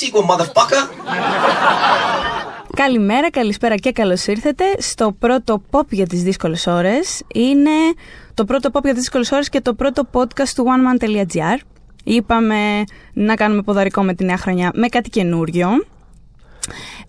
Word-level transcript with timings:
sequel, 0.00 0.24
motherfucker. 0.30 0.82
Καλημέρα, 2.76 3.30
καλησπέρα 3.30 3.74
και 3.74 3.92
καλώς 3.92 4.26
ήρθατε 4.26 4.64
στο 4.78 5.12
πρώτο 5.18 5.62
pop 5.70 5.88
για 5.88 6.06
τις 6.06 6.22
δύσκολες 6.22 6.66
ώρες. 6.66 7.22
Είναι 7.34 7.70
το 8.34 8.44
πρώτο 8.44 8.70
pop 8.72 8.82
για 8.82 8.92
τις 8.92 9.00
δύσκολες 9.00 9.32
ώρες 9.32 9.48
και 9.48 9.60
το 9.60 9.74
πρώτο 9.74 10.02
podcast 10.12 10.48
του 10.54 10.64
oneman.gr. 10.66 11.58
Είπαμε 12.04 12.84
να 13.12 13.34
κάνουμε 13.34 13.62
ποδαρικό 13.62 14.02
με 14.02 14.14
τη 14.14 14.24
νέα 14.24 14.36
χρονιά 14.36 14.70
με 14.74 14.88
κάτι 14.88 15.10
καινούριο. 15.10 15.68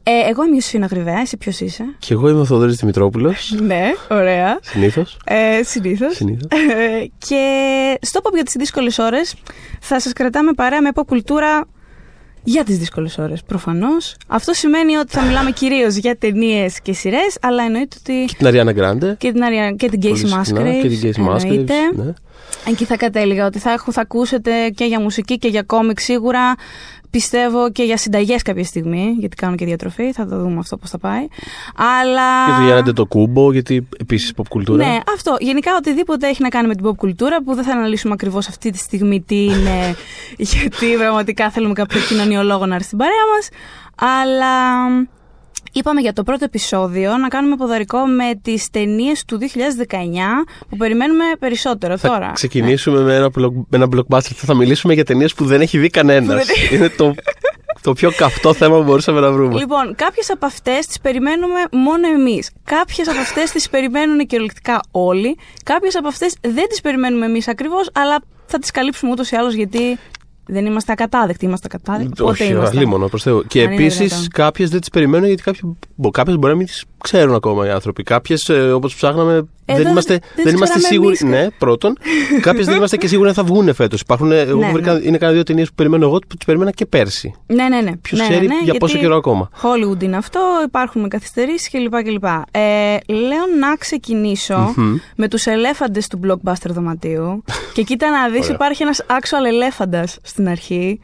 Ε, 0.04 0.30
εγώ 0.30 0.44
είμαι 0.44 0.52
η 0.52 0.56
Ιωσήφινα 0.56 0.86
Γρυβαία, 0.86 1.20
εσύ 1.20 1.38
ποιος 1.38 1.60
είσαι; 1.60 1.84
Και 2.00 2.14
εγώ 2.14 2.30
είμαι 2.30 2.40
ο 2.40 2.46
Θοδωρής 2.46 2.76
Δημητρόπουλος. 2.76 3.52
Ναι, 3.62 3.92
ωραία. 4.10 4.60
Συνήθως. 4.62 5.18
Ε, 5.26 5.64
συνήθως. 5.64 6.16
Συνήθως. 6.16 6.48
Ε, 6.52 7.12
και 7.18 7.46
στο 8.02 8.20
pop 8.24 8.34
για 8.34 8.44
τις 8.44 8.56
δύσκολες 8.58 8.98
ώρες 8.98 9.36
θα 9.80 10.00
σας 10.00 10.14
κρατάμε 10.14 10.54
παρέα 10.54 10.82
με 10.82 10.90
pop 10.96 11.04
κουλτούρα 11.06 11.68
για 12.48 12.64
τις 12.64 12.78
δύσκολες 12.78 13.18
ώρες, 13.18 13.44
προφανώς. 13.44 14.16
Αυτό 14.28 14.54
σημαίνει 14.54 14.96
ότι 14.96 15.12
θα 15.12 15.22
μιλάμε 15.22 15.52
κυρίως 15.52 15.96
για 15.96 16.18
ταινίες 16.18 16.80
και 16.82 16.94
σειρές, 16.94 17.38
αλλά 17.42 17.64
εννοείται 17.64 17.96
ότι 18.00 18.26
Και 18.28 18.36
την 18.38 18.48
Αριάννα 18.48 18.72
Γκράντε. 18.72 19.16
και 19.20 19.32
την, 19.32 19.44
Αρια... 19.44 19.72
και 19.72 19.90
την 19.90 20.00
Πολύ 20.00 20.14
Casey 20.14 20.18
συχνά, 20.18 20.44
Musgraves. 20.44 20.82
Και 20.82 20.88
την 20.88 21.00
Casey 21.02 21.28
Musgraves. 21.30 21.44
εννοείται. 21.44 21.74
Ναι. 21.96 22.14
Εκεί 22.68 22.86
θα 22.86 22.98
κατέληγα 22.98 23.46
ότι 23.46 23.60
θα, 23.60 23.72
έχω, 23.72 23.92
θα 23.92 24.02
ακούσετε 24.02 24.70
και 24.70 24.86
για 24.86 25.00
μουσική 25.00 25.38
και 25.38 25.48
για 25.48 25.64
κόμικ 25.64 26.00
σίγουρα. 26.00 26.54
Πιστεύω 27.10 27.72
και 27.72 27.84
για 27.84 27.98
συνταγές 27.98 28.42
κάποια 28.42 28.64
στιγμή, 28.64 29.16
γιατί 29.20 29.36
κάνω 29.36 29.56
και 29.56 29.66
διατροφή, 29.66 30.12
θα 30.12 30.28
το 30.28 30.40
δούμε 30.40 30.60
αυτό 30.60 30.78
πώς 30.78 30.90
θα 30.90 30.98
πάει. 30.98 31.28
Αλλά... 31.76 32.46
Και 32.46 32.52
το 32.58 32.66
Γιάννετε 32.66 32.94
το 32.94 33.06
Κούμπο, 33.06 33.52
γιατί 33.52 33.88
επίσης 34.00 34.34
pop 34.36 34.44
κουλτούρα. 34.50 34.86
Ναι, 34.86 34.98
αυτό. 35.14 35.36
Γενικά 35.40 35.72
οτιδήποτε 35.78 36.28
έχει 36.28 36.42
να 36.42 36.50
κάνει 36.50 36.68
με 36.68 36.76
την 36.76 36.86
pop 36.88 36.96
κουλτούρα 36.96 37.44
που 37.44 37.54
δεν 37.56 37.64
θα 37.64 37.72
αναλύσουμε 37.72 38.14
ακριβώς 38.14 38.48
αυτή 38.48 38.70
τη 38.72 38.78
στιγμή 38.78 39.22
τι 39.22 39.44
είναι, 39.44 39.96
γιατί 40.52 40.96
πραγματικά 40.98 41.50
θέλουμε 41.50 41.74
κάποιο 41.74 42.00
κοινωνιολόγο 42.08 42.66
να 42.66 42.76
έρθει 42.76 42.86
στην 42.86 42.98
παρέα 42.98 43.26
μας. 43.36 43.50
Αλλά 43.96 44.88
είπαμε 45.76 46.02
για 46.02 46.14
το 46.14 46.24
πρώτο 46.24 46.44
επεισόδιο 46.44 47.18
να 47.18 47.28
κάνουμε 47.28 47.56
ποδαρικό 47.56 48.00
με 48.00 48.40
τις 48.42 48.70
ταινίες 48.70 49.26
του 49.26 49.40
2019 49.40 49.46
που 50.70 50.78
περιμένουμε 50.78 51.24
περισσότερο 51.40 51.98
Θα 51.98 52.08
τώρα. 52.08 52.32
ξεκινήσουμε 52.34 53.00
με, 53.00 53.16
ένα 53.16 53.28
block, 53.28 53.52
με 53.70 53.78
ένα 53.78 53.88
blockbuster. 53.96 54.32
Θα 54.36 54.54
μιλήσουμε 54.54 54.94
για 54.94 55.06
ταινίες 55.06 55.34
που 55.34 55.46
δεν 55.46 55.62
έχει 55.62 55.78
δει 55.78 55.90
κανένας. 55.90 56.48
Είναι 56.74 56.90
το, 56.90 57.14
το 57.82 57.94
πιο 57.94 58.12
καυτό 58.12 58.54
θέμα 58.54 58.78
που 58.78 58.84
μπορούσαμε 58.84 59.20
να 59.20 59.32
βρούμε. 59.32 59.60
Λοιπόν, 59.60 59.96
κάποιες 59.96 60.30
από 60.30 60.46
αυτές 60.46 60.86
τις 60.86 61.00
περιμένουμε 61.00 61.60
μόνο 61.72 62.08
εμείς. 62.08 62.52
Κάποιες 62.64 63.08
από 63.08 63.20
αυτές 63.20 63.52
τις 63.52 63.70
περιμένουν 63.70 64.26
κυριολεκτικά 64.26 64.82
όλοι. 64.92 65.38
Κάποιες 65.64 65.96
από 65.96 66.08
αυτές 66.08 66.36
δεν 66.42 66.68
τις 66.70 66.82
περιμένουμε 66.82 67.26
εμείς 67.26 67.48
ακριβώς, 67.48 67.90
αλλά 67.94 68.18
θα 68.46 68.60
τις 68.60 68.72
καλύψουμε 68.72 69.12
ούτως 69.12 69.32
ή 69.32 69.36
άλλως 69.36 69.54
γιατί 69.54 70.00
δεν 70.48 70.66
είμαστε 70.66 70.92
ακατάδεκτοι. 70.92 71.46
Είμαστε 71.46 71.68
ακατάδεκτοι. 71.74 72.22
Πότε 72.24 72.44
Όχι, 72.44 72.52
είμαστε; 72.54 72.78
αλίμονο, 72.78 73.08
προς 73.08 73.24
Θεού. 73.24 73.44
Και 73.48 73.60
Αν 73.60 73.66
είναι 73.66 73.76
επίσης 73.76 74.08
δυνατόν. 74.08 74.28
κάποιες 74.32 74.70
δεν 74.70 74.80
τις 74.80 74.90
περιμένω 74.90 75.28
γιατί 75.28 75.44
κάποιες 76.12 76.36
μπορεί 76.38 76.52
να 76.52 76.58
μην 76.58 76.66
τις 76.66 76.84
ξέρουν 77.10 77.36
ακόμα 77.36 77.66
οι 77.68 77.70
άνθρωποι. 77.70 78.04
Κάποιες, 78.04 78.50
όπως 78.74 78.96
ψάχναμε, 78.96 79.34
Εδώ 79.66 79.78
δεν 79.82 79.88
είμαστε, 79.92 80.14
δεν 80.14 80.22
τις 80.36 80.44
δεν 80.44 80.56
είμαστε 80.56 80.78
ξέραμε 80.80 80.94
σίγουροι. 80.94 81.18
εμείς. 81.22 81.36
Ναι, 81.38 81.50
πρώτον. 81.58 81.98
Κάποιες 82.42 82.66
δεν 82.66 82.76
είμαστε 82.76 82.98
και 82.98 83.08
σίγουροι 83.08 83.28
αν 83.30 83.36
θα 83.36 83.44
βγουν 83.44 83.74
φέτος. 83.74 84.02
Υπάρχουν, 84.02 84.32
εγώ 84.32 84.60
Ναι, 84.60 84.72
βρήκα, 84.72 84.94
ναι. 84.94 85.00
είναι 85.04 85.18
κάνα 85.18 85.32
δύο 85.32 85.44
ταινίες 85.44 85.68
που 85.68 85.76
περιμένω 85.76 86.06
εγώ 86.06 86.20
που 86.20 86.36
τις 86.36 86.46
περίμενα 86.46 86.72
και 86.72 86.86
πέρσι. 86.86 87.34
Ναι, 87.48 87.68
ναι, 87.68 87.82
ναι. 87.82 87.96
Ποιος 87.98 88.20
ναι, 88.20 88.28
ξέρει 88.28 88.48
ναι, 88.48 88.54
ναι, 88.56 88.62
για 88.64 88.74
πόσο 88.74 88.92
γιατί 88.92 89.06
καιρό 89.08 89.18
ακόμα. 89.18 89.50
Hollywood 89.62 90.04
είναι 90.04 90.18
αυτό, 90.18 90.40
υπάρχουν 90.66 91.10
καθυστερήσεις 91.10 91.70
κλπ. 91.70 92.04
κλπ. 92.04 92.24
Ε, 92.52 92.98
λέω 93.08 93.46
να 93.60 93.76
ξεκινήσω 93.80 94.74
με 95.16 95.28
τους 95.28 95.46
ελέφαντες 95.46 96.08
του 96.08 96.20
blockbuster 96.28 96.70
δωματίου. 96.70 97.44
και 97.76 97.82
κοίτα 97.84 98.10
να 98.10 98.30
δεις, 98.30 98.42
Ωραία. 98.44 98.56
υπάρχει 98.56 98.84
ένας 98.84 99.02
actual 99.08 99.46
ελέφαντας 99.48 100.18
στην 100.24 100.48
αρχή. 100.50 101.00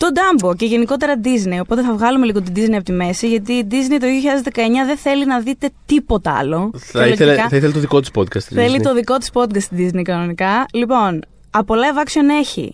Το 0.00 0.06
Dumbo 0.14 0.56
και 0.56 0.66
γενικότερα 0.66 1.14
Disney. 1.24 1.58
Οπότε 1.60 1.82
θα 1.82 1.92
βγάλουμε 1.94 2.26
λίγο 2.26 2.42
την 2.42 2.54
Disney 2.56 2.72
από 2.74 2.84
τη 2.84 2.92
μέση, 2.92 3.28
γιατί 3.28 3.52
η 3.52 3.66
Disney 3.70 3.96
το 4.00 4.06
2019 4.52 4.58
δεν 4.86 4.96
θέλει 4.96 5.26
να 5.26 5.40
δείτε 5.40 5.70
τίποτα 5.86 6.32
άλλο. 6.32 6.70
Θα 6.76 7.04
Και 7.06 7.10
ήθελε, 7.12 7.30
λογικά 7.30 7.48
θα 7.48 7.56
ήθελε 7.56 7.72
το 7.72 7.80
δικό 7.80 8.00
της 8.00 8.10
podcast. 8.14 8.36
η 8.50 8.54
Θέλει 8.54 8.76
Disney. 8.78 8.82
το 8.82 8.94
δικό 8.94 9.16
της 9.18 9.30
podcast 9.32 9.60
στη 9.60 9.90
Disney 9.94 10.02
κανονικά. 10.02 10.66
Λοιπόν, 10.72 11.20
από 11.50 11.74
live 11.74 12.06
action 12.06 12.38
έχει 12.40 12.72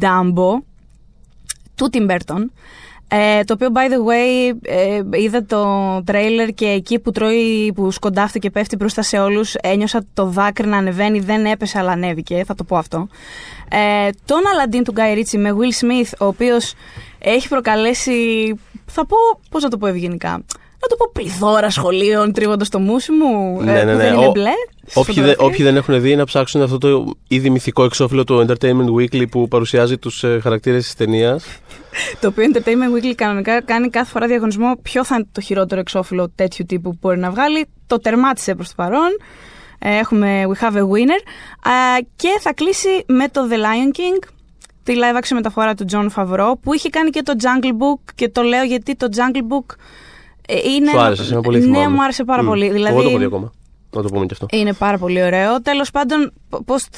Dumbo 0.00 0.58
του 1.74 1.90
Tim 1.92 2.10
Burton. 2.10 2.44
Ε, 3.10 3.44
το 3.44 3.52
οποίο, 3.54 3.68
by 3.74 3.92
the 3.92 3.96
way, 3.96 4.56
ε, 4.62 5.00
είδα 5.20 5.44
το 5.44 6.02
τρέιλερ 6.04 6.48
και 6.48 6.66
εκεί 6.66 6.98
που 6.98 7.10
τρώει, 7.10 7.72
που 7.74 7.90
σκοντάφτει 7.90 8.38
και 8.38 8.50
πέφτει 8.50 8.76
μπροστά 8.76 9.02
σε 9.02 9.18
όλους, 9.18 9.54
ένιωσα 9.54 10.04
το 10.14 10.26
δάκρυ 10.26 10.66
να 10.66 10.76
ανεβαίνει, 10.76 11.20
δεν 11.20 11.46
έπεσε 11.46 11.78
αλλά 11.78 11.92
ανέβηκε, 11.92 12.44
θα 12.46 12.54
το 12.54 12.64
πω 12.64 12.76
αυτό. 12.76 13.08
Ε, 13.68 14.10
τον 14.24 14.38
Aladdin 14.38 14.80
του 14.84 14.94
Guy 14.96 15.18
Ritchie 15.18 15.38
με 15.38 15.50
Will 15.50 15.84
Smith, 15.84 16.12
ο 16.18 16.24
οποίος 16.24 16.74
έχει 17.18 17.48
προκαλέσει, 17.48 18.54
θα 18.86 19.06
πω, 19.06 19.16
πώς 19.50 19.62
να 19.62 19.68
το 19.68 19.78
πω 19.78 19.86
ευγενικά, 19.86 20.44
να 20.80 20.88
το 20.88 20.96
πω 20.96 21.10
πληθώρα 21.12 21.70
σχολείων 21.70 22.32
τρίβοντας 22.32 22.68
το 22.68 22.78
μουσι 22.78 23.12
μου, 23.12 23.60
Ναι, 23.62 23.80
ε, 23.80 23.84
ναι, 23.84 23.92
που 23.92 23.96
ναι. 23.98 24.04
δεν 24.04 24.14
είναι 24.14 24.26
Ο- 24.26 24.30
μπλε. 24.30 24.50
στις 24.82 24.96
Όποιοι 24.96 25.14
δεν, 25.14 25.24
φωτογραφίες. 25.24 25.46
όποιοι 25.48 25.64
δεν 25.64 25.76
έχουν 25.76 26.00
δει, 26.00 26.16
να 26.16 26.24
ψάξουν 26.24 26.62
αυτό 26.62 26.78
το 26.78 27.12
ήδη 27.28 27.50
μυθικό 27.50 27.84
εξώφυλλο 27.84 28.24
του 28.24 28.46
Entertainment 28.48 28.94
Weekly 29.00 29.28
που 29.30 29.48
παρουσιάζει 29.48 29.98
τους 29.98 30.24
ε, 30.24 30.38
χαρακτήρες 30.42 30.82
της 30.84 30.94
ταινίας. 30.94 31.44
Το 32.20 32.28
οποίο 32.28 32.44
Entertainment 32.52 32.96
Weekly 33.04 33.12
κανονικά 33.14 33.62
κάνει 33.62 33.90
κάθε 33.90 34.10
φορά 34.10 34.26
διαγωνισμό 34.26 34.76
ποιο 34.82 35.04
θα 35.04 35.14
είναι 35.14 35.26
το 35.32 35.40
χειρότερο 35.40 35.80
εξώφυλλο 35.80 36.30
τέτοιου 36.34 36.64
τύπου 36.68 36.90
που 36.90 36.98
μπορεί 37.00 37.18
να 37.18 37.30
βγάλει. 37.30 37.66
Το 37.86 37.98
τερμάτισε 37.98 38.54
προς 38.54 38.68
το 38.68 38.74
παρόν. 38.76 39.08
Ε, 39.78 39.96
Έχουμε 39.98 40.42
We 40.48 40.64
have 40.64 40.74
a 40.76 40.80
winner. 40.82 41.20
Α, 41.62 41.72
και 42.16 42.28
θα 42.40 42.52
κλείσει 42.54 42.88
με 43.06 43.28
το 43.28 43.40
The 43.50 43.54
Lion 43.54 43.96
King, 43.96 44.28
τη 44.82 44.94
live 44.96 45.16
action 45.18 45.34
μεταφορά 45.34 45.74
του 45.74 45.84
John 45.92 46.06
Favreau, 46.16 46.52
που 46.62 46.74
είχε 46.74 46.88
κάνει 46.88 47.10
και 47.10 47.22
το 47.22 47.32
Jungle 47.40 47.66
Book. 47.70 48.00
Και 48.14 48.28
το 48.28 48.42
λέω 48.42 48.62
γιατί 48.64 48.96
το 48.96 49.06
Jungle 49.10 49.38
Book 49.40 49.74
ε, 49.74 49.82
είναι. 50.76 50.90
Σου 50.90 50.98
άρεσε, 51.00 51.32
είναι 51.32 51.42
πολύ 51.42 51.58
Ναι, 51.58 51.64
θυμάμαι. 51.64 51.88
μου 51.88 52.02
άρεσε 52.02 52.24
πάρα 52.24 52.42
Μμ. 52.42 52.46
πολύ. 52.46 52.70
Δηλαδή, 52.70 52.92
Εγώ 52.94 53.02
το 53.02 53.08
έχω 53.08 53.18
δει 53.18 53.24
ακόμα. 53.24 53.52
Να 53.96 54.02
το 54.02 54.08
πούμε 54.08 54.26
και 54.26 54.32
αυτό. 54.40 54.46
είναι 54.56 54.72
πάρα 54.72 54.98
πολύ 54.98 55.22
ωραίο. 55.22 55.62
Τέλος 55.62 55.90
πάντων, 55.90 56.32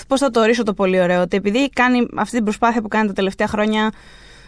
πώς 0.09 0.21
θα 0.21 0.31
το 0.31 0.41
ορίσω 0.41 0.62
το 0.62 0.75
πολύ 0.75 1.00
ωραίο, 1.00 1.21
ότι 1.22 1.37
επειδή 1.37 1.69
κάνει 1.71 2.06
αυτή 2.16 2.34
την 2.37 2.44
προσπάθεια 2.44 2.83
που 2.83 2.88
κάνει 2.88 3.06
τα 3.06 3.12
τελευταία 3.12 3.47
χρόνια 3.47 3.91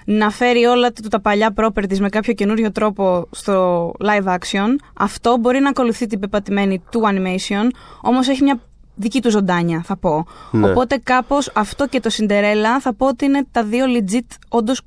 να 0.05 0.31
φέρει 0.31 0.65
όλα 0.65 0.93
του 0.93 1.09
τα 1.09 1.21
παλιά 1.21 1.55
properties 1.57 1.99
με 1.99 2.09
κάποιο 2.09 2.33
καινούριο 2.33 2.73
τρόπο 2.73 3.27
στο 3.31 3.87
live 4.05 4.29
action, 4.35 4.69
αυτό 4.95 5.37
μπορεί 5.37 5.61
να 5.61 5.69
ακολουθεί 5.69 6.07
την 6.07 6.19
πεπατημένη 6.21 6.83
του 6.91 7.01
animation, 7.05 7.67
όμως 8.01 8.29
έχει 8.29 8.43
μια 8.43 8.61
δική 8.95 9.23
του 9.23 9.31
ζωντάνια, 9.31 9.83
θα 9.85 9.97
πω. 9.97 10.27
Ναι. 10.51 10.71
Οπότε 10.71 10.97
κάπως 11.03 11.51
αυτό 11.55 11.87
και 11.89 12.01
το 12.01 12.11
Cinderella 12.13 12.81
θα 12.81 12.95
πω 12.95 13.07
ότι 13.07 13.25
είναι 13.25 13.47
τα 13.51 13.65
δύο 13.65 13.85
legit, 13.89 14.27
όντως. 14.49 14.81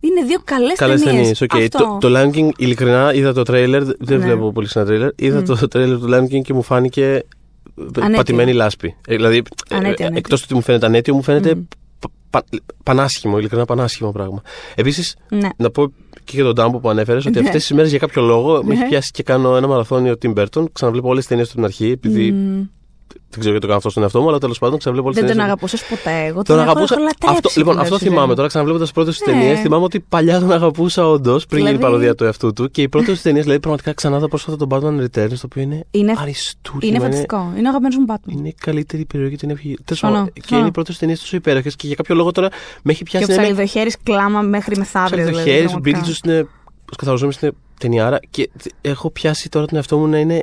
Είναι 0.00 0.22
δύο 0.26 0.38
καλές 0.44 0.76
Καλές 0.78 1.02
ταινίες. 1.02 1.38
ταινίες. 1.38 1.70
οκ. 1.76 1.80
Το, 2.00 2.08
το 2.08 2.18
Lion 2.20 2.36
King, 2.36 2.48
ειλικρινά, 2.56 3.14
είδα 3.14 3.32
το 3.32 3.42
τρέιλερ. 3.42 3.82
Δεν 3.84 4.18
Ναι. 4.18 4.24
βλέπω 4.24 4.52
πολύ 4.52 4.66
συχνά 4.66 4.84
τρέιλερ. 4.84 5.10
Είδα 5.16 5.42
το 5.42 5.68
τρέιλερ 5.68 5.98
του 5.98 6.08
Lion 6.10 6.34
King 6.34 6.40
και 6.42 6.54
μου 6.54 6.62
φάνηκε 6.62 7.04
ε, 7.04 7.22
Ανέτειο. 7.96 8.16
πατημένη 8.16 8.52
λάσπη. 8.52 8.96
Ε, 9.08 9.14
δηλαδή, 9.16 9.42
Ανέτειο, 9.70 9.86
ανέτειο. 9.88 10.06
εκτός 10.18 10.38
του 10.40 10.44
ότι 10.48 10.54
μου 10.54 10.62
φαίνεται 10.62 10.86
ανέτειο, 10.86 11.14
μου 11.14 11.22
φαίνεται 11.22 11.54
πα- 11.98 12.10
πα- 12.30 12.44
πανάσχημο, 12.82 13.38
ειλικρινά 13.38 13.64
πανάσχημο 13.64 14.10
πράγμα. 14.12 14.42
Επίσης, 14.74 15.16
Ναι. 15.28 15.48
να 15.56 15.70
πω 15.70 15.92
και 16.24 16.32
για 16.34 16.44
τον 16.44 16.54
Ντάμπο 16.54 16.78
που 16.78 16.88
ανέφερες 16.88 17.26
ότι 17.26 17.40
Ναι. 17.40 17.46
αυτές 17.46 17.60
τις 17.66 17.72
μέρες 17.76 17.90
για 17.90 17.98
κάποιο 17.98 18.22
λόγο 18.22 18.62
με 18.64 18.74
Ναι. 18.74 18.80
έχει 18.80 18.88
πιάσει 18.88 19.10
και 19.10 19.22
κάνω 19.22 19.56
ένα 19.56 19.66
μαραθώνιο 19.66 20.14
Tim 20.22 20.32
Burton. 20.34 20.64
Ξαναβλέπω 20.72 21.08
όλες 21.08 21.18
τις 21.20 21.28
ταινίες 21.28 21.48
του 21.48 21.54
την 21.54 21.64
αρχή, 21.64 21.90
επειδή 21.90 22.34
δεν 23.30 23.38
ξέρω 23.40 23.50
γιατί 23.50 23.60
το 23.60 23.66
κάνω 23.66 23.76
αυτό 23.76 23.90
στον 23.90 24.02
εαυτό 24.02 24.20
μου, 24.20 24.28
αλλά 24.28 24.38
τέλος 24.38 24.58
πάντων 24.58 24.78
ξαναβλέπω 24.78 25.08
όλες 25.10 25.20
τις 25.20 25.28
Δεν 25.28 25.36
ταινίες. 25.38 25.56
τον 25.56 25.68
αγαπούσε 25.68 25.94
ποτέ. 25.94 26.24
Εγώ 26.26 26.34
τον, 26.34 26.44
Τον 26.44 26.58
έχω- 26.58 26.70
αγαπούσα. 26.70 26.94
έχω 26.94 27.02
λατρέψει 27.02 27.36
Αυτό, 27.36 27.48
λοιπόν, 27.60 27.72
κιόλας 27.74 27.82
αυτό 27.82 27.94
στη 27.96 28.04
ζωή 28.04 28.12
θυμάμαι 28.12 28.28
μου. 28.30 28.34
τώρα, 28.36 28.48
ξαναβλέποντα 28.48 28.84
τις 28.84 28.92
πρώτες 28.92 29.20
Ναι. 29.20 29.26
ταινίες. 29.32 29.60
Θυμάμαι 29.60 29.84
ότι 29.84 30.00
παλιά 30.00 30.40
τον 30.40 30.52
αγαπούσα 30.52 31.08
όντως, 31.08 31.46
πριν 31.46 31.58
γίνει 31.60 31.70
Δηλαδή- 31.74 31.86
παροδία 31.92 32.14
του 32.14 32.24
εαυτού 32.24 32.52
του. 32.52 32.70
Και 32.70 32.82
οι 32.82 32.88
πρώτες 32.88 33.22
ταινίες, 33.22 33.42
δηλαδή 33.44 33.60
πραγματικά 33.60 33.92
ξανά 33.92 34.16
είδα 34.16 34.28
πρόσφατα 34.28 34.56
τον 34.56 34.68
Batman 34.72 34.96
Returns, 35.04 35.32
το 35.40 35.44
οποίο 35.44 35.62
είναι, 35.62 35.84
Είναι- 35.90 36.14
αριστούργημα. 36.18 36.92
Είναι 36.94 37.04
φανταστικό. 37.04 37.36
Είναι 37.56 37.66
ο 37.66 37.70
αγαπημένος 37.74 37.96
μου 37.96 38.04
Batman. 38.08 38.32
Είναι 38.38 38.48
η 38.48 38.54
καλύτερη 38.60 39.04
περιοχή 39.04 39.36
την 39.36 39.50
έχει. 39.50 39.62
Τέλος 39.84 39.98
Συμφωνώ, 39.98 40.12
πάντων, 40.12 40.26
και 40.32 40.40
συμφωνώ. 40.40 40.60
είναι 40.60 40.68
οι 40.68 40.72
πρώτες 40.72 40.98
ταινίες 40.98 41.20
τόσο 41.20 41.36
υπέροχες 41.36 41.76
και 41.76 41.86
για 41.86 41.96
κάποιο 41.96 42.14
λόγο 42.14 42.30
τώρα 42.32 42.48
με 42.82 42.92
έχει 42.92 43.04
Και 43.04 43.10
πιάσει 43.10 43.24
ο 43.24 43.28
να 43.28 43.34
είμαι. 43.34 43.42
ψαλιδοχέρι 43.52 43.90
κλάμα 44.02 44.40
μέχρι 44.40 44.76
μεθαύριο. 44.78 45.16
Σαν 45.24 45.26
το 45.26 45.30
δηλαδή, 45.38 45.50
χέρι, 45.50 45.64
ο 45.66 45.68
πραγματικά. 45.68 46.00
Beetlejuice 46.00 46.24
είναι. 46.26 46.38
Ο 46.92 46.96
καθαροζόμενο 46.96 47.36
είναι 47.42 47.52
ταινιάρα. 47.80 48.18
Και 48.30 48.50
έχω 48.80 49.10
πιάσει 49.10 49.48
τώρα 49.48 49.66
τον 49.66 49.76
εαυτό 49.76 49.98
μου 49.98 50.06
να 50.06 50.18
είναι 50.18 50.34
ε, 50.36 50.42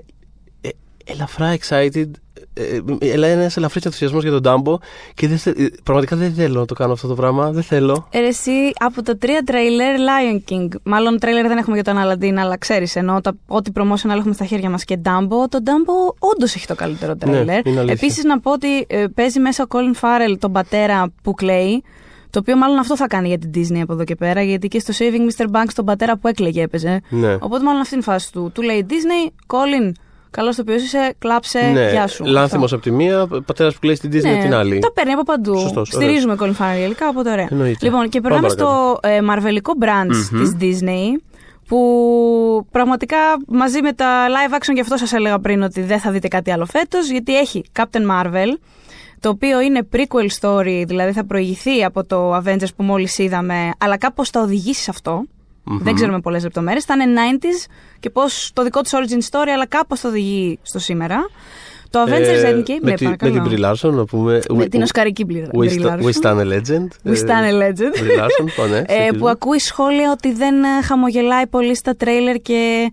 ελαφρά 1.08 1.58
excited. 1.60 2.10
Ε, 2.54 2.80
ε, 3.00 3.32
ένας 3.32 3.58
ελαφρύς 3.58 3.86
ενθουσιασμός 3.86 4.24
για 4.24 4.32
τον 4.32 4.42
Ντάμπο 4.42 4.78
και 5.14 5.28
δεν 5.28 5.38
θε- 5.38 5.60
ε, 5.60 5.68
πραγματικά 5.84 6.16
δεν 6.16 6.34
θέλω 6.34 6.60
να 6.60 6.66
το 6.66 6.74
κάνω 6.74 6.94
αυτό 6.94 7.08
το 7.08 7.14
πράγμα. 7.16 7.52
Δεν 7.52 7.64
θέλω. 7.64 8.08
Ε, 8.12 8.20
ρε, 8.20 8.28
εσύ 8.28 8.52
από 8.80 9.02
τα 9.04 9.18
τρία 9.18 9.42
τρέιλερ 9.46 9.96
Lion 9.98 10.52
King. 10.52 10.68
Μάλλον 10.84 11.20
τρέιλερ 11.20 11.48
δεν 11.48 11.58
έχουμε 11.58 11.76
για 11.80 11.94
τον 11.94 12.04
Aladdin, 12.04 12.34
αλλά 12.38 12.58
ξέρεις 12.58 12.96
ενώ 12.96 13.22
τα, 13.22 13.32
ό,τι 13.48 13.72
promotion 13.76 14.10
έχουμε 14.10 14.34
στα 14.34 14.46
χέρια 14.46 14.70
μας 14.70 14.84
και 14.84 15.00
Dumbo. 15.04 15.50
Το 15.50 15.60
Dumbo 15.66 16.16
όντως 16.20 16.56
έχει 16.56 16.68
το 16.68 16.76
καλύτερο 16.76 17.16
τρέιλερ. 17.16 17.46
Ναι, 17.46 17.62
είναι 17.66 17.80
αλήθεια. 17.80 17.94
Επίσης 18.02 18.24
να 18.24 18.40
πω 18.40 18.52
ότι 18.52 18.86
ε, 18.88 19.06
παίζει 19.16 19.40
μέσα 19.40 19.64
ο 19.64 19.68
Colin 19.70 20.00
Farrell 20.02 20.36
τον 20.40 20.52
πατέρα 20.52 21.14
που 21.24 21.34
κλαίει. 21.34 21.84
Το 22.30 22.40
οποίο 22.40 22.58
μάλλον 22.58 22.78
αυτό 22.78 22.96
θα 22.98 23.08
κάνει 23.08 23.28
για 23.28 23.38
την 23.38 23.52
Disney 23.56 23.80
από 23.82 23.94
εδώ 23.94 24.04
και 24.04 24.16
πέρα, 24.16 24.42
γιατί 24.42 24.68
και 24.68 24.80
στο 24.80 24.94
Saving 24.98 25.42
Mr. 25.42 25.46
Banks 25.46 25.72
τον 25.76 25.86
πατέρα 25.86 26.18
που 26.18 26.28
έκλαιγε 26.28 26.62
έπαιζε. 26.62 27.02
Ναι. 27.10 27.34
Οπότε 27.34 27.64
μάλλον 27.64 27.82
αυτή 27.82 27.94
είναι 27.94 28.04
η 28.08 28.10
φάση 28.12 28.32
του. 28.32 28.52
Του 28.54 28.62
λέει 28.62 28.86
Disney, 28.90 29.30
Colin, 29.48 29.92
Καλός 30.32 30.56
το 30.56 30.62
οποίος 30.62 30.84
είσαι, 30.84 31.16
κλάψε, 31.20 31.60
ναι, 31.60 31.90
γεια 31.92 32.08
σου. 32.08 32.26
Λάνθιμος 32.26 32.74
από 32.74 32.82
τη 32.82 32.92
μία, 32.92 33.28
πατέρας 33.46 33.74
που 33.74 33.80
κλαίει 33.80 33.96
στην 33.96 34.10
Disney 34.10 34.22
Ναι, 34.22 34.32
από 34.34 34.42
την 34.42 34.54
άλλη. 34.54 34.80
Τα 34.80 34.92
παίρνει 34.92 35.12
από 35.12 35.24
παντού. 35.24 35.58
Σωστός, 35.58 35.88
Στηρίζουμε 35.88 36.36
Colin 36.40 36.44
Farrell 36.44 36.84
υλικά, 36.86 37.08
οπότε 37.08 37.32
ωραία. 37.32 37.48
Εννοείται. 37.52 37.86
Λοιπόν, 37.86 38.10
και 38.10 38.22
Πάμε 38.22 38.34
περνάμε 38.34 38.50
στο 38.50 39.00
ε, 39.02 39.22
μαρβελικό 39.22 39.74
branch 39.82 40.30
Μμμ. 40.32 40.40
της 40.40 40.56
Disney 40.60 41.22
που 41.68 42.68
πραγματικά 42.72 43.18
μαζί 43.48 43.82
με 43.82 43.94
τα 43.94 44.26
live 44.28 44.56
action 44.56 44.74
και 44.74 44.82
αυτό 44.82 44.98
σας 44.98 45.14
έλεγα 45.14 45.40
πριν 45.40 45.62
ότι 45.62 45.82
δεν 45.82 46.00
θα 46.00 46.12
δείτε 46.12 46.28
κάτι 46.28 46.52
άλλο 46.52 46.66
φέτος 46.66 47.10
γιατί 47.10 47.38
έχει 47.38 47.64
Captain 47.80 48.02
Marvel 48.12 48.58
το 49.20 49.30
οποίο 49.30 49.62
είναι 49.62 49.88
prequel 49.94 50.28
story, 50.40 50.84
δηλαδή 50.88 51.12
θα 51.12 51.26
προηγηθεί 51.26 51.84
από 51.84 52.06
το 52.06 52.36
Avengers 52.36 52.74
που 52.76 52.84
μόλις 52.84 53.18
είδαμε 53.18 53.72
αλλά 53.78 53.98
κάπως 53.98 54.30
θα 54.30 54.42
οδηγήσει 54.42 54.82
σε 54.82 54.90
αυτό. 54.90 55.24
Μμμ. 55.68 55.78
Δεν 55.84 55.96
ξέρουμε 55.96 56.20
πολλές 56.20 56.44
λεπτομέρειες. 56.44 56.84
Θα 56.84 56.94
είναι 56.94 57.22
90s 57.40 57.70
και 58.00 58.10
πώς 58.10 58.52
το 58.54 58.64
δικό 58.64 58.82
του 58.82 58.90
origin 58.90 59.30
story 59.32 59.48
αλλά 59.54 59.66
κάπως 59.68 60.00
θα 60.00 60.10
οδηγεί 60.10 60.60
στο 60.62 60.80
σήμερα. 60.80 61.26
Το 61.90 62.04
Avengers 62.08 62.44
Ε, 62.44 62.52
Endgame, 62.52 62.80
με, 62.82 62.90
ναι, 62.90 62.96
τη, 62.96 63.08
με 63.08 63.16
παρακαλώ. 63.18 63.48
την 63.50 63.60
Brie 63.60 63.66
Larson, 63.72 63.92
να 63.94 64.06
πούμε. 64.06 64.40
Με 64.50 64.64
we- 64.64 64.70
την 64.70 64.82
οσκαρική 64.82 65.26
μπλήρα. 65.26 65.48
We, 65.54 65.66
sta- 65.70 66.00
we 66.04 66.12
stand 66.22 66.38
a 66.40 66.46
legend. 66.54 67.12
We 67.12 67.16
stand 67.16 67.46
a 67.52 67.54
legend. 67.62 67.94
Brie 68.02 68.20
Larson, 68.20 68.48
πω, 68.56 68.66
ναι, 68.66 68.78
Ε, 68.78 68.84
συνεχίζουμε. 68.88 69.18
που 69.18 69.28
ακούει 69.30 69.60
σχόλια 69.60 70.12
ότι 70.12 70.34
δεν 70.34 70.64
ε, 70.64 70.82
χαμογελάει 70.84 71.48
πολύ 71.48 71.76
στα 71.76 71.96
τρέιλερ 71.96 72.36
και 72.36 72.92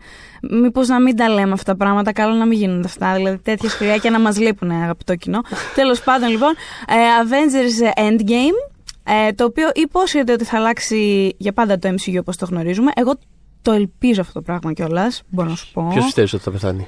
μήπως 0.51 0.89
να 0.89 1.01
μην 1.01 1.17
τα 1.17 1.29
λέμε 1.29 1.53
αυτά 1.53 1.73
τα 1.73 1.77
πράγματα. 1.79 2.13
Καλό 2.13 2.35
να 2.35 2.47
μην 2.47 2.59
γίνονται 2.59 2.87
αυτά. 2.89 3.15
Δηλαδή 3.15 3.39
τέτοια 3.39 3.69
σχολιάκια 3.69 4.11
να 4.11 4.21
μας 4.21 4.39
λείπουν, 4.39 4.71
αγαπητό 4.71 5.15
κοινό. 5.15 5.41
Τέλος 5.75 6.01
πάντων, 6.03 6.29
λοιπόν, 6.29 6.51
ε, 6.89 6.95
Avengers 7.25 8.01
Endgame. 8.01 8.74
Ε, 9.05 9.33
το 9.33 9.45
οποίο 9.45 9.71
υπόσχεται 9.75 10.33
ότι 10.33 10.45
θα 10.45 10.57
αλλάξει 10.57 11.35
για 11.39 11.53
πάντα 11.53 11.79
το 11.79 11.89
MCU 11.89 12.17
όπως 12.21 12.37
το 12.37 12.47
γνωρίζουμε. 12.47 12.91
Εγώ 12.95 13.15
το 13.63 13.73
ελπίζω 13.73 14.21
αυτό 14.21 14.33
το 14.33 14.43
πράγμα 14.43 14.73
κιόλας. 14.73 15.23
Μπορώ 15.29 15.49
να 15.49 15.55
σου 15.57 15.73
πω. 15.73 15.89
Ποιος 15.91 16.05
πιστεύεις 16.05 16.33
ότι 16.33 16.43
θα 16.43 16.51
πεθάνει; 16.51 16.87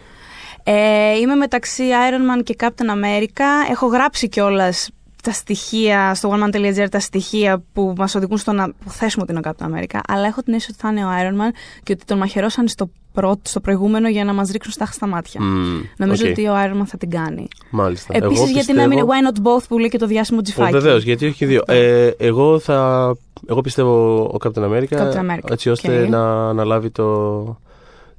Ε, 0.63 1.19
είμαι 1.19 1.35
μεταξύ 1.35 1.85
Iron 1.91 2.39
Man 2.39 2.43
και 2.43 2.57
Captain 2.59 2.91
America. 2.91 3.71
Έχω 3.71 3.87
γράψει 3.87 4.29
κιόλας 4.29 4.91
τα 5.23 5.33
στοιχεία 5.33 6.15
στο 6.15 6.31
oneman.gr, 6.33 6.87
τα 6.91 7.01
στοιχεία 7.01 7.63
που 7.73 7.95
μας 7.97 8.15
οδηγούν 8.15 8.39
στο 8.39 8.53
να 8.53 8.73
που 8.73 8.91
θέσουμε 8.91 9.23
ότι 9.23 9.33
είναι 9.33 9.41
ο 9.45 9.51
Captain 9.51 9.75
America. 9.75 9.99
Αλλά 10.09 10.27
έχω 10.27 10.43
την 10.43 10.55
αίσθηση 10.55 10.77
ότι 10.79 10.81
θα 10.81 10.89
είναι 10.89 11.05
ο 11.05 11.09
Iron 11.21 11.47
Man 11.47 11.55
και 11.83 11.93
ότι 11.93 12.05
τον 12.05 12.19
μαχαιρώσαν 12.19 12.69
στο, 12.69 12.91
πρώτο, 13.21 13.41
στο 13.43 13.61
προηγούμενο 13.61 14.09
για 14.09 14.25
να 14.25 14.33
μας 14.33 14.51
ρίξουν 14.51 14.73
στάχτη 14.73 14.95
στα 14.95 15.07
μάτια. 15.07 15.41
Μμμ, 15.43 15.81
Νομίζω 15.97 16.25
οκ. 16.25 16.31
ότι 16.31 16.47
ο 16.49 16.53
Iron 16.55 16.81
Man 16.81 16.87
θα 16.87 16.97
την 16.97 17.11
κάνει. 17.11 17.49
Μάλιστα. 17.71 18.17
Επίσης, 18.17 18.37
Εγώ 18.37 18.45
γιατί 18.51 18.57
πιστεύω- 18.59 18.81
να 18.81 18.87
μην 18.89 18.99
είναι 18.99 19.07
Why 19.11 19.29
Not 19.33 19.39
Both 19.47 19.65
που 19.69 19.79
λέει 19.79 19.89
και 19.89 19.99
το 19.99 20.07
διάσημο 20.07 20.43
τζιφάκι. 20.43 20.73
Βεβαίως, 20.73 21.03
γιατί 21.03 21.27
όχι 21.27 21.37
και 21.37 21.47
δύο. 21.47 21.63
Ε, 21.67 22.11
εγώ, 22.19 22.59
θα, 22.59 23.15
εγώ 23.49 23.61
πιστεύω 23.61 24.21
ο 24.23 24.37
Captain 24.45 24.63
America, 24.63 24.97
Captain 24.99 25.21
America, 25.31 25.51
έτσι 25.51 25.71
ώστε 25.71 26.03
οκ. 26.03 26.09
να 26.09 26.49
αναλάβει 26.49 26.91
το, 26.91 27.59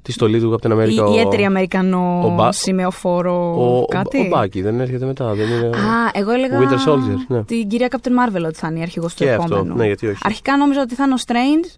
τη 0.02 0.12
στολή 0.12 0.40
του 0.40 0.58
Captain 0.60 0.70
America. 0.72 0.88
Η 0.90 0.98
ο- 1.00 1.06
ιδιαίτερη 1.08 1.44
Αμερικανό 1.44 2.20
ο 2.24 2.34
Μπα- 2.34 2.52
σημαιοφόρο 2.52 3.54
ο, 3.80 3.84
κάτι. 3.86 4.18
ο, 4.18 4.20
ο 4.20 4.28
Bucky 4.28 4.62
δεν 4.62 4.80
έρχεται 4.80 5.04
μετά. 5.06 5.34
Δεν 5.34 5.46
είναι... 5.48 5.66
Α, 5.66 6.10
εγώ 6.12 6.30
έλεγα 6.30 6.58
Winter 6.60 6.88
Soldier, 6.90 7.16
ναι. 7.28 7.42
την 7.44 7.68
κυρία 7.68 7.88
Captain 7.90 8.08
Marvel 8.10 8.44
ότι 8.46 8.58
θα 8.58 8.68
είναι 8.70 8.78
η 8.78 8.82
αρχηγός 8.82 9.14
του 9.14 9.24
και 9.24 9.30
αυτό. 9.32 9.54
επόμενου. 9.54 9.76
Ναι, 9.76 9.86
γιατί 9.86 10.06
όχι. 10.06 10.18
Αρχικά 10.22 10.56
νόμιζα 10.56 10.80
ότι 10.80 10.94
θα 10.94 11.04
είναι 11.04 11.14
ο 11.14 11.18
Strange, 11.26 11.76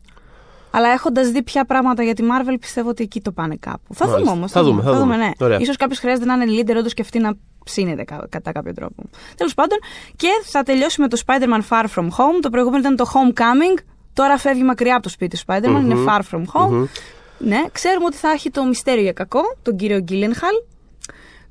αλλά 0.71 0.89
έχοντας 0.89 1.29
δει 1.31 1.43
πια 1.43 1.65
πράγματα 1.65 2.03
για 2.03 2.15
τη 2.15 2.23
Marvel, 2.27 2.55
πιστεύω 2.61 2.89
ότι 2.89 3.03
εκεί 3.03 3.21
το 3.21 3.33
πάνε 3.33 3.57
κάπου. 3.61 3.95
Θα 3.95 4.07
Μάλιστα. 4.07 4.19
δούμε 4.25 4.37
όμως. 4.39 4.53
Θα 4.53 4.63
δούμε, 4.63 4.83
θα 4.83 4.93
δούμε. 4.93 5.17
ναι. 5.17 5.31
Ωραία. 5.41 5.59
Ίσως 5.59 5.77
κάποιος 5.77 5.99
χρειάζεται 5.99 6.27
να 6.27 6.35
είναι 6.45 6.45
leader 6.63 6.77
όντως 6.79 6.95
και 6.95 7.03
αυτή 7.03 7.19
να 7.19 7.33
ψήνεται 7.65 8.05
κα- 8.05 8.27
κατά 8.29 8.53
κάποιο 8.53 8.75
τρόπο. 8.75 9.03
Τέλος 9.37 9.55
πάντων, 9.55 9.79
και 10.17 10.29
θα 10.45 10.63
τελειώσει 10.63 11.01
με 11.01 11.09
το 11.09 11.21
Spider-Man 11.27 11.61
Far 11.69 11.85
From 11.95 12.05
Home. 12.05 12.39
Το 12.41 12.51
προηγούμενο 12.51 12.81
ήταν 12.83 12.97
το 12.97 13.05
Homecoming. 13.15 13.83
Τώρα 14.13 14.37
φεύγει 14.39 14.63
μακριά 14.63 14.95
από 14.95 15.03
το 15.03 15.09
σπίτι 15.09 15.37
του 15.37 15.43
Spider-Man, 15.47 15.69
Μμμ. 15.69 15.91
είναι 15.91 15.97
Far 16.07 16.21
From 16.35 16.43
Home. 16.43 16.71
Μμμ. 16.71 16.85
Ναι, 17.39 17.63
ξέρουμε 17.73 18.05
ότι 18.07 18.17
θα 18.17 18.31
έχει 18.31 18.51
το 18.51 18.65
μυστέριο 18.65 19.03
για 19.03 19.13
κακό, 19.13 19.41
τον 19.63 19.77
κύριο 19.77 19.99
Γκίλενχαλ. 20.01 20.55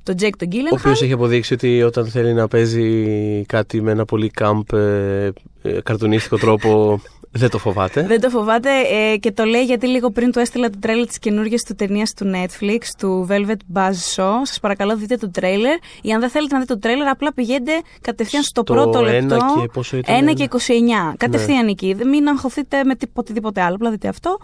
Τον 0.02 0.14
Jake 0.14 0.36
τον 0.38 0.46
Ο 0.48 0.50
Γκίλενχαλ. 0.50 0.78
οποίος 0.78 1.02
έχει 1.02 1.12
αποδείξει 1.12 1.54
ότι 1.54 1.82
όταν 1.82 2.06
θέλει 2.06 2.32
να 2.32 2.48
παίζει 2.48 3.44
κάτι 3.46 3.82
με 3.82 3.90
ένα 3.90 4.04
πολύ 4.04 4.28
κάμπ 4.28 4.72
ε, 4.72 5.30
ε, 5.62 5.80
καρτουνίστικο 5.82 6.36
τρόπο 6.38 7.00
δεν 7.32 7.50
το 7.50 7.58
φοβάται. 7.58 8.02
Δεν 8.02 8.20
το 8.20 8.30
φοβάται 8.30 8.68
ε, 9.12 9.16
και 9.16 9.32
το 9.32 9.44
λέει 9.44 9.64
γιατί 9.64 9.86
λίγο 9.86 10.10
πριν 10.10 10.32
του 10.32 10.38
έστειλα 10.38 10.70
το 10.70 10.78
τρέλερ 10.80 11.06
της 11.06 11.18
καινούργιας 11.18 11.62
του 11.62 11.74
ταινίας 11.74 12.14
του 12.14 12.30
Netflix, 12.34 12.78
του 12.98 13.26
Velvet 13.30 13.56
Buzz 13.78 13.90
Show. 14.16 14.32
Σας 14.42 14.58
παρακαλώ, 14.60 14.96
δείτε 14.96 15.16
το 15.16 15.30
τρέλερ. 15.30 15.76
Ή 16.02 16.12
αν 16.12 16.20
δεν 16.20 16.28
θέλετε 16.30 16.54
να 16.54 16.60
δείτε 16.60 16.74
το 16.74 16.80
τρέλερ, 16.80 17.08
απλά 17.08 17.32
πηγαίνετε 17.32 17.72
κατευθείαν 18.00 18.42
στο, 18.42 18.62
Στο 18.64 18.74
πρώτο 18.74 18.98
ένα 18.98 19.10
λεπτό. 19.12 19.36
και 19.60 19.68
πόσο 19.72 19.96
ήταν, 19.96 20.20
1 20.20 20.22
ναι. 20.24 20.32
και 20.32 20.48
29. 20.50 21.14
Κατευθείαν 21.16 21.68
εκεί. 21.68 21.92
Δεν 21.94 22.08
μην 22.08 22.28
αγχωθείτε 22.28 22.84
με 22.84 22.94
τίπο- 22.94 23.18
οτιδήποτε 23.18 23.60
άλλο. 23.60 23.74
Απλά 23.74 23.90
δείτε 23.90 24.08
αυτό. 24.08 24.38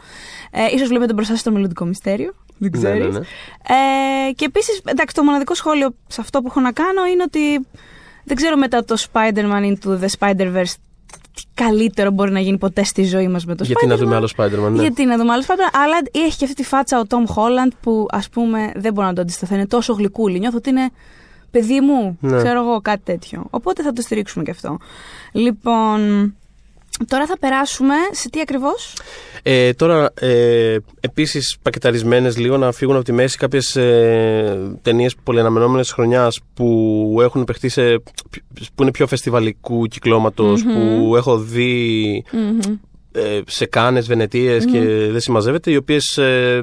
Ε, 0.51 0.75
ίσως 0.75 0.89
βλέπετε 0.89 1.13
μπροστά 1.13 1.33
σας 1.35 1.43
το 1.43 1.51
μελλοντικό 1.53 1.85
μυστέριο. 1.85 2.33
Δεν 2.59 2.71
Ναι, 2.73 2.79
ξέρεις. 2.79 3.13
ναι, 3.15 3.19
ναι. 3.19 3.27
Ε, 4.29 4.33
και 4.33 4.45
επίσης, 4.45 4.81
εντάξει, 4.85 5.15
το 5.15 5.23
μοναδικό 5.23 5.55
σχόλιο 5.55 5.95
σε 6.07 6.21
αυτό 6.21 6.41
που 6.41 6.47
έχω 6.49 6.61
να 6.61 6.73
κάνω 6.73 7.05
είναι 7.13 7.23
ότι 7.23 7.67
δεν 8.25 8.37
ξέρω 8.37 8.57
μετά 8.57 8.85
το 8.85 8.97
Spider-Man 9.13 9.63
into 9.77 9.99
the 10.01 10.07
Spider-Verse 10.19 10.75
τι 11.35 11.43
καλύτερο 11.55 12.11
μπορεί 12.11 12.31
να 12.33 12.41
γίνει 12.41 12.59
ποτέ 12.59 12.85
στη 12.85 13.05
ζωή 13.05 13.29
μας 13.29 13.45
με 13.45 13.55
το 13.55 13.65
Γιατί 13.65 13.85
Spider-Man. 13.87 13.89
να 13.89 13.97
δούμε 13.97 14.15
άλλο 14.17 14.29
Spider-Man, 14.37 14.71
ναι. 14.73 14.83
Γιατί 14.83 15.05
να 15.05 15.17
δούμε 15.17 15.33
άλλο 15.33 15.43
Spider-Man. 15.47 15.79
Αλλά 15.85 15.97
έχει 16.27 16.37
και 16.37 16.45
αυτή 16.45 16.57
τη 16.57 16.65
φάτσα 16.65 17.01
ο 17.01 17.03
Tom 17.09 17.35
Holland 17.35 17.71
που 17.81 18.07
ας 18.11 18.29
πούμε 18.29 18.73
δεν 18.77 18.93
μπορώ 18.93 19.07
να 19.07 19.13
το 19.13 19.21
αντισταθώ. 19.21 19.55
Είναι 19.55 19.67
τόσο 19.67 19.93
γλυκούλη. 19.93 20.39
Νιώθω 20.39 20.57
ότι 20.57 20.71
είναι 20.71 20.91
παιδί 21.51 21.81
μου. 21.81 22.19
Ναι. 22.21 22.37
Ξέρω 22.37 22.61
εγώ 22.63 22.81
κάτι 22.81 23.01
τέτοιο. 23.05 23.47
Οπότε 23.51 23.83
θα 23.83 23.93
το 23.93 24.03
στηρίξουμε 24.03 24.45
και 24.45 24.51
αυτό. 24.51 24.79
Λοιπόν. 25.33 26.35
Τώρα 27.09 27.27
θα 27.27 27.39
περάσουμε 27.39 27.95
σε 28.11 28.31
τι 28.31 28.41
ακριβώς; 28.41 28.97
Ε, 29.43 29.73
τώρα, 29.73 30.11
ε, 30.21 30.77
επίσης, 31.01 31.57
πακεταρισμένες 31.63 32.37
λίγο 32.39 32.57
να 32.57 32.73
φύγουν 32.73 32.95
από 32.95 33.05
τη 33.05 33.13
μέση 33.13 33.37
κάποιες 33.37 33.77
ε, 33.77 34.79
ταινίες 34.83 35.15
πολυαναμενόμενες 35.23 35.93
χρονιάς 35.93 36.41
που 36.55 37.19
έχουν 37.23 37.45
παιχτεί 37.45 37.69
σε. 37.69 37.99
που 38.75 38.83
είναι 38.83 38.91
πιο 38.91 39.07
φεστιβαλικού 39.07 39.87
κυκλώματος, 39.87 40.63
που 40.63 41.17
έχω 41.17 41.39
δει 41.39 42.25
ε, 43.17 43.41
σε 43.47 43.67
κάνες, 43.67 44.07
βενετίες 44.07 44.65
και 44.65 44.81
δεν 45.11 45.21
συμμαζεύεται, 45.21 45.71
οι 45.71 45.77
οποίες 45.77 46.19
ε, 46.19 46.63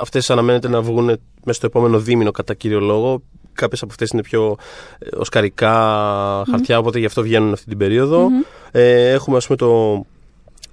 αυτές 0.00 0.30
αναμένεται 0.30 0.68
να 0.68 0.80
βγουν 0.82 1.04
μέσα 1.44 1.58
στο 1.58 1.66
επόμενο 1.66 1.98
δίμηνο 1.98 2.30
κατά 2.30 2.54
κύριο 2.54 2.80
λόγο. 2.80 3.22
Κάποιες 3.54 3.82
από 3.82 3.90
αυτές 3.90 4.10
είναι 4.10 4.22
πιο 4.22 4.56
ε, 4.98 5.16
οσκαρικά 5.16 5.72
χαρτιά, 6.50 6.78
οπότε 6.78 6.98
γι' 6.98 7.06
αυτό 7.06 7.22
βγαίνουν 7.22 7.52
αυτή 7.52 7.66
την 7.68 7.78
περίοδο. 7.78 8.28
Ε, 8.70 9.10
έχουμε 9.10 9.36
ας 9.36 9.44
πούμε 9.46 9.58
το, 9.58 10.04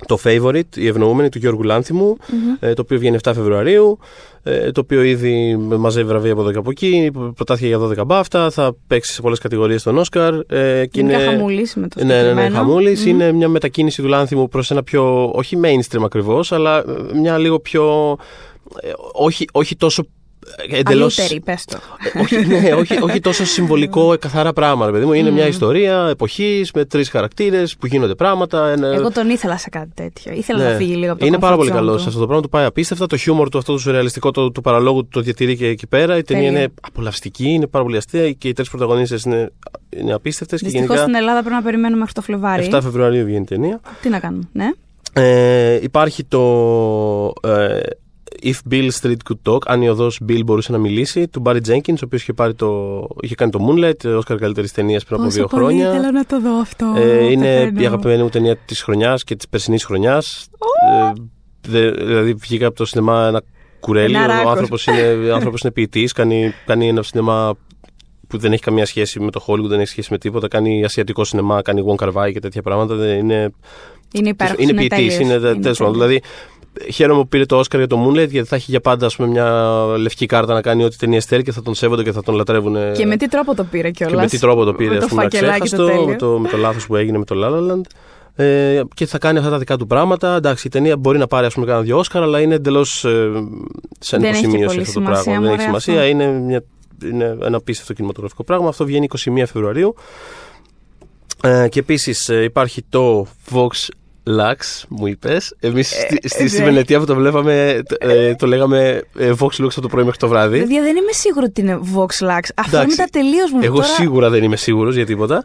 το 0.05 0.17
Favorite, 0.23 0.75
η 0.77 0.87
ευνοούμενη 0.87 1.29
του 1.29 1.37
Γιώργου 1.37 1.63
Λάνθιμου, 1.63 2.17
ε, 2.59 2.73
το 2.73 2.81
οποίο 2.81 2.99
βγαίνει 2.99 3.17
7 3.23 3.31
Φεβρουαρίου, 3.35 3.99
ε, 4.43 4.71
το 4.71 4.81
οποίο 4.81 5.01
ήδη 5.03 5.57
μαζεύει 5.57 6.07
βραβεία 6.07 6.31
από 6.31 6.41
εδώ 6.41 6.51
και 6.51 6.57
από 6.57 6.69
εκεί, 6.69 7.11
προτάθηκε 7.35 7.67
για 7.67 7.77
12 7.79 8.05
μπάφτα, 8.05 8.49
θα 8.49 8.75
παίξει 8.87 9.13
σε 9.13 9.21
πολλές 9.21 9.39
κατηγορίες 9.39 9.81
στον 9.81 9.97
Όσκαρ. 9.97 10.33
Ε, 10.47 10.85
και 10.85 10.99
Είναι 10.99 11.13
είναι- 11.13 11.23
χαμούλης 11.23 11.75
με 11.75 11.87
το 11.87 11.99
ναι, 11.99 12.05
ναι, 12.05 12.13
ναι, 12.13 12.19
συγκεκριμένο. 12.21 12.55
χαμούλης. 12.55 13.01
Μμμ. 13.05 13.09
Είναι 13.09 13.31
μια 13.31 13.47
μετακίνηση 13.47 14.01
του 14.01 14.07
Λάνθιμου 14.07 14.47
προς 14.47 14.71
ένα 14.71 14.83
πιο, 14.83 15.31
όχι 15.33 15.57
mainstream 15.63 16.01
ακριβώς, 16.03 16.51
αλλά 16.51 16.77
ε, 16.77 16.83
μια 17.13 17.37
λίγο 17.37 17.59
πιο, 17.59 18.15
ε, 18.81 18.91
όχι, 19.13 19.45
όχι 19.51 19.75
τόσο 19.75 20.03
ε, 20.03 20.07
εντελώς... 20.69 21.19
Αλλούτερη, 21.19 21.41
πες 21.41 21.65
το. 21.65 21.77
όχι, 22.21 22.45
ναι, 22.45 22.73
όχι, 22.73 22.97
όχι 23.01 23.19
τόσο 23.19 23.45
συμβολικό, 23.45 24.13
ε, 24.13 24.17
καθαρά 24.17 24.53
πράγμα, 24.53 24.85
ρε 24.85 24.91
παιδί 24.91 25.05
μου. 25.05 25.13
Είναι 25.13 25.31
μια 25.31 25.47
ιστορία 25.47 26.07
εποχής 26.09 26.71
με 26.71 26.85
τρεις 26.85 27.09
χαρακτήρες 27.09 27.75
που 27.77 27.85
γίνονται 27.85 28.15
πράγματα. 28.15 28.69
Ένα... 28.69 28.87
Εγώ 28.87 29.11
τον 29.11 29.29
ήθελα 29.29 29.57
σε 29.57 29.69
κάτι 29.69 29.89
τέτοιο. 29.93 30.33
Ήθελα 30.33 30.63
Ναι. 30.63 30.69
να 30.69 30.75
φύγει 30.75 30.95
λίγο 30.95 31.11
από 31.11 31.19
το 31.19 31.25
Είναι 31.25 31.37
πάρα 31.39 31.53
comfort 31.53 31.57
πολύ 31.57 31.69
zone 31.71 31.75
καλός. 31.75 31.95
του. 31.95 32.01
Σε 32.01 32.07
αυτό 32.07 32.19
το 32.19 32.25
πράγμα 32.25 32.43
του 32.43 32.49
πάει 32.49 32.65
απίστευτα. 32.65 33.05
Το 33.05 33.17
χιούμορ 33.17 33.49
του, 33.49 33.57
αυτό 33.57 33.71
το 33.73 33.79
σουρεαλιστικό 33.79 34.31
του, 34.31 34.51
του 34.51 34.61
παραλόγου 34.61 35.07
το 35.07 35.21
διατηρεί 35.21 35.57
και 35.57 35.67
εκεί 35.67 35.87
πέρα. 35.87 36.17
Η 36.17 36.23
ταινία 36.23 36.43
Τέλεια. 36.45 36.59
είναι 36.61 36.71
απολαυστική, 36.81 37.47
είναι 37.49 37.67
πάρα 37.67 37.83
πολύ 37.83 37.97
αστεία 37.97 38.31
και 38.31 38.47
οι 38.47 38.53
τρεις 38.53 38.69
πρωταγωνίστε 38.69 39.17
είναι, 39.25 39.51
είναι 39.89 40.13
απίστευτες. 40.13 40.59
Και 40.59 40.65
Δυστυχώς 40.65 40.87
γενικά 40.95 41.03
στην 41.09 41.15
Ελλάδα 41.21 41.39
πρέπει 41.39 41.55
να 41.55 41.61
περιμένουμε 41.61 41.97
μέχρι 41.99 42.13
το 42.13 42.21
Φλεβάρι. 42.21 42.69
7 42.71 42.79
Φεβρουαρίου 42.81 43.25
βγαίνει 43.25 43.41
η 43.41 43.43
ταινία. 43.45 43.79
Τι 44.01 44.09
να 44.09 44.19
κάνουμε, 44.19 44.43
ναι. 44.51 44.69
Ε, 45.13 45.79
υπάρχει 45.81 46.23
το 46.23 46.41
ε, 47.43 47.79
If 48.43 48.53
Bill 48.71 48.89
Street 49.01 49.15
Could 49.29 49.51
Talk, 49.53 49.57
αν 49.65 49.81
η 49.81 49.89
οδός 49.89 50.19
Bill 50.29 50.41
μπορούσε 50.45 50.71
να 50.71 50.77
μιλήσει, 50.77 51.27
του 51.27 51.41
Barry 51.45 51.59
Jenkins, 51.67 51.93
ο 51.95 52.03
οποίος 52.05 52.21
είχε, 52.21 52.33
πάρει 52.33 52.53
το, 52.53 52.99
είχε 53.21 53.35
κάνει 53.35 53.51
το 53.51 53.59
Moonlight, 53.69 54.15
Όσκαρ 54.17 54.37
καλύτερης 54.37 54.71
ταινίας 54.71 55.03
πριν 55.03 55.15
από 55.15 55.23
Πόσο 55.23 55.37
δύο 55.37 55.47
πολύ 55.47 55.63
χρόνια. 55.63 55.89
ήθελα 55.89 56.11
να 56.11 56.25
το 56.25 56.39
δω 56.41 56.59
αυτό. 56.59 56.93
Ε, 56.97 57.31
είναι 57.31 57.55
Πεθαίνω. 57.57 57.81
η 57.81 57.85
αγαπημένη 57.85 58.23
μου 58.23 58.29
ταινία 58.29 58.55
της 58.57 58.81
χρονιάς 58.83 59.23
και 59.23 59.35
της 59.35 59.47
περσινής 59.47 59.83
χρονιάς. 59.85 60.47
δηλαδή, 61.61 62.33
βγήκα 62.33 62.67
από 62.67 62.75
το 62.75 62.85
σινεμά 62.85 63.27
ένα 63.27 63.41
κουρέλι. 63.79 64.15
Ένα 64.15 64.23
ο 64.23 64.27
ράκος. 64.27 64.49
άνθρωπος 64.51 64.85
είναι, 64.87 65.01
άνθρωπος 65.37 65.61
είναι 65.61 65.71
ποιητής, 65.71 66.11
κάνει, 66.11 66.53
κάνει 66.65 66.87
ένα 66.87 67.03
σινεμά 67.03 67.53
που 68.27 68.37
δεν 68.37 68.53
έχει 68.53 68.61
καμία 68.63 68.85
σχέση 68.85 69.19
με 69.19 69.31
το 69.31 69.43
Hollywood, 69.47 69.67
δεν 69.67 69.79
έχει 69.79 69.89
σχέση 69.89 70.07
με 70.11 70.17
τίποτα. 70.17 70.47
Κάνει 70.47 70.83
ασιατικό 70.83 71.23
σινεμά, 71.23 71.61
κάνει 71.61 71.83
Wong 71.87 72.03
Kar 72.05 72.13
Wai 72.13 72.31
και 72.33 72.39
τέτοια 72.39 72.61
πράγματα. 72.61 72.95
Δεν 72.95 73.17
Είναι, 73.17 73.51
Είναι 74.13 74.29
υπέροχος, 74.29 74.63
είναι 74.63 74.71
είναι 74.71 74.79
ποιητής. 74.87 75.17
τέλειος. 75.17 75.39
Είναι, 75.43 75.59
τέλος 75.61 75.77
πάντων. 75.77 75.93
τέλειος. 75.93 75.93
Δηλαδή, 75.93 76.21
χαίρομαι 76.91 77.21
που 77.21 77.27
πήρε 77.27 77.45
το 77.45 77.57
Όσκαρ 77.57 77.79
για 77.79 77.89
το 77.89 78.05
Moonlight 78.05 78.29
γιατί 78.29 78.47
θα 78.47 78.55
έχει 78.55 78.71
για 78.71 78.81
πάντα 78.81 79.05
ας 79.05 79.15
πούμε, 79.15 79.27
μια 79.27 79.75
λευκή 79.97 80.25
κάρτα 80.25 80.53
να 80.53 80.61
κάνει 80.61 80.83
ό,τι 80.83 80.97
ταινία 80.97 81.19
θέλει 81.19 81.43
και 81.43 81.51
θα 81.51 81.61
τον 81.61 81.73
σέβονται 81.73 82.03
και 82.03 82.11
θα 82.11 82.23
τον 82.23 82.35
λατρεύουν. 82.35 82.75
Και 82.93 83.05
με 83.05 83.17
τι 83.17 83.27
τρόπο 83.27 83.55
το 83.55 83.63
πήρε 83.63 83.91
κιόλα. 83.91 84.15
Και 84.15 84.21
με 84.21 84.27
τι 84.27 84.39
τρόπο 84.39 84.63
το 84.63 84.73
πήρε, 84.73 84.89
με 84.89 84.97
ας 84.97 85.01
το 85.01 85.07
πούμε, 85.07 85.21
φακελάκι 85.21 85.47
το 85.57 85.63
αξέχαστο, 85.63 85.85
τέλειο. 85.85 86.05
με 86.05 86.15
το, 86.15 86.39
με 86.39 86.49
το 86.49 86.57
λάθος 86.57 86.87
που 86.87 86.95
έγινε 86.95 87.17
με 87.17 87.25
το 87.25 87.35
La 87.37 87.49
La 87.49 87.71
Land. 87.71 87.81
Ε, 88.35 88.81
και 88.93 89.05
θα 89.05 89.17
κάνει 89.17 89.37
αυτά 89.37 89.49
τα 89.49 89.57
δικά 89.57 89.77
του 89.77 89.87
πράγματα. 89.87 90.35
Εντάξει, 90.35 90.67
η 90.67 90.69
ταινία 90.69 90.97
μπορεί 90.97 91.17
να 91.17 91.27
πάρει 91.27 91.45
ας 91.45 91.53
πούμε 91.53 91.65
κάνα 91.65 91.81
δυο 91.81 91.97
Όσκαρ, 91.97 92.23
αλλά 92.23 92.39
είναι 92.39 92.55
εντελώς 92.55 93.05
ε, 93.05 93.29
σαν 93.99 94.21
Δεν 94.21 94.33
έχει 94.33 94.47
και 94.47 94.57
υποσημείωση 94.57 94.75
πολύ 94.75 94.81
αυτό 94.81 94.99
το 94.99 95.05
σημασία, 95.05 95.23
πράγμα. 95.23 95.41
Δεν 95.41 95.59
έχει 95.59 95.69
μωρέ, 95.69 95.79
σημασία. 95.81 95.93
αυτό. 95.93 96.07
Είναι, 96.07 96.27
μια, 96.27 96.63
είναι 97.03 97.37
ένα 97.43 97.57
απίστευτο 97.57 97.93
κινηματογραφικό 97.93 98.43
πράγμα. 98.43 98.67
Αυτό 98.67 98.85
βγαίνει 98.85 99.07
21 99.17 99.17
Φεβρουαρίου. 99.35 99.95
Ε, 101.43 101.67
και 101.69 101.79
επίσης 101.79 102.27
υπάρχει 102.27 102.85
το 102.89 103.27
Vox 103.51 103.87
Lux, 104.29 104.83
μου 104.87 105.07
είπες. 105.07 105.55
Εμείς 105.59 105.87
στη, 105.89 106.29
στη, 106.29 106.47
στη 106.47 106.59
ναι. 106.59 106.65
Βενετία 106.65 106.99
που 106.99 107.05
το 107.05 107.15
βλέπαμε, 107.15 107.81
το, 107.87 107.95
ε, 107.99 108.35
το 108.35 108.47
λέγαμε 108.47 109.03
ε, 109.17 109.31
Vox 109.39 109.63
Lux 109.63 109.69
από 109.71 109.81
το 109.81 109.87
πρωί 109.87 110.03
μέχρι 110.03 110.19
το 110.19 110.27
βράδυ. 110.27 110.59
Παιδιά, 110.59 110.81
δεν 110.81 110.95
είμαι 110.95 111.11
σίγουρη 111.11 111.45
ότι 111.45 111.61
είναι 111.61 111.79
Vox 111.95 111.99
Lux. 111.99 112.39
Αυτό 112.55 112.75
είναι 112.75 112.81
Εντάξει, 112.81 112.97
τα 112.97 113.05
τελείως 113.11 113.51
μου. 113.51 113.59
Εγώ 113.61 113.75
Τώρα... 113.75 113.87
σίγουρα 113.87 114.29
δεν 114.29 114.43
είμαι 114.43 114.55
σίγουρος 114.55 114.95
για 114.95 115.05
τίποτα. 115.05 115.43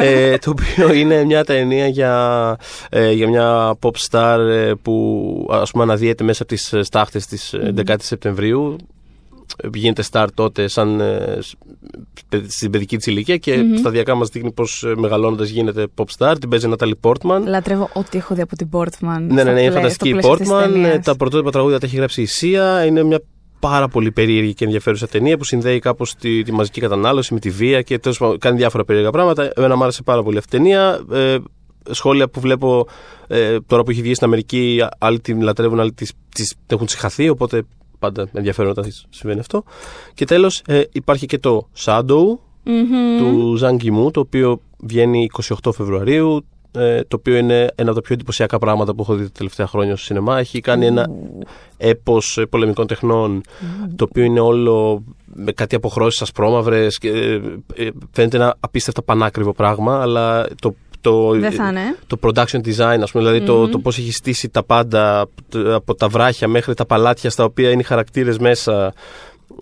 ε, 0.00 0.38
το 0.38 0.50
οποίο 0.50 0.92
είναι 0.92 1.24
μια 1.24 1.44
ταινία 1.44 1.86
για, 1.86 2.56
ε, 2.90 3.12
για 3.12 3.28
μια 3.28 3.78
pop 3.80 3.94
star 4.10 4.38
ε, 4.38 4.72
που 4.82 5.48
ας 5.50 5.70
πούμε 5.70 5.82
αναδύεται 5.82 6.24
μέσα 6.24 6.42
από 6.42 6.54
τις 6.54 6.72
ε, 6.72 6.82
στάχτες 6.82 7.26
της 7.26 7.52
ε, 7.52 7.72
11 7.86 7.94
Σεπτεμβρίου. 7.98 8.76
Ε, 9.56 9.68
Γίνεται 9.74 10.02
star 10.10 10.26
τότε 10.34 10.68
σαν 10.68 11.00
ε, 11.00 11.38
σ- 11.40 11.54
παι- 12.28 12.50
στην 12.50 12.70
παιδική 12.70 12.96
της 12.96 13.06
ηλικία 13.06 13.36
και 13.36 13.64
σταδιακά 13.78 14.14
μας 14.14 14.28
δείχνει 14.28 14.52
πως 14.52 14.82
ε, 14.82 14.94
μεγαλώνοντας 14.96 15.48
γίνεται 15.48 15.86
pop 15.96 16.04
star. 16.18 16.34
Την 16.40 16.48
παίζει 16.48 16.68
η 16.68 16.72
Natalie 16.78 16.92
Portman. 17.00 17.42
Λατρεύω 17.44 17.90
ό,τι 17.92 18.18
έχω 18.18 18.34
δει 18.34 18.40
από 18.40 18.56
την 18.56 18.68
Portman. 18.72 19.20
Ναι, 19.28 19.42
ναι, 19.42 19.52
ναι, 19.52 19.62
είναι 19.62 19.70
φανταστική 19.70 20.08
η 20.08 20.18
Portman. 20.22 20.70
Ε, 20.74 20.90
Τα... 20.90 20.98
Τα 21.00 21.16
πρωτότυπα 21.16 21.50
τραγούδια 21.50 21.78
τα 21.78 21.86
έχει 21.86 21.96
γράψει 21.96 22.22
η 22.22 22.26
Σία. 22.26 22.84
Είναι 22.84 23.02
μια 23.02 23.20
πάρα 23.60 23.88
πολύ 23.88 24.12
περίεργη 24.12 24.54
και 24.54 24.64
ενδιαφέρουσα 24.64 25.08
ταινία 25.08 25.36
που 25.36 25.44
συνδέει 25.44 25.78
κάπως 25.78 26.14
τη, 26.14 26.42
τη 26.42 26.52
μαζική 26.52 26.80
κατανάλωση 26.80 27.34
με 27.34 27.40
τη 27.40 27.50
βία 27.50 27.82
και 27.82 27.98
τέλος 27.98 28.18
πάντων 28.18 28.38
κάνει 28.38 28.56
διάφορα 28.56 28.84
περίεργα 28.84 29.10
πράγματα. 29.10 29.50
Εμένα 29.54 29.76
μου 29.76 29.82
άρεσε 29.82 30.02
πάρα 30.02 30.22
πολύ 30.22 30.38
αυτή 30.38 30.56
η 30.56 30.58
ταινία. 30.58 31.00
Ε, 31.12 31.36
σχόλια 31.90 32.28
που 32.28 32.40
βλέπω 32.40 32.86
ε, 33.26 33.56
τώρα 33.66 33.82
που 33.82 33.90
έχει 33.90 34.02
βγει 34.02 34.14
στην 34.14 34.26
Αμερική, 34.26 34.80
άλλοι 34.98 35.20
την 35.20 35.42
λατρεύουν, 35.42 35.80
άλλοι 35.80 35.92
τις, 35.92 36.12
τις 36.34 36.48
την 36.48 36.76
έχουν 36.76 36.88
συγχαθεί. 36.88 37.28
Οπότε 37.28 37.62
πάντα 38.00 38.28
ενδιαφέρον 38.32 38.70
όταν 38.70 38.92
συμβαίνει 39.10 39.40
αυτό. 39.40 39.64
Και 40.14 40.24
τέλος 40.24 40.62
υπάρχει 40.92 41.26
και 41.26 41.38
το 41.38 41.68
Shadow 41.84 42.24
του 43.18 43.54
Ζαν 43.56 43.78
Κιμού, 43.78 44.10
το 44.10 44.20
οποίο 44.20 44.60
βγαίνει 44.78 45.28
28 45.62 45.72
Φεβρουαρίου. 45.74 46.44
ε, 46.72 47.00
το 47.02 47.16
οποίο 47.16 47.36
είναι 47.36 47.70
ένα 47.74 47.90
από 47.90 47.94
τα 47.94 48.00
πιο 48.00 48.14
εντυπωσιακά 48.14 48.58
πράγματα 48.58 48.94
που 48.94 49.02
έχω 49.02 49.14
δει 49.14 49.24
τα 49.24 49.30
τελευταία 49.32 49.66
χρόνια 49.66 49.96
στο 49.96 50.04
σινεμά. 50.04 50.38
Έχει 50.38 50.60
κάνει 50.60 50.86
ένα 50.86 51.10
έπος 51.76 52.38
ε, 52.38 52.46
πολεμικών 52.46 52.86
τεχνών, 52.86 53.40
το 53.96 54.06
οποίο 54.08 54.24
είναι 54.24 54.40
όλο 54.40 55.04
με 55.34 55.52
κάτι 55.52 55.74
αποχρώσεις 55.74 56.22
ασπρόμαυρες 56.22 56.98
και 56.98 57.08
ε, 57.08 57.40
ε, 57.74 57.90
φαίνεται 58.10 58.36
ένα 58.36 58.56
απίστευτα 58.60 59.02
πανάκριβο 59.02 59.52
πράγμα, 59.52 60.00
αλλά 60.00 60.46
το, 60.60 60.74
το, 61.00 61.30
Δεν 61.38 61.52
θα 61.52 61.68
είναι. 61.68 61.96
το 62.06 62.16
production 62.22 62.60
design, 62.66 62.98
ας 63.02 63.10
πούμε, 63.10 63.24
δηλαδή 63.24 63.40
το, 63.40 63.68
το 63.68 63.78
πώς 63.78 63.98
έχει 63.98 64.12
στήσει 64.12 64.48
τα 64.48 64.62
πάντα 64.62 65.20
από- 65.20 65.74
από 65.74 65.94
τα 65.94 66.08
βράχια 66.08 66.48
μέχρι 66.48 66.74
τα 66.74 66.86
παλάτια 66.86 67.30
στα 67.30 67.44
οποία 67.44 67.70
είναι 67.70 67.80
οι 67.80 67.84
χαρακτήρες 67.84 68.38
μέσα, 68.38 68.92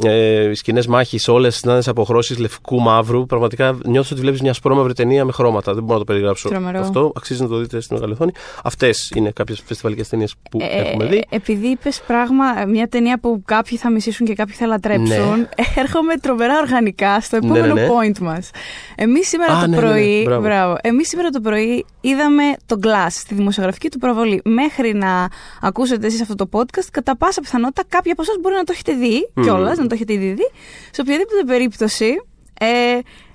ε, 0.04 0.50
οι 0.50 0.54
σκηνές 0.54 0.86
μάχης, 0.86 1.28
όλες 1.28 1.64
να 1.64 1.72
είναι 1.72 1.80
σε 1.80 1.90
αποχρώσεις 1.90 2.38
λευκού 2.38 2.80
μαύρου. 2.80 3.26
Πραγματικά 3.26 3.78
νιώθω 3.84 4.08
ότι 4.12 4.20
βλέπεις 4.20 4.40
μια 4.40 4.52
σπρώμαυρη 4.52 4.92
ταινία 4.92 5.24
με 5.24 5.32
χρώματα. 5.32 5.74
Δεν 5.74 5.82
μπορώ 5.82 5.92
να 5.98 6.04
το 6.04 6.12
περιγράψω 6.12 6.48
Τρομερό. 6.48 6.80
αυτό. 6.80 7.12
Αξίζει 7.16 7.42
να 7.42 7.48
το 7.48 7.56
δείτε 7.58 7.80
στην 7.80 7.96
μεγάλη 7.96 8.12
οθόνη. 8.12 8.32
Αυτές 8.64 9.12
είναι 9.14 9.30
κάποιες 9.30 9.62
φεστιβαλικές 9.66 10.08
ταινίες 10.08 10.34
που 10.50 10.58
Ε, 10.60 10.80
έχουμε 10.80 11.04
δει. 11.04 11.24
επειδή 11.28 11.66
είπες 11.66 12.02
πράγμα, 12.06 12.44
μια 12.68 12.88
ταινία 12.88 13.18
που 13.20 13.42
κάποιοι 13.44 13.78
θα 13.78 13.90
μισήσουν 13.90 14.26
και 14.26 14.34
κάποιοι 14.34 14.54
θα 14.54 14.66
λατρέψουν, 14.66 15.06
Ναι. 15.38 15.48
έρχομαι 15.82 16.14
τρομερά 16.16 16.58
οργανικά 16.58 17.20
στο 17.20 17.38
Ναι, 17.42 17.48
ναι, 17.50 17.58
επόμενο 17.58 17.74
ναι. 17.74 17.86
point 17.88 18.18
μας. 18.18 18.50
Εμείς 18.96 19.28
σήμερα 19.28 19.52
Α, 19.52 19.60
το 19.60 19.66
ναι, 19.66 19.76
ναι, 19.76 19.82
ναι. 19.82 19.88
πρωί. 19.88 20.22
Μπράβο. 20.24 20.42
μπράβο. 20.42 20.76
Εμείς 20.80 21.08
σήμερα 21.08 21.28
το 21.28 21.40
πρωί 21.40 21.84
είδαμε 22.00 22.42
το 22.66 22.76
Glass 22.82 23.06
στη 23.10 23.34
δημοσιογραφική 23.34 23.88
του 23.88 23.98
προβολή. 23.98 24.40
Μέχρι 24.44 24.94
να 24.94 25.28
ακούσετε 25.60 26.06
εσείς 26.06 26.20
αυτό 26.20 26.34
το 26.34 26.48
podcast, 26.52 26.86
κατά 26.90 27.16
πάσα 27.16 27.40
πιθανότητα 27.40 27.82
κάποιοι 27.88 28.12
από 28.12 28.22
εσάς 28.22 28.36
μπορεί 28.40 28.54
να 28.54 28.64
το 28.64 28.72
έχετε 28.74 28.92
δει 28.92 29.30
Μμμ. 29.34 29.44
κιόλας, 29.44 29.77
να 29.82 29.88
το 29.88 29.94
έχετε 29.94 30.12
ήδη 30.12 30.32
δει. 30.32 30.50
Σε 30.90 31.00
οποιαδήποτε 31.00 31.44
περίπτωση. 31.46 32.14
Ε, 32.60 32.66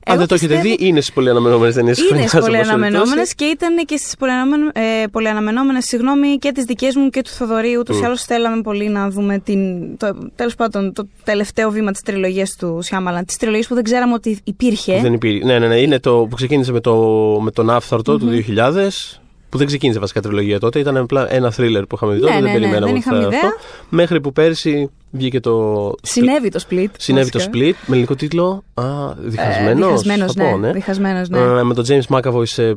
Αν 0.06 0.18
δεν 0.18 0.28
το 0.28 0.34
έχετε 0.36 0.56
δει, 0.56 0.76
είναι 0.80 1.02
στις 1.02 1.14
πολύ 1.14 1.30
αναμενόμενε 1.30 1.74
ταινίε 1.74 1.94
είναι 2.12 2.28
στις 2.28 2.40
πολύ 2.40 2.58
αναμενόμενε 2.58 3.22
και 3.36 3.46
ήταν 3.46 3.86
και 3.86 3.98
στις 3.98 4.16
πολύ, 4.18 4.32
ε, 4.74 5.08
πολύ 5.12 5.28
αναμενόμενε, 5.28 5.82
συγγνώμη, 5.82 6.38
και 6.38 6.52
τις 6.52 6.64
δικές 6.64 6.96
μου 6.96 7.10
και 7.10 7.22
του 7.22 7.30
Θοδωρή. 7.30 7.78
Ούτω 7.78 7.94
ή 7.94 7.98
Μμ. 7.98 8.06
άλλω 8.06 8.18
θέλαμε 8.18 8.62
πολύ 8.62 8.90
να 8.90 9.10
δούμε 9.10 9.40
την, 9.40 9.60
το, 9.98 10.30
τέλος 10.36 10.56
πάντων, 10.56 10.94
το 10.94 11.08
τελευταίο 11.24 11.72
βήμα 11.72 11.92
της 11.92 12.02
τριλογίας 12.02 12.56
του 12.56 12.80
Σιάμαλαν. 12.82 13.26
Της 13.26 13.38
τριλογίας 13.38 13.68
που 13.68 13.74
δεν 13.74 13.84
ξέραμε 13.84 14.14
ότι 14.14 14.40
υπήρχε. 14.44 15.00
Δεν 15.02 15.14
υπήρχε. 15.14 15.46
Ναι, 15.46 15.60
ναι, 15.60 15.68
ναι. 15.68 15.76
Είναι 15.80 16.00
το 16.00 16.28
που 16.30 16.36
ξεκίνησε 16.36 16.72
με, 16.72 16.80
το, 16.80 16.96
με 17.42 17.52
τον 17.52 17.70
Άφθαρτο 17.70 18.18
του 18.18 18.44
2000. 18.58 19.23
Που 19.54 19.60
δεν 19.60 19.68
ξεκίνησε 19.68 20.00
βασικά 20.00 20.22
τριλογία 20.22 20.60
τότε. 20.60 20.80
Ήταν 20.80 20.98
απλά 20.98 21.34
ένα 21.34 21.52
θρίλερ 21.52 21.86
που 21.86 21.96
είχαμε 21.96 22.14
δει 22.14 22.20
Ναι, 22.20 22.26
τότε. 22.26 22.40
ναι, 22.40 22.42
δεν 22.42 22.52
ναι, 22.52 22.58
περιμέναμε 22.60 22.86
δεν 22.86 22.96
ότι 22.96 23.00
είχαμε 23.00 23.22
θα 23.22 23.28
ιδέα. 23.28 23.40
αυτό. 23.40 23.60
Μέχρι 23.90 24.22
που 24.22 24.32
πέρσι 24.34 24.90
βγήκε 25.12 25.40
το. 25.40 25.94
Συνέβη 26.02 26.50
το 26.50 26.64
split. 26.70 26.88
Συνέβη 26.98 27.30
το 27.30 27.38
βασικά. 27.38 27.58
split 27.58 27.74
με 27.86 27.94
ελληνικό 27.94 28.16
τίτλο. 28.16 28.64
Α, 28.74 28.84
διχασμένος. 29.18 29.86
Ε, 29.86 29.88
διχασμένος, 29.88 30.36
ναι. 30.36 30.72
Διχασμένος, 30.72 31.30
ναι. 31.30 31.38
Ε, 31.40 31.64
με 31.64 31.74
τον 31.74 31.86
James 31.88 32.18
McAvoy 32.18 32.48
σε. 32.48 32.76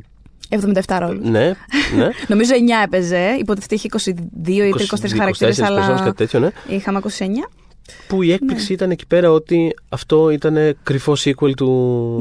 77 0.49 0.81
ρόλους. 1.01 1.29
Ναι, 1.29 1.53
ναι. 1.97 2.09
Νομίζω 2.29 2.53
9 2.55 2.85
έπαιζε. 2.85 3.37
Υποτίθεται 3.41 3.75
είχε 3.75 3.89
22 3.93 4.49
ή 4.49 4.75
23 5.01 5.17
χαρακτήρες, 5.19 5.61
24 5.61 5.63
αλλά 5.65 5.81
personas, 5.97 6.05
κάτι 6.05 6.17
τέτοιο, 6.17 6.39
ναι. 6.41 6.49
είχαμε 6.69 7.01
29. 7.03 7.09
Που 8.09 8.23
η 8.23 8.33
έκπληξη 8.33 8.67
Ναι. 8.69 8.75
ήταν 8.75 8.91
εκεί 8.91 9.07
πέρα 9.07 9.31
ότι 9.31 9.75
αυτό 9.89 10.31
ήταν 10.31 10.77
κρυφό 10.83 11.13
sequel 11.25 11.51
του. 11.57 11.71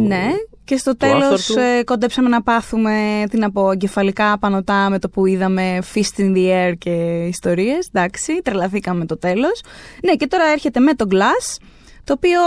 Ναι, 0.08 0.28
και 0.66 0.78
στο 0.78 0.92
του 0.92 0.98
τέλος 0.98 1.24
άφθαρτου. 1.24 1.60
ε, 1.60 1.84
κοντέψαμε 1.84 2.30
να 2.30 2.44
πάθουμε 2.44 3.24
τι 3.30 3.38
να 3.38 3.52
πω, 3.52 3.72
εγκεφαλικά 3.72 4.40
πανωτά 4.40 4.90
με 4.90 5.00
το 5.00 5.10
που 5.10 5.26
είδαμε 5.26 5.80
Fist 5.94 6.20
in 6.20 6.36
the 6.36 6.50
Air 6.50 6.74
και 6.78 7.26
ιστορίες. 7.28 7.90
Εντάξει, 7.94 8.42
τρελαθήκαμε 8.44 9.06
το 9.06 9.18
τέλος. 9.18 9.62
Ναι, 10.04 10.16
και 10.16 10.28
τώρα 10.28 10.44
έρχεται 10.46 10.80
με 10.80 10.94
το 10.94 11.06
Glass, 11.12 11.58
το 12.04 12.14
οποίο 12.14 12.40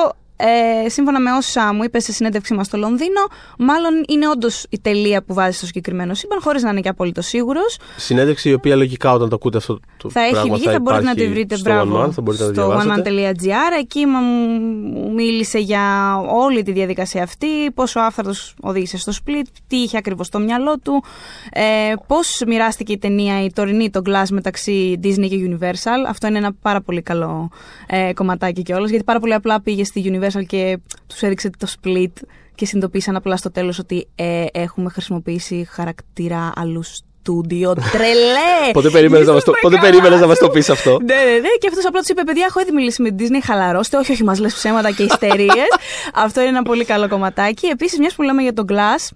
ε, 0.84 0.88
σύμφωνα 0.88 1.20
με 1.20 1.32
όσα 1.32 1.72
μου 1.74 1.82
είπες 1.82 2.04
σε 2.04 2.12
συνέντευξή 2.12 2.54
μας 2.54 2.66
στο 2.66 2.76
Λονδίνο, 2.76 3.20
μάλλον 3.58 3.92
είναι 4.08 4.28
όντως 4.28 4.66
η 4.70 4.78
τελεία 4.80 5.22
που 5.22 5.34
βάζει 5.34 5.56
στο 5.56 5.66
συγκεκριμένο 5.66 6.14
σύμπαν, 6.14 6.38
χωρίς 6.42 6.62
να 6.62 6.70
είναι 6.70 6.80
και 6.80 6.88
απόλυτο 6.88 7.22
σίγουρος. 7.22 7.78
Συνέντευξη 7.96 8.48
η 8.48 8.52
οποία 8.52 8.76
λογικά 8.76 9.12
όταν 9.12 9.28
το 9.28 9.34
ακούτε 9.34 9.56
αυτό 9.56 9.78
το 9.96 10.10
Θα 10.10 10.20
έχει 10.20 10.30
πράγμα 10.32 10.54
βγει, 10.54 10.64
θα, 10.64 10.80
μπορείτε 10.80 11.04
να 11.04 11.14
τη 11.14 11.20
υπάρχει 11.20 11.34
βρείτε 11.34 11.56
στο 11.56 11.70
μπράβο 11.70 12.02
One 12.02 12.06
Man, 12.06 12.10
θα 12.10 12.20
μπορείτε 12.20 12.44
να 12.44 12.52
το 12.52 12.60
στο 12.60 12.66
διαβάσετε. 12.76 13.10
oneman.gr. 13.34 13.78
Εκεί 13.80 14.06
μα- 14.06 14.20
μου 14.20 15.12
μίλησε 15.14 15.58
για 15.58 16.16
όλη 16.32 16.62
τη 16.62 16.72
διαδικασία 16.72 17.22
αυτή, 17.22 17.70
πόσο 17.74 18.00
άφθαρτος 18.00 18.54
οδήγησε 18.60 18.98
στο 18.98 19.12
split, 19.12 19.44
τι 19.66 19.76
είχε 19.76 19.96
ακριβώς 19.96 20.26
στο 20.26 20.38
μυαλό 20.38 20.78
του, 20.78 21.02
ε, 21.52 21.62
πώς 22.06 22.42
μοιράστηκε 22.46 22.92
η 22.92 22.98
ταινία 22.98 23.44
η 23.44 23.52
τωρινή 23.52 23.90
το 23.90 24.02
Glass 24.06 24.28
μεταξύ 24.30 25.00
Disney 25.02 25.28
και 25.28 25.56
Universal. 25.58 26.06
Αυτό 26.08 26.26
είναι 26.26 26.38
ένα 26.38 26.52
πάρα 26.62 26.80
πολύ 26.80 27.02
καλό 27.02 27.50
ε, 27.86 28.12
κομματάκι 28.14 28.62
κιόλας, 28.62 28.88
γιατί 28.90 29.04
πάρα 29.04 29.18
πολύ 29.20 29.34
απλά 29.34 29.60
πήγε 29.60 29.84
στη 29.84 30.02
Universal 30.12 30.26
και 30.46 30.78
τους 31.06 31.22
έδειξε 31.22 31.50
το 31.58 31.66
split 31.82 32.12
και 32.54 32.66
συνειδητοποίησαν 32.66 33.16
απλά 33.16 33.36
στο 33.36 33.50
τέλος 33.50 33.78
ότι 33.78 34.08
ε, 34.14 34.44
έχουμε 34.52 34.90
χρησιμοποιήσει 34.90 35.66
χαρακτήρα 35.70 36.52
αλλού 36.56 36.82
στούντιο. 36.82 37.74
Τρελέ! 37.92 38.72
Πότε 38.72 38.90
περίμενες 38.90 39.26
να, 39.26 39.32
μας 39.32 39.44
το- 39.44 39.50
Ήσασταν 39.50 39.70
πότε 39.70 39.76
καλά. 39.76 39.88
περίμενες 39.90 40.20
να 40.20 40.26
μας 40.26 40.38
το 40.38 40.48
πεις 40.48 40.70
αυτό; 40.70 40.98
Ναι, 41.04 41.14
ναι, 41.14 41.30
ναι. 41.38 41.48
Και 41.60 41.68
αυτός 41.68 41.86
απλά 41.86 42.00
τους 42.00 42.08
είπε: 42.08 42.22
Παιδιά, 42.22 42.44
έχω 42.48 42.60
ήδη 42.60 42.72
μιλήσει 42.72 43.02
με 43.02 43.10
την 43.10 43.26
Disney, 43.28 43.40
χαλαρώστε. 43.44 43.96
Όχι, 43.96 44.12
όχι, 44.12 44.24
μας 44.24 44.38
λες 44.38 44.54
ψέματα 44.54 44.90
και 44.92 45.02
ιστερίες. 45.10 45.68
αυτό 46.14 46.40
είναι 46.40 46.48
ένα 46.48 46.62
πολύ 46.62 46.84
καλό 46.84 47.08
κομματάκι. 47.08 47.66
Επίσης, 47.66 47.98
μιας 47.98 48.14
που 48.14 48.22
λέμε 48.22 48.42
για 48.42 48.52
τον 48.52 48.66
Glass, 48.68 49.08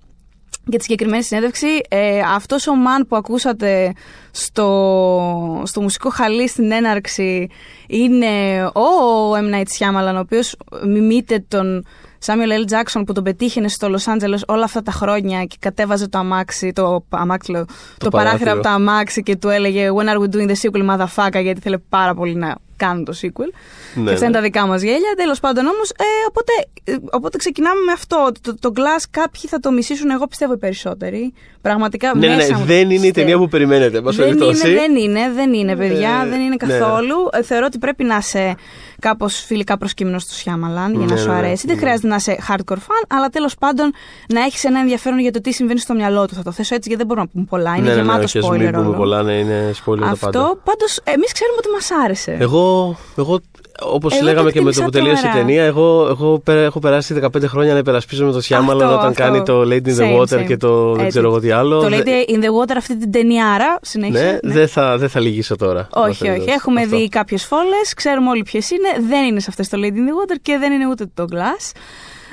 για 0.64 0.78
τη 0.78 0.84
συγκεκριμένη 0.84 1.22
συνέντευξη, 1.22 1.66
ε, 1.88 2.20
αυτός 2.34 2.66
ο 2.66 2.72
man 2.72 3.06
που 3.08 3.16
ακούσατε 3.16 3.92
στο, 4.30 5.62
στο 5.64 5.80
μουσικό 5.80 6.10
χαλί 6.10 6.48
στην 6.48 6.72
έναρξη 6.72 7.48
είναι 7.86 8.64
ο 8.64 9.32
M. 9.32 9.54
Night 9.54 9.64
Shyamalan, 9.78 10.14
ο 10.14 10.18
οποίος 10.18 10.56
μιμείται 10.86 11.44
τον 11.48 11.84
Samuel 12.26 12.68
L. 12.68 12.72
Jackson 12.72 13.02
που 13.06 13.12
τον 13.12 13.24
πετύχαινε 13.24 13.68
στο 13.68 13.88
Λος 13.88 14.08
Άντζελες 14.08 14.44
όλα 14.46 14.64
αυτά 14.64 14.82
τα 14.82 14.92
χρόνια 14.92 15.44
και 15.44 15.56
κατέβαζε 15.58 16.08
το 16.08 16.18
αμάξι, 16.18 16.72
το, 16.72 17.04
αμάξι, 17.08 17.50
λέω, 17.50 17.64
το, 17.98 18.08
παράθυρο 18.08 18.10
παράθυρο. 18.10 18.52
από 18.52 18.62
το 18.62 18.68
αμάξι 18.68 19.22
και 19.22 19.36
του 19.36 19.48
έλεγε 19.48 19.90
When 19.96 20.08
are 20.08 20.18
we 20.18 20.34
doing 20.34 20.48
the 20.48 20.54
sequel, 20.62 20.90
motherfucker, 20.90 21.42
γιατί 21.42 21.60
θέλει 21.60 21.78
πάρα 21.88 22.14
πολύ 22.14 22.34
να 22.34 22.56
κάνουν 22.84 23.04
το 23.04 23.12
sequel. 23.22 23.48
Ναι, 23.94 24.04
και 24.04 24.10
αυτά 24.12 24.18
ναι. 24.20 24.24
είναι 24.26 24.30
τα 24.36 24.40
δικά 24.42 24.66
μας 24.66 24.82
γέλια. 24.82 25.12
Τέλος 25.16 25.40
πάντων 25.40 25.64
όμως, 25.66 25.88
ε, 25.90 26.04
οπότε, 26.28 26.52
ε, 26.84 26.94
οπότε 27.10 27.36
ξεκινάμε 27.38 27.80
με 27.86 27.92
αυτό. 27.92 28.24
ότι 28.28 28.40
Το, 28.40 28.54
το 28.60 28.72
Glass 28.76 29.02
κάποιοι 29.10 29.42
θα 29.48 29.58
το 29.58 29.70
μισήσουν, 29.72 30.10
εγώ 30.10 30.26
πιστεύω 30.26 30.52
οι 30.52 30.58
περισσότεροι. 30.58 31.32
Πραγματικά 31.62 32.12
Ναι, 32.14 32.26
ναι, 32.26 32.34
μέσα 32.36 32.52
ναι, 32.52 32.58
μου 32.58 32.64
δεν 32.64 32.76
είναι 32.80 32.92
η 32.92 32.96
πιστεύω. 32.96 33.12
ταινία 33.14 33.38
που 33.38 33.48
περιμένετε. 33.48 33.96
εν 33.96 34.02
πάση 34.02 34.16
Δεν 34.16 34.26
είναι, 34.28 34.36
περιπτώσει. 34.38 34.72
δεν 34.74 34.96
είναι, 34.96 35.20
δεν 35.34 35.52
είναι, 35.52 35.76
παιδιά. 35.76 36.22
Ε, 36.26 36.28
δεν 36.28 36.40
είναι 36.40 36.56
ναι. 36.66 36.76
καθόλου. 36.78 37.16
Ε, 37.32 37.42
Θεωρώ 37.42 37.64
ότι 37.66 37.78
πρέπει 37.78 38.04
να 38.04 38.16
είσαι 38.16 38.54
κάπως 38.98 39.44
φιλικά 39.46 39.78
προσκύμενο 39.78 40.18
στο 40.18 40.32
Σιάμαλαν 40.34 40.90
για 40.94 41.06
να 41.06 41.12
Ναι, 41.12 41.18
σου 41.20 41.26
ναι, 41.26 41.32
ναι. 41.32 41.38
αρέσει. 41.38 41.66
Δεν 41.66 41.74
Ναι. 41.76 41.80
χρειάζεται 41.82 42.08
να 42.08 42.14
είσαι 42.16 42.36
hardcore 42.48 42.76
fan, 42.88 43.04
αλλά 43.08 43.28
τέλος 43.28 43.54
πάντων 43.58 43.92
να 44.28 44.40
έχεις 44.42 44.64
ένα 44.64 44.78
ενδιαφέρον 44.80 45.18
για 45.18 45.30
το 45.32 45.40
τι 45.40 45.52
συμβαίνει 45.52 45.78
στο 45.80 45.94
μυαλό 45.94 46.26
του. 46.26 46.34
Θα 46.34 46.42
το 46.42 46.52
θέσω 46.52 46.74
έτσι 46.74 46.88
γιατί 46.88 47.04
δεν 47.04 47.06
μπορούμε 47.06 47.26
να 47.26 47.32
πούμε 47.32 47.46
πολλά. 47.50 47.70
Είναι 47.76 47.80
ναι, 47.88 47.88
ναι, 47.88 47.94
ναι, 47.94 48.00
γεμάτο 48.02 48.22
όχι, 48.24 48.38
ας 48.38 48.44
spoiler. 48.46 48.58
μην 48.58 48.70
πούμε 48.72 48.86
όλο. 48.86 48.96
πολλά, 48.96 49.22
ναι, 49.22 49.32
είναι 49.32 49.70
spoiler 49.84 49.98
τα 49.98 50.16
πάντα. 50.20 50.40
Αυτό 50.40 50.60
πάντως 50.64 51.00
εμείς 51.04 51.32
ξέρουμε 51.32 51.56
ότι 51.58 51.68
μας 51.70 51.90
άρεσε. 52.04 52.36
Εγώ, 52.40 52.71
εγώ 53.16 53.40
Όπως 53.84 54.14
Εγώ 54.14 54.24
λέγαμε 54.24 54.50
το 54.50 54.50
και 54.58 54.62
με 54.62 54.70
το 54.72 54.80
εκτίμησα 54.80 54.84
που 54.84 54.90
τελείωσε 54.90 55.26
η 55.26 55.30
τρομερά. 55.30 55.46
ταινία, 55.46 55.64
εγώ, 55.64 56.06
εγώ 56.10 56.38
πέρα- 56.38 56.60
έχω 56.60 56.78
περάσει 56.78 57.14
15 57.14 57.46
χρόνια 57.46 57.72
να 57.72 57.78
υπερασπίζομαι 57.78 58.32
το 58.32 58.40
Σιάμαλαν 58.40 58.82
Αυτό, 58.86 58.98
όταν 58.98 59.10
αυτό. 59.10 59.22
κάνει 59.22 59.42
το 59.42 59.60
Lady 59.62 59.88
in 59.88 59.98
the 59.98 60.02
Same, 60.02 60.18
Water 60.20 60.40
same. 60.42 60.46
και 60.46 60.56
το 60.56 60.84
δεν 60.84 60.94
Έτσι. 60.94 61.06
ξέρω 61.08 61.28
εγώ 61.28 61.40
τι 61.40 61.50
άλλο. 61.50 61.80
Το 61.80 61.88
Δε- 61.88 61.96
λέτε 61.96 62.10
in 62.28 62.34
the 62.36 62.46
water 62.62 62.74
αυτή 62.76 62.96
την 62.98 63.10
ταινιάρα, 63.12 63.78
συνέχισε. 63.82 64.40
Ναι, 64.44 64.52
δεν 64.52 64.68
θα, 64.68 64.98
δεν 64.98 65.08
θα 65.08 65.20
λυγίσω 65.20 65.56
τώρα. 65.56 65.88
Όχι, 65.92 66.06
Μας 66.08 66.20
όχι. 66.20 66.30
τελειώσει. 66.30 66.50
Έχουμε 66.52 66.80
Αυτό. 66.82 66.96
δει 66.96 67.08
κάποιες 67.08 67.44
φόλες, 67.44 67.94
ξέρουμε 67.96 68.28
όλοι 68.30 68.42
ποιες 68.42 68.70
είναι. 68.70 69.06
Δεν 69.08 69.24
είναι 69.24 69.40
σε 69.40 69.46
αυτές 69.48 69.68
το 69.68 69.78
Lady 69.80 69.84
in 69.84 69.86
the 69.86 70.32
Water 70.32 70.36
και 70.42 70.56
δεν 70.58 70.72
είναι 70.72 70.86
ούτε 70.88 71.06
το 71.14 71.24
Glass. 71.32 71.72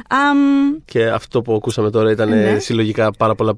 Αμ, 0.10 0.38
Και 0.86 1.08
αυτό 1.10 1.42
που 1.42 1.54
ακούσαμε 1.54 1.90
τώρα 1.90 2.12
ήταν 2.12 2.30
Ναι. 2.30 2.60
συλλογικά 2.60 3.12
πάρα 3.18 3.36
πολλά 3.36 3.52
ε, 3.52 3.58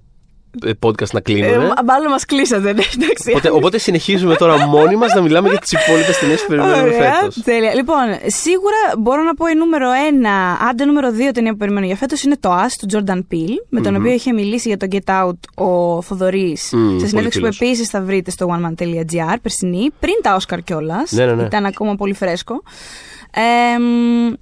podcast 0.79 1.09
να 1.11 1.19
κλείνουν. 1.19 1.49
ε, 1.61 1.73
μάλλον 1.85 2.09
μας 2.09 2.25
κλείσατε, 2.25 2.73
ναι, 2.73 2.81
εντάξει. 2.95 3.29
Οπότε, 3.29 3.49
οπότε 3.49 3.77
συνεχίζουμε 3.77 4.35
τώρα 4.35 4.67
μόνοι 4.67 4.95
μας 4.95 5.13
να 5.13 5.21
μιλάμε 5.21 5.49
για 5.49 5.57
τις 5.57 5.71
υπόλοιπες 5.71 6.19
ταινίες 6.19 6.41
που 6.41 6.47
περιμένουμε 6.47 6.81
Ωραία, 6.81 7.13
φέτος. 7.13 7.41
τέλεια. 7.43 7.73
Λοιπόν, 7.75 8.03
σίγουρα 8.25 8.77
μπορώ 8.97 9.21
να 9.23 9.33
πω 9.33 9.47
η 9.47 9.53
νούμερο 9.55 9.89
ένα, 10.07 10.57
άντε 10.69 10.85
νούμερο 10.85 11.11
δύο 11.11 11.31
ταινία 11.31 11.51
που 11.51 11.57
περιμένω 11.57 11.85
για 11.85 11.95
φέτος 11.95 12.23
είναι 12.23 12.37
το 12.39 12.49
Us 12.55 12.71
του 12.79 12.87
Jordan 13.05 13.17
Peele, 13.31 13.55
με 13.69 13.81
τον 13.81 13.95
οποίο 13.95 14.11
είχε 14.11 14.33
μιλήσει 14.33 14.67
για 14.67 14.77
το 14.77 14.87
Get 14.91 15.23
Out 15.23 15.65
ο 15.65 16.01
Θοδωρής 16.01 16.69
Μμμ, 16.73 16.99
σε 16.99 17.07
συνέντευξη 17.07 17.39
που 17.39 17.45
πολύ 17.45 17.53
φίλος. 17.55 17.59
επίσης 17.59 17.89
θα 17.89 18.01
βρείτε 18.01 18.31
στο 18.31 18.47
oneman.gr 18.49 19.35
περσινή, 19.41 19.89
πριν 19.99 20.13
τα 20.21 20.37
Oscar 20.39 20.57
κιόλας. 20.63 21.11
Ναι, 21.11 21.25
ναι, 21.25 21.33
ναι. 21.33 21.43
Ήταν 21.43 21.65
ακόμα 21.65 21.95
πολύ 21.95 22.13
φρέσκο. 22.13 22.63
Ε, 23.33 23.79
μ, 23.79 24.33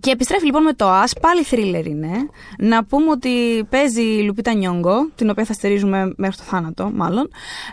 και 0.00 0.10
επιστρέφει 0.10 0.44
λοιπόν 0.44 0.62
με 0.62 0.72
το 0.72 1.02
As, 1.02 1.10
πάλι 1.20 1.44
thriller 1.50 1.86
είναι. 1.86 2.10
Να 2.58 2.84
πούμε 2.84 3.10
ότι 3.10 3.64
παίζει 3.68 4.02
η 4.02 4.22
Λουπίτα 4.22 4.54
Νιόγκο, 4.54 5.08
την 5.14 5.30
οποία 5.30 5.44
θα 5.44 5.52
στερίζουμε 5.52 6.12
μέχρι 6.16 6.36
το 6.36 6.42
θάνατο, 6.42 6.90
μάλλον. 6.94 7.30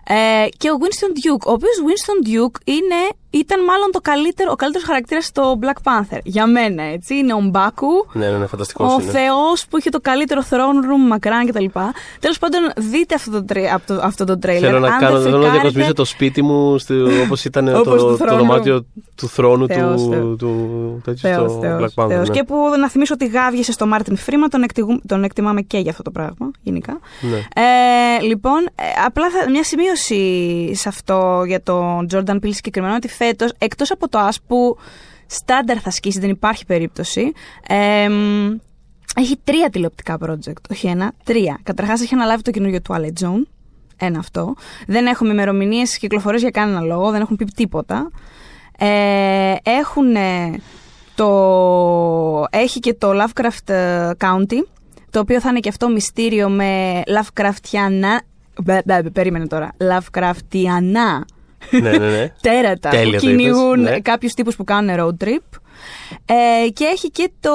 Ε, 0.07 0.47
και 0.57 0.69
ο 0.69 0.77
Winston 0.79 1.09
Duke, 1.09 1.47
ο 1.47 1.51
οποίος 1.51 1.75
Winston 1.87 2.27
Duke 2.27 2.61
είναι, 2.63 3.09
ήταν 3.31 3.63
μάλλον 3.63 3.91
το 3.91 4.00
καλύτερο, 4.01 4.51
ο 4.51 4.55
καλύτερος 4.55 4.88
χαρακτήρας 4.88 5.25
στο 5.25 5.59
Black 5.61 5.77
Panther. 5.91 6.17
Για 6.23 6.47
μένα, 6.47 6.83
έτσι. 6.83 7.15
Είναι 7.15 7.33
ο 7.33 7.39
Μπάκου, 7.41 7.88
Ναι, 8.13 8.29
ναι, 8.29 8.38
ναι, 8.38 8.45
φανταστικός 8.45 8.93
ο 8.93 9.01
είναι. 9.01 9.11
Θεός 9.11 9.65
που 9.69 9.77
είχε 9.77 9.89
το 9.89 10.00
καλύτερο 10.01 10.41
throne 10.50 10.83
room 10.85 11.07
μακράν 11.09 11.45
κτλ. 11.47 11.65
Τέλος 12.19 12.39
πάντων, 12.39 12.71
δείτε 12.77 13.15
αυτό 13.15 13.31
το, 13.31 13.43
τρε, 13.45 13.69
αυτό, 13.69 14.00
αυτό 14.03 14.25
το 14.25 14.38
τρέιλερ. 14.39 14.69
Θέλω 14.69 14.79
να, 14.79 14.93
Αν 14.93 15.00
κάνω, 15.00 15.13
δεν 15.13 15.21
θέλω 15.21 15.38
να 15.38 15.41
φρικάρετε- 15.43 15.61
διακοσμήσω 15.71 15.93
το 15.93 16.05
σπίτι 16.05 16.41
μου 16.41 16.75
όπως 17.25 17.45
ήταν 17.45 17.65
το, 17.65 17.79
Όπως 17.79 18.01
το 18.01 18.17
το, 18.17 18.25
throne 18.25 18.33
room. 18.33 18.38
δωμάτιο 18.38 18.85
του 19.15 19.27
θρόνου 19.27 19.67
Θεός, 19.67 20.01
του, 20.03 20.09
Θεός. 20.11 20.38
του, 20.38 21.01
τέτοιου 21.03 21.29
Θεός, 21.29 21.51
στο 21.51 21.59
Θεός, 21.61 21.81
Black 21.95 22.03
Panther. 22.03 22.09
Θεός. 22.09 22.27
ναι. 22.29 22.35
Και 22.35 22.43
που 22.43 22.55
να 22.79 22.89
θυμίσω 22.89 23.13
ότι 23.13 23.27
γάβγισε 23.27 23.71
στο 23.71 23.85
Μάρτιν 23.88 24.17
Φρίμα, 24.17 24.47
τον, 24.47 24.63
εκτιμού- 24.63 25.01
τον 25.07 25.23
εκτιμάμε 25.23 25.61
και 25.61 25.77
για 25.77 25.91
αυτό 25.91 26.03
το 26.03 26.11
πράγμα, 26.11 26.51
γενικά. 26.61 27.00
Ναι. 27.21 27.38
Ε, 27.38 28.21
λοιπόν, 28.21 28.59
ε, 28.75 28.83
απλά 29.05 29.29
θα, 29.29 29.50
μια 29.50 29.63
σημείωση 29.63 30.75
σε 30.75 30.89
αυτό 30.89 31.43
για 31.47 31.63
τον 31.63 32.07
Jordan 32.13 32.35
Peele 32.35 32.50
συγκεκριμένα, 32.53 32.95
ότι 32.95 33.07
φέτος, 33.25 33.53
εκτός 33.57 33.91
από 33.91 34.09
το 34.09 34.27
As 34.27 34.35
που 34.47 34.77
στάνταρ 35.25 35.77
θα 35.81 35.91
σκίσει, 35.91 36.19
δεν 36.19 36.29
υπάρχει 36.29 36.65
περίπτωση. 36.65 37.31
Ε, 37.67 38.09
μ, 38.09 38.57
έχει 39.15 39.37
τρία 39.43 39.69
τηλεοπτικά 39.69 40.17
project, 40.25 40.61
όχι 40.71 40.87
ένα, 40.87 41.11
τρία. 41.23 41.59
Καταρχάς 41.63 42.01
έχει 42.01 42.13
αναλάβει 42.13 42.41
το 42.41 42.51
καινούριο 42.51 42.79
Twilight 42.89 43.23
Zone. 43.23 43.43
Ένα 43.97 44.19
αυτό. 44.19 44.53
Δεν 44.87 45.05
έχουμε 45.05 45.31
ημερομηνίες 45.31 45.97
κυκλοφορίες 45.97 46.41
για 46.41 46.49
κανένα 46.49 46.81
λόγο, 46.81 47.11
δεν 47.11 47.21
έχουν 47.21 47.35
πει 47.35 47.45
τίποτα. 47.45 48.09
Ε, 48.77 49.55
έχουν 49.63 50.15
το... 51.15 52.45
Έχει 52.49 52.79
και 52.79 52.93
το 52.93 53.11
Lovecraft 53.11 53.73
ε, 53.73 54.09
County, 54.17 54.65
το 55.09 55.19
οποίο 55.19 55.39
θα 55.39 55.49
είναι 55.49 55.59
και 55.59 55.69
αυτό 55.69 55.89
μυστήριο 55.89 56.49
με 56.49 57.01
Lovecraftiana... 57.05 58.19
Μπε, 58.63 58.81
μπε, 58.85 59.01
μπε, 59.01 59.09
περίμενε 59.09 59.47
τώρα. 59.47 59.71
Lovecraftiana 59.77 61.21
ναι, 61.71 61.89
ναι, 61.89 62.09
ναι. 62.09 62.33
τέρατα 62.41 62.89
Τέλεια 62.89 63.19
που 63.19 63.25
το 63.25 63.31
κυνηγούν 63.31 63.79
είπες, 63.79 63.91
ναι. 63.91 63.99
κάποιους 63.99 64.33
τύπους 64.33 64.55
που 64.55 64.63
κάνουν 64.63 64.95
road 64.99 65.25
trip. 65.25 65.59
Ε, 66.25 66.69
και 66.69 66.85
έχει 66.85 67.11
και 67.11 67.31
το, 67.39 67.51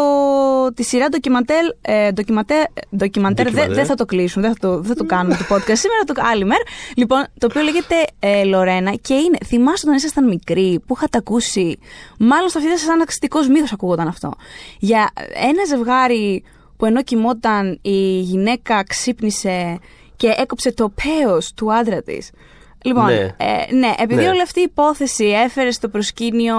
τη 0.74 0.82
σειρά 0.82 1.08
ντοκιμαντέρ, 1.08 1.64
ε, 1.80 2.12
ντοκιμαντέρ, 2.12 2.64
ντοκιμαντέρ 2.96 3.44
δεν 3.44 3.52
Ντοκιμαντέρ. 3.52 3.76
δεν 3.76 3.86
θα 3.86 3.94
το 3.94 4.04
κλείσουν, 4.04 4.42
δεν 4.42 4.52
θα 4.52 4.68
το, 4.68 4.76
δεν 4.76 4.84
θα 4.84 4.94
το 4.94 5.04
κάνουμε 5.04 5.36
το 5.36 5.44
podcast 5.54 5.76
σήμερα, 5.76 6.02
το 6.06 6.14
άλλη 6.30 6.44
μέρα. 6.44 6.62
Λοιπόν, 6.96 7.26
το 7.38 7.46
οποίο 7.50 7.62
λέγεται 7.62 7.94
ε, 8.18 8.44
Λορένα 8.44 8.94
και 8.94 9.14
είναι, 9.14 9.38
θυμάστε 9.44 9.86
όταν 9.86 9.94
ήσασταν 9.94 10.28
μικροί 10.28 10.80
που 10.86 10.94
είχατε 10.96 11.18
ακούσει, 11.18 11.78
μάλλον 12.18 12.48
στο 12.48 12.58
αυτή 12.58 12.78
σαν 12.78 13.04
αστικός 13.08 13.48
μύθος 13.48 13.72
ακούγονταν 13.72 14.08
αυτό, 14.08 14.32
για 14.78 15.12
ένα 15.50 15.64
ζευγάρι 15.68 16.42
που 16.76 16.84
ενώ 16.84 17.02
κοιμόταν 17.02 17.78
η 17.82 18.20
γυναίκα 18.20 18.84
ξύπνησε 18.84 19.78
και 20.16 20.34
έκοψε 20.36 20.72
το 20.72 20.92
πέος 21.02 21.52
του 21.54 21.72
άντρα 21.72 22.02
της. 22.02 22.30
Λοιπόν, 22.86 23.04
Ναι. 23.04 23.14
ε, 23.36 23.74
ναι, 23.74 23.92
επειδή 23.98 24.22
Ναι. 24.22 24.28
όλη 24.28 24.42
αυτή 24.42 24.60
η 24.60 24.62
υπόθεση 24.62 25.24
έφερε 25.24 25.70
στο 25.70 25.88
προσκήνιο 25.88 26.56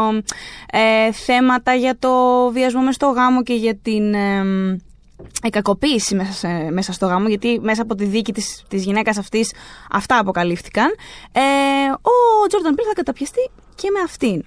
ε, 0.71 1.11
θέματα 1.11 1.73
για 1.73 1.95
το 1.99 2.11
βιασμό 2.53 2.79
μέσα 2.79 2.91
στο 2.91 3.07
γάμο 3.09 3.43
και 3.43 3.53
για 3.53 3.75
την 3.75 4.13
ε, 4.13 4.39
ε, 5.43 5.49
κακοποίηση 5.49 6.15
μέσα, 6.15 6.31
σε- 6.31 6.71
μέσα 6.71 6.93
στο 6.93 7.05
γάμο, 7.05 7.27
γιατί 7.27 7.59
μέσα 7.61 7.81
από 7.81 7.95
τη 7.95 8.05
δίκη 8.05 8.33
της, 8.33 8.63
της 8.67 8.83
γυναίκας 8.83 9.17
αυτής 9.17 9.53
αυτά 9.91 10.17
αποκαλύφθηκαν, 10.19 10.87
ε, 11.31 11.41
ο 11.91 12.47
Τζόρνταν 12.47 12.75
Πίλ 12.75 12.85
θα 12.87 12.93
καταπιαστεί 12.93 13.49
και 13.75 13.87
με 13.93 13.99
αυτήν. 14.03 14.43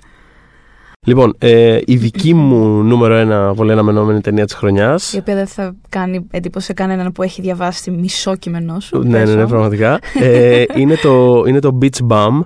Λοιπόν, 1.06 1.34
ε, 1.38 1.78
η 1.84 1.96
δική 1.96 2.34
μου 2.34 2.82
νούμερο 2.82 3.14
ένα 3.14 3.54
πολύ 3.54 3.72
αναμενόμενη 3.72 4.20
ταινία 4.20 4.44
της 4.44 4.54
χρονιάς. 4.54 5.12
Η 5.12 5.18
οποία 5.18 5.34
δεν 5.34 5.46
θα 5.46 5.76
κάνει 5.88 6.26
εντύπωση 6.30 6.66
σε 6.66 6.72
κανέναν 6.72 7.12
που 7.12 7.22
έχει 7.22 7.40
διαβάσει 7.40 7.90
μισό 7.90 8.36
κείμενό 8.36 8.80
σου. 8.80 8.98
Ναι, 8.98 9.18
Πες 9.18 9.28
ναι, 9.28 9.34
ναι, 9.34 9.38
όμως. 9.38 9.50
πραγματικά. 9.50 9.98
ε, 10.20 10.64
είναι, 10.76 10.94
το, 10.96 11.44
είναι 11.46 11.58
το 11.58 11.78
Beach 11.82 12.06
Bum 12.08 12.40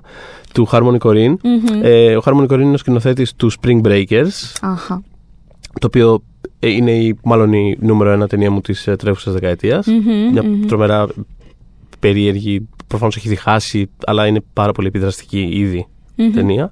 του 0.53 0.69
Harmony 0.71 0.99
Korine. 0.99 1.35
Μμμ. 1.43 1.81
Ε, 1.83 2.17
ο 2.17 2.23
Harmony 2.25 2.47
Korine 2.47 2.61
είναι 2.61 2.75
ο 2.75 2.77
σκηνοθέτης 2.77 3.35
του 3.35 3.51
Spring 3.53 3.81
Breakers, 3.83 4.29
Αχα. 4.61 5.03
το 5.81 5.87
οποίο 5.87 6.23
ε, 6.59 6.69
είναι 6.71 6.93
η, 6.93 7.19
μάλλον 7.25 7.53
η 7.53 7.77
νούμερο 7.81 8.11
ένα 8.11 8.27
ταινία 8.29 8.51
μου 8.51 8.61
της 8.61 8.87
ε, 8.87 8.97
τρέχουσας 8.97 9.33
δεκαετίας. 9.33 9.87
Μμμ, 9.87 10.31
Μια 10.33 10.43
μμμ. 10.45 10.67
τρομερά 10.67 11.07
περίεργη, 11.99 12.69
προφανώς 12.87 13.17
έχει 13.17 13.29
διχάσει, 13.29 13.91
αλλά 14.07 14.27
είναι 14.27 14.41
πάρα 14.53 14.73
πολύ 14.73 14.87
επιδραστική 14.89 15.49
ήδη 15.53 15.87
Μμμ. 16.15 16.33
ταινία. 16.33 16.71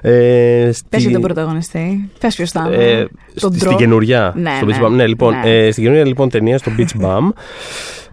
Ε, 0.00 0.70
στη- 0.72 0.86
Πες 0.88 1.02
για 1.02 1.12
τον 1.12 1.20
πρωταγωνιστή. 1.20 2.10
Πες 2.20 2.34
ποιος 2.34 2.50
θα 2.50 2.64
είναι. 2.72 2.84
ε, 2.84 2.96
Τον 3.00 3.08
στη- 3.34 3.48
Ντρο. 3.48 3.58
στην 3.58 3.76
καινούρια. 3.76 4.32
Ναι, 4.36 4.50
στο 4.56 4.66
ναι. 4.66 4.76
Beach 4.80 4.84
Bum. 4.86 4.90
Ναι, 4.90 5.06
λοιπόν, 5.06 5.34
Ναι. 5.44 5.50
Ε, 5.66 5.70
στην 5.70 5.82
καινούρια 5.84 6.06
λοιπόν 6.06 6.28
ταινία 6.28 6.58
στο 6.58 6.70
Beach 6.78 7.02
Bum. 7.04 7.28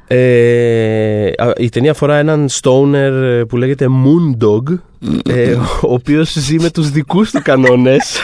Ε, 0.08 1.26
α, 1.38 1.54
η 1.58 1.69
ταινία 1.69 1.91
αφορά 1.91 2.17
έναν 2.17 2.47
stoner 2.62 2.93
ε, 2.93 3.41
που 3.47 3.58
λέγεται 3.58 3.86
Moondog 3.89 4.63
ε, 5.30 5.52
ο 5.82 5.93
οποίος 5.93 6.32
ζει 6.32 6.60
με 6.60 6.69
τους 6.69 6.89
δικούς 6.91 7.32
του 7.32 7.41
κανόνες 7.43 8.19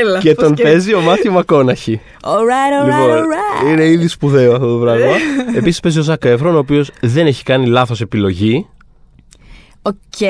Έλα. 0.00 0.18
και 0.18 0.34
πώς 0.34 0.44
τον 0.44 0.54
παίζει 0.62 0.94
ο 0.94 1.00
Μάθιου 1.00 1.32
Μακόναχη. 1.32 2.00
Alright, 2.22 2.28
alright, 2.28 2.86
Λοιπόν, 2.86 3.18
alright. 3.24 3.72
είναι 3.72 3.84
ήδη 3.84 4.08
σπουδαίο 4.08 4.52
αυτό 4.52 4.72
το 4.78 4.84
πράγμα. 4.84 5.12
Επίσης 5.56 5.80
παίζει 5.80 5.98
ο 5.98 6.02
Ζακ 6.02 6.24
Έφρον, 6.24 6.54
ο 6.54 6.58
οποίος 6.58 6.90
δεν 7.00 7.26
έχει 7.26 7.42
κάνει 7.44 7.66
λάθος 7.66 8.00
επιλογή. 8.00 8.66
Οκ. 9.86 10.26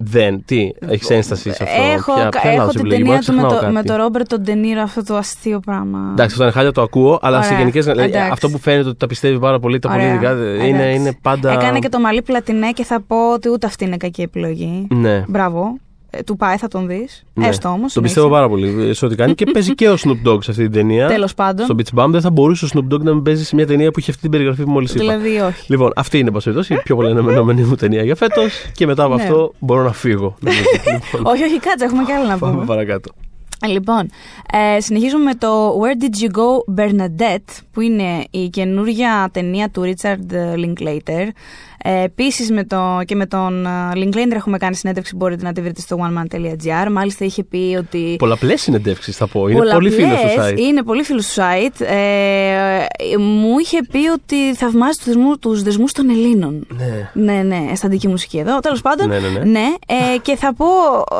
Δεν, 0.00 0.44
τι, 0.44 0.70
έχεις 0.88 1.10
ένσταση 1.10 1.52
σε 1.52 1.62
αυτό; 1.62 1.82
Έχω, 1.82 2.14
Ποια- 2.14 2.28
ποια 2.28 2.40
έχω 2.50 2.56
λάθος 2.58 2.72
την 2.72 2.80
επιλογή, 2.80 3.02
ταινία 3.02 3.14
μπορεί 3.14 3.24
του 3.26 3.32
να 3.32 3.40
με 3.42 3.46
ξεχνάω 3.46 3.60
το, 3.60 3.72
με 3.72 3.80
κάτι. 3.80 3.86
το 3.88 3.96
Ρόμπερτ 3.96 4.34
Ντενίρο 4.34 4.82
αυτό 4.82 5.02
το 5.04 5.16
αστείο 5.16 5.60
πράγμα. 5.60 5.98
Εντάξει, 6.10 6.30
αυτό 6.32 6.42
είναι 6.42 6.52
χάλια, 6.52 6.72
το 6.72 6.82
ακούω, 6.82 7.18
αλλά 7.22 7.42
σε 7.42 7.48
Ωραία. 7.54 7.58
γενικέ 7.58 7.78
Εντάξει. 7.90 8.18
αυτό 8.32 8.48
που 8.50 8.58
φαίνεται 8.58 8.88
ότι 8.88 8.98
τα 8.98 9.06
πιστεύει 9.06 9.38
πάρα 9.38 9.58
πολύ, 9.58 9.78
τα 9.78 9.88
πολύ 9.88 10.00
Ωραία. 10.02 10.14
ειδικά, 10.14 10.30
είναι, 10.66 10.68
Εντάξει. 10.68 10.94
είναι 10.98 11.18
πάντα. 11.22 11.52
Έκανε 11.52 11.78
και 11.78 11.88
το 11.88 11.98
μαλλί 12.00 12.22
πλατινέ 12.22 12.70
και 12.72 12.84
θα 12.84 13.00
πω 13.06 13.32
ότι 13.32 13.48
ούτε 13.50 13.66
αυτή 13.66 13.84
είναι 13.84 13.96
κακή 13.96 14.22
επιλογή. 14.22 14.86
Ναι. 14.90 15.24
Μπράβο. 15.28 15.76
Ε, 16.10 16.22
του 16.22 16.36
πάει, 16.36 16.56
θα 16.56 16.68
τον 16.68 16.86
δεις. 16.86 17.24
ναι. 17.34 17.46
Έστω 17.46 17.68
όμως. 17.68 17.92
Το 17.92 18.00
πιστεύω 18.00 18.28
πάρα 18.28 18.48
πολύ 18.48 18.94
σε 18.94 19.04
ό,τι 19.04 19.14
κάνει 19.16 19.34
και 19.34 19.44
παίζει 19.52 19.74
και 19.74 19.88
ο 19.88 19.94
Snoop 20.04 20.28
Dogg 20.28 20.42
σε 20.44 20.50
αυτή 20.50 20.62
την 20.62 20.72
ταινία. 20.72 21.06
Τέλος 21.06 21.34
πάντων. 21.34 21.64
Στο 21.64 21.74
Beach 21.78 21.98
Bum 22.04 22.08
δεν 22.10 22.20
θα 22.20 22.30
μπορούσε 22.30 22.64
ο 22.64 22.68
Snoop 22.74 22.94
Dogg 22.94 23.00
να 23.00 23.14
μην 23.14 23.22
παίζει 23.22 23.44
σε 23.44 23.54
μια 23.54 23.66
ταινία 23.66 23.90
που 23.90 23.98
είχε 24.00 24.10
αυτή 24.10 24.22
την 24.22 24.30
περιγραφή 24.30 24.64
που 24.64 24.70
μόλις 24.70 24.94
είπα. 24.94 25.00
Δηλαδή, 25.18 25.40
όχι. 25.40 25.64
Λοιπόν, 25.72 25.92
αυτή 25.96 26.18
είναι, 26.18 26.26
εν 26.26 26.32
πάση 26.32 26.44
περιπτώσει, 26.44 26.74
η 26.74 26.82
πιο 26.82 26.96
πολύ 26.96 27.10
αναμενόμενη 27.10 27.62
μου 27.62 27.74
ταινία 27.74 28.02
για 28.02 28.14
φέτος 28.14 28.52
και 28.72 28.86
μετά 28.86 29.04
από 29.04 29.14
Ναι. 29.14 29.22
αυτό 29.22 29.52
μπορώ 29.58 29.82
να 29.82 29.92
φύγω. 29.92 30.36
νομίζω. 30.40 30.62
λοιπόν, 31.12 31.32
όχι, 31.32 31.42
όχι, 31.42 31.58
κάτσε, 31.60 31.84
έχουμε 31.84 32.02
και 32.04 32.12
άλλα 32.12 32.26
να 32.28 32.38
πάμε 32.38 32.52
πούμε. 32.52 32.64
παρακάτω. 32.64 33.10
Λοιπόν, 33.68 34.10
ε, 34.76 34.80
συνεχίζουμε 34.80 35.22
με 35.24 35.34
το 35.34 35.80
Where 35.80 36.02
Did 36.02 36.24
You 36.24 36.36
Go 36.38 36.80
Bernadette, 36.80 37.58
που 37.72 37.80
είναι 37.80 38.24
η 38.30 38.48
καινούργια 38.48 39.28
ταινία 39.32 39.68
του 39.70 39.82
Richard 39.94 40.32
Linklater. 40.56 41.26
Ε, 41.82 42.02
Επίσης 42.02 42.50
και 43.04 43.14
με 43.14 43.26
τον 43.26 43.66
ε, 43.66 43.70
Linklater 43.94 44.32
έχουμε 44.34 44.58
κάνει 44.58 44.74
συνέντευξη, 44.74 45.16
μπορείτε 45.16 45.44
να 45.44 45.52
τη 45.52 45.60
βρείτε 45.60 45.80
στο 45.80 45.96
oneman.gr. 46.00 46.90
Μάλιστα 46.90 47.24
είχε 47.24 47.44
πει 47.44 47.76
ότι. 47.78 48.16
Πολλαπλές 48.18 48.60
συνεντεύξεις 48.60 49.16
θα 49.16 49.26
πω. 49.26 49.48
Είναι 49.48 49.58
πολύ 49.58 49.70
Πολλαπλές, 49.70 49.94
φίλο 49.94 50.14
του 50.14 50.42
site. 50.42 50.58
Είναι 50.58 50.82
πολύ 50.82 51.02
φίλος 51.02 51.26
του 51.26 51.40
site. 51.40 51.80
Ε, 51.86 53.18
μου 53.18 53.58
είχε 53.58 53.78
πει 53.92 54.08
ότι 54.08 54.54
θαυμάζει 54.54 54.96
τους 54.96 55.06
δεσμούς, 55.06 55.38
τους 55.38 55.62
δεσμούς 55.62 55.92
των 55.92 56.10
Ελλήνων. 56.10 56.66
Ναι. 56.68 57.10
Ναι, 57.12 57.42
ναι, 57.42 57.66
αισθαντική 57.70 58.08
μουσική 58.08 58.38
εδώ. 58.38 58.58
Τέλος 58.58 58.80
πάντων. 58.80 59.08
Ναι, 59.08 59.18
ναι, 59.18 59.44
ναι. 59.44 59.66
ε, 59.86 60.18
και 60.22 60.36
θα 60.36 60.54
πω 60.54 60.66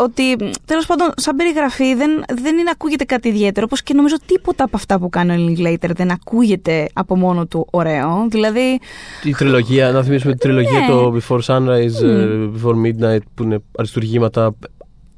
ότι 0.03 0.37
τέλος 0.65 0.87
πάντων, 0.87 1.09
σαν 1.17 1.37
περιγραφή 1.37 1.95
δεν, 1.95 2.11
δεν 2.43 2.59
είναι, 2.59 2.71
ακούγεται 2.73 3.05
κάτι 3.05 3.29
ιδιαίτερο. 3.29 3.67
Όπως 3.69 3.83
και 3.83 3.95
νομίζω 3.95 4.17
τίποτα 4.27 4.65
από 4.65 4.77
αυτά 4.77 4.99
που 4.99 5.09
κάνει 5.09 5.33
ο 5.33 5.47
Linklater 5.49 5.91
δεν 5.95 6.11
ακούγεται 6.11 6.89
από 6.93 7.17
μόνο 7.17 7.47
του 7.47 7.67
ωραίο. 7.71 8.27
Δηλαδή. 8.29 8.81
Η 9.25 9.35
τριλογία, 9.35 9.91
να 9.91 10.03
θυμίσουμε 10.03 10.33
τη 10.33 10.39
τριλογία 10.49 10.81
Ναι. 10.81 10.87
το 10.87 11.17
Before 11.17 11.41
Sunrise, 11.47 12.03
ε, 12.05 12.27
Before 12.55 12.75
Midnight 12.87 13.23
που 13.35 13.43
είναι 13.43 13.59
αριστουργήματα 13.79 14.55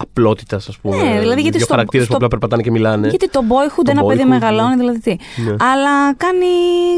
απλότητας, 0.02 0.68
ας 0.68 0.78
πούμε. 0.78 0.96
Ναι, 0.96 1.18
δηλαδή 1.20 1.40
γιατί 1.40 1.56
δύο 1.56 1.64
στο- 1.66 1.74
χαρακτήρες 1.74 2.06
που 2.06 2.12
στο- 2.12 2.16
απλά 2.16 2.28
περπατάνε 2.28 2.62
και 2.62 2.70
μιλάνε. 2.70 3.08
Γιατί 3.08 3.30
το 3.30 3.40
boyhood, 3.48 3.82
Το 3.84 3.90
ένα 3.90 4.04
παιδί 4.04 4.22
boyhood, 4.24 4.28
μεγαλώνει, 4.28 4.68
ναι. 4.68 4.76
δηλαδή 4.76 5.00
τι. 5.00 5.10
Ναι. 5.42 5.50
Αλλά 5.50 6.14
κάνει, 6.16 6.46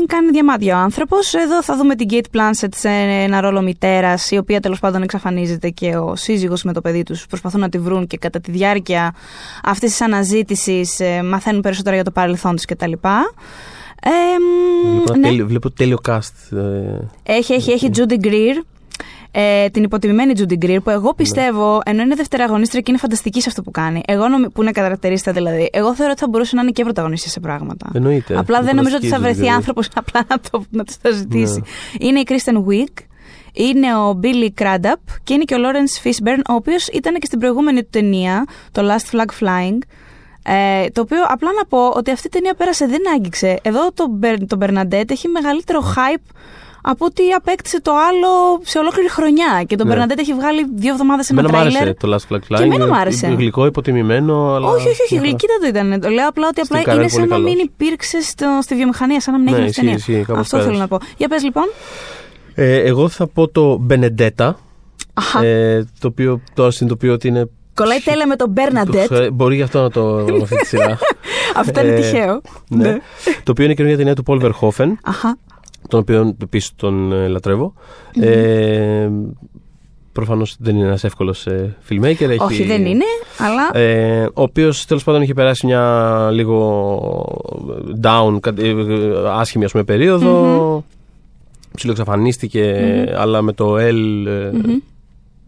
κάνει 0.07 0.31
διαμάντια 0.31 0.77
ο 0.77 0.81
άνθρωπος. 0.81 1.35
Εδώ 1.35 1.62
θα 1.62 1.77
δούμε 1.77 1.95
την 1.95 2.09
Kate 2.11 2.37
Blanchett 2.37 2.68
σε 2.75 2.88
ένα 3.23 3.40
ρόλο 3.40 3.62
μητέρας, 3.62 4.31
η 4.31 4.37
οποία 4.37 4.61
τέλος 4.61 4.79
πάντων 4.79 5.03
εξαφανίζεται 5.03 5.68
και 5.68 5.97
ο 5.97 6.16
σύζυγος 6.16 6.62
με 6.62 6.73
το 6.73 6.81
παιδί 6.81 7.03
τους 7.03 7.27
προσπαθούν 7.27 7.61
να 7.61 7.68
τη 7.68 7.79
βρουν 7.79 8.07
και 8.07 8.16
κατά 8.16 8.40
τη 8.40 8.51
διάρκεια 8.51 9.14
αυτής 9.64 9.90
της 9.90 10.01
αναζήτησης 10.01 11.01
μαθαίνουν 11.25 11.61
περισσότερα 11.61 11.95
για 11.95 12.05
το 12.05 12.11
παρελθόν 12.11 12.55
της 12.55 12.64
κτλ. 12.64 12.92
Ε, 14.05 14.11
μ, 14.38 14.91
Βλέπω, 14.91 15.12
ένα 15.12 15.19
ναι. 15.19 15.29
τέλειο, 15.29 15.47
βλέπω 15.47 15.71
τέλειο 15.71 15.99
cast. 16.09 16.57
ε, 16.57 17.33
Έχει, 17.33 17.53
έχει, 17.53 17.71
έχει 17.71 17.91
Judy 17.97 18.25
Greer. 18.25 18.62
Ε, 19.35 19.69
την 19.69 19.83
υποτιμημένη 19.83 20.33
Judy 20.37 20.65
Greer 20.65 20.79
που 20.85 20.91
εγώ 20.91 21.15
πιστεύω, 21.15 21.81
ενώ 21.85 22.03
είναι 22.03 22.15
δευτεραγωνίστρια 22.15 22.81
και 22.81 22.91
είναι 22.91 23.01
φανταστική 23.01 23.41
σε 23.41 23.49
αυτό 23.49 23.62
που 23.62 23.71
κάνει. 23.71 24.01
Εγώ 24.07 24.29
νομι... 24.29 24.51
που 24.51 24.62
είναι 24.62 24.71
καρακτηρίστα 24.71 25.33
δηλαδή. 25.33 25.71
Εγώ 25.73 25.95
θεωρώ 25.95 26.11
ότι 26.12 26.21
θα 26.21 26.29
μπορούσε 26.29 26.57
να 26.57 26.62
είναι 26.62 26.71
και 26.71 26.83
πρωταγωνίστρια 26.83 27.33
σε 27.33 27.41
πράγματα. 27.41 27.91
Εννοείται. 27.95 28.38
Απλά 28.38 28.62
δεν 28.62 28.77
νομίζω 28.77 28.97
ότι 28.97 29.07
θα 29.07 29.17
Φανταστική 29.17 29.38
βρεθεί 29.38 29.51
Judy 29.51 29.55
Greer. 29.55 29.57
άνθρωπος 29.57 29.88
απλά 30.05 30.25
να, 30.29 30.41
το, 30.51 30.65
να 30.71 30.85
τη 30.85 30.95
το 31.03 31.12
ζητήσει. 31.12 31.62
Ναι. 32.01 32.07
Είναι 32.07 32.19
η 32.21 32.27
Kristen 32.29 32.55
Wiig, 32.55 33.05
είναι 33.53 33.97
ο 33.97 34.21
Billy 34.23 34.62
Crudup 34.62 35.01
και 35.25 35.35
είναι 35.35 35.45
και 35.45 35.55
ο 35.55 35.59
Lawrence 35.59 36.07
Fishburne, 36.07 36.43
ο 36.49 36.55
οποίος 36.55 36.87
ήταν 36.88 37.15
και 37.15 37.27
στην 37.27 37.38
προηγούμενη 37.38 37.81
του 37.83 37.88
ταινία, 37.91 38.45
το 38.73 38.83
Last 38.85 39.17
Flag 39.17 39.31
Flying. 39.47 39.79
Ε, 40.44 40.88
το 40.88 41.00
οποίο 41.00 41.18
απλά 41.28 41.48
να 41.59 41.64
πω 41.66 41.87
ότι 41.88 42.11
αυτή 42.11 42.26
η 42.26 42.31
ταινία 42.31 42.55
πέρασε, 42.55 42.87
δεν 42.87 43.00
άγγιξε. 43.14 43.59
Εδώ 43.62 43.92
το, 43.94 44.07
Μπερ- 44.11 44.46
το 44.46 44.57
Bernadette 44.61 45.11
έχει 45.11 45.28
μεγαλύτερο 45.28 45.81
hype 45.96 46.31
από 46.85 47.05
ότι 47.05 47.22
απέκτησε 47.37 47.81
το 47.81 47.92
άλλο 48.09 48.61
σε 48.62 48.78
ολόκληρη 48.78 49.11
χρονιά. 49.11 49.62
Και 49.66 49.76
το 49.76 49.85
Ναι. 49.85 49.94
Bernadette 49.94 50.18
έχει 50.18 50.35
βγάλει 50.35 50.66
δύο 50.74 50.92
εβδομάδες 50.92 51.31
ένα 51.31 51.40
Εμένα 51.40 51.57
μ' 51.57 51.61
άρεσε 51.61 51.76
τρέιλερ. 51.78 51.96
το 51.96 52.14
Last 52.14 52.33
Flag 52.35 52.38
Flying. 52.38 52.57
Και 52.59 52.62
εμένα 52.62 52.87
μ' 52.87 52.92
άρεσε. 52.92 53.26
Είναι 53.26 53.35
Γλυκό, 53.37 53.66
υποτιμημένο, 53.66 54.55
αλλά. 54.55 54.68
Όχι, 54.68 54.88
όχι, 54.88 55.02
όχι, 55.02 55.14
μια 55.14 55.20
χαρά. 55.20 55.22
γλυκύτατο 55.28 55.66
ήταν. 55.66 56.00
Το 56.00 56.09
λέω 56.09 56.28
απλά 56.28 56.48
ότι 56.48 56.61
απλά 56.61 56.76
Στην 56.76 56.83
Καρέλ 56.88 57.00
είναι 57.00 57.09
σαν 57.09 57.18
πολύ 57.28 57.31
να 57.31 57.37
καλός. 57.37 57.50
μην 57.55 57.64
υπήρξε 57.64 58.22
στο, 58.22 58.59
στη 58.62 58.74
βιομηχανία, 58.74 59.20
σαν 59.20 59.33
να 59.33 59.38
μην 59.40 59.50
Ναι, 59.50 59.57
έγινε 59.57 59.68
αυτή 59.70 59.87
η 59.87 59.90
ισχύει, 59.90 60.05
ταινία. 60.07 60.16
ισχύει, 60.18 60.33
κάπως 60.33 60.40
Αυτό 60.40 60.57
θέλω 60.57 60.70
πέρασε. 60.70 60.81
να 60.90 60.98
πω. 60.98 61.07
Για 61.16 61.28
πες 61.28 61.42
λοιπόν. 61.42 61.64
Ε, 62.55 62.76
εγώ 62.76 63.09
θα 63.09 63.26
πω 63.26 63.48
το 63.48 63.87
Benedetta. 63.90 64.52
Αχα. 65.14 65.44
Ε, 65.44 65.87
το 66.00 66.09
οποίο 66.09 66.40
τώρα 66.55 66.70
συνειδητοποιώ 66.70 67.12
ότι 67.12 67.28
είναι. 67.28 67.48
Κολλάει 67.75 67.99
τέλεια 68.01 68.27
με 68.27 68.37
τον 68.37 68.55
Bernadette. 68.57 69.11
Ε, 69.11 69.31
Μπορεί 69.31 69.55
γι' 69.57 69.63
αυτό 69.63 69.83
να 69.83 69.91
το 69.91 70.05
με 70.37 70.43
αυτή 70.43 70.57
τη 70.57 70.67
σειρά. 70.67 70.99
Αυτό 71.57 71.81
είναι 71.81 71.93
Ε, 71.93 71.97
τυχαίο. 71.97 72.41
ναι. 72.69 72.97
Το 73.43 73.51
οποίο 73.51 73.65
είναι 73.65 73.75
καινούργια 73.75 73.99
ταινία 73.99 74.15
του 74.15 74.23
Paul 74.27 74.41
Verhoeven, 74.43 74.93
Αχα. 75.05 75.39
τον 75.89 76.01
οποίο 76.01 76.37
επίσης 76.43 76.73
τον 76.77 77.13
ε, 77.13 77.29
λατρεύω. 77.29 77.75
Ε, 78.21 79.09
Προφανώς 80.13 80.57
δεν 80.59 80.77
είναι 80.77 80.87
ένας 80.87 81.05
εύκολος 81.05 81.47
filmmaker. 81.89 82.21
Έχει, 82.21 82.37
Όχι, 82.43 82.63
δεν 82.65 82.85
είναι, 82.87 83.05
αλλά. 83.39 83.83
Ε, 83.83 84.25
ο 84.25 84.43
οποίος 84.43 84.85
τέλος 84.87 85.05
πάντων 85.05 85.23
είχε 85.23 85.35
περάσει 85.35 85.67
μια 85.67 86.29
λίγο 86.33 87.39
down, 88.03 88.39
κα- 88.41 88.55
ε, 88.59 88.75
άσχημη 89.29 89.65
ας 89.65 89.71
πούμε, 89.73 89.85
περίοδο. 89.85 90.85
Ψιλοεξαφανίστηκε, 91.75 92.75
αλλά 93.17 93.43
με 93.43 93.53
το 93.53 93.75
L 93.77 94.27
ε, 94.27 94.51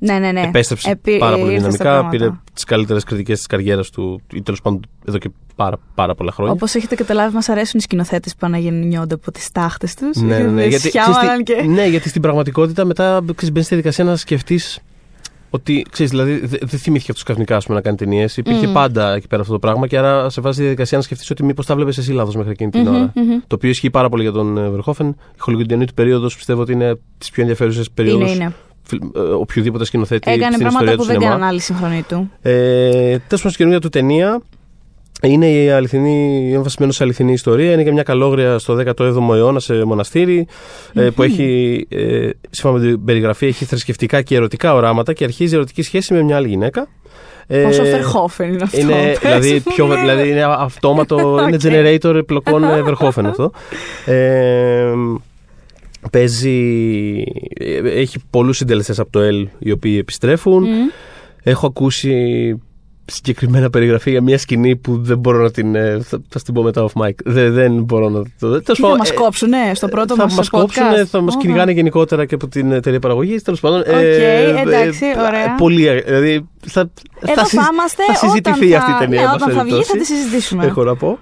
ναι, 0.05 0.19
ναι, 0.19 0.33
ναι. 0.33 0.41
επέστρεψε 0.41 0.91
Επί- 0.91 1.19
πάρα 1.19 1.37
πολύ 1.39 1.53
ήρθε 1.53 1.59
στα 1.59 1.69
δυναμικά. 1.71 1.85
πράγματα. 1.85 2.17
Πήρε 2.17 2.31
τις 2.55 2.65
καλύτερες 2.65 3.05
κριτικές 3.05 3.37
της 3.37 3.47
καριέρας 3.47 3.91
του, 3.91 4.21
ή 4.33 4.43
τέλος 4.43 4.61
πάντων 4.63 4.81
εδώ 5.09 5.19
και 5.19 5.31
πάρα, 5.57 5.77
πάρα 5.95 6.15
πολλά 6.15 6.33
χρόνια. 6.33 6.53
Όπως 6.53 6.75
έχετε 6.75 6.95
καταλάβει, 6.95 7.35
μας 7.35 7.49
αρέσουν 7.49 7.79
οι 7.79 7.83
σκηνοθέτες 7.83 8.33
που 8.33 8.47
αναγεννιόνται 8.47 9.15
από 9.15 9.31
τις 9.33 9.51
τάχτες 9.53 9.95
τους. 9.95 10.17
Ναι, 10.17 10.39
ναι, 10.39 10.51
ναι. 10.51 10.65
Γιατί, 10.75 10.89
ξέρεις 10.89 11.17
τι- 11.37 11.43
και... 11.43 11.63
ναι, 11.63 11.87
γιατί 11.87 12.09
στην 12.09 12.23
πραγματικότητα 12.23 12.85
μετά 12.85 13.21
ξέρεις, 13.25 13.51
μπαίνεις 13.53 13.67
στη 13.67 13.75
διαδικασία 13.75 14.05
να 14.05 14.17
σκεφτείς 14.17 14.79
ότι 15.51 15.87
ξέρεις, 15.91 16.11
δηλαδή 16.11 16.47
δε- 16.47 16.59
δεν 16.61 16.79
θυμήθηκε 16.79 17.11
αυτό 17.13 17.25
ξαφνικά 17.25 17.57
ας 17.57 17.65
πούμε, 17.65 17.77
να 17.77 17.83
κάνει 17.83 17.97
ταινίες. 17.97 18.37
Υπήρχε 18.37 18.67
Μμμ. 18.67 18.73
πάντα 18.73 19.15
εκεί 19.15 19.27
πέρα 19.27 19.41
αυτό 19.41 19.53
το 19.53 19.59
πράγμα 19.59 19.87
και 19.87 19.99
άρα 19.99 20.31
σε 20.31 20.41
βάζει 20.41 20.55
στη 20.55 20.63
διαδικασία 20.63 20.99
να 20.99 21.05
σκεφτείς 21.05 21.31
ότι 21.31 21.45
μήπως 21.45 21.67
τα 21.67 21.75
βλέπεις 21.75 21.99
εσύ 21.99 22.13
λάθος 22.13 22.37
μέχρι 22.37 22.51
εκείνη 22.53 22.71
την 22.71 22.87
ώρα. 22.87 23.13
Το 23.47 23.55
οποίο 23.55 23.71
ισχύει 23.71 23.91
πάρα 23.91 24.09
πολύ 24.09 24.23
για 24.23 24.33
τον 24.33 24.59
ε, 24.59 24.71
Verhoeven. 24.77 25.09
Η 25.37 25.39
χολιγουντιανή 25.39 25.85
του 25.87 25.95
περίοδος 25.95 26.37
πιστεύω 26.37 26.61
ότι 26.61 26.73
είναι 26.73 26.99
τις 27.19 27.31
πιο 27.31 27.43
ενδιαφέρουσες 27.43 27.91
περίοδους 27.91 28.35
Είναι, 28.35 28.45
είναι. 28.45 28.55
Οποιοδήποτε 29.41 29.85
σκηνοθέτη 29.85 30.31
Έκανε 30.31 30.53
στην 30.53 30.59
πράγματα 30.59 30.85
ιστορίας 30.85 30.97
που 30.97 31.03
του 31.03 31.07
δεν 31.07 31.17
σινεμά. 31.17 31.35
κάναν 31.35 31.49
άλλοι 31.49 31.61
σύγχρονοι 31.61 32.03
του. 32.09 32.31
Ε, 32.43 32.53
Τέλος 33.01 33.23
πάντων, 33.29 33.39
στην 33.39 33.53
καινούργια 33.57 33.81
του 33.81 33.89
ταινία 33.89 34.43
είναι 35.23 35.51
η 35.51 35.71
αληθινή, 35.71 36.47
είναι 36.49 36.59
βασισμένο 36.59 36.93
σε 36.93 37.05
αληθινή 37.05 37.33
ιστορία. 37.33 37.73
Είναι 37.73 37.83
και 37.83 37.93
μια 37.93 38.03
καλόγρια 38.03 38.59
στο 38.59 38.79
17ο 38.87 39.35
αιώνα 39.35 39.61
σε 39.61 39.85
μοναστήρι 39.85 40.47
ε, 40.93 41.11
που 41.11 41.23
έχει, 41.23 41.87
ε, 41.89 42.29
σύμφωνα 42.51 42.79
με 42.83 42.89
την 42.91 43.05
περιγραφή, 43.05 43.47
έχει 43.47 43.65
θρησκευτικά 43.65 44.23
και 44.23 44.37
ερωτικά 44.37 44.75
οράματα 44.75 45.13
και 45.13 45.25
αρχίζει 45.25 45.55
ερωτική 45.55 45.83
σχέση 45.83 46.15
με 46.15 46.23
μια 46.23 46.37
άλλη 46.37 46.49
γυναίκα. 46.49 46.89
Ε, 47.47 47.63
Πόσο 47.63 47.85
Φερχόφεν 47.85 48.53
είναι 48.53 48.63
αυτό. 48.63 48.81
είναι, 48.81 48.93
πες 48.93 49.19
δηλαδή, 49.21 49.53
μου, 49.53 49.73
πιο, 49.75 49.87
ναι. 49.87 50.01
δηλαδή 50.01 50.29
είναι 50.29 50.45
αυτόματο, 50.45 51.19
είναι 51.47 51.57
Ok. 51.57 51.61
generator 51.63 52.23
πλοκών 52.27 52.65
ε, 52.65 52.83
Verhoeven 52.87 53.25
αυτό. 53.25 53.51
Ε, 54.05 54.93
παίζει, 56.11 56.59
ε, 57.61 57.77
έχει 58.01 58.19
πολλούς 58.31 58.57
συντελεστές 58.57 58.99
από 58.99 59.11
το 59.11 59.21
Elle 59.23 59.47
οι 59.59 59.71
οποίοι 59.71 59.97
επιστρέφουν. 60.01 60.63
Μμ. 60.63 60.73
Έχω 61.43 61.67
ακούσει 61.67 62.15
συγκεκριμένα 63.07 63.71
περιγραφή 63.71 64.11
για 64.11 64.23
μια 64.23 64.39
σκηνή 64.39 64.77
που 64.77 65.03
δεν 65.03 65.19
μπορώ 65.19 65.43
να 65.43 65.51
την. 65.51 65.75
ε, 65.75 65.99
Θα, 66.03 66.21
θα 66.29 66.39
στην 66.39 66.55
πω 66.55 66.63
μετά 66.63 66.87
off 66.87 67.03
mic. 67.03 67.11
Δεν, 67.25 67.53
δεν 67.53 67.83
μπορώ 67.83 68.09
να 68.09 68.23
το. 68.23 68.29
τέλος 68.39 68.63
Τι 68.65 68.73
θα 68.75 68.81
πάντων, 68.81 68.97
μας 68.99 69.11
ε, 69.11 69.15
κόψουνε 69.15 69.57
στο 69.75 69.89
πρώτο 69.89 70.15
θα 70.15 70.23
μας 70.23 70.35
μας 70.35 70.47
podcast. 70.47 70.59
κόψουν, 70.61 71.07
θα 71.07 71.21
μας 71.21 71.35
Ω, 71.35 71.39
κυνηγάνε 71.39 71.73
γενικότερα 71.73 72.25
και 72.25 72.35
από 72.35 72.49
την 72.49 72.73
εταιρεία 72.73 72.99
παραγωγής. 72.99 73.43
Τέλος 73.43 73.61
πάντων. 73.61 73.79
Οκ, 73.81 73.87
εντάξει, 74.67 75.05
ωραία. 75.29 75.55
Πολύ. 75.59 75.87
ε, 75.87 76.01
Δηλαδή, 76.01 76.49
θα, 76.67 76.91
Εδώ 77.21 77.35
θα, 77.35 77.45
συζ- 77.45 77.63
θα 77.63 77.69
είμαστε 77.73 78.03
θα 78.07 78.15
συζητηθεί 78.15 78.67
όταν 78.67 78.79
αυτή 78.81 78.91
η 78.91 78.95
θα- 78.95 78.99
ταινία. 78.99 79.21
Ναι, 79.21 79.23
εν 79.25 79.31
πάση 79.31 79.43
όταν 79.45 79.57
θα 79.57 79.63
βγει 79.65 79.73
θα 79.73 79.77
περιπτώσει. 79.93 79.99
τη 79.99 80.19
συζητήσουμε. 80.21 80.65
Έχω 80.67 80.85
να 80.85 80.97
πω. 80.97 81.19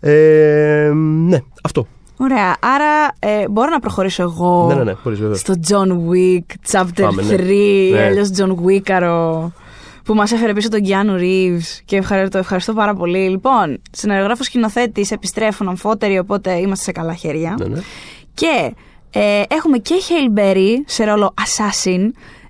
Ε, 0.00 0.90
ναι, 1.26 1.38
αυτό. 1.62 1.86
Ωραία, 2.22 2.56
άρα 2.60 3.14
ε, 3.18 3.48
μπορώ 3.48 3.70
να 3.70 3.78
προχωρήσω 3.80 4.22
εγώ 4.22 4.66
Ναι, 4.68 4.74
ναι, 4.74 4.82
ναι, 4.84 4.92
μπορείς 5.04 5.18
βέβαια. 5.18 5.36
στο 5.36 5.54
John 5.68 5.88
Wick 5.88 6.72
Chapter 6.72 7.00
Πάμε, 7.02 7.22
3, 7.28 7.90
ναι. 7.90 7.96
Ναι. 7.98 8.04
αλλιώς 8.04 8.30
John 8.36 8.54
Wickaро, 8.66 9.46
που 10.04 10.14
μας 10.14 10.32
έφερε 10.32 10.52
πίσω 10.52 10.68
τον 10.68 10.80
Keanu 10.84 11.20
Reeves 11.20 11.80
και 11.84 11.96
ευχαρι- 11.96 12.30
το 12.30 12.38
ευχαριστώ 12.38 12.72
πάρα 12.72 12.94
πολύ. 12.94 13.28
Λοιπόν, 13.28 13.80
σεναριογράφος 13.90 14.46
σκηνοθέτης 14.46 15.10
επιστρέφουν 15.10 15.68
αμφότεροι, 15.68 16.18
οπότε 16.18 16.52
είμαστε 16.58 16.84
σε 16.84 16.92
καλά 16.92 17.14
χέρια. 17.14 17.54
Ναι, 17.58 17.66
ναι. 17.66 17.80
Και 18.34 18.74
ε, 19.10 19.42
έχουμε 19.48 19.78
και 19.78 19.94
Hail 20.08 20.38
Berry 20.38 20.74
σε 20.86 21.04
ρόλο 21.04 21.34
assassin, 21.40 22.08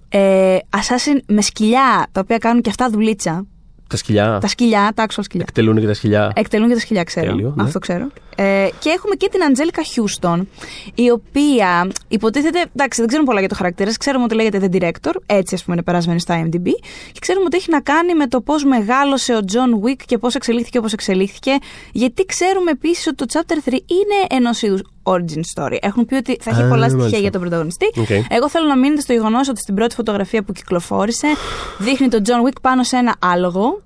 ε, 0.09 0.57
assassin 0.77 1.19
με 1.27 1.41
σκυλιά, 1.43 2.07
τα 2.13 2.21
οποία 2.21 2.39
κάνουν 2.39 2.63
και 2.63 2.71
αυτά 2.71 2.91
δουλίτσα. 2.91 3.47
Τα 3.89 3.97
σκυλιά. 3.99 4.39
Τα 4.41 4.47
σκυλιά, 4.49 4.93
τα 4.95 5.07
actual 5.09 5.21
σκυλιά. 5.23 5.45
Εκτελούν 5.49 5.81
και 5.81 5.87
τα 5.87 5.95
σκυλιά. 5.95 6.33
Εκτελούν 6.35 6.69
και 6.69 6.75
τα 6.75 6.81
σκυλιά, 6.81 7.03
ξέρω. 7.05 7.27
Τέλειο, 7.27 7.53
ναι. 7.57 7.63
Αυτό 7.63 7.79
ξέρω. 7.79 8.07
Ε, 8.37 8.69
και 8.79 8.89
έχουμε 8.91 9.15
και 9.15 9.29
την 9.29 9.43
Αντζέλικα 9.45 9.83
Χιούστον, 9.83 10.49
η 10.95 11.11
οποία 11.11 11.89
υποτίθεται. 12.09 12.59
Εντάξει, 12.77 12.99
δεν 12.99 13.07
ξέρουμε 13.09 13.29
πολλά 13.29 13.41
για 13.41 13.49
το 13.49 13.55
χαρακτήρα. 13.55 13.89
της. 13.89 13.97
Ξέρουμε 13.99 14.25
ότι 14.25 14.35
λέγεται 14.35 14.69
The 14.73 14.77
Director, 14.77 15.13
έτσι 15.27 15.55
ας 15.55 15.63
πούμε 15.65 15.75
είναι 15.77 15.83
περασμένη 15.85 16.21
στο 16.21 16.35
IMDb. 16.35 16.67
Και 17.13 17.19
ξέρουμε 17.21 17.45
ότι 17.45 17.57
έχει 17.57 17.71
να 17.71 17.81
κάνει 17.81 18.15
με 18.15 18.27
το 18.27 18.41
πώς 18.41 18.65
μεγάλωσε 18.65 19.35
ο 19.35 19.41
John 19.53 19.87
Wick 19.89 19.97
και 20.07 20.19
πώς 20.19 20.35
εξελίχθηκε 20.35 20.79
όπως 20.79 20.93
εξελίχθηκε. 20.93 21.51
Γιατί 21.93 22.25
ξέρουμε 22.25 22.71
επίσης 22.71 23.07
ότι 23.07 23.17
το 23.17 23.27
Chapter 23.33 23.69
3 23.69 23.73
είναι 23.73 24.27
ενός 24.31 24.63
είδους 24.63 24.81
origin 25.03 25.41
story. 25.55 25.77
Έχουν 25.81 26.05
πει 26.07 26.15
ότι 26.15 26.37
θα 26.41 26.51
έχει 26.51 26.63
Α, 26.63 26.69
πολλά 26.69 26.83
στοιχεία 26.85 26.97
μάλιστα. 26.99 27.19
για 27.19 27.31
τον 27.31 27.41
πρωταγωνιστή. 27.41 27.87
Οκ. 27.97 28.11
Εγώ 28.11 28.49
θέλω 28.49 28.67
να 28.67 28.77
μείνετε 28.79 29.01
στο 29.01 29.13
γεγονός 29.13 29.49
ότι 29.49 29.61
στην 29.61 29.75
πρώτη 29.75 29.95
φωτογραφία 29.95 30.43
που 30.43 30.53
κυκλοφόρησε 30.53 31.29
δείχνει 31.79 32.09
τον 32.09 32.23
John 32.27 32.47
Wick 32.49 32.57
πάνω 32.63 32.83
σε 32.83 32.97
ένα 32.97 33.15
άλογο. 33.19 33.83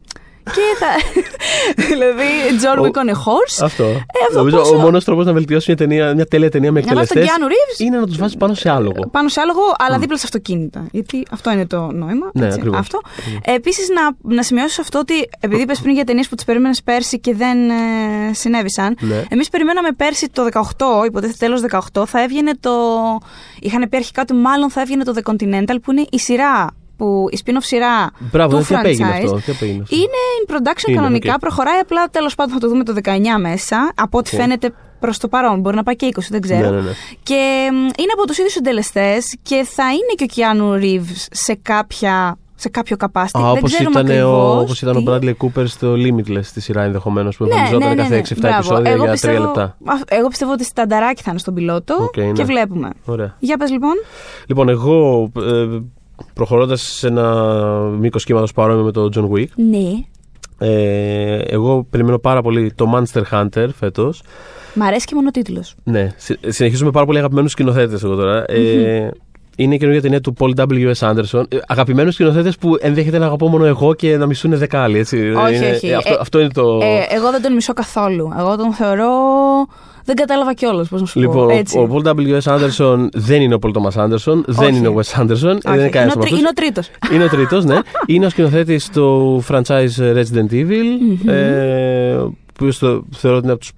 Και 0.54 0.60
θα. 0.78 1.20
δηλαδή, 1.88 2.24
John 2.62 2.78
Ο- 2.78 2.82
Wick 2.84 2.98
on 3.06 3.10
a 3.10 3.14
horse. 3.14 3.64
Αυτό. 3.64 3.84
αυτό 3.84 4.38
Νομίζω 4.38 4.56
πόσο- 4.58 4.76
ο 4.76 4.80
μόνος 4.80 5.04
τρόπος 5.04 5.24
να 5.26 5.32
βελτιώσει 5.32 5.64
μια, 5.68 5.76
ταινία, 5.76 6.14
μια 6.14 6.26
τέλεια 6.26 6.50
ταινία 6.50 6.72
με 6.72 6.80
Να 6.80 6.94
βάζεις 6.94 7.08
τον 7.08 7.22
εκτελεστές 7.22 7.46
Keanu 7.48 7.50
Reeves. 7.52 7.80
είναι 7.86 7.98
να 7.98 8.06
τους 8.06 8.16
βάζεις 8.16 8.36
πάνω 8.36 8.54
σε 8.54 8.70
άλογο. 8.70 9.08
Πάνω 9.10 9.28
σε 9.28 9.40
άλογο, 9.40 9.60
αλλά 9.78 9.98
δίπλα 9.98 10.16
σε 10.16 10.22
αυτοκίνητα. 10.24 10.86
Γιατί 10.92 11.22
αυτό 11.30 11.50
είναι 11.50 11.66
το 11.66 11.80
νόημα. 11.92 12.30
Ναι, 12.32 12.44
έτσι, 12.46 12.58
ακριβώς. 12.58 12.78
αυτό. 12.78 13.00
Ε, 13.44 13.54
Επίσης, 13.54 13.88
να, 13.88 14.34
να 14.34 14.42
σημειώσω 14.42 14.80
αυτό 14.80 14.98
ότι 14.98 15.28
επειδή 15.40 15.62
είπες 15.62 15.80
πριν 15.80 15.94
για 15.94 16.04
ταινίες 16.04 16.28
που 16.28 16.34
τις 16.34 16.44
περίμενες 16.44 16.82
πέρσι 16.82 17.20
και 17.20 17.34
δεν 17.34 17.70
ε, 17.70 17.74
συνέβησαν. 18.32 18.96
Ναι. 19.00 19.22
Εμείς 19.28 19.48
περιμέναμε 19.48 19.88
πέρσι 19.92 20.28
το 20.32 20.46
18, 20.52 21.06
υποτίθεται 21.06 21.38
τέλος 21.38 21.60
18, 21.94 22.02
θα 22.06 22.22
έβγαινε 22.22 22.52
το. 22.60 22.70
Είχαν 23.60 23.86
πει 23.90 23.96
αρχικά 23.96 24.22
ότι 24.22 24.32
μάλλον 24.34 24.70
θα 24.70 24.80
έβγαινε 24.80 25.04
το 25.04 25.12
The 25.16 25.30
Continental 25.32 25.76
που 25.82 25.90
είναι 25.92 26.04
η 26.10 26.18
σειρά. 26.18 26.66
Που, 26.96 27.26
η 27.30 27.38
spin-off 27.44 27.56
σειρά 27.60 28.10
Μπράβο, 28.18 28.56
του 28.56 28.62
δεν 28.62 28.66
τι 28.66 28.74
απέγινε 28.74 29.08
franchise. 29.08 29.24
αυτό. 29.24 29.34
Τι 29.44 29.52
απέγινε 29.52 29.82
αυτό; 29.82 29.96
Είναι 29.96 30.20
in 30.38 30.52
production 30.52 30.88
Είναι, 30.88 30.96
κανονικά, 30.96 31.32
οκ. 31.34 31.38
προχωράει 31.40 31.78
απλά 31.78 32.04
τέλος 32.10 32.34
πάντων 32.34 32.52
θα 32.54 32.60
το 32.60 32.68
δούμε 32.68 32.84
το 32.84 32.94
19 33.04 33.10
μέσα. 33.40 33.92
Από 33.94 34.18
ό,τι 34.18 34.30
Οκ. 34.36 34.40
φαίνεται 34.42 34.72
προς 35.00 35.18
το 35.18 35.28
παρόν. 35.28 35.60
Μπορεί 35.60 35.76
να 35.76 35.82
πάει 35.82 35.96
και 35.96 36.06
20, 36.06 36.20
δεν 36.30 36.40
ξέρω. 36.40 36.70
Ναι, 36.70 36.76
ναι, 36.76 36.80
ναι. 36.82 36.90
Και 37.22 37.68
μ, 37.72 37.76
είναι 37.76 38.12
από 38.14 38.26
τους 38.26 38.38
ίδιους 38.38 38.52
συντελεστές 38.52 39.36
και 39.42 39.66
θα 39.70 39.84
είναι 39.92 40.14
και 40.16 40.24
ο 40.24 40.32
Keanu 40.36 40.82
Reeves 40.84 41.26
σε, 41.30 41.54
κάποια, 41.62 42.38
σε 42.54 42.68
κάποιο 42.68 42.96
capacity. 43.00 43.38
Α, 43.38 43.40
δεν 43.40 43.48
όπως 43.48 43.72
ξέρουμε 43.74 44.00
ήταν, 44.00 44.10
ο, 44.10 44.32
ακριβώς 44.50 44.62
όπως 44.62 44.82
ήταν 44.82 44.96
ο 44.96 45.00
τι. 45.00 45.04
Bradley 45.08 45.44
Cooper 45.46 45.64
στο 45.66 45.92
Limitless 45.94 46.42
στη 46.42 46.60
σειρά 46.60 46.82
ενδεχομένως 46.82 47.36
που 47.36 47.44
Ναι, 47.44 47.50
εμφανιζόταν 47.50 47.88
ναι, 47.88 47.94
ναι, 47.94 48.02
κάθε 48.02 48.14
ναι. 48.14 48.20
6-7 48.28 48.34
Μπράβο. 48.40 48.56
επεισόδια 48.56 48.90
Εγώ 48.90 49.02
για 49.02 49.08
3 49.08 49.12
πιστεύω- 49.12 49.42
λεπτά. 49.44 49.62
α, 49.62 49.94
Εγώ 50.08 50.28
πιστεύω 50.28 50.52
ότι 50.52 50.64
στανταράκι 50.64 51.22
θα 51.22 51.30
είναι 51.30 51.38
στον 51.38 51.54
πιλότο 51.54 51.94
Οκ, 52.00 52.10
και 52.12 52.20
ναι. 52.22 52.44
βλέπουμε. 52.44 52.90
Ωραία. 53.04 53.36
Για 53.38 53.56
πες 53.56 53.70
λοιπόν. 53.70 53.92
Λοιπόν, 54.46 54.68
εγώ 54.68 55.30
ε, 55.38 55.66
προχωρώντας 56.40 56.82
σε 56.82 57.06
ένα 57.06 57.24
μήκος 58.00 58.24
κύματος 58.24 58.52
παρόμοιο 58.52 58.84
με 58.84 58.90
το 58.92 59.08
John 59.14 59.28
Wick. 59.36 59.46
Ναι. 59.56 59.90
Ε, 60.58 61.38
εγώ 61.38 61.86
περιμένω 61.90 62.18
πάρα 62.18 62.42
πολύ 62.42 62.72
το 62.74 62.86
Monster 62.94 63.22
Hunter 63.30 63.66
φέτος. 63.78 64.22
Μ' 64.74 64.82
αρέσει 64.82 65.06
και 65.06 65.14
μόνο 65.14 65.30
τίτλος. 65.30 65.74
Ναι, 65.84 66.12
συ- 66.16 66.38
συνεχίζουμε 66.50 66.90
πάρα 66.90 67.06
πολύ 67.06 67.18
αγαπημένους 67.18 67.50
σκηνοθέτες 67.50 68.02
εγώ 68.02 68.14
τώρα. 68.14 68.44
Ε, 68.48 69.10
είναι 69.56 69.74
η 69.74 69.78
καινούργια 69.78 70.02
ταινία 70.02 70.20
του 70.20 70.34
Paul 70.38 70.50
W.S. 70.60 70.92
Anderson. 70.98 71.42
Ε, 71.48 71.56
Αγαπημένους 71.66 72.14
σκηνοθέτες 72.14 72.56
που 72.56 72.76
ενδέχεται 72.80 73.18
να 73.18 73.24
αγαπώ 73.26 73.48
μόνο 73.48 73.64
εγώ 73.64 73.94
και 73.94 74.16
να 74.16 74.26
μισούν 74.26 74.58
δέκα 74.58 74.82
άλλοι. 74.82 74.98
Έτσι. 74.98 75.30
Όχι, 75.30 75.54
είναι, 75.56 75.70
όχι. 75.70 75.86
ε, 75.88 75.94
αυτό, 75.94 76.12
Ε, 76.12 76.16
αυτό 76.20 76.38
είναι 76.40 76.48
το. 76.48 76.78
Ε, 76.82 77.14
εγώ 77.14 77.30
δεν 77.30 77.42
τον 77.42 77.52
μισώ 77.54 77.72
καθόλου. 77.72 78.32
Εγώ 78.38 78.56
τον 78.56 78.72
θεωρώ. 78.72 79.08
Δεν 80.06 80.14
κατάλαβα 80.16 80.54
κιόλας 80.54 80.88
πώς 80.88 81.00
να 81.00 81.06
σου 81.06 81.18
Λοιπόν, 81.20 81.46
πω. 81.48 81.54
ο, 81.54 81.56
Έτσι. 81.56 81.78
ο 81.78 81.88
Paul 81.92 82.06
W.S. 82.08 82.40
Anderson 82.40 83.08
δεν 83.14 83.42
είναι 83.42 83.54
ο 83.54 83.58
Paul 83.62 83.70
Thomas 83.70 84.02
Anderson, 84.04 84.42
δεν 84.46 84.68
Όχι. 84.68 84.76
είναι 84.76 84.88
ο 84.88 84.94
Wes 84.94 85.20
Anderson, 85.20 85.28
Όχι, 85.30 85.58
δεν 85.62 85.74
είναι 85.74 85.88
κανένας 85.88 85.94
είναι, 85.94 86.02
ο 86.02 86.10
από 86.12 86.20
τρι- 86.20 86.32
αυτούς. 86.32 86.38
είναι 86.38 86.48
ο 86.48 86.52
τρίτος. 86.54 86.90
Είναι 87.12 87.24
ο 87.24 87.28
τρίτος, 87.28 87.64
ναι. 87.64 87.78
είναι 88.14 88.26
ο 88.26 88.28
σκηνοθέτης 88.30 88.90
του 88.90 89.44
franchise 89.48 89.96
Resident 89.98 90.50
Evil. 90.52 91.28
ε, 91.30 92.18
που 92.54 92.70
στο, 92.70 93.04
θεωρώ 93.10 93.36
ότι 93.36 93.44
είναι 93.44 93.52
από 93.52 93.60
τους 93.60 93.72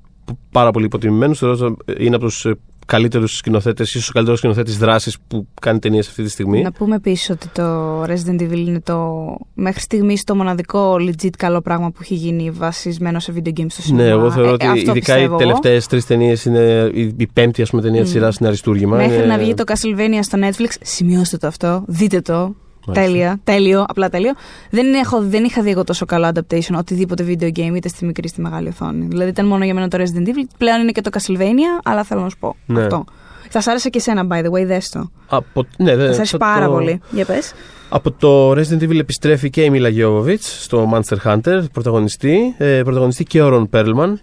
πάρα 0.52 0.70
πολύ 0.70 0.84
υποτιμημένους. 0.84 1.38
Θεωρώ 1.38 1.66
ότι 1.66 2.04
είναι 2.04 2.16
από 2.16 2.24
τους 2.24 2.46
καλύτερους 2.88 3.36
σκηνοθέτες, 3.36 3.94
ίσως 3.94 4.08
ο 4.08 4.12
καλύτερος 4.12 4.38
σκηνοθέτης 4.38 4.78
δράσης 4.78 5.18
που 5.28 5.46
κάνει 5.60 5.78
ταινίες 5.78 6.08
αυτή 6.08 6.22
τη 6.22 6.30
στιγμή. 6.30 6.62
Να 6.62 6.72
πούμε 6.72 6.94
επίσης 6.94 7.30
ότι 7.30 7.48
το 7.48 8.02
Resident 8.02 8.40
Evil 8.40 8.64
είναι 8.66 8.80
το 8.80 9.26
μέχρι 9.54 9.80
στιγμής 9.80 10.24
το 10.24 10.34
μοναδικό 10.34 10.94
legit 10.94 11.30
καλό 11.38 11.60
πράγμα 11.60 11.90
που 11.90 11.98
έχει 12.02 12.14
γίνει 12.14 12.50
βασισμένο 12.50 13.18
σε 13.20 13.32
video 13.36 13.60
games 13.60 13.66
στο 13.68 13.82
σινεμά. 13.82 14.02
Ναι, 14.02 14.08
εγώ 14.10 14.30
θεωρώ 14.30 14.48
Ε, 14.48 14.52
ότι 14.52 14.66
αυτό 14.66 14.78
ειδικά 14.78 14.92
πιστεύω 14.94 15.20
οι 15.20 15.24
εγώ. 15.24 15.36
τελευταίες 15.36 15.86
τρεις 15.86 16.06
ταινίες 16.06 16.44
είναι. 16.44 16.90
Η, 16.94 17.14
η 17.16 17.26
πέμπτη, 17.32 17.62
ας 17.62 17.70
πούμε, 17.70 17.82
ταινία 17.82 18.02
της 18.02 18.10
σειράς 18.10 18.36
είναι 18.36 18.48
αριστούργημα. 18.48 18.96
Μέχρι 18.96 19.16
είναι... 19.16 19.26
να 19.26 19.38
βγει 19.38 19.54
το 19.54 19.64
Castlevania 19.66 20.18
στο 20.20 20.38
Netflix, 20.42 20.70
σημειώστε 20.82 21.36
το 21.36 21.46
αυτό, 21.46 21.84
δείτε 21.86 22.20
το. 22.20 22.54
Μάλιστα. 22.92 23.10
Τέλεια, 23.12 23.40
τέλειο, 23.44 23.84
απλά 23.88 24.08
τέλειο. 24.08 24.32
Δεν, 24.70 24.94
έχω, 24.94 25.22
δεν 25.22 25.44
είχα 25.44 25.62
δει 25.62 25.70
εγώ 25.70 25.84
τόσο 25.84 26.04
καλό 26.04 26.30
adaptation 26.34 26.74
οτιδήποτε 26.78 27.24
video 27.28 27.48
game, 27.58 27.74
είτε 27.76 27.88
στη 27.88 28.04
μικρή 28.04 28.20
είτε 28.24 28.28
στη 28.28 28.40
μεγάλη 28.40 28.68
οθόνη. 28.68 29.06
Δηλαδή 29.06 29.30
ήταν 29.30 29.46
μόνο 29.46 29.64
για 29.64 29.74
μένα 29.74 29.88
το 29.88 29.98
Resident 30.00 30.26
Evil, 30.28 30.46
πλέον 30.58 30.80
είναι 30.80 30.90
και 30.92 31.00
το 31.00 31.10
Castlevania, 31.12 31.80
αλλά 31.84 32.04
θέλω 32.04 32.20
να 32.20 32.28
σου 32.28 32.38
πω 32.38 32.56
Ναι. 32.66 32.80
αυτό. 32.82 33.04
Θα 33.50 33.60
σ' 33.60 33.66
άρεσε 33.68 33.88
και 33.88 33.98
εσένα, 33.98 34.26
by 34.30 34.44
the 34.44 34.50
way, 34.50 34.66
δες 34.66 34.88
το. 34.88 35.10
Από, 35.28 35.66
ναι, 35.78 35.96
δεν- 35.96 36.06
θα 36.06 36.12
σ' 36.12 36.16
άρεσε 36.16 36.32
το- 36.32 36.38
πάρα 36.38 36.66
το- 36.66 36.72
πολύ. 36.72 37.00
Για 37.10 37.24
πες. 37.24 37.52
Από 37.88 38.10
το 38.10 38.50
Resident 38.50 38.82
Evil 38.82 38.98
επιστρέφει 38.98 39.50
και 39.50 39.62
η 39.62 39.70
Μίλα 39.70 39.88
Γιώβοβιτς 39.88 40.62
στο 40.64 40.90
Monster 40.92 41.16
Hunter, 41.24 41.60
πρωταγωνιστή. 41.72 42.54
Ε, 42.58 42.80
πρωταγωνιστή 42.84 43.24
και 43.24 43.42
ο 43.42 43.48
Ρον 43.48 43.68
Πέρλμαν. 43.68 44.20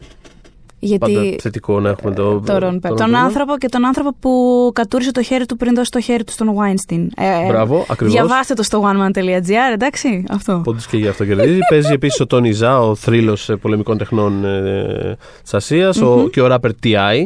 Πάντα 1.00 1.12
Γιατί 1.21 1.38
θετικό 1.41 1.80
να 1.80 1.89
έχουμε 1.89 2.13
το. 2.13 2.39
το 2.39 2.56
Ron 2.62 2.74
Pell. 2.76 2.95
Τον 2.98 3.10
Perlman. 3.10 3.13
άνθρωπο 3.13 3.58
και 3.58 3.67
τον 3.69 3.86
άνθρωπο 3.86 4.15
που 4.19 4.71
κατούρισε 4.74 5.12
το 5.12 5.21
χέρι 5.24 5.45
του 5.45 5.56
πριν 5.58 5.76
δώσει 5.76 5.91
το 5.91 6.00
χέρι 6.02 6.24
του 6.24 6.32
στον 6.32 6.48
Weinstein. 6.58 7.08
Ε, 7.17 7.48
Μπράβο, 7.48 7.86
ακριβώς. 7.89 8.13
Διαβάστε 8.13 8.54
το 8.54 8.63
στο 8.63 8.84
oneman.gr, 8.84 9.74
εντάξει, 9.74 10.24
αυτό. 10.30 10.62
Πόντου 10.63 10.80
και 10.89 10.98
για 10.98 11.10
αυτό 11.10 11.26
κερδίζει. 11.26 11.60
Παίζει 11.69 11.91
επίσης 11.93 12.19
ο 12.19 12.26
Τόνι 12.28 12.52
Ζά, 12.52 12.80
ο 12.80 12.95
θρύλος 12.95 13.50
πολεμικών 13.62 13.98
τεχνών 13.98 14.45
ε, 14.45 15.17
της 15.43 15.54
ασίας. 15.54 16.02
Μμμ. 16.02 16.26
Και 16.30 16.41
ο 16.41 16.48
rapper 16.52 16.69
T.I. 16.84 17.24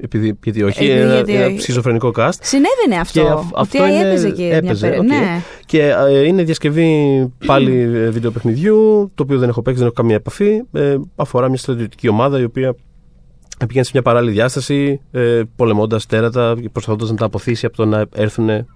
Επειδή, 0.00 0.38
γιατί 0.42 0.62
όχι, 0.62 0.84
Ε, 0.84 0.92
είναι 0.92 1.00
ένα- 1.00 1.14
γιατί 1.14 1.34
ένα 1.34 1.46
όχι. 1.46 1.60
σχιζοφρενικό 1.60 2.12
cast. 2.16 2.30
Συνέβαινε 2.40 3.00
αυτό. 3.00 3.20
Και 3.20 3.26
αυ- 3.28 3.38
ότι 3.38 3.52
αυτό 3.78 3.86
είναι- 3.86 4.00
έπαιζε 4.08 4.30
και 4.30 4.48
έπαιζε, 4.52 4.86
μια 4.88 4.98
οκ. 4.98 5.06
περίοδο. 5.06 5.24
Ναι. 5.24 5.40
Και 5.66 5.82
ε, 6.08 6.26
είναι 6.26 6.42
διασκευή 6.42 6.88
πάλι 7.46 7.78
ε, 7.80 8.08
βιντεοπαιχνιδιού, 8.08 9.10
το 9.14 9.22
οποίο 9.22 9.38
δεν 9.38 9.48
έχω 9.48 9.62
παίξει, 9.62 9.78
δεν 9.78 9.86
έχω 9.86 9.94
καμία 9.96 10.14
επαφή. 10.16 10.62
Ε, 10.72 10.96
αφορά 11.16 11.48
μια 11.48 11.56
στρατιωτική 11.56 12.08
ομάδα 12.08 12.40
η 12.40 12.44
οποία 12.44 12.74
πηγαίνεις 13.66 13.86
σε 13.88 13.92
μια 13.94 14.02
παράλληλη 14.02 14.32
διάσταση, 14.32 15.00
ε, 15.12 15.42
πολεμώντας 15.56 16.06
τέρατα, 16.06 16.54
προσπαθώντας 16.72 17.10
να 17.10 17.16
τα 17.16 17.24
απωθήσει 17.24 17.66
από 17.66 17.76
το 17.76 17.84
να 17.84 18.04
έρθουν 18.14 18.48
ε, 18.48 18.66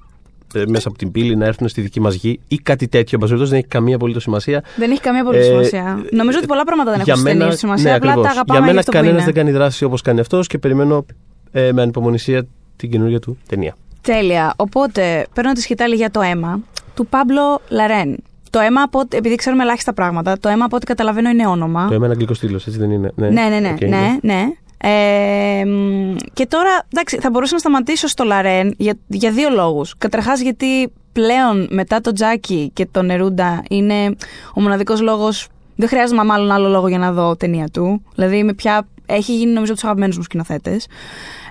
μέσα 0.66 0.88
από 0.88 0.99
την 0.99 1.12
πύλη, 1.12 1.37
να 1.37 1.45
έρθουν 1.47 1.68
στη 1.68 1.81
δική 1.81 2.01
μας 2.01 2.14
γη 2.14 2.40
ή 2.49 2.57
κάτι 2.57 2.88
τέτοιο. 2.88 3.11
εν 3.12 3.18
πάση 3.18 3.33
περιπτώσει, 3.33 3.51
δεν 3.51 3.59
έχει 3.59 3.68
καμία 3.68 3.95
απολύτως 3.95 4.23
σημασία. 4.23 4.62
Δεν 4.77 4.90
έχει 4.90 5.01
καμία 5.01 5.25
πολύ 5.25 5.38
Ε, 5.38 5.42
σημασία. 5.42 6.05
Νομίζω 6.11 6.38
ότι 6.38 6.47
πολλά 6.47 6.64
πράγματα 6.64 6.90
δεν 6.90 7.01
Για 7.05 7.12
έχουν 7.12 7.25
μένα, 7.25 7.38
ταινίες 7.38 7.59
σημασία. 7.59 7.90
ναι, 7.90 7.97
απλά 7.97 8.09
ακριβώς. 8.11 8.27
τα 8.27 8.33
αγαπάμε 8.33 8.59
Για 8.59 8.66
μένα 8.66 8.79
αυτό 8.79 8.90
που 8.90 8.97
κανένας 8.97 9.23
είναι. 9.23 9.33
δεν 9.33 9.45
κάνει 9.45 9.57
δράση 9.57 9.85
όπως 9.85 10.01
κάνει 10.03 10.21
αυτός 10.21 10.47
και 10.47 10.59
περιμένω 10.59 11.05
ε, 11.53 11.73
με 11.73 11.83
ανυπομονησία 11.83 12.47
την 12.77 12.90
καινούργια 12.90 13.18
του 13.21 13.38
ταινία. 13.49 13.75
Τέλεια. 14.01 14.53
Οπότε, 14.57 15.27
παίρνω 15.35 15.53
τη 15.53 15.61
σκητάλη 15.61 15.95
για 15.95 16.11
το 16.11 16.21
αίμα 16.21 16.61
του 16.95 17.07
Πάμπλο 17.07 17.61
Λαρέν. 17.68 18.16
Το 18.51 18.59
αίμα, 18.59 18.83
από, 18.83 18.99
ό,τι- 18.99 19.16
επειδή 19.16 19.35
ξέρουμε 19.35 19.62
ελάχιστα 19.62 19.92
πράγματα, 19.92 20.38
το 20.40 20.49
αίμα 20.49 20.64
από 20.64 20.77
ό,τι 20.77 20.87
καταλαβαίνω 20.87 21.29
είναι 21.29 21.47
όνομα. 21.47 21.87
Το 21.88 21.95
αίμα 21.95 22.05
είναι 22.05 22.12
αγγλικός 22.12 22.37
στήλο, 22.37 22.55
έτσι 22.57 22.79
δεν 22.79 22.90
είναι; 22.90 23.12
Ναι, 23.14 23.29
ναι, 23.29 23.59
ναι. 23.61 23.68
Οκ, 23.68 23.81
ναι, 23.88 24.18
ναι. 24.23 24.45
Ε, 24.85 25.64
μ, 25.64 26.14
και 26.33 26.47
τώρα, 26.47 26.87
εντάξει, 26.92 27.18
θα 27.18 27.31
μπορούσα 27.31 27.53
να 27.53 27.59
σταματήσω 27.59 28.07
στο 28.07 28.25
Λαραΐν 28.25 28.75
για, 28.79 28.95
για 29.07 29.31
δύο 29.31 29.51
λόγους. 29.51 29.95
Καταρχάς 29.99 30.40
γιατί 30.40 30.92
πλέον 31.12 31.68
μετά 31.71 32.01
το 32.01 32.12
Jackie 32.12 32.70
και 32.75 32.87
το 32.90 33.03
Νερούντα 33.03 33.62
είναι 33.71 34.16
ο 34.55 34.61
μοναδικός 34.61 35.01
λόγος, 35.01 35.49
δεν 35.77 35.88
χρειάζομαι 35.88 36.25
μάλλον 36.25 36.51
άλλο 36.51 36.68
λόγο 36.68 36.88
για 36.88 36.99
να 36.99 37.12
δω 37.12 37.37
ταινία 37.37 37.68
του. 37.73 38.03
Δηλαδή 38.14 38.45
με 38.45 38.53
πια, 38.55 38.87
έχει 39.07 39.37
γίνει 39.37 39.53
νομίζω 39.53 39.73
από 39.73 39.81
τους 39.81 39.85
αγαπημένους 39.85 40.16
μου 40.16 40.23
σκηνοθέτες. 40.23 40.87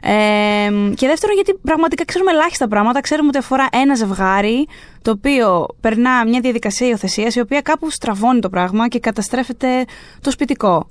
Ε, 0.02 0.94
και 0.96 1.08
δεύτερον 1.08 1.36
γιατί 1.36 1.54
πραγματικά 1.63 2.06
ξέρουμε 2.06 2.32
ελάχιστα 2.32 2.67
πράγματα. 2.67 3.02
Ξέρουμε 3.02 3.28
ότι 3.28 3.38
αφορά 3.38 3.67
ένα 3.72 3.96
ζευγάρι 3.96 4.67
το 5.02 5.12
οποίο 5.12 5.65
περνά 5.82 6.26
μια 6.26 6.39
διαδικασία 6.39 6.88
υιοθεσίας 6.88 7.36
η 7.36 7.39
οποία 7.39 7.62
κάπου 7.62 7.89
στραβώνει 7.89 8.39
το 8.39 8.50
πράγμα 8.50 8.88
και 8.88 9.00
καταστρέφεται 9.00 9.86
το 10.22 10.32
σπιτικό. 10.32 10.89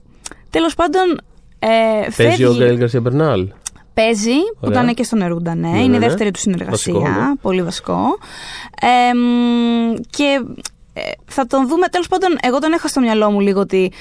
Τέλος 0.51 0.75
πάντων, 0.75 1.21
ε, 1.63 1.69
Παίζει 2.17 2.45
ο 2.45 2.49
φεύγει- 2.53 2.67
Γκαίλ 2.67 2.77
Γκαρσία 2.79 3.01
Μπερνάλ; 3.01 3.49
Παίζει, 3.95 4.31
που 4.31 4.59
Ωραία. 4.61 4.83
ήταν 4.83 4.95
και 4.95 5.03
στον 5.03 5.19
Νερούντα, 5.19 5.55
ναι. 5.55 5.69
Ναι, 5.69 5.79
είναι 5.79 5.87
ναι, 5.87 5.97
η 5.97 5.99
ναι. 5.99 6.07
δεύτερη 6.07 6.31
του 6.31 6.39
συνεργασία. 6.39 6.93
Βασικό, 6.95 7.09
ναι. 7.21 7.35
Πολύ 7.43 7.63
βασικό. 7.63 7.97
Ε, 8.81 9.15
μ, 9.15 9.95
και 10.11 10.25
ε, 10.25 10.61
θα 11.27 11.47
τον 11.47 11.69
δούμε. 11.69 11.87
Τέλος 11.87 12.09
πάντων, 12.09 12.39
εγώ 12.43 12.59
τον 12.59 12.73
έχω 12.73 12.89
στο 12.89 13.01
μυαλό 13.01 13.31
μου 13.31 13.41
λίγο 13.41 13.61
ότι 13.61 13.93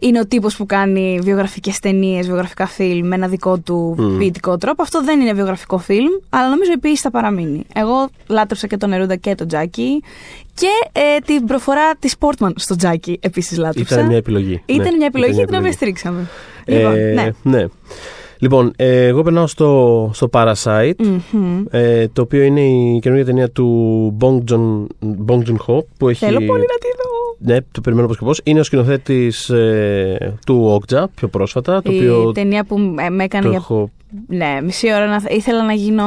είναι 0.00 0.20
ο 0.20 0.26
τύπος 0.26 0.56
που 0.56 0.66
κάνει 0.66 1.18
βιογραφικές 1.22 1.78
ταινίες, 1.78 2.26
βιογραφικά 2.26 2.66
φιλμ 2.66 3.06
με 3.06 3.14
ένα 3.14 3.28
δικό 3.28 3.58
του 3.58 3.94
Μμ. 3.98 4.18
ποιητικό 4.18 4.56
τρόπο. 4.58 4.82
Αυτό 4.82 5.04
δεν 5.04 5.20
είναι 5.20 5.32
βιογραφικό 5.32 5.78
φιλμ, 5.78 6.08
αλλά 6.28 6.48
νομίζω 6.48 6.72
η 6.72 6.78
ποιήση 6.78 7.02
θα 7.02 7.10
παραμείνει. 7.10 7.64
Εγώ 7.74 8.08
λάτρεψα 8.26 8.66
και 8.66 8.76
τον 8.76 8.88
Νερούντα 8.88 9.16
και 9.16 9.34
τον 9.34 9.48
Τζάκι. 9.48 10.02
Και 10.54 10.68
ε, 10.92 11.18
την 11.26 11.46
προφορά 11.46 11.94
της 11.98 12.18
Πόρτμαν 12.18 12.54
στο 12.56 12.76
Τζάκι 12.76 13.18
επίσης 13.22 13.58
λάτρεψα. 13.58 13.94
Ήταν 13.94 14.06
μια 14.06 14.16
επιλογή. 14.16 14.62
Ήταν 14.66 14.82
Ναι, 14.90 14.96
μια 14.96 15.06
επιλογή 15.06 15.32
ήταν 15.32 15.46
την 15.46 15.56
οποία 15.56 15.72
στρίξαμε. 15.72 16.28
Ε, 16.64 16.76
Λοιπόν, 16.76 16.92
ναι. 16.92 17.30
ναι. 17.42 17.66
Λοιπόν, 18.46 18.72
ε, 18.76 19.06
εγώ 19.06 19.22
περνάω 19.22 19.46
στο, 19.46 20.10
στο 20.14 20.28
Parasite, 20.32 20.92
Μμμ. 21.32 21.64
ε, 21.70 22.08
το 22.08 22.22
οποίο 22.22 22.42
είναι 22.42 22.60
η 22.60 22.98
καινούργια 23.02 23.26
ταινία 23.26 23.50
του 23.50 24.16
Bong 24.20 24.38
Joon, 24.50 24.86
Bong 25.26 25.38
Joon-ho, 25.38 25.78
που 25.98 26.08
έχει... 26.08 26.24
Θέλω 26.24 26.38
πολύ 26.38 26.60
να 26.60 26.78
τη 26.78 26.88
δω. 26.96 27.36
Ναι, 27.38 27.56
το 27.72 27.80
περιμένω 27.80 28.06
πώς 28.06 28.18
και 28.18 28.24
πώς. 28.24 28.40
Είναι 28.44 28.60
ο 28.60 28.62
σκηνοθέτης 28.62 29.50
ε, 29.50 30.34
του 30.46 30.80
Okja, 30.80 31.04
πιο 31.14 31.28
πρόσφατα, 31.28 31.82
το 31.82 31.92
η 31.92 31.96
οποίο 31.96 32.32
ταινία 32.32 32.64
που 32.64 32.94
ε, 33.06 33.08
με 33.08 33.24
έκανε 33.24 33.44
το 33.44 33.50
για 33.50 33.58
έχω... 33.58 33.90
ναι, 34.28 34.58
μισή 34.64 34.94
ώρα 34.94 35.06
να... 35.06 35.22
ήθελα 35.28 35.64
να 35.64 35.72
γίνω 35.72 36.04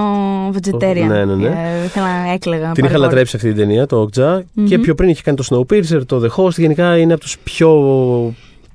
vegetarian. 0.54 1.08
Ναι, 1.08 1.26
ναι, 1.26 1.36
ναι. 1.36 1.48
Ε, 1.48 1.86
ήθελα 1.86 2.24
να 2.24 2.32
έκλαιγα. 2.34 2.72
Την 2.72 2.84
είχα 2.84 2.94
παρακόρ. 2.94 3.00
λατρέψει 3.00 3.36
αυτή 3.36 3.48
την 3.48 3.58
ταινία, 3.58 3.86
το 3.86 4.10
Okja, 4.10 4.40
Μμμ. 4.54 4.66
και 4.66 4.80
πιο 4.80 4.96
πριν 4.96 5.10
είχε 5.10 5.22
κάνει 5.22 5.38
το 5.38 5.46
Snowpiercer, 5.50 6.06
το 6.06 6.22
The 6.24 6.44
Host. 6.44 6.58
Γενικά 6.58 6.98
είναι 6.98 7.14
από 7.14 7.22
τους 7.22 7.38
πιο, 7.44 7.70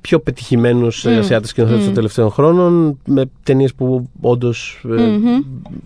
πιο 0.07 0.19
πετυχημένους 0.19 1.05
mm. 1.07 1.11
Μμ. 1.11 1.17
Ασιάτες 1.17 1.49
σκηνοθέτες 1.49 1.81
Μμ. 1.81 1.85
των 1.85 1.93
τελευταίων 1.93 2.29
χρόνων, 2.31 2.99
με 3.05 3.25
ταινίες 3.43 3.73
που 3.73 4.09
όντως 4.21 4.81
Μμμ. 4.83 5.43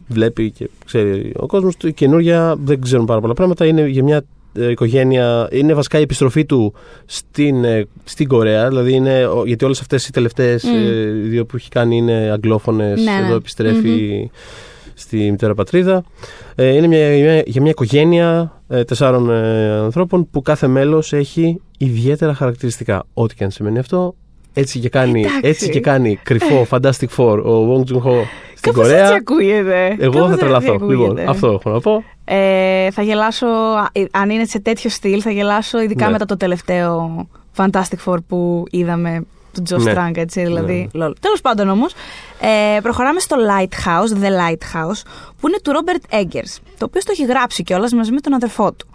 βλέπει 0.08 0.51
και 0.51 0.69
ξέρει 0.86 1.32
ο 1.36 1.45
κόσμος. 1.45 1.73
Η 1.84 1.93
καινούργια 1.93 2.55
δεν 2.63 2.82
ξέρουν 2.82 3.05
πάρα 3.05 3.19
πολλά 3.21 3.34
πράγματα. 3.34 3.65
Είναι 3.65 3.88
για 3.88 4.03
μια 4.03 4.21
ε, 4.53 4.69
οικογένεια, 4.69 5.47
είναι 5.51 5.73
βασικά 5.73 5.99
η 5.99 6.01
επιστροφή 6.01 6.45
του 6.45 6.73
στην, 7.05 7.63
ε, 7.63 7.86
στην 8.03 8.27
Κορέα. 8.27 8.67
Δηλαδή 8.67 8.93
είναι, 8.93 9.25
ο- 9.25 9.43
γιατί 9.45 9.65
όλες 9.65 9.79
αυτές 9.79 10.08
οι 10.08 10.12
τελευταίες 10.12 10.63
Μμ. 10.63 10.75
ε, 10.75 11.12
δύο 11.12 11.45
που 11.45 11.55
έχει 11.55 11.69
κάνει 11.69 11.97
είναι 11.97 12.13
αγγλόφωνες. 12.34 13.03
Ναι, 13.03 13.12
ναι. 13.12 13.25
Εδώ 13.25 13.36
επιστρέφει 13.36 14.29
στη 15.00 15.32
μητέρα 15.32 15.54
πατρίδα. 15.54 16.04
Ε, 16.56 16.68
είναι 16.76 16.88
μια, 16.88 17.10
μια- 17.10 17.44
για 17.46 17.62
μια 17.62 17.72
οικογένεια 17.72 18.52
ε, 18.68 18.84
τεσσάρων 18.84 19.30
ε, 19.32 19.70
ανθρώπων 19.80 20.30
που 20.30 20.42
κάθε 20.42 20.68
μέλος 20.68 21.14
έχει 21.14 21.62
ιδιαίτερα 21.78 22.34
χαρακτηριστικά. 22.34 23.04
Ό,τι 23.14 23.36
και 23.36 23.44
αν 23.44 23.52
σημαίνει 23.52 23.80
αυτό. 23.80 24.16
Έτσι 24.54 24.80
και 24.80 24.90
κάνει, 24.90 25.20
Εντάξει. 25.22 25.40
έτσι 25.44 25.70
και 25.70 25.80
κάνει 25.80 26.20
κρυφό 26.24 26.66
Fantastic 26.70 27.08
Four 27.18 27.44
ο 27.44 27.74
Wong 27.74 27.92
Joon 27.92 28.02
Ho 28.02 28.14
στην 28.56 28.74
Κάπως 28.74 28.82
Κορέα. 28.88 29.02
έτσι 29.02 29.14
ακούγεται. 29.14 29.96
Εγώ 30.00 30.12
Κάπως 30.12 30.20
θα 30.28 30.34
έτσι 30.34 30.38
τρελαθώ. 30.46 30.74
ακούγεται. 30.74 30.96
Λοιπόν, 30.96 31.30
αυτό 31.30 31.48
έχω 31.48 31.70
να 31.70 31.80
πω. 31.80 32.04
Ε, 32.26 32.92
θα 32.92 33.02
γελάσω, 33.02 33.46
α, 33.48 33.88
ε, 33.92 34.04
αν 34.12 34.30
είναι 34.30 34.46
σε 34.46 34.60
τέτοιο 34.60 34.90
στυλ, 34.90 35.20
θα 35.24 35.32
γελάσω 35.32 35.82
ειδικά 35.82 36.06
Ναι. 36.06 36.12
μετά 36.12 36.26
το 36.26 36.38
τελευταίο 36.38 37.28
Fantastic 37.58 37.98
Four 38.06 38.18
που 38.28 38.64
είδαμε 38.70 39.26
του 39.54 39.62
Τζο 39.62 39.78
Ναι. 39.78 39.92
Στράγκ, 39.92 40.18
έτσι, 40.18 40.42
δηλαδή. 40.44 40.90
Ναι. 40.94 41.14
Τέλος 41.20 41.42
πάντων 41.42 41.70
όμως, 41.70 41.94
ε, 42.76 42.80
προχωράμε 42.82 43.20
στο 43.20 43.36
Lighthouse, 43.50 44.24
The 44.24 44.28
Lighthouse, 44.28 45.02
που 45.40 45.48
είναι 45.48 45.58
του 45.64 45.72
Robert 45.76 46.16
Eggers, 46.16 46.58
το 46.78 46.86
οποίο 46.86 47.02
το 47.02 47.12
έχει 47.12 47.26
γράψει 47.26 47.64
κιόλας 47.64 47.94
μαζί 47.94 48.12
με 48.12 48.20
τον 48.20 48.34
αδερφό 48.34 48.74
του. 48.74 48.88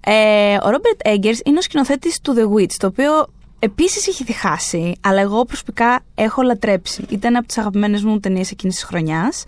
Ε, 0.00 0.54
ο 0.54 0.68
Robert 0.70 1.08
Eggers 1.08 1.38
είναι 1.44 1.58
ο 1.58 1.62
σκηνοθέτης 1.62 2.20
του 2.20 2.34
The 2.38 2.60
Witch, 2.60 2.72
το 2.78 2.86
οποίο 2.86 3.10
επίσης 3.58 4.06
έχει 4.08 4.24
διχάσει, 4.24 4.92
αλλά 5.00 5.20
εγώ 5.20 5.44
προσωπικά 5.44 6.00
έχω 6.14 6.42
λατρέψει. 6.42 7.04
Ήταν 7.08 7.36
από 7.36 7.46
τις 7.46 7.58
αγαπημένες 7.58 8.02
μου 8.04 8.20
ταινίες 8.20 8.50
εκείνης 8.50 8.74
της 8.74 8.84
χρονιάς. 8.84 9.44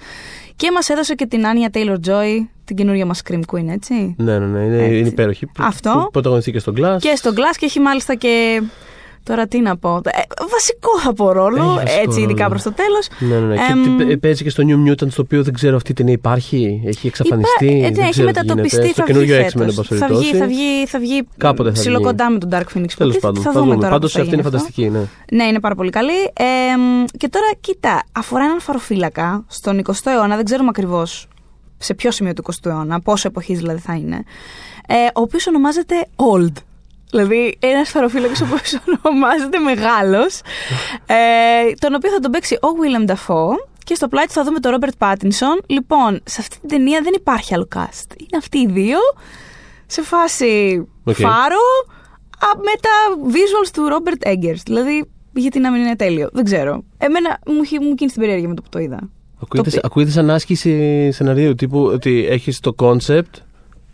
Και 0.57 0.71
μας 0.73 0.89
έδωσε 0.89 1.15
και 1.15 1.27
την 1.27 1.47
Άνια 1.47 1.71
Taylor 1.73 1.97
Joy, 2.07 2.47
την 2.65 2.77
καινούργια 2.77 3.07
μας 3.07 3.23
Scream 3.25 3.41
Queen, 3.53 3.67
έτσι. 3.69 4.15
Ναι, 4.19 4.39
ναι, 4.39 4.47
ναι. 4.47 4.59
Είναι, 4.65 4.83
Έτσι. 4.83 4.99
είναι 4.99 5.09
υπέροχη. 5.09 5.47
Που- 5.47 5.53
Αυτό. 5.63 5.91
Που 6.05 6.11
πρωταγωνιστεί 6.11 6.53
και 6.53 6.59
στον 6.59 6.75
Glass. 6.79 6.97
Και 7.01 7.13
στο 7.17 7.31
Glass 7.35 7.57
και 7.59 7.65
έχει 7.65 7.81
μάλιστα 7.81 8.15
και. 8.15 8.63
Τώρα 9.29 9.47
τι 9.47 9.61
να 9.61 9.77
πω. 9.77 9.97
Ε, 10.05 10.11
βασικό 10.51 10.99
θα 11.01 11.13
πω 11.13 11.33
ρόλο, 11.33 11.57
Έχει 11.65 11.75
βασικό 11.85 12.03
έτσι, 12.03 12.21
ειδικά 12.21 12.37
ρόλο. 12.43 12.49
προς 12.49 12.63
το 12.63 12.73
τέλος. 12.73 13.09
Ναι, 13.19 13.47
ναι, 13.47 13.55
ναι. 13.55 13.55
Εμ, 13.71 13.99
και 13.99 14.05
τι- 14.05 14.17
παίζει 14.19 14.43
και 14.43 14.51
στο 14.51 14.63
New 14.67 14.91
Mutants, 14.91 15.09
το 15.15 15.23
οποίο 15.23 15.43
δεν 15.43 15.53
ξέρω 15.55 15.77
αυτή 15.77 15.91
η 15.91 15.95
ταινία 15.95 16.13
υπάρχει. 16.13 16.83
Έχει 16.87 17.07
εξαφανιστεί. 17.07 17.65
Υπά- 17.67 17.77
ε, 17.77 17.81
δεν 17.81 17.93
ναι, 17.93 18.03
έχει 18.03 18.11
ξέρω 18.11 18.27
τι 18.31 18.33
μετατοπιστεί. 18.35 18.77
γίνεται. 18.77 18.93
Στο 18.93 19.03
Θα 19.03 19.13
βγει 19.13 19.13
καινούριο 19.27 19.37
X-Men, 19.47 19.61
εν 19.61 19.73
φέτος. 19.73 19.75
πάση 19.89 19.95
θα, 19.95 20.07
βγει, 20.07 20.15
περιπτώσει. 20.17 20.37
θα 20.39 20.47
βγει, 20.47 20.87
θα 20.87 20.99
βγει 20.99 21.29
Κάποτε 21.37 21.69
θα 21.69 21.75
ψιλοκοντά 21.75 22.31
με 22.31 22.39
τον 22.39 22.49
Dark 22.53 22.57
Phoenix. 22.57 22.67
Τέλος 22.73 22.89
υποτίθεται. 22.97 23.21
πάντων. 23.27 23.43
Θα 23.43 23.53
δούμε 23.53 23.75
τώρα. 23.75 23.89
Πάντως 23.89 24.01
πώς 24.01 24.13
θα 24.13 24.21
αυτή 24.21 24.35
είναι 24.35 24.43
γίνει 24.43 24.57
αυτό. 24.57 24.59
φανταστική, 24.59 24.89
ναι. 25.31 25.37
Ναι, 25.37 25.45
είναι 25.49 25.61
πάρα 25.61 25.75
πολύ 25.75 25.91
καλή. 25.91 26.19
Ε, 26.33 26.77
μ, 26.79 27.05
και 27.19 27.29
τώρα, 27.29 27.47
κοίτα, 27.61 28.03
αφορά 28.13 28.45
έναν 28.45 28.61
φαροφύλακα 28.61 29.45
στον 29.49 29.79
20ο 29.79 30.11
αιώνα, 30.11 30.37
δεν 30.37 30.45
ξέρουμε 30.45 30.69
ακριβώς 30.69 31.29
σε 31.79 31.95
ποιο 31.95 32.11
σημείο 32.11 32.33
του 32.33 32.43
20ου 32.43 32.71
αιώνα, 32.71 33.01
πόσο 33.01 33.29
εποχή 33.29 33.55
δηλαδή 33.55 33.79
θα 33.81 33.95
είναι, 33.95 34.17
ε, 34.89 34.95
ο 35.15 35.21
οποίος 35.21 35.47
ονομάζεται 35.47 35.95
Old. 36.17 36.53
Δηλαδή, 37.11 37.57
ένας 37.59 37.89
φαροφύλακα 37.91 38.33
ο 38.43 38.47
οποίος 38.53 38.79
ονομάζεται 39.03 39.59
Μεγάλος, 39.59 40.41
ε, 41.07 41.73
τον 41.79 41.95
οποίο 41.95 42.11
θα 42.11 42.19
τον 42.19 42.31
παίξει 42.31 42.55
ο 42.55 42.69
Willem 42.81 43.11
Dafoe 43.11 43.55
και 43.85 43.95
στο 43.95 44.09
πλάι 44.09 44.25
του 44.27 44.33
θα 44.33 44.45
δούμε 44.45 44.59
τον 44.61 44.79
Robert 44.81 45.07
Pattinson. 45.07 45.63
Λοιπόν, 45.67 46.21
σε 46.25 46.37
αυτή 46.41 46.59
την 46.61 46.69
ταινία 46.69 47.01
δεν 47.03 47.13
υπάρχει 47.17 47.55
άλλο 47.55 47.69
cast. 47.75 48.11
Είναι 48.19 48.37
αυτοί 48.39 48.59
οι 48.59 48.67
δύο 48.67 48.99
σε 49.87 50.03
φάση 50.03 50.85
Οκ. 51.05 51.15
φάρο 51.15 51.65
α, 52.39 52.47
με 52.57 52.73
τα 52.81 53.23
visuals 53.33 53.71
του 53.73 53.89
Robert 53.93 54.29
Eggers. 54.29 54.61
Δηλαδή, 54.65 55.05
γιατί 55.33 55.59
να 55.59 55.71
μην 55.71 55.81
είναι 55.81 55.97
τέλειο. 55.97 56.29
Δεν 56.33 56.45
ξέρω. 56.45 56.85
Εμένα 56.99 57.39
μου, 57.47 57.63
είχε- 57.63 57.81
μου 57.81 57.95
κίνησε 57.95 58.15
την 58.15 58.21
περιέργεια 58.21 58.49
με 58.49 58.55
το 58.55 58.63
που 58.63 58.69
το 58.69 58.79
είδα. 58.79 58.99
Ακούγεται, 59.43 59.71
Το- 59.71 59.81
ακούγεται 59.85 60.11
σαν 60.11 60.31
άσκηση 60.31 61.11
σεναρίου 61.13 61.55
τύπου 61.55 61.81
ότι 61.93 62.27
έχεις 62.31 62.61
το 62.61 62.73
κόνσεπτ, 62.73 63.35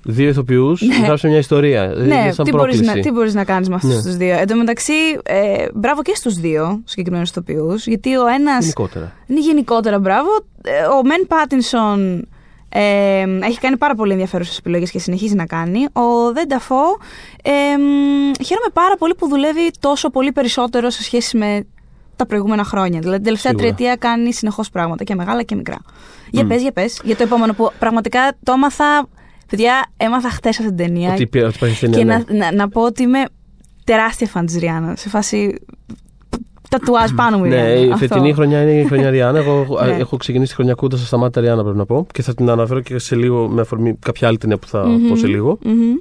δύο 0.04 0.28
ηθοποιούς, 0.28 0.80
Ναι. 0.82 0.96
γράψε 1.06 1.28
μια 1.28 1.38
ιστορία. 1.38 1.86
ναι, 1.86 2.02
Είναι 2.04 2.32
σαν 2.32 2.44
τι 2.44 2.50
μπορείς, 2.50 2.76
πρόκληση. 2.76 2.96
να, 2.96 3.02
τι 3.02 3.10
μπορείς 3.10 3.34
να 3.34 3.44
κάνεις 3.44 3.68
με 3.68 3.74
αυτούς 3.74 3.94
Ναι. 3.94 4.02
τους 4.02 4.16
δύο. 4.16 4.38
Εν 4.38 4.46
τω 4.46 4.56
μεταξύ, 4.56 4.92
ε, 5.22 5.66
μπράβο 5.74 6.02
και 6.02 6.12
στους 6.14 6.34
δύο 6.34 6.82
συγκεκριμένους 6.84 7.28
ηθοποιούς, 7.30 7.86
γιατί 7.86 8.16
ο 8.16 8.26
ένας 8.26 8.60
Γενικότερα. 8.60 9.12
είναι 9.26 9.40
γενικότερα 9.40 9.98
μπράβο. 9.98 10.28
Ε, 10.62 10.82
Ο 10.84 11.04
μεν 11.04 11.26
Πάτινσον 11.28 12.28
ε, 12.68 13.24
έχει 13.42 13.58
κάνει 13.60 13.76
πάρα 13.76 13.94
πολύ 13.94 14.12
ενδιαφέρουσες 14.12 14.58
επιλογές 14.58 14.90
και 14.90 14.98
συνεχίζει 14.98 15.34
να 15.34 15.46
κάνει. 15.46 15.84
Ο 15.92 16.32
δε 16.32 16.46
Νταφό 16.48 16.82
ε, 17.42 17.50
μ, 17.78 18.44
χαίρομαι 18.44 18.68
πάρα 18.72 18.96
πολύ 18.98 19.14
που 19.14 19.28
δουλεύει 19.28 19.70
τόσο 19.80 20.10
πολύ 20.10 20.32
περισσότερο 20.32 20.90
σε 20.90 21.02
σχέση 21.02 21.36
με 21.36 21.66
τα 22.16 22.26
προηγούμενα 22.26 22.64
χρόνια. 22.64 22.98
Δηλαδή, 22.98 23.16
την 23.16 23.24
τελευταία 23.24 23.52
Σίγουρα. 23.52 23.74
τριετία 23.74 23.96
κάνει 23.96 24.32
συνεχώς 24.32 24.70
πράγματα 24.70 25.04
και 25.04 25.14
μεγάλα 25.14 25.42
και 25.42 25.54
μικρά. 25.54 25.76
Για 26.30 26.44
Μμ. 26.44 26.48
πες, 26.48 26.62
για 26.62 26.72
πες. 26.72 27.00
Για 27.04 27.16
το 27.16 27.22
επόμενο 27.22 27.52
που 27.52 27.70
πραγματικά 27.78 28.32
το 28.42 28.52
έμαθα. 28.52 29.08
Παιδιά, 29.56 29.86
έμαθα 29.96 30.30
χθες 30.30 30.58
αυτή 30.58 30.74
την 30.74 30.86
ταινία. 30.86 31.12
Ότι 31.12 31.26
πήρα- 31.26 31.46
ότι 31.46 31.56
υπάρχει 31.56 31.80
ταινία. 31.80 31.98
και 31.98 32.04
ναι. 32.04 32.38
να, 32.38 32.44
να, 32.50 32.52
να 32.56 32.68
πω 32.68 32.82
ότι 32.82 33.02
είμαι 33.02 33.24
τεράστια 33.84 34.26
φαν 34.26 34.46
της 34.46 34.56
Ριάννα. 34.58 34.96
Σε 34.96 35.08
φάση. 35.08 35.54
Τατουάζ 36.70 37.10
πάνω 37.16 37.38
μου 37.38 37.44
η 37.44 37.48
Ναι, 37.48 37.54
Ριάννα. 37.54 37.80
η 37.86 37.90
Αυτό. 37.90 37.96
φετινή 38.06 38.32
χρονιά 38.32 38.62
είναι 38.62 38.80
η 38.80 38.84
χρονιά 38.84 39.10
Ριάννα. 39.10 39.38
Εγώ 39.38 39.66
Ναι. 39.86 39.92
έχω 39.96 40.16
ξεκινήσει 40.16 40.48
τη 40.50 40.54
χρονιά 40.56 40.74
κούντα 40.74 40.96
στα 40.96 41.06
σταμάτα 41.06 41.40
Ριάννα, 41.40 41.62
πρέπει 41.62 41.78
να 41.78 41.86
πω. 41.86 42.06
Και 42.12 42.22
θα 42.22 42.34
την 42.34 42.50
αναφέρω 42.50 42.80
και 42.80 42.98
σε 42.98 43.16
λίγο 43.16 43.48
με 43.48 43.60
αφορμή 43.60 43.96
κάποια 43.98 44.28
άλλη 44.28 44.38
ταινία 44.38 44.56
που 44.58 44.66
θα 44.66 44.86
Μμμ. 44.86 45.08
πω 45.08 45.16
σε 45.16 45.26
λίγο. 45.26 45.58
Μμμ. 45.64 45.94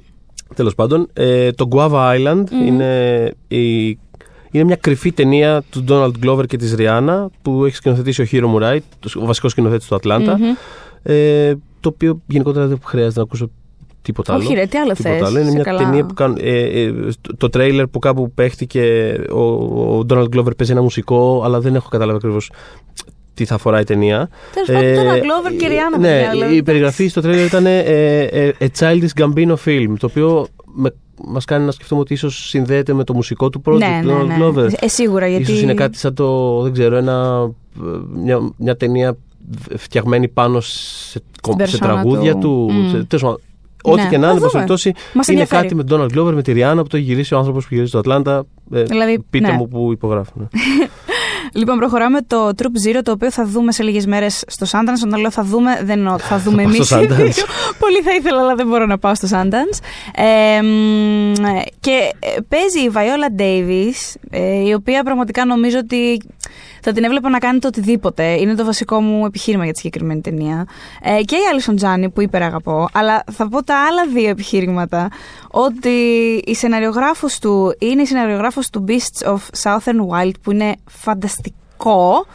Τέλος 0.55 0.75
πάντων, 0.75 1.07
ε, 1.13 1.51
το 1.51 1.67
Guava 1.71 2.15
Island 2.15 2.43
Μμμ. 2.51 2.65
είναι, 2.67 3.31
η, 3.47 3.87
είναι 4.51 4.63
μια 4.63 4.75
κρυφή 4.75 5.11
ταινία 5.11 5.63
του 5.69 5.83
Donald 5.89 6.11
Glover 6.25 6.45
και 6.47 6.57
της 6.57 6.73
Ριάννα 6.75 7.29
που 7.41 7.65
έχει 7.65 7.75
σκηνοθετήσει 7.75 8.21
ο 8.21 8.25
Hiro 8.31 8.55
Murai, 8.55 8.77
το- 8.99 9.21
ο 9.21 9.25
βασικός 9.25 9.51
σκηνοθέτης 9.51 9.87
του 9.87 9.95
Ατλάντα. 9.95 10.37
Μμμ. 10.37 10.45
Ε, 11.03 11.53
το 11.83 11.89
οποίο 11.93 12.21
γενικότερα 12.27 12.67
δεν 12.67 12.77
χρειάζεται 12.85 13.17
να 13.19 13.23
ακούσω 13.23 13.49
τίποτα 14.01 14.33
άλλο. 14.33 14.43
Όχι, 14.43 14.53
ρε, 14.53 14.65
τι 14.65 14.77
άλλο 14.77 14.93
Τίποτα 14.93 15.15
θες. 15.17 15.27
άλλο. 15.27 15.39
Είναι 15.39 15.47
Σε 15.49 15.53
μια 15.55 15.63
καλά. 15.63 15.77
ταινία 15.79 16.05
που 16.05 16.13
κάνουν. 16.13 16.37
Ε, 16.41 16.59
ε, 16.81 16.91
το- 17.21 17.37
το 17.37 17.49
τρέιλερ 17.49 17.87
που 17.87 17.99
κάπου 17.99 18.31
παίχτηκε, 18.31 19.13
ο, 19.31 19.39
ο 19.97 20.05
Donald 20.09 20.27
Glover 20.35 20.57
παίζει 20.57 20.71
ένα 20.71 20.81
μουσικό, 20.81 21.41
αλλά 21.45 21.59
δεν 21.59 21.75
έχω 21.75 21.89
καταλάβει 21.89 22.17
ακριβώς 22.17 22.51
τι 23.33 23.45
θα 23.45 23.57
αφορά 23.57 23.81
η 23.81 23.85
ταινία. 23.85 24.29
Τέλος 24.53 24.67
πάντων, 24.81 24.95
τώρα 25.05 25.17
Glover 25.17 25.57
και 25.59 25.67
Ριάννα. 25.67 25.97
Ναι, 25.97 26.07
παιδιά, 26.13 26.31
δηλαδή. 26.31 26.55
η 26.55 26.63
περιγραφή 26.63 27.07
στο 27.07 27.21
τρέιλερ 27.21 27.45
ήταν 27.45 27.65
ε, 27.65 27.79
ε, 28.21 28.51
A 28.59 28.65
Childish 28.79 29.21
Gambino 29.21 29.55
Film, 29.65 29.93
το 29.99 30.05
οποίο 30.09 30.47
με, 30.73 30.93
μας 31.27 31.45
κάνει 31.45 31.65
να 31.65 31.71
σκεφτούμε 31.71 32.01
ότι 32.01 32.13
ίσως 32.13 32.47
συνδέεται 32.49 32.93
με 32.93 33.03
το 33.03 33.13
μουσικό 33.13 33.49
του 33.49 33.61
project 33.65 33.77
ναι, 33.77 33.99
του 34.03 34.07
ναι, 34.07 34.13
Donald 34.21 34.27
ναι. 34.27 34.35
Glover. 34.39 34.73
Ε, 34.79 34.87
σίγουρα 34.87 35.27
γιατί. 35.27 35.43
Ίσως 35.43 35.61
είναι 35.61 35.73
κάτι 35.73 35.97
σαν 35.97 36.13
το, 36.13 36.61
δεν 36.61 36.73
ξέρω, 36.73 36.95
ένα, 36.95 37.49
μια, 38.13 38.51
μια 38.57 38.77
ταινία 38.77 39.17
φτιαγμένη 39.77 40.27
πάνω 40.27 40.59
σε, 40.61 41.21
κο- 41.41 41.51
σε 41.51 41.57
περσόνα 41.57 41.91
τραγούδια 41.93 42.33
του. 42.33 42.39
του. 42.39 42.73
Μμ. 42.73 42.89
σε- 42.89 43.03
τέλος 43.03 43.23
πάντων, 43.23 43.39
Ό,τι 43.85 44.01
Ναι, 44.01 44.07
και 44.09 44.17
να 44.17 44.23
θα 44.23 44.31
είναι, 44.31 44.35
εν 44.35 44.39
πάση 44.39 44.39
δούμε. 44.39 44.51
περιπτώσει, 44.51 44.93
Μας 45.13 45.27
είναι 45.27 45.39
ενδιαφέρει. 45.41 45.61
κάτι 45.61 45.75
με 45.75 45.83
τον 45.83 46.01
Donald 46.01 46.17
Glover, 46.17 46.33
με 46.33 46.41
τη 46.41 46.51
Ριάννα 46.51 46.81
που 46.81 46.87
το 46.87 46.97
έχει 46.97 47.05
γυρίσει 47.05 47.33
ο 47.33 47.37
άνθρωπος 47.37 47.63
που 47.63 47.69
γυρίζει 47.73 47.89
στο 47.89 47.99
Ατλάντα. 47.99 48.43
Ε, 48.73 48.83
Δηλαδή, 48.83 49.23
πείτε 49.29 49.47
ναι. 49.47 49.53
μου 49.57 49.67
που 49.67 49.91
υπογράφουν. 49.91 50.47
Λοιπόν, 51.55 51.77
προχωράμε 51.77 52.21
το 52.27 52.47
Troop 52.57 52.87
Zero, 52.97 52.99
το 53.03 53.11
οποίο 53.11 53.31
θα 53.31 53.45
δούμε 53.45 53.71
σε 53.71 53.83
λίγες 53.83 54.05
μέρες 54.05 54.43
στο 54.47 54.65
Sundance. 54.71 55.05
Όταν 55.05 55.19
λέω 55.19 55.31
θα 55.31 55.43
δούμε, 55.43 55.71
δεν 55.83 55.97
εννοώ 55.97 56.13
ότι 56.13 56.23
θα 56.23 56.37
δούμε 56.39 56.63
πάω 56.63 56.71
εμείς. 56.73 56.85
στο 56.87 56.97
Sundance. 56.99 57.37
Πολύ 57.83 58.01
θα 58.03 58.13
ήθελα, 58.19 58.39
αλλά 58.41 58.55
δεν 58.55 58.67
μπορώ 58.67 58.85
να 58.85 58.97
πάω 58.97 59.15
στο 59.15 59.27
Sundance. 59.31 59.79
Ε, 60.15 60.61
μ, 60.61 61.43
και 61.79 62.11
ε, 62.19 62.27
παίζει 62.47 62.79
η 62.79 62.91
Viola 62.93 63.39
Davis, 63.41 64.15
ε, 64.29 64.67
η 64.67 64.73
οποία 64.73 65.03
πραγματικά 65.03 65.45
νομίζω 65.45 65.77
ότι 65.77 66.21
θα 66.81 66.91
την 66.91 67.03
έβλεπα 67.03 67.29
να 67.29 67.37
κάνει 67.37 67.59
το 67.59 67.67
οτιδήποτε. 67.67 68.31
Είναι 68.31 68.55
το 68.55 68.65
βασικό 68.65 69.01
μου 69.01 69.25
επιχείρημα 69.25 69.63
για 69.63 69.73
τη 69.73 69.79
συγκεκριμένη 69.79 70.21
ταινία. 70.21 70.67
Ε, 71.01 71.23
και 71.23 71.35
η 71.35 71.39
Alison 71.53 71.75
Τζάνι, 71.75 72.09
που 72.09 72.21
υπεραγαπώ. 72.21 72.87
Αλλά 72.93 73.23
θα 73.31 73.47
πω 73.49 73.63
τα 73.63 73.85
άλλα 73.87 74.07
δύο 74.13 74.29
επιχείρηματα. 74.29 75.09
Ότι 75.51 75.89
η 76.45 76.55
σεναριογράφος 76.55 77.39
του 77.39 77.75
είναι 77.79 78.01
η 78.01 78.05
σεναριογράφος 78.05 78.69
του 78.69 78.85
Beasts 78.87 79.27
of 79.27 79.39
Southern 79.63 80.07
Wild, 80.09 80.33
που 80.41 80.51
είναι 80.51 80.75
φανταστικό. 80.89 82.25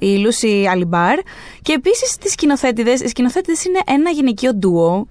Η 0.00 0.16
Λούση 0.16 0.66
Αλιμπάρ. 0.70 1.18
Και 1.62 1.72
επίσης 1.72 2.16
τις 2.16 2.32
σκηνοθέτηδες. 2.32 3.00
Οι 3.00 3.08
σκηνοθέτηδες 3.08 3.64
είναι 3.64 3.78
ένα 3.86 4.10
γυναικείο 4.10 4.54
ντουο 4.54 5.06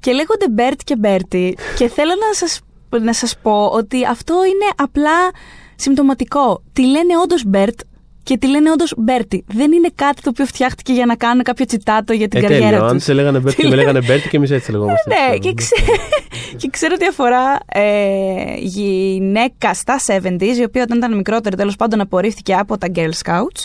και 0.00 0.12
λέγονται 0.12 0.48
Μπέρτ 0.50 0.80
και 0.84 0.96
Μπέρτι. 0.96 1.56
και 1.76 1.88
θέλω 1.88 2.12
να 2.28 2.34
σας, 2.34 2.60
να 3.00 3.12
σας 3.12 3.38
πω 3.42 3.66
ότι 3.66 4.06
αυτό 4.06 4.34
είναι 4.44 4.72
απλά 4.76 5.30
συμπτωματικό. 5.76 6.62
Τη 6.72 6.86
λένε 6.86 7.18
όντως 7.22 7.44
Μπέρτ 7.46 7.80
και 8.24 8.38
τη 8.38 8.46
λένε 8.48 8.70
όντως 8.70 8.94
Μπέρτι. 8.96 9.44
Δεν 9.48 9.72
είναι 9.72 9.88
κάτι 9.94 10.22
το 10.22 10.28
οποίο 10.30 10.44
φτιάχτηκε 10.46 10.92
για 10.92 11.06
να 11.06 11.14
κάνουν 11.16 11.42
κάποιο 11.42 11.64
τσιτάτο 11.66 12.12
για 12.12 12.28
την 12.28 12.38
Ε, 12.38 12.42
καριέρα 12.42 12.64
τέλειο. 12.66 12.82
τους. 12.82 12.90
Αν 12.90 13.00
σε 13.00 13.12
λέγανε 13.12 13.38
Μπέρτι 13.38 13.62
και 13.62 13.68
με 13.68 13.74
λέγανε 13.74 14.00
Μπέρτι 14.06 14.28
και 14.28 14.36
εμείς 14.36 14.50
έτσι 14.50 14.72
λεγόμαστε. 14.72 15.14
Ναι, 15.30 15.36
και, 15.38 15.54
ξέ... 15.54 15.74
και 16.60 16.68
ξέρω 16.70 16.94
ότι 16.96 17.06
αφορά 17.06 17.58
ε, 17.66 18.54
γυναίκα 18.58 19.74
στα 19.74 19.96
70s, 20.22 20.56
η 20.58 20.64
οποία 20.64 20.82
όταν 20.82 20.96
ήταν 20.98 21.16
μικρότερη 21.16 21.56
τέλος 21.56 21.76
πάντων 21.76 22.00
απορρίφθηκε 22.00 22.54
από 22.54 22.78
τα 22.78 22.86
Girl 22.94 23.10
Scouts. 23.24 23.62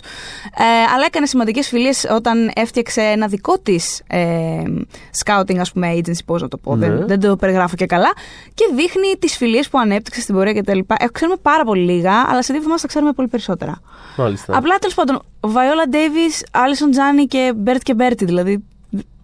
Ε, 0.57 0.63
αλλά 0.95 1.05
έκανε 1.07 1.25
σημαντικές 1.25 1.67
φιλίες 1.67 2.05
όταν 2.15 2.51
έφτιαξε 2.55 3.01
ένα 3.01 3.27
δικό 3.27 3.59
της 3.59 4.01
ε, 4.07 4.61
scouting, 5.25 5.57
ας 5.59 5.71
πούμε, 5.71 5.93
agency, 5.95 6.19
πώς 6.25 6.41
να 6.41 6.47
το 6.47 6.57
πω. 6.57 6.75
Ναι. 6.75 6.87
Δεν, 6.87 7.07
δεν 7.07 7.19
το 7.19 7.35
περιγράφω 7.35 7.75
και 7.75 7.85
καλά. 7.85 8.11
Και 8.53 8.63
δείχνει 8.75 9.13
τις 9.19 9.37
φιλίες 9.37 9.69
που 9.69 9.79
ανέπτυξε 9.79 10.21
στην 10.21 10.35
πορεία 10.35 10.53
κτλ. 10.53 10.77
Ε, 10.79 11.05
ξέρουμε 11.11 11.37
πάρα 11.41 11.63
πολύ 11.63 11.91
λίγα, 11.91 12.11
αλλά 12.29 12.41
σε 12.41 12.47
δύο 12.47 12.55
εβδομάδες 12.55 12.81
θα 12.81 12.87
ξέρουμε 12.87 13.11
πολύ 13.11 13.27
περισσότερα. 13.27 13.81
Μάλιστα. 14.17 14.48
Απλά 14.57 14.75
τέλος 14.79 14.95
πάντων, 14.95 15.21
Viola 15.39 15.93
Davis, 15.93 16.57
Alison 16.57 16.91
Τζάνι 16.91 17.25
και 17.25 17.53
Bert 17.65 17.77
και 17.83 17.95
Bertie, 17.97 18.25
δηλαδή. 18.25 18.63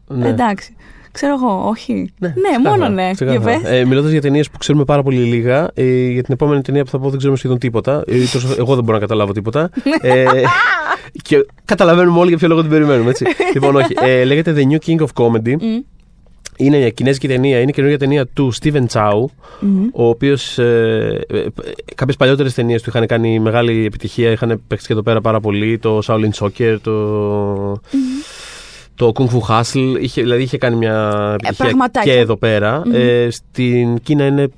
Ναι. 0.07 0.27
Εντάξει. 0.27 0.75
Ξέρω 1.11 1.33
εγώ, 1.33 1.63
όχι. 1.67 2.13
Ναι, 2.19 2.29
ξεκάθαρα, 2.33 2.69
μόνο 2.77 2.89
ναι. 2.89 3.03
Για 3.03 3.11
ξεκάθαρα. 3.13 3.59
πες. 3.61 3.71
Ε, 3.79 3.85
Μιλώντας 3.85 4.11
για 4.11 4.21
ταινίες 4.21 4.49
που 4.49 4.57
ξέρουμε 4.57 4.83
πάρα 4.85 5.03
πολύ 5.03 5.17
λίγα, 5.17 5.69
ε, 5.73 5.83
για 6.09 6.23
την 6.23 6.33
επόμενη 6.33 6.61
ταινία 6.61 6.83
που 6.83 6.89
θα 6.89 6.99
πω 6.99 7.09
δεν 7.09 7.17
ξέρουμε 7.17 7.37
σχεδόν 7.37 7.57
τίποτα. 7.57 8.03
Ε, 8.07 8.17
τόσο- 8.31 8.55
εγώ 8.57 8.75
δεν 8.75 8.83
μπορώ 8.83 8.93
να 8.93 8.99
καταλάβω 8.99 9.31
τίποτα. 9.31 9.69
ε, 10.01 10.25
και 11.27 11.45
καταλαβαίνουμε 11.65 12.19
όλοι 12.19 12.29
για 12.29 12.37
ποιο 12.37 12.47
λόγο 12.47 12.61
την 12.61 12.69
περιμένουμε. 12.69 13.09
Έτσι. 13.09 13.25
λοιπόν, 13.53 13.75
όχι. 13.75 13.93
Ε, 14.01 14.23
λέγεται 14.23 14.53
The 14.57 14.71
New 14.71 14.87
King 14.89 14.99
of 15.05 15.07
Comedy. 15.25 15.55
Μμ. 15.61 15.79
Είναι 16.57 16.77
μια 16.77 16.89
κινέζικη 16.89 17.27
ταινία, 17.27 17.59
είναι 17.59 17.71
καινούργια 17.71 17.99
ταινία 17.99 18.25
του 18.25 18.53
Steven 18.61 18.85
Chow, 18.91 19.25
Μμμ. 19.59 19.87
ο 19.93 20.07
οποίος. 20.07 20.57
Ε, 20.57 21.21
ε, 21.27 21.45
Κάποιες 21.95 22.15
παλιότερες 22.17 22.53
ταινίες 22.53 22.81
του 22.81 22.89
είχαν 22.89 23.05
κάνει 23.05 23.39
μεγάλη 23.39 23.85
επιτυχία, 23.85 24.31
είχαν 24.31 24.61
παίξει 24.67 24.87
και 24.87 24.93
εδώ 24.93 25.01
πέρα 25.01 25.21
πάρα 25.21 25.39
πολύ. 25.39 25.77
Το 25.77 25.99
Shaolin 26.05 26.31
Soccer, 26.39 26.77
το. 26.81 27.81
Το 28.97 29.11
Kung 29.15 29.25
Fu 29.25 29.39
Hustle, 29.49 29.97
είχε, 30.01 30.21
δηλαδή 30.21 30.41
είχε 30.41 30.57
κάνει 30.57 30.75
μια 30.75 31.29
επιτυχία 31.33 31.65
πραγματάκια. 31.65 32.13
και 32.13 32.19
εδώ 32.19 32.35
πέρα. 32.35 32.81
Μμμ. 32.85 32.93
Ε, 32.95 33.27
στην 33.29 33.99
Κίνα 34.03 34.25
είναι 34.25 34.41
ε, 34.41 34.43
ε, 34.43 34.49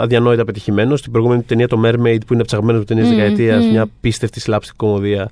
αδιανόητα 0.00 0.44
πετυχημένο. 0.44 0.96
Στην 0.96 1.12
προηγούμενη 1.12 1.42
ταινία 1.42 1.68
το 1.68 1.80
Mermaid 1.84 2.18
που 2.26 2.34
είναι 2.34 2.44
ψαγμένο 2.44 2.78
από 2.78 2.86
ταινίε 2.86 3.04
Μμμ, 3.04 3.10
δεκαετία, 3.10 3.58
μμμ. 3.58 3.70
μια 3.70 3.86
πίστευτη 4.00 4.40
σλάψη 4.40 4.72
κομμωδία. 4.76 5.28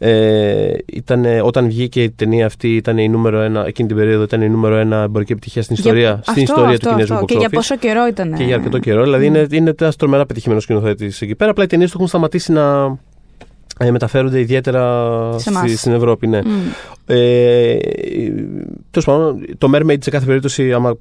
Ε, 0.00 0.72
ήταν, 0.86 1.24
όταν 1.42 1.66
βγήκε 1.66 2.02
η 2.02 2.10
ταινία 2.10 2.46
αυτή, 2.46 2.76
ήταν 2.76 2.98
η 2.98 3.08
νούμερο 3.08 3.40
ένα, 3.40 3.66
εκείνη 3.66 3.88
την 3.88 3.96
περίοδο 3.96 4.22
ήταν 4.22 4.42
η 4.42 4.48
νούμερο 4.48 4.76
ένα 4.76 4.96
εμπορική 5.02 5.32
επιτυχία 5.32 5.62
στην 5.62 5.74
ιστορία, 5.76 6.00
Για- 6.00 6.18
στην 6.22 6.30
αυτό, 6.32 6.42
ιστορία 6.42 6.70
αυτό, 6.72 6.88
του 6.88 6.94
Κινέζου 6.94 7.12
αυτό. 7.14 7.24
box 7.24 7.28
Και 7.28 7.38
για 7.38 7.48
office. 7.48 7.54
πόσο 7.54 7.76
καιρό 7.76 8.06
ήταν. 8.06 8.34
Και 8.34 8.44
για 8.44 8.54
αρκετό 8.54 8.78
καιρό. 8.78 9.02
Δηλαδή 9.02 9.26
είναι, 9.26 9.46
είναι 9.50 9.74
ένας 9.80 9.96
τρομερά 9.96 10.26
πετυχημένος 10.26 10.62
σκηνοθέτης 10.62 11.20
εκεί 11.22 11.34
πέρα. 11.34 11.50
Απλά 11.50 11.64
οι 11.64 11.66
ταινίες 11.66 11.88
του 11.90 11.96
έχουν 11.96 12.08
σταματήσει 12.08 12.52
να, 12.52 12.84
ε, 12.84 12.98
μεταφέρονται 13.90 14.40
ιδιαίτερα 14.40 14.82
Σε 15.38 15.48
εμάς. 15.48 15.62
στη- 15.68 15.76
στην 15.76 15.92
Ευρώπη. 15.92 16.26
Ναι. 16.26 16.40
Μμ. 16.44 16.50
Ε, 17.06 17.76
Τέλος 18.90 19.06
πάντων, 19.06 19.44
το 19.58 19.70
Mermaid 19.74 19.96
σε 20.00 20.10
κάθε 20.10 20.26
περίπτωση, 20.26 20.72
άμα 20.72 20.96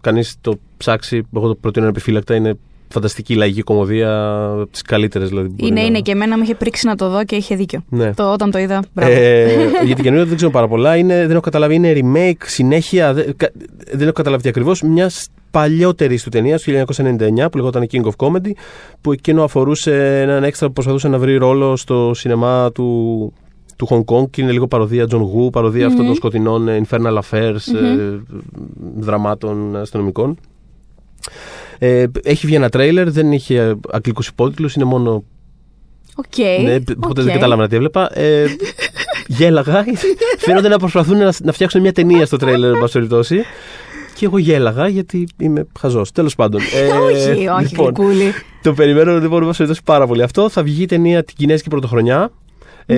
κανείς 0.00 0.36
το 0.40 0.58
ψάξει, 0.76 1.26
εγώ 1.36 1.46
το 1.48 1.54
προτείνω 1.54 1.86
επιφύλακτα, 1.86 2.34
είναι 2.34 2.54
φανταστική 2.92 3.34
λαϊκή 3.34 3.62
κομμωδία, 3.62 4.34
από 4.52 4.66
τις 4.66 4.82
καλύτερες 4.82 5.28
δηλαδή. 5.28 5.48
που 5.48 5.54
μπορεί 5.58 5.70
Είναι, 5.70 5.80
να- 5.80 5.86
είναι 5.86 6.00
και 6.00 6.10
εμένα 6.12 6.36
με 6.36 6.42
είχε 6.44 6.54
πρίξει 6.54 6.86
να 6.86 6.94
το 6.96 7.08
δω 7.10 7.24
και 7.24 7.36
είχε 7.36 7.54
δίκιο. 7.56 7.84
Ναι. 7.88 8.14
Το, 8.14 8.32
όταν 8.32 8.50
το 8.50 8.58
είδα, 8.58 8.82
μπράβο. 8.94 9.12
Ε, 9.12 9.54
για 9.84 9.94
την 9.94 10.04
καινούργια 10.04 10.26
δεν 10.26 10.36
ξέρω 10.36 10.50
πάρα 10.50 10.68
πολλά. 10.68 10.96
Είναι, 10.96 11.20
δεν 11.20 11.30
έχω 11.30 11.40
καταλάβει, 11.40 11.74
είναι 11.74 11.92
remake, 11.96 12.42
συνέχεια. 12.46 13.12
Δεν, 13.14 13.36
κα- 13.36 13.50
δεν 13.92 14.02
έχω 14.02 14.12
καταλάβει 14.12 14.48
ακριβώς. 14.48 14.82
Μιας 14.82 15.28
παλιότερης 15.50 16.22
του 16.22 16.28
ταινίας 16.30 16.62
του 16.62 16.70
1999 16.70 17.50
που 17.50 17.56
λεγόταν 17.56 17.86
King 17.92 18.02
of 18.02 18.10
Comedy, 18.26 18.50
που 19.00 19.12
εκείνο 19.12 19.44
αφορούσε 19.44 20.20
έναν 20.20 20.44
έξτρα 20.44 20.66
που 20.66 20.72
προσπαθούσε 20.72 21.08
να 21.08 21.18
βρει 21.18 21.36
ρόλο 21.36 21.76
στο 21.76 22.10
σινεμά 22.14 22.72
του, 22.72 23.32
του 23.76 23.88
Hong 23.90 24.14
Kong 24.14 24.30
και 24.30 24.42
είναι 24.42 24.52
λίγο 24.52 24.66
παρωδία 24.68 25.06
John 25.10 25.20
Woo, 25.20 25.52
παρωδία 25.52 25.86
αυτών 25.86 26.06
των 26.06 26.14
σκοτεινών 26.14 26.68
ε, 26.68 26.80
Infernal 26.88 27.18
Affairs, 27.18 27.74
ε, 27.74 28.18
δραμάτων 28.98 29.76
αστυνομικών. 29.76 30.36
Ε, 31.84 32.04
έχει 32.22 32.46
βγει 32.46 32.54
ένα 32.54 32.68
τρέιλερ, 32.68 33.10
δεν 33.10 33.32
είχε 33.32 33.76
αγγλικούς 33.90 34.28
υπότιτλους, 34.28 34.74
είναι 34.74 34.84
μόνο 34.84 35.24
Οκ. 36.14 36.62
ναι, 36.62 36.74
οπότε 36.74 37.20
οκ. 37.20 37.26
δεν 37.26 37.32
κατάλαβα 37.32 37.68
τι 37.68 37.74
έβλεπα. 37.76 38.18
Ε, 38.18 38.44
γέλαγα. 39.26 39.84
Φαίνονται 40.38 40.68
να 40.68 40.78
προσπαθούν 40.78 41.18
να, 41.18 41.32
να 41.42 41.52
φτιάξουν 41.52 41.80
μια 41.80 41.92
ταινία 41.92 42.26
στο 42.26 42.36
τρέιλερ, 42.36 42.72
εν 42.72 42.80
πάση 42.80 42.92
περιπτώσει. 42.92 43.42
Και 44.14 44.24
εγώ 44.24 44.38
γέλαγα 44.38 44.88
γιατί 44.88 45.26
είμαι 45.38 45.66
χαζός. 45.78 46.12
Τέλος 46.12 46.34
πάντων. 46.34 46.60
Ε, 46.60 46.86
όχι, 46.86 47.48
όχι, 47.48 47.62
λοιπόν, 47.62 47.84
γλυκούλη. 47.84 48.32
το 48.62 48.72
περιμένω 48.74 49.18
λοιπόν, 49.18 49.40
εν 49.40 49.46
πάση 49.46 49.56
περιπτώσει, 49.56 49.80
πάρα 49.84 50.06
πολύ 50.06 50.22
αυτό. 50.22 50.48
Θα 50.48 50.62
βγει 50.62 50.82
η 50.82 50.86
ταινία 50.86 51.24
την 51.24 51.36
Κινέζικη 51.36 51.68
Πρωτοχρονιά. 51.68 52.30
Ε, 52.86 52.96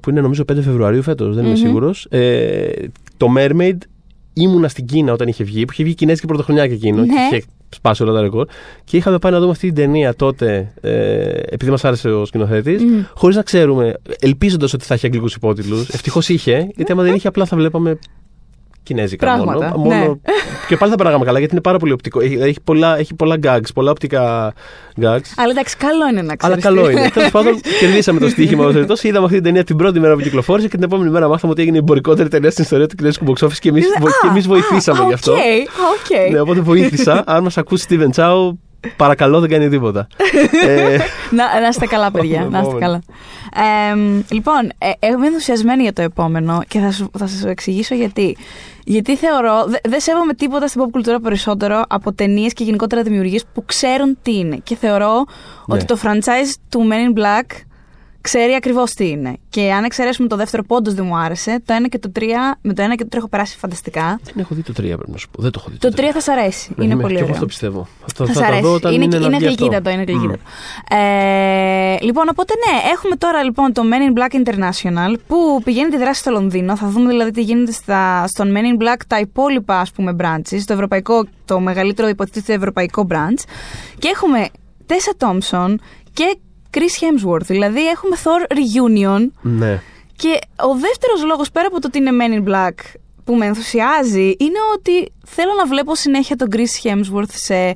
που 0.00 0.10
είναι 0.10 0.20
νομίζω 0.20 0.44
5 0.52 0.54
Φεβρουαρίου 0.54 1.02
φέτος, 1.02 1.34
δεν 1.34 1.44
είμαι 1.44 1.54
Μμμ. 1.54 1.60
σίγουρος. 1.60 2.06
Ε, 2.10 2.70
το 3.16 3.26
Mermaid 3.38 3.76
ήμουνα 4.32 4.68
στην 4.68 4.86
Κίνα 4.86 5.12
όταν 5.12 5.28
είχε 5.28 5.44
βγει, 5.44 5.64
που 5.64 5.72
είχε 5.72 5.82
βγει 5.82 5.92
η 5.92 5.96
Κινέζικη 5.96 6.26
Πρωτοχρονιά 6.26 6.66
και 6.66 6.74
εκείνο. 6.74 7.00
Ναι. 7.00 7.06
Και 7.06 7.36
είχε 7.36 7.44
σπάσει 7.74 8.02
όλα 8.02 8.12
τα 8.12 8.20
ρεκόρ. 8.20 8.46
Και 8.84 8.96
είχαμε 8.96 9.18
πάει 9.18 9.32
να 9.32 9.38
δούμε 9.38 9.50
αυτή 9.50 9.66
την 9.66 9.74
ταινία 9.74 10.14
τότε, 10.14 10.72
ε, 10.80 10.90
επειδή 11.48 11.70
μας 11.70 11.84
άρεσε 11.84 12.08
ο 12.08 12.24
σκηνοθέτης, 12.24 12.82
Μμ. 12.82 13.00
χωρίς 13.14 13.36
να 13.36 13.42
ξέρουμε, 13.42 13.94
ελπίζοντας 14.20 14.72
ότι 14.72 14.84
θα 14.84 14.94
έχει 14.94 15.06
αγγλικούς 15.06 15.34
υπότιτλους. 15.34 15.88
Ευτυχώς 15.88 16.28
είχε, 16.28 16.68
γιατί 16.76 16.92
άμα 16.92 17.02
δεν 17.02 17.14
είχε, 17.14 17.28
απλά 17.28 17.44
θα 17.44 17.56
βλέπαμε 17.56 17.98
κινέζικα 18.82 19.26
Πράγματα, 19.26 19.72
μόνο. 19.78 19.88
ναι. 19.88 20.00
μόνο 20.00 20.20
και 20.68 20.76
πάλι 20.76 20.90
θα 20.90 20.96
περνάγαμε 20.96 21.24
καλά, 21.24 21.38
γιατί 21.38 21.52
είναι 21.54 21.62
πάρα 21.62 21.78
πολύ 21.78 21.92
οπτικό. 21.92 22.20
Έχει, 22.20 22.34
έχει, 22.40 22.60
πολλά, 22.64 22.98
έχει 22.98 23.14
πολλά 23.14 23.36
gags, 23.42 23.66
πολλά 23.74 23.90
οπτικά 23.90 24.52
gags. 25.00 25.30
Αλλά 25.36 25.50
εντάξει, 25.50 25.76
καλό 25.76 26.08
είναι 26.10 26.22
να 26.22 26.36
ξέρεις. 26.36 26.64
Αλλά 26.66 26.74
καλό 26.76 26.90
είναι. 26.90 27.08
Τέλος 27.14 27.30
πάντων, 27.30 27.60
κερδίσαμε 27.80 28.20
το 28.20 28.28
στοίχημα 28.28 28.66
ω 28.66 28.72
περιπτώσει. 28.72 29.08
Είδαμε 29.08 29.24
αυτή 29.24 29.36
την 29.36 29.44
ταινία 29.44 29.64
την 29.64 29.76
πρώτη 29.76 30.00
μέρα 30.00 30.14
που 30.14 30.20
κυκλοφόρησε 30.20 30.68
και 30.68 30.74
την 30.76 30.84
επόμενη 30.84 31.10
μέρα 31.10 31.28
μάθαμε 31.28 31.52
ότι 31.52 31.62
έγινε 31.62 31.76
η 31.76 31.80
εμπορικότερη 31.80 32.28
ταινία 32.28 32.50
στην 32.50 32.64
ιστορία 32.64 32.86
του 32.86 32.94
κινέζικου 32.96 33.24
box 33.32 33.46
office 33.46 33.56
και 33.60 33.68
εμείς 33.68 33.86
και 34.22 34.28
εμείς 34.28 34.46
βοηθήσαμε 34.46 35.04
γι' 35.06 35.12
αυτό. 35.12 35.32
OK, 35.32 35.38
OK. 35.38 36.30
Ναι, 36.32 36.40
οπότε 36.40 36.60
βοήθησα. 36.60 37.22
Αν 37.26 37.42
μας 37.42 37.58
ακούσει 37.58 37.86
Steven 37.90 38.10
Chow, 38.22 38.50
παρακαλώ 38.96 39.40
δεν 39.40 39.48
κάνει 39.50 39.68
τίποτα. 39.68 40.06
ε, 40.68 40.96
Να, 41.30 41.60
να 41.60 41.68
είστε 41.68 41.86
καλά, 41.86 42.10
παιδιά. 42.10 42.38
να 42.40 42.46
είστε 42.46 42.58
Επόμενο. 42.58 42.78
καλά. 42.78 43.02
Ε, 43.54 43.96
λοιπόν, 44.30 44.70
ε, 44.78 44.90
εγώ 44.98 45.16
είμαι 45.16 45.26
ενθουσιασμένη 45.26 45.82
για 45.82 45.92
το 45.92 46.02
επόμενο 46.02 46.62
και 46.68 46.78
θα, 46.78 46.90
σου, 46.90 47.10
θα 47.18 47.26
σας 47.26 47.44
εξηγήσω 47.44 47.94
γιατί. 47.94 48.36
Γιατί 48.84 49.16
θεωρώ, 49.16 49.64
δε- 49.66 49.76
δεν 49.88 50.00
σέβομαι 50.00 50.34
τίποτα 50.34 50.66
στην 50.66 50.82
pop 50.82 50.86
κουλτούρα 50.90 51.20
περισσότερο 51.20 51.84
από 51.88 52.12
ταινίες 52.12 52.52
και 52.52 52.64
γενικότερα 52.64 53.02
δημιουργίες 53.02 53.44
που 53.54 53.64
ξέρουν 53.64 54.18
τι 54.22 54.38
είναι. 54.38 54.56
Και 54.56 54.76
θεωρώ 54.76 55.14
Ναι. 55.66 55.74
ότι 55.76 55.84
το 55.84 55.98
franchise 56.02 56.54
του 56.68 56.88
Men 56.90 57.16
in 57.16 57.20
Black 57.20 57.46
ξέρει 58.22 58.54
ακριβώς 58.54 58.92
τι 58.92 59.08
είναι. 59.08 59.36
Και 59.48 59.72
αν 59.72 59.84
εξαιρέσουμε 59.84 60.28
το 60.28 60.36
δεύτερο, 60.36 60.62
πόντο 60.62 60.92
δεν 60.92 61.04
μου 61.04 61.16
άρεσε. 61.16 61.60
Το 61.64 61.72
ένα 61.72 61.88
και 61.88 61.98
το 61.98 62.10
τρία, 62.10 62.58
με 62.62 62.74
το 62.74 62.82
ένα 62.82 62.94
και 62.94 63.02
το 63.02 63.08
τρία 63.08 63.18
έχω 63.20 63.28
περάσει 63.28 63.58
φανταστικά. 63.58 64.20
δεν 64.24 64.34
έχω 64.36 64.54
δει 64.54 64.62
το 64.62 64.72
3 64.72 64.74
πρέπει 64.82 65.10
να 65.10 65.16
σου 65.16 65.28
πω. 65.30 65.42
Δεν 65.42 65.50
το 65.50 65.58
έχω 65.62 65.70
δει. 65.72 65.78
Το 65.78 65.88
τρία 65.88 66.12
θα 66.12 66.20
σ' 66.20 66.28
αρέσει. 66.28 66.72
Ναι, 66.76 66.84
είναι 66.84 66.92
είμαι- 66.92 67.02
πολύ 67.02 67.14
και 67.14 67.18
εγώ 67.20 67.28
ωραίο. 67.28 67.34
αυτό 67.34 67.46
πιστεύω. 67.46 67.88
Θα, 68.06 68.24
Θα 68.24 68.26
θα 68.26 68.32
σ' 68.32 68.36
τα 68.36 68.40
δω 68.42 68.46
αρέσει. 68.52 68.66
όταν 68.66 68.92
είναι 68.94 69.04
είναι, 69.04 69.18
να 69.18 69.26
είναι 69.26 69.36
βγει 69.36 69.46
αυτό. 69.46 69.64
γλυκύτατο, 69.64 69.90
είναι 69.90 70.02
Μμ. 70.02 70.04
γλυκύτατο. 70.18 70.42
Ε, 70.90 71.96
λοιπόν, 72.00 72.26
οπότε 72.30 72.54
ναι, 72.66 72.90
έχουμε 72.92 73.16
τώρα 73.16 73.42
λοιπόν 73.42 73.72
το 73.72 73.82
Men 73.90 74.12
in 74.12 74.18
Black 74.20 74.42
International 74.42 75.14
που 75.26 75.60
πηγαίνει 75.64 75.90
τη 75.90 75.96
δράση 75.96 76.20
στο 76.20 76.30
Λονδίνο. 76.30 76.76
Θα 76.76 76.88
δούμε 76.88 77.08
δηλαδή 77.08 77.30
τι 77.30 77.42
γίνεται 77.42 77.72
στα, 77.72 78.26
στον 78.26 78.52
Men 78.54 78.58
in 78.80 78.82
Black 78.82 79.00
τα 79.06 79.18
υπόλοιπα 79.20 79.78
ας 79.80 79.90
πούμε 79.90 80.16
branches, 80.20 80.60
το, 80.66 80.72
ευρωπαϊκό, 80.72 81.24
το 81.44 81.60
μεγαλύτερο 81.60 82.08
υποτίθεται 82.08 82.52
ευρωπαϊκό 82.52 83.06
branch. 83.10 83.42
Και 83.98 84.08
έχουμε 84.14 84.48
Tessa 84.86 85.26
Thompson 85.26 85.74
και 86.12 86.36
Chris 86.76 86.80
Hemsworth. 87.02 87.46
Δηλαδή 87.46 87.86
έχουμε 87.88 88.16
Thor 88.24 88.52
Reunion 88.52 89.26
Ναι. 89.40 89.80
και 90.16 90.38
ο 90.56 90.74
δεύτερος 90.78 91.24
λόγος 91.24 91.50
πέρα 91.50 91.66
από 91.66 91.80
το 91.80 91.86
ότι 91.86 91.98
είναι 91.98 92.10
Men 92.20 92.42
in 92.42 92.50
Black 92.52 92.74
που 93.24 93.34
με 93.34 93.46
ενθουσιάζει 93.46 94.34
είναι 94.38 94.58
ότι 94.74 95.12
θέλω 95.26 95.52
να 95.56 95.66
βλέπω 95.66 95.94
συνέχεια 95.94 96.36
τον 96.36 96.48
Chris 96.52 96.88
Hemsworth 96.88 97.32
σε 97.32 97.74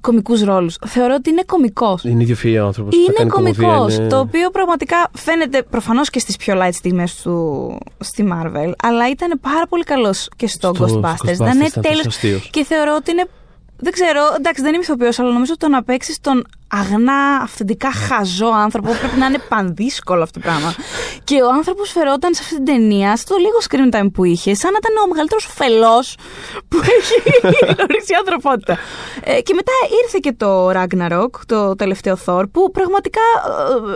κομικούς 0.00 0.42
ρόλους. 0.42 0.76
Θεωρώ 0.86 1.14
ότι 1.14 1.30
είναι 1.30 1.42
κωμικός. 1.46 2.04
Είναι 2.04 2.22
ιδιοφυή 2.22 2.58
ο 2.62 2.66
άνθρωπος. 2.66 2.94
Είναι 2.96 3.30
κωμικός, 3.30 3.96
το 4.08 4.18
οποίο 4.18 4.50
πραγματικά 4.50 5.10
φαίνεται 5.12 5.62
προφανώς 5.62 6.10
και 6.10 6.18
στις 6.18 6.36
πιο 6.36 6.54
light 6.62 6.72
στιγμές 6.72 7.14
του 7.22 7.78
στη 7.98 8.28
Marvel, 8.32 8.72
αλλά 8.82 9.08
ήταν 9.10 9.38
πάρα 9.40 9.66
πολύ 9.68 9.82
καλός 9.84 10.28
και 10.36 10.46
στο, 10.46 10.72
Ghostbusters. 10.78 11.32
Ήταν 11.32 11.60
Ήταν 11.60 11.82
τέλειος. 11.82 12.16
Και 12.50 12.64
θεωρώ 12.64 12.94
ότι 12.96 13.10
είναι. 13.10 13.24
Δεν 13.82 13.92
ξέρω, 13.92 14.20
εντάξει, 14.36 14.62
δεν 14.62 14.74
είμαι 14.74 14.82
ηθοποιός, 14.82 15.18
αλλά 15.18 15.32
νομίζω 15.32 15.52
ότι 15.52 15.60
το 15.60 15.68
να 15.68 15.82
παίξεις 15.82 16.20
τον 16.20 16.46
αγνά, 16.72 17.18
αυθεντικά 17.42 17.92
χαζό 17.92 18.46
άνθρωπο 18.46 18.90
πρέπει 19.00 19.16
να 19.18 19.26
είναι 19.26 19.38
πανδύσκολο 19.48 20.22
αυτό 20.22 20.40
το 20.40 20.46
πράγμα. 20.48 20.74
Και 21.24 21.42
ο 21.42 21.48
άνθρωπος 21.48 21.90
φερόταν 21.90 22.34
σε 22.34 22.40
αυτή 22.44 22.54
την 22.54 22.64
ταινία, 22.64 23.16
στο 23.16 23.36
λίγο 23.36 23.58
screen 23.68 23.94
time 23.96 24.08
που 24.12 24.24
είχε, 24.24 24.54
σαν 24.54 24.70
να 24.72 24.78
ήταν 24.82 25.04
ο 25.04 25.08
μεγαλύτερος 25.08 25.46
φελός 25.54 26.16
που 26.68 26.76
έχει 26.96 27.14
γνωρίσει 27.72 28.12
η 28.12 28.16
ανθρωπότητα. 28.18 28.78
Ε, 29.24 29.40
και 29.40 29.54
μετά 29.54 29.72
ήρθε 30.04 30.18
και 30.20 30.32
το 30.32 30.70
Ragnarok, 30.70 31.30
το 31.46 31.74
τελευταίο 31.74 32.16
Thor, 32.26 32.44
που 32.52 32.70
πραγματικά. 32.70 33.20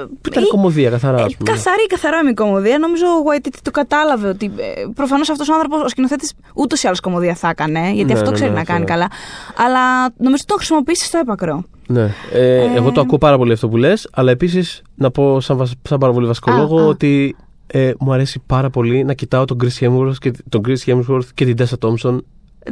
ε, 0.01 0.05
Που 0.21 0.29
ήταν 0.31 0.43
ή- 0.43 0.47
κομμωδία, 0.49 0.91
καθαρά. 0.91 1.17
ας 1.25 1.33
ε, 1.33 1.37
πούμε. 1.39 1.51
καθαρή, 1.51 1.87
καθαρά 1.87 2.21
η 2.31 2.35
κομμωδία. 2.35 2.79
Νομίζω 2.79 3.07
ο 3.07 3.23
Waititi 3.33 3.59
το 3.63 3.71
κατάλαβε 3.71 4.29
ότι 4.29 4.53
ε, 4.57 4.85
προφανώς 4.95 5.29
αυτός 5.31 5.49
ο 5.49 5.53
άνθρωπος, 5.55 5.83
ο 5.83 5.89
σκηνοθέτης, 5.89 6.33
ούτως 6.55 6.83
ή 6.83 6.87
άλλως 6.87 7.01
κομμωδία 7.01 7.35
θα 7.35 7.49
έκανε, 7.49 7.91
γιατί 7.91 8.13
Ναι, 8.13 8.19
αυτό 8.19 8.31
ναι, 8.31 8.35
ξέρει 8.37 8.49
ναι, 8.51 8.55
να 8.55 8.61
αυτό 8.61 8.73
κάνει 8.73 8.85
ναι. 8.85 8.91
καλά. 8.91 9.09
Αλλά 9.57 10.01
νομίζω 10.03 10.35
ότι 10.35 10.45
τον 10.47 10.57
χρησιμοποιήσει 10.57 11.05
στο 11.05 11.19
έπακρο. 11.19 11.65
Ναι. 11.89 12.11
Ε, 12.33 12.65
Εγώ 12.77 12.93
το 12.93 13.01
ακούω 13.01 13.19
πάρα 13.19 13.37
πολύ 13.37 13.53
αυτό 13.53 13.69
που 13.69 13.77
λες, 13.77 14.09
αλλά 14.13 14.31
επίσης 14.31 14.83
να 14.95 15.11
πω 15.11 15.41
σαν, 15.41 15.57
βασ- 15.57 15.75
σαν 15.89 15.99
πάρα 15.99 16.13
πολύ 16.13 16.27
βασικό 16.27 16.51
Α, 16.53 16.57
λόγο 16.59 16.79
α. 16.81 16.85
ότι 16.87 17.37
ε, 17.67 17.93
μου 17.99 18.13
αρέσει 18.13 18.43
πάρα 18.47 18.71
πολύ 18.71 19.05
να 19.05 19.13
κοιτάω 19.15 19.45
τον 19.45 19.57
Chris 19.65 19.85
Hemsworth 19.87 20.15
και, 20.19 20.33
τον 20.49 20.61
Chris 20.69 20.77
Hemsworth 20.87 21.27
και 21.35 21.45
την 21.45 21.57
Tessa 21.59 21.89
Thompson 21.89 22.19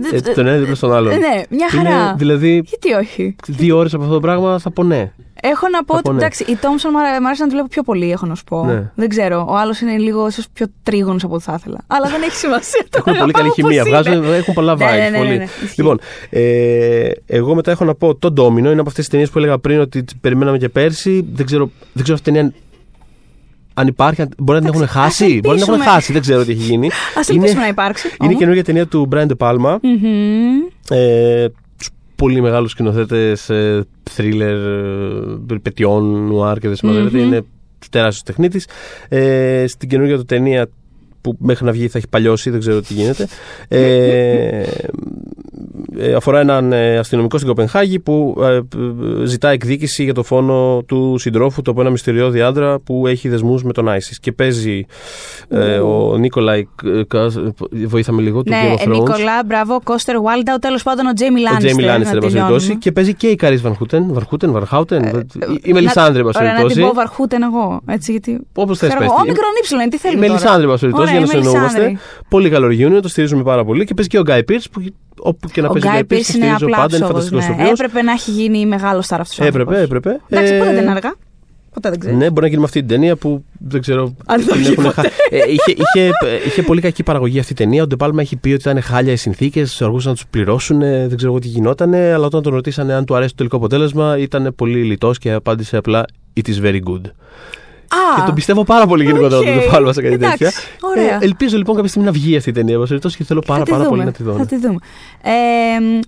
Δε- 0.00 0.16
ε, 0.16 0.20
δε- 0.20 0.32
τον 0.32 0.46
ένα 0.46 0.56
δίπλα 0.58 0.74
στον 0.74 0.92
άλλον. 0.92 1.12
Ναι, 1.12 1.18
μια 1.50 1.68
Είναι, 1.74 1.88
χαρά. 1.90 2.14
δηλαδή, 2.14 2.62
Γιατί 2.66 2.92
όχι; 2.92 3.36
δύο 3.48 3.76
ώρες 3.78 3.94
από 3.94 4.02
αυτό 4.02 4.14
το 4.14 4.20
πράγμα 4.20 4.58
θα 4.58 4.70
πω 4.70 4.82
ναι. 4.82 5.12
Έχω 5.45 5.68
να 5.68 5.84
πω 5.84 5.93
Θα 5.93 5.99
ότι 5.99 6.03
πω 6.09 6.12
ναι. 6.12 6.18
εντάξει, 6.18 6.43
η 6.49 6.59
Thompson 6.61 6.90
μου 6.93 6.99
αρέσει- 6.99 7.20
μου 7.20 7.26
αρέσει 7.26 7.40
να 7.40 7.47
τη 7.47 7.53
βλέπω 7.53 7.68
πιο 7.68 7.82
πολύ, 7.82 8.11
έχω 8.12 8.26
να 8.26 8.34
σου 8.34 8.45
πω. 8.45 8.64
Ναι. 8.64 8.90
Δεν 8.95 9.09
ξέρω. 9.09 9.47
Ο 9.49 9.57
άλλος 9.57 9.80
είναι 9.80 9.97
λίγο 9.99 10.26
ίσως 10.28 10.47
πιο 10.53 10.66
τρίγωνος 10.82 11.24
από 11.24 11.34
ό,τι 11.34 11.43
θα 11.45 11.55
ήθελα. 11.59 11.78
Αλλά 11.86 12.09
δεν 12.09 12.22
έχει 12.22 12.36
σημασία. 12.36 12.84
το 12.90 13.03
Έχουν 13.07 13.18
πολύ 13.18 13.32
καλή 13.32 13.47
αγαπάω 13.49 13.53
χημεία. 13.55 13.82
όπως 13.82 14.07
είναι. 14.07 14.16
Βγάζουν, 14.16 14.34
έχουν 14.40 14.55
πολλά 14.55 14.74
vibes. 14.74 14.78
Ναι, 14.78 14.86
ναι, 14.86 15.03
ναι, 15.03 15.11
ναι, 15.11 15.16
πολύ. 15.18 15.36
ναι, 15.36 15.43
ισχύει. 15.45 15.80
Λοιπόν, 15.80 16.01
ε, 16.30 17.11
εγώ 17.26 17.55
μετά 17.55 17.70
έχω 17.70 17.84
να 17.84 17.95
πω 17.95 18.14
το 18.14 18.32
Domino. 18.36 18.57
Είναι 18.59 18.70
από 18.70 18.80
αυτές 18.80 18.95
τις 18.95 19.09
ταινίες 19.09 19.30
που 19.30 19.38
έλεγα 19.38 19.59
πριν 19.59 19.80
ότι 19.80 20.05
τις 20.05 20.16
περιμέναμε 20.20 20.59
και 20.59 20.68
πέρσι. 20.68 21.26
Δεν 21.32 21.47
ξέρω, 21.47 21.70
δεν 21.93 22.03
ξέρω 22.03 22.16
αυτή 22.18 22.30
η 22.30 22.32
ταινία 22.32 22.53
αν 23.74 23.86
υπάρχει. 23.86 24.22
αν- 24.22 24.28
Μπορεί 24.38 24.59
να 24.61 24.64
την 24.64 24.74
έχουν 24.74 24.82
Εντάξει, 24.82 24.99
ας 24.99 25.05
χάσει. 25.05 25.24
Μπορεί 25.24 25.38
να 25.40 25.40
την 25.40 25.61
έχουν 25.62 25.72
ελπίσουμε. 25.72 25.84
χάσει. 25.95 26.12
Δεν 26.12 26.20
ξέρω 26.22 26.45
τι 26.45 26.51
έχει 26.53 26.62
γίνει. 26.62 26.86
Α 26.86 27.20
ελπίσουμε 27.28 27.61
να 27.61 27.68
υπάρξει. 27.68 28.09
είναι 28.22 28.32
η 28.32 28.34
Ω. 28.34 28.38
καινούργια 28.38 28.64
ταινία 28.64 28.86
του 28.86 29.09
Brian 29.12 29.26
De 29.26 29.36
Palma. 29.38 29.76
Μμμ. 29.82 30.61
Ε, 30.90 31.49
τους 31.49 31.57
πολύ 32.22 32.40
μεγάλους 32.40 32.70
σκηνοθέτες 32.70 33.50
ε, 33.50 33.86
thriller, 34.16 34.40
ε, 34.40 35.36
περιπετειών, 35.46 36.26
νουάρ 36.26 36.58
και 36.58 36.68
δεν 36.68 36.76
συμμαζεύεται. 36.76 37.18
Μμμ. 37.18 37.26
Είναι 37.26 37.44
τεράστιος 37.90 38.22
τεχνίτης. 38.22 38.68
Ε, 39.08 39.64
στην 39.66 39.88
καινούργια 39.88 40.16
του 40.16 40.24
ταινία 40.24 40.68
που 41.22 41.36
μέχρι 41.40 41.64
να 41.64 41.72
βγει 41.72 41.88
θα 41.88 41.98
έχει 41.98 42.08
παλιώσει, 42.08 42.50
δεν 42.50 42.60
ξέρω 42.60 42.80
τι 42.80 42.94
γίνεται. 42.94 43.26
Ε, 43.68 44.62
ε, 45.98 46.14
αφορά 46.14 46.40
έναν 46.40 46.72
ε, 46.72 46.98
αστυνομικό 46.98 47.36
στην 47.36 47.48
Κοπενχάγη 47.48 47.98
που 47.98 48.36
ε, 48.42 48.54
ε, 48.56 48.60
ζητά 49.24 49.48
εκδίκηση 49.48 50.04
για 50.04 50.14
το 50.14 50.22
φόνο 50.22 50.82
του 50.86 51.16
συντρόφου 51.18 51.62
του 51.62 51.70
από 51.70 51.80
ένα 51.80 51.90
μυστηριώδη 51.90 52.40
άντρα 52.40 52.78
που 52.78 53.06
έχει 53.06 53.28
δεσμούς 53.28 53.64
με 53.64 53.72
τον 53.72 53.88
Άισις. 53.88 54.20
Και 54.20 54.32
παίζει 54.32 54.86
ε, 55.48 55.78
ο 55.78 56.16
Νίκολαϊ, 56.18 56.68
ε, 56.84 57.02
Κας- 57.08 57.38
βοήθαμε 57.86 58.22
λίγο, 58.22 58.42
του 58.42 58.50
Ναι, 58.50 58.62
Game 58.64 58.72
of 58.72 58.80
ε, 58.80 58.84
Thrones. 58.84 58.88
Νικολά, 58.92 59.44
μπράβο, 59.46 59.80
Κώστερ 59.84 60.20
Βάλνταου, 60.20 60.58
τέλος 60.58 60.82
πάντων 60.82 61.06
ο 61.06 61.12
Τζέιμι 61.12 61.38
Ο 61.40 61.42
Λάνιστερ. 61.42 61.70
Τζέιμι 61.70 61.82
Λάνιστερ, 61.82 62.12
να 62.14 62.18
εν 62.18 62.22
πάση 62.22 62.32
τελειώνουμε. 62.34 62.58
περιπτώσει. 62.58 62.78
Και 62.78 62.92
παίζει 62.92 63.14
και 63.14 63.26
η 63.26 63.34
Καρή 63.34 63.56
Βαρχούτεν. 63.56 64.04
Βαρχούτεν, 64.12 64.52
Βαρχάουτεν. 64.52 65.04
Ε, 65.04 65.20
η 65.62 65.72
Μελισάνδρη, 65.72 66.18
εν 66.18 66.24
πάση 66.24 66.38
Ωραία, 66.40 66.52
να 66.52 66.58
την 66.58 66.66
περιπτώσει. 66.66 66.80
πω 66.80 66.94
Βαρχούτεν 66.94 67.42
εγώ. 67.42 67.80
Έτσι, 67.86 68.10
γιατί. 68.10 68.40
Όπως 68.54 68.78
θες, 68.78 68.88
Ξέρω 68.88 69.04
εγώ, 69.04 69.14
Όμικρον 69.14 69.50
ύψιλον, 69.60 69.88
τι 69.88 69.96
Η 69.96 69.98
θέλει. 69.98 70.14
τώρα. 70.14 70.26
Μελισάνδρη, 70.28 70.62
εν 70.62 70.68
πάση 70.68 70.80
περιπτώσει, 70.80 71.08
Ωραία, 71.08 71.11
για 71.12 71.20
να 71.20 71.26
η 71.26 71.28
συνεννοούμαστε. 71.28 71.78
Μελισάνδρη. 71.80 71.98
Πολύ 72.28 72.50
καλό 72.50 72.66
reunion, 72.68 73.02
το 73.02 73.08
στηρίζουμε 73.08 73.42
πάρα 73.42 73.64
πολύ. 73.64 73.84
Και 73.84 73.94
παίζει 73.94 74.10
και 74.10 74.18
ο 74.18 74.22
Γκάι 74.22 74.44
Πίρ, 74.44 74.60
που 74.72 74.84
όπου 75.20 75.48
και 75.48 75.60
να 75.60 75.68
Ο 75.68 75.72
παίζει 75.72 75.88
Γκάι 75.88 75.98
Guy 76.00 76.02
Pearce, 76.04 76.06
Πίρς 76.08 76.26
το 76.26 76.32
είναι 76.36 76.44
στηρίζω 76.46 76.64
απλά 76.66 76.76
πάντα, 76.76 76.96
είναι 76.96 77.04
ψόβος, 77.04 77.24
φανταστικός 77.24 77.46
ναι. 77.46 77.52
ηθοποιός. 77.62 77.78
Έπρεπε 77.80 78.02
να 78.02 78.12
έχει 78.12 78.30
γίνει 78.30 78.66
μεγάλος 78.66 79.04
στάρ 79.04 79.20
αυτός. 79.20 79.38
Έπρεπε, 79.46 79.80
έπρεπε. 79.80 80.20
Εντάξει, 80.28 80.54
Ε, 80.54 80.58
πότε 80.58 80.72
δεν 80.72 80.82
είναι 80.82 80.90
αργά. 80.90 81.14
Ποτέ 81.74 81.90
δεν 81.90 81.98
ξέρεις. 81.98 82.18
Ναι, 82.18 82.28
μπορεί 82.28 82.40
να 82.40 82.46
γίνει 82.46 82.58
με 82.58 82.64
αυτή 82.64 82.78
την 82.78 82.88
ταινία 82.88 83.16
που 83.16 83.44
δεν 83.58 83.80
ξέρω. 83.80 84.14
Αν 84.26 84.40
θα 84.40 84.52
την 84.52 84.60
βγει 84.62 84.70
έχουν 84.72 84.84
ποτέ. 84.84 85.00
χα- 85.00 85.36
Ε, 85.36 85.38
είχε, 85.48 85.74
είχε, 85.76 86.10
είχε 86.46 86.62
πολύ 86.62 86.80
κακή 86.80 87.02
παραγωγή 87.02 87.38
αυτή 87.38 87.52
η 87.52 87.56
ταινία. 87.56 87.82
Ο 87.82 87.86
Ντεπάλμα 87.86 88.20
έχει 88.20 88.36
πει 88.36 88.48
ότι 88.52 88.68
ήταν 88.68 88.82
χάλια 88.82 89.12
οι 89.12 89.16
συνθήκες, 89.16 89.82
αργούσαν 89.82 90.10
να 90.10 90.16
τους 90.16 90.26
πληρώσουν, 90.30 90.78
δεν 90.80 91.16
ξέρω 91.16 91.30
εγώ 91.30 91.40
τι 91.40 91.48
γινόταν. 91.48 91.94
Αλλά 91.94 92.26
όταν 92.26 92.42
τον 92.42 92.52
ρωτήσανε 92.52 92.94
αν 92.94 93.04
του 93.04 93.14
αρέσει 93.14 93.30
το 93.30 93.36
τελικό 93.36 93.56
αποτέλεσμα, 93.56 94.18
ήταν 94.18 94.52
πολύ 94.56 94.82
λιτός 94.82 95.18
και 95.18 95.32
απάντησε 95.32 95.76
απλά 95.76 96.04
It 96.40 96.48
is 96.48 96.64
very 96.66 96.80
good. 96.90 97.00
Α, 97.93 98.14
Και 98.16 98.22
τον 98.26 98.34
πιστεύω 98.34 98.64
πάρα 98.64 98.86
πολύ 98.86 99.05
γενικότερα 99.05 99.38
οκ. 99.40 99.45
τον 99.45 99.55
Ντεπάλμα 99.55 99.93
σε 99.93 100.03
κάτι 100.03 100.14
Εντάξει, 100.14 100.38
τέτοια. 100.38 100.59
ωραία. 100.80 101.14
Ε, 101.14 101.18
ελπίζω 101.20 101.57
λοιπόν 101.57 101.74
κάποια 101.74 101.90
στιγμή 101.90 102.07
να 102.07 102.12
βγει 102.12 102.36
αυτή 102.36 102.51
η 102.51 102.53
ταινία. 102.53 102.72
εν 102.72 102.78
πάση 102.78 102.88
περιπτώσει, 102.88 103.16
Και 103.16 103.24
θέλω 103.24 103.43
πάρα, 103.47 103.59
θα 103.59 103.64
τη 103.64 103.70
πάρα 103.70 103.82
δούμε. 103.84 103.97
πολύ 103.97 104.05
να 104.09 104.12
τη 104.12 104.22
δω. 104.22 104.32
Θα 104.32 104.38
ναι. 104.38 104.47
τη 104.47 104.57
δούμε. 104.57 104.78
Ε, 105.22 105.80
μ, 105.80 105.95
ε, 105.99 106.01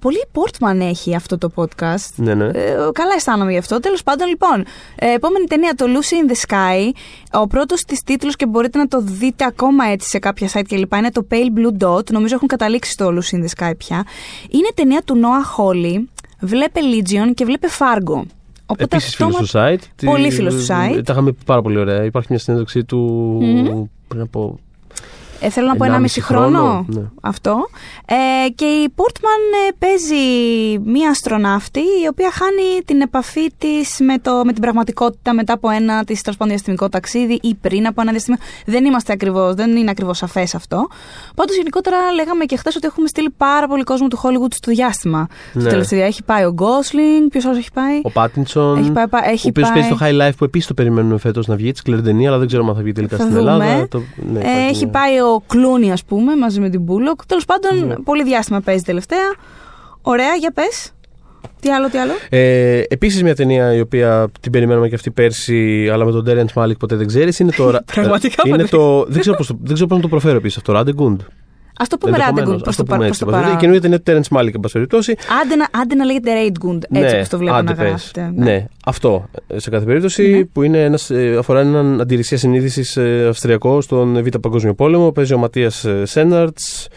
πολύ 0.00 0.24
Portman 0.32 0.80
έχει 0.80 1.14
αυτό 1.14 1.38
το 1.38 1.50
podcast. 1.54 2.08
Ναι, 2.16 2.34
ναι. 2.34 2.44
Ε, 2.46 2.74
καλά 2.92 3.12
αισθάνομαι 3.16 3.52
γι' 3.52 3.58
αυτό. 3.58 3.80
Τέλος 3.80 4.02
πάντων, 4.02 4.28
λοιπόν, 4.28 4.64
ε, 4.94 5.12
επόμενη 5.12 5.44
ταινία, 5.46 5.74
το 5.74 5.84
Lucy 5.88 6.14
in 6.28 6.32
the 6.32 6.54
Sky. 6.54 6.90
Ο 7.40 7.46
πρώτος 7.46 7.82
της 7.84 8.02
τίτλος 8.02 8.36
και 8.36 8.46
μπορείτε 8.46 8.78
να 8.78 8.86
το 8.88 9.00
δείτε 9.00 9.44
ακόμα 9.44 9.84
έτσι 9.84 10.08
σε 10.08 10.18
κάποια 10.18 10.48
site 10.52 10.62
κλπ. 10.68 10.94
Είναι 10.94 11.10
το 11.10 11.26
Pale 11.30 11.34
Blue 11.34 11.84
Dot. 11.84 12.10
Νομίζω 12.10 12.34
έχουν 12.34 12.48
καταλήξει 12.48 12.96
το 12.96 13.06
Lucy 13.06 13.36
in 13.36 13.40
the 13.40 13.64
Sky 13.68 13.72
πια. 13.78 14.04
Είναι 14.50 14.68
ταινία 14.74 15.02
του 15.04 15.20
Noah 15.22 15.60
Hawley. 15.60 15.96
Βλέπε 16.40 16.80
Legion 16.94 17.34
και 17.34 17.44
βλέπε 17.44 17.68
Fargo. 17.78 18.22
Οπότε 18.70 18.84
Επίσης 18.84 19.14
φίλος 19.14 19.34
αυτόμα- 19.40 19.70
του 19.72 19.76
site. 19.78 19.84
Τι- 19.96 20.06
Πολύ 20.06 20.30
φίλος 20.30 20.54
του 20.54 20.60
site. 20.62 21.00
Τα 21.04 21.12
είχαμε 21.12 21.32
πει 21.32 21.38
πάρα 21.44 21.62
πολύ 21.62 21.78
ωραία. 21.78 22.04
Υπάρχει 22.04 22.28
μια 22.30 22.38
συνέντευξή 22.38 22.84
του 22.84 22.98
Μμμ. 23.42 23.84
πριν 24.08 24.20
από. 24.20 24.58
Ε, 25.42 25.48
θέλω 25.50 25.66
να 25.66 25.76
πω 25.76 25.84
1,5 25.84 25.90
1,5 26.00 26.06
χρόνο; 26.20 26.48
χρόνο, 26.58 26.84
ναι. 26.88 27.02
Αυτό. 27.20 27.68
Ε, 28.06 28.48
και 28.54 28.64
η 28.64 28.88
Πόρτμαν 28.94 29.40
ε, 29.68 29.72
παίζει 29.78 30.16
μία 30.84 31.10
αστροναύτη 31.10 31.80
η 31.80 32.06
οποία 32.10 32.30
χάνει 32.32 32.82
την 32.84 33.00
επαφή 33.00 33.52
της 33.58 33.96
με, 34.00 34.18
το- 34.18 34.42
με 34.44 34.52
την 34.52 34.60
πραγματικότητα 34.62 35.34
μετά 35.34 35.52
από 35.52 35.70
ένα 35.70 36.04
της 36.04 36.22
τέλο 36.22 36.36
πάντων 36.38 36.54
διαστημικό 36.54 36.88
ταξίδι 36.88 37.38
ή 37.42 37.54
πριν 37.60 37.86
από 37.86 38.00
ένα 38.00 38.10
διαστημικό. 38.10 38.42
Δεν 38.66 38.84
είμαστε 38.84 39.12
ακριβώς, 39.12 39.54
δεν 39.54 39.76
είναι 39.76 39.90
ακριβώς 39.90 40.16
σαφές 40.18 40.54
αυτό. 40.54 40.86
Πάντως 41.34 41.56
γενικότερα 41.56 41.96
λέγαμε 42.14 42.44
και 42.44 42.56
χθες 42.56 42.76
ότι 42.76 42.86
έχουμε 42.86 43.08
στείλει 43.08 43.30
πάρα 43.36 43.66
πολύ 43.68 43.82
κόσμο 43.82 44.08
του 44.08 44.18
Hollywood 44.22 44.52
στο 44.54 44.70
διάστημα. 44.72 45.26
Ναι. 45.52 45.60
Στο 45.60 45.70
τελευταίο 45.70 46.02
έχει 46.04 46.22
πάει 46.22 46.44
ο 46.44 46.52
Γκόσλινγκ, 46.52 47.28
ποιος 47.30 47.44
άλλος 47.44 47.58
έχει 47.58 47.72
πάει; 47.74 48.00
Ο 48.02 48.10
Πάτινσον. 48.10 48.78
Έχει 48.78 48.90
πάει, 48.90 49.08
πα- 49.08 49.28
έχει 49.30 49.46
ο 49.46 49.50
οποίος 49.50 49.68
πάει- 49.70 49.78
παίζει 49.80 49.96
το 49.96 49.98
High 50.00 50.28
Life 50.28 50.34
που 50.38 50.44
επίσης 50.44 50.66
το 50.66 50.74
περιμένουμε 50.74 51.18
φέτος 51.18 51.46
να 51.46 51.56
βγει. 51.56 51.72
Τη 51.72 51.82
κλερντενία, 51.82 52.28
αλλά 52.28 52.38
δεν 52.38 52.46
ξέρουμε 52.46 52.70
αν 52.70 52.76
θα 52.76 52.82
βγει 52.82 52.92
τελικά 52.92 53.16
Θα 53.16 53.22
στην 53.22 53.36
δούμε. 53.36 53.52
Ελλάδα. 53.52 53.88
Το, 53.88 53.98
ναι, 54.32 54.38
Ε, 54.38 54.42
υπάρχει 54.42 54.68
έχει 54.68 54.84
μια- 54.84 54.92
πάει 54.92 55.20
ο 55.20 55.29
Κλούνι, 55.46 55.92
ας 55.92 56.04
πούμε, 56.04 56.36
μαζί 56.36 56.60
με 56.60 56.68
την 56.68 56.80
Μπούλοκ. 56.80 57.26
Τέλος 57.26 57.44
πάντων, 57.44 57.86
Ναι. 57.86 57.94
πολύ 57.94 58.24
διάστημα 58.24 58.60
παίζει 58.60 58.82
τελευταία. 58.82 59.34
Ωραία, 60.02 60.34
για 60.34 60.50
πες. 60.52 60.92
Τι 61.60 61.70
άλλο, 61.70 61.88
τι 61.88 61.98
άλλο; 61.98 62.12
Ε, 62.28 62.82
Επίσης, 62.88 63.22
μια 63.22 63.34
ταινία 63.34 63.74
η 63.74 63.80
οποία 63.80 64.28
την 64.40 64.52
περιμένουμε 64.52 64.88
και 64.88 64.94
αυτή 64.94 65.10
πέρσι, 65.10 65.88
αλλά 65.92 66.04
με 66.04 66.10
τον 66.12 66.24
Τέρενς 66.24 66.48
Μάλικ 66.54 66.76
ποτέ 66.76 66.96
δεν 66.96 67.06
ξέρεις. 67.06 67.38
Είναι 67.38 67.50
το. 67.52 67.64
Πραγματικά 67.94 68.42
είναι 68.46 68.56
ποτέ 68.56 68.68
το 68.76 69.04
δεν, 69.08 69.20
ξέρω 69.20 69.36
πώς 69.36 69.46
το, 69.46 69.56
δεν 69.62 69.72
ξέρω 69.74 69.88
πώς 69.88 69.96
να 69.96 70.02
το 70.02 70.08
προφέρω 70.08 70.36
επίσης 70.36 70.56
αυτό. 70.56 70.72
Ράντεγκουντ. 70.72 71.20
Α 71.80 71.84
το 71.88 71.98
πούμε 71.98 72.16
Ράντεγκουντ 72.16 72.60
προς 72.62 72.76
το, 72.76 72.84
παρα- 72.84 73.04
προς 73.04 73.18
το 73.18 73.26
παρά. 73.26 73.52
Η 73.52 73.56
καινούργια 73.56 73.80
ταινία 73.80 73.96
του 73.96 74.02
Τέρενς 74.02 74.24
Μάλικ, 74.30 74.54
εν 74.54 74.60
πάση 74.60 74.72
περιπτώσει. 74.74 75.14
Άντε 75.42 75.56
να, 75.56 75.80
άντε 75.80 75.94
να 75.94 76.04
λέγεται 76.04 76.30
Radegund, 76.34 76.78
έτσι 76.90 77.14
όπως 77.16 77.28
το 77.28 77.38
βλέπω 77.38 77.56
άντε 77.56 77.70
να 77.70 77.76
πες. 77.76 77.88
γράφεται. 77.88 78.32
Ναι. 78.34 78.66
αυτό 78.84 79.28
ε, 79.46 79.58
σε 79.58 79.70
κάθε 79.70 79.84
περίπτωση 79.84 80.28
Ναι. 80.30 80.44
που 80.44 80.62
είναι 80.62 80.84
ένας, 80.84 81.10
ε, 81.10 81.36
αφορά 81.38 81.60
έναν 81.60 82.00
αντιρρησία 82.00 82.36
συνείδησης 82.38 82.98
Αυστριακό 83.28 83.80
στον 83.80 84.22
Β' 84.22 84.38
Παγκόσμιο 84.40 84.74
Πόλεμο. 84.74 85.12
Παίζει 85.12 85.34
ο 85.34 85.38
Ματίας 85.38 85.86
Σχόναρτς. 86.02 86.88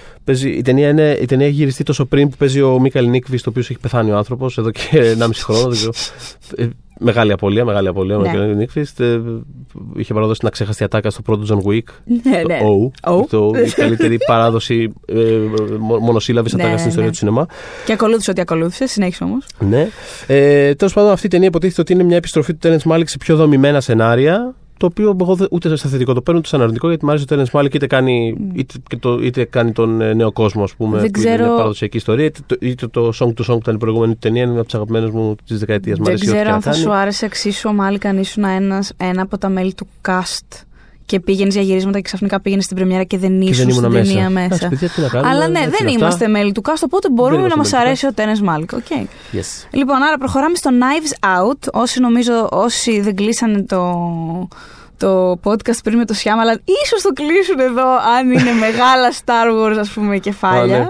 Η 0.45 0.61
ταινία, 0.61 0.89
είναι, 0.89 1.17
η 1.21 1.25
ταινία 1.25 1.45
έχει 1.45 1.55
γυριστεί 1.55 1.83
τόσο 1.83 2.05
πριν 2.05 2.29
που 2.29 2.35
παίζει 2.37 2.61
ο 2.61 2.79
Μίκαελ 2.79 3.09
Νίκβιστ, 3.09 3.37
ο 3.41 3.49
οποίος 3.49 3.69
έχει 3.69 3.79
πεθάνει 3.79 4.11
ο 4.11 4.17
άνθρωπος 4.17 4.57
εδώ 4.57 4.71
και 4.71 5.15
1,5 5.19 5.29
χρόνο. 5.33 5.75
δεν 7.03 7.11
ξέρω. 7.11 7.21
Ε, 7.21 7.25
Μεγάλη 7.25 7.31
απώλεια, 7.31 7.65
μεγάλη 7.65 7.87
απώλεια. 7.87 8.17
Ο 8.17 8.21
Ναι. 8.21 8.29
Μίκαελ 8.29 8.55
Νίκβιστ 8.55 9.01
είχε 9.95 10.13
παραδώσει 10.13 10.39
την 10.39 10.47
αξέχαστη 10.47 10.83
ατάκα 10.83 11.09
στο 11.09 11.21
πρώτο 11.21 11.43
John 11.49 11.69
Wick. 11.69 11.83
Ναι, 12.23 12.41
το 12.41 12.47
ναι. 12.47 12.59
Oh. 13.03 13.11
Oh. 13.21 13.25
Το, 13.29 13.51
η 13.65 13.69
καλύτερη 13.69 14.17
παράδοση 14.27 14.93
ε, 15.05 15.13
μο- 15.79 15.97
μονοσύλλαβης 15.99 16.53
Ναι, 16.53 16.61
ατάκα 16.61 16.77
στην 16.77 16.87
ιστορία 16.89 17.05
ναι. 17.07 17.11
του 17.13 17.19
σινεμά. 17.19 17.45
Και 17.85 17.93
ακολούθησε 17.93 18.31
ό,τι 18.31 18.41
ακολούθησε, 18.41 18.85
συνέχισε 18.87 19.23
όμως. 19.23 19.45
Ναι. 19.59 19.87
Ε, 20.27 20.73
Τέλος 20.75 20.93
πάντων, 20.93 21.11
αυτή 21.11 21.25
η 21.25 21.29
ταινία 21.29 21.47
υποτίθεται 21.47 21.81
ότι 21.81 21.93
είναι 21.93 22.03
μια 22.03 22.17
επιστροφή 22.17 22.51
του 22.51 22.57
Τέρενς 22.61 22.79
Μάλικ 22.85 23.09
σε 23.09 23.17
πιο 23.17 23.35
δομημένα 23.35 23.81
σενάρια. 23.81 24.55
Το 24.77 24.85
οποίο 24.85 25.17
εγώ 25.21 25.35
δεν- 25.35 25.47
ούτε 25.51 25.75
σαν 25.75 25.87
θετικό. 25.87 26.13
Το 26.13 26.21
παίρνω 26.21 26.39
ούτε 26.39 26.47
σαν 26.49 26.61
αρνητικό, 26.61 26.87
γιατί 26.87 27.03
μου 27.05 27.09
αρέσει 27.11 27.25
ο 27.25 27.27
Τέρενς 27.27 27.47
Μάλικ 27.53 27.73
είτε 27.73 27.87
κάνει, 27.87 28.35
είτε, 28.53 28.73
και 28.87 28.97
το, 28.97 29.19
είτε 29.21 29.43
κάνει 29.45 29.71
τον 29.71 30.01
ε, 30.01 30.13
νέο 30.13 30.31
κόσμο, 30.31 30.63
ας 30.63 30.75
πούμε, 30.75 30.99
Δεν 30.99 31.11
που 31.11 31.19
είναι 31.19 31.27
ξέρω- 31.29 31.45
μια 31.47 31.55
παραδοσιακή 31.55 31.97
ιστορία, 31.97 32.25
είτε 32.25 32.39
το, 32.45 32.55
είτε 32.59 32.87
το 32.87 33.11
Song 33.19 33.27
to 33.27 33.41
Song 33.41 33.45
που 33.45 33.57
ήταν 33.61 33.75
η 33.75 33.77
προηγούμενη 33.77 34.11
του 34.13 34.19
ταινία, 34.21 34.41
είναι 34.41 34.51
μια 34.51 34.59
από 34.59 34.69
τις 34.69 34.75
αγαπημένες 34.75 35.09
μου 35.09 35.35
της 35.45 35.59
δεκαετίας. 35.59 35.97
Δεν 36.01 36.19
ξέρω 36.19 36.51
αν 36.53 36.61
θα 36.61 36.73
σου 36.73 36.93
άρεσε 36.93 37.25
εξίσου 37.25 37.69
ο 37.69 37.73
Μάλικ 37.73 38.05
αν 38.05 38.17
ήσουν 38.17 38.43
ένας, 38.43 38.93
ένα 38.97 39.21
από 39.21 39.37
τα 39.37 39.49
μέλη 39.49 39.73
του 39.73 39.87
cast 40.07 40.63
και 41.05 41.19
πήγαινες 41.19 41.53
για 41.53 41.63
γυρίσματα 41.63 41.95
και 41.97 42.01
ξαφνικά 42.03 42.41
πήγαινες 42.41 42.63
στην 42.65 42.75
πρεμιέρα 42.77 43.03
και 43.03 43.17
δεν 43.17 43.39
Και 43.39 43.49
ήσουν 43.49 43.67
δεν 43.67 43.75
ήμουν 43.77 43.91
στην 43.91 44.03
ταινία 44.05 44.29
μέσα. 44.29 44.49
μέσα. 44.49 44.65
Εντάξει, 44.65 44.67
παιδιά, 44.69 44.89
τι 44.89 45.01
να 45.01 45.07
κάνουμε, 45.07 45.29
Αλλά 45.31 45.47
ναι, 45.47 45.59
έτσι 45.59 45.69
δεν 45.69 45.79
είναι 45.81 45.89
αυτά. 45.89 46.05
είμαστε 46.05 46.27
μέλη 46.27 46.51
του 46.51 46.61
cast, 46.65 46.81
οπότε 46.85 47.09
μπορούμε 47.09 47.41
Δεν 47.41 47.49
να 47.49 47.57
μας 47.57 47.71
είμαστε 47.71 47.77
μέλη 47.77 47.97
του 47.97 48.01
αρέσει 48.05 48.05
ο 48.07 48.13
Τένε 48.13 48.49
Μάλικ. 48.51 48.71
οκ. 48.73 48.85
Yes. 49.33 49.67
Λοιπόν, 49.71 50.01
άρα 50.01 50.17
προχωράμε 50.17 50.55
στο 50.55 50.69
Knives 50.79 51.27
Out. 51.27 51.67
Όσοι 51.81 51.99
νομίζω, 51.99 52.47
όσοι 52.51 53.01
δεν 53.01 53.15
κλείσανε 53.15 53.63
το, 53.63 53.79
το 55.03 55.39
podcast 55.43 55.79
πριν 55.83 55.97
με 55.97 56.05
το 56.05 56.13
Σιάμα, 56.13 56.41
αλλά 56.41 56.59
ίσως 56.83 57.01
το 57.01 57.09
κλείσουν 57.13 57.59
εδώ 57.59 57.87
αν 58.17 58.31
είναι 58.31 58.51
μεγάλα 58.65 59.11
Star 59.25 59.47
Wars, 59.73 59.77
ας 59.79 59.89
πούμε, 59.89 60.17
κεφάλια. 60.17 60.75
Α, 60.75 60.79
ναι. 60.79 60.87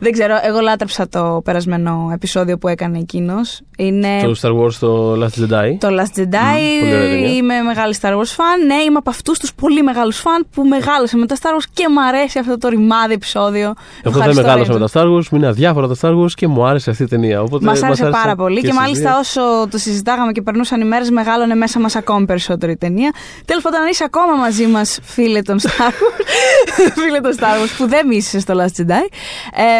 δεν 0.00 0.12
ξέρω, 0.12 0.34
εγώ 0.42 0.60
λάτρεψα 0.60 1.08
το 1.08 1.40
περασμένο 1.44 2.10
επεισόδιο 2.12 2.58
που 2.58 2.68
έκανε 2.68 2.98
εκείνος. 2.98 3.60
Είναι 3.76 4.08
Το 4.22 4.34
Star 4.42 4.50
Wars, 4.64 4.72
το 4.80 5.12
Last 5.22 5.40
Jedi. 5.42 5.76
το 5.78 5.88
Last 5.88 6.18
Jedi. 6.20 6.80
πολύ 6.80 6.94
ωραία 6.94 7.08
ταινία. 7.08 7.32
είμαι 7.34 7.60
μεγάλη 7.60 7.94
Star 8.00 8.10
Wars 8.12 8.32
fan. 8.36 8.58
Ναι, 8.66 8.74
είμαι 8.74 8.96
από 8.98 9.10
αυτούς 9.10 9.38
τους 9.38 9.54
πολύ 9.54 9.82
μεγάλους 9.82 10.16
φαν 10.18 10.46
που 10.54 10.62
μεγάλωσα 10.64 11.16
με 11.16 11.26
τα 11.26 11.36
Star 11.42 11.48
Wars 11.60 11.64
και 11.72 11.88
μου 11.88 12.02
αρέσει 12.02 12.38
αυτό 12.38 12.58
το 12.58 12.68
ρημάδι 12.68 13.12
επεισόδιο. 13.12 13.62
Εγώ 13.66 13.74
δεν 14.02 14.12
Ευχαριστώ, 14.12 14.42
μεγάλωσα 14.42 14.72
με 14.72 14.78
Ρέντζο. 14.78 14.92
τα 14.92 15.00
Star 15.00 15.06
Wars, 15.16 15.28
μου 15.30 15.38
είναι 15.38 15.46
αδιάφορα 15.46 15.88
τα 15.88 15.94
Star 16.00 16.22
Wars 16.22 16.30
και 16.34 16.46
μου 16.48 16.64
άρεσε 16.66 16.90
αυτή 16.90 17.02
η 17.02 17.06
ταινία. 17.06 17.42
Οπότε 17.42 17.64
Μας 17.64 17.80
μας 17.80 17.82
άρεσε 17.82 18.08
πάρα 18.22 18.36
πολύ 18.36 18.60
και, 18.60 18.66
στις 18.66 18.78
μάλιστα 18.78 19.10
δύο. 19.10 19.18
όσο 19.18 19.68
το 19.70 19.78
συζητάγαμε 19.78 20.32
και 20.32 20.42
περνούσαν 20.42 20.80
οι 20.80 20.84
μέρες, 20.84 21.10
μεγάλωνε 21.10 21.54
μέσα 21.54 21.80
μας 21.80 21.96
ακόμη 21.96 22.26
περισσότερο 22.26 22.72
η 22.72 22.76
ταινία. 22.76 23.12
Τέλος 23.44 23.62
πάντων, 23.62 23.80
αν 23.80 23.86
είσαι 23.88 24.04
ακόμα 24.04 24.34
μαζί 24.34 24.66
μας, 24.66 24.98
φίλε 25.02 25.42
των 25.42 25.60
Star 25.60 25.88
Wars, 25.88 26.92
φίλε 26.94 27.20
των 27.20 27.32
Star 27.36 27.42
Wars 27.64 27.74
που 27.78 27.88
δεν 27.88 28.06
μίσησες 28.06 28.42
στο 28.42 28.54
Last 28.56 28.80
Jedi. 28.80 29.06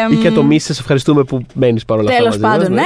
εμ, 0.05 0.11
Ή 0.11 0.15
και 0.15 0.31
το 0.31 0.43
μη, 0.43 0.59
σε 0.59 0.71
ευχαριστούμε 0.71 1.23
που 1.23 1.45
μένεις 1.53 1.85
παρόλα 1.85 2.09
αυτά. 2.09 2.21
Τέλος 2.23 2.37
μαζί 2.37 2.57
μας, 2.57 2.57
πάντων, 2.57 2.73
ναι. 2.73 2.83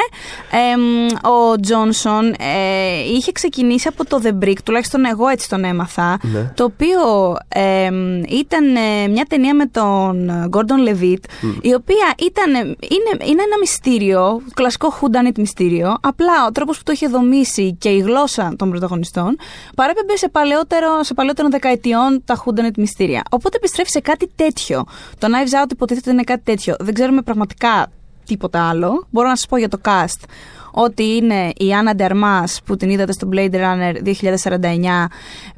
Εμ, 0.74 1.06
ο 1.34 1.60
Τζόνσον 1.60 2.26
ε, 2.28 3.00
είχε 3.14 3.32
ξεκινήσει 3.32 3.88
από 3.88 4.06
το 4.06 4.22
The 4.24 4.46
Brick, 4.46 4.58
τουλάχιστον 4.64 5.06
εγώ 5.06 5.28
έτσι 5.28 5.50
τον 5.50 5.64
έμαθα. 5.64 6.18
Ναι. 6.22 6.52
Το 6.56 6.64
οποίο 6.64 7.00
εμ, 7.48 8.22
ήταν 8.24 8.76
ε, 8.76 9.08
μια 9.08 9.26
ταινία 9.30 9.56
με 9.56 9.66
τον 9.66 10.30
Gordon 10.52 10.90
Levitt, 10.90 11.24
η 11.62 11.74
οποία 11.74 12.14
ήταν, 12.20 12.54
ε, 12.54 12.60
είναι, 12.60 13.12
είναι 13.24 13.42
ένα 13.42 13.58
μυστήριο, 13.60 14.42
κλασικό 14.54 14.94
whodunit 15.02 15.38
μυστήριο. 15.38 15.96
Απλά 16.02 16.46
ο 16.48 16.52
τρόπος 16.52 16.78
που 16.78 16.84
το 16.84 16.92
είχε 16.92 17.08
δομήσει 17.08 17.76
και 17.80 17.90
η 17.90 18.00
γλώσσα 18.00 18.54
των 18.58 18.70
πρωταγωνιστών 18.70 19.38
παρέπεμπε 19.76 20.18
σε, 20.18 20.29
παλαιότερο, 20.30 21.04
σε 21.04 21.14
παλαιότερων 21.14 21.52
δεκαετιών 21.52 22.22
τα 22.26 22.44
whodunit 22.46 22.78
μυστήρια. 22.78 23.24
Οπότε 23.30 23.58
επιστρέφει 23.58 23.90
σε 23.90 24.00
κάτι 24.00 24.32
τέτοιο. 24.36 24.84
Το 25.18 25.28
Knives 25.28 25.64
Out 25.64 25.72
υποτίθεται 25.72 26.12
είναι 26.12 26.24
κάτι 26.24 26.42
τέτοιο. 26.44 26.76
Δεν 26.80 26.94
ξέρουμε 26.94 27.22
πραγματικά 27.22 27.88
τίποτα 28.26 28.70
άλλο. 28.70 29.08
Μπορώ 29.10 29.28
να 29.28 29.36
σας 29.36 29.46
πω 29.46 29.58
για 29.58 29.70
το 29.70 29.80
cast 29.84 30.24
ότι 30.72 31.04
είναι 31.04 31.52
η 31.58 31.74
Άννα 31.74 31.96
Ντερμάς 31.96 32.62
που 32.66 32.76
την 32.76 32.90
είδατε 32.90 33.12
στο 33.12 33.30
Blade 33.34 33.54
Runner 33.54 33.94
2049. 34.04 34.14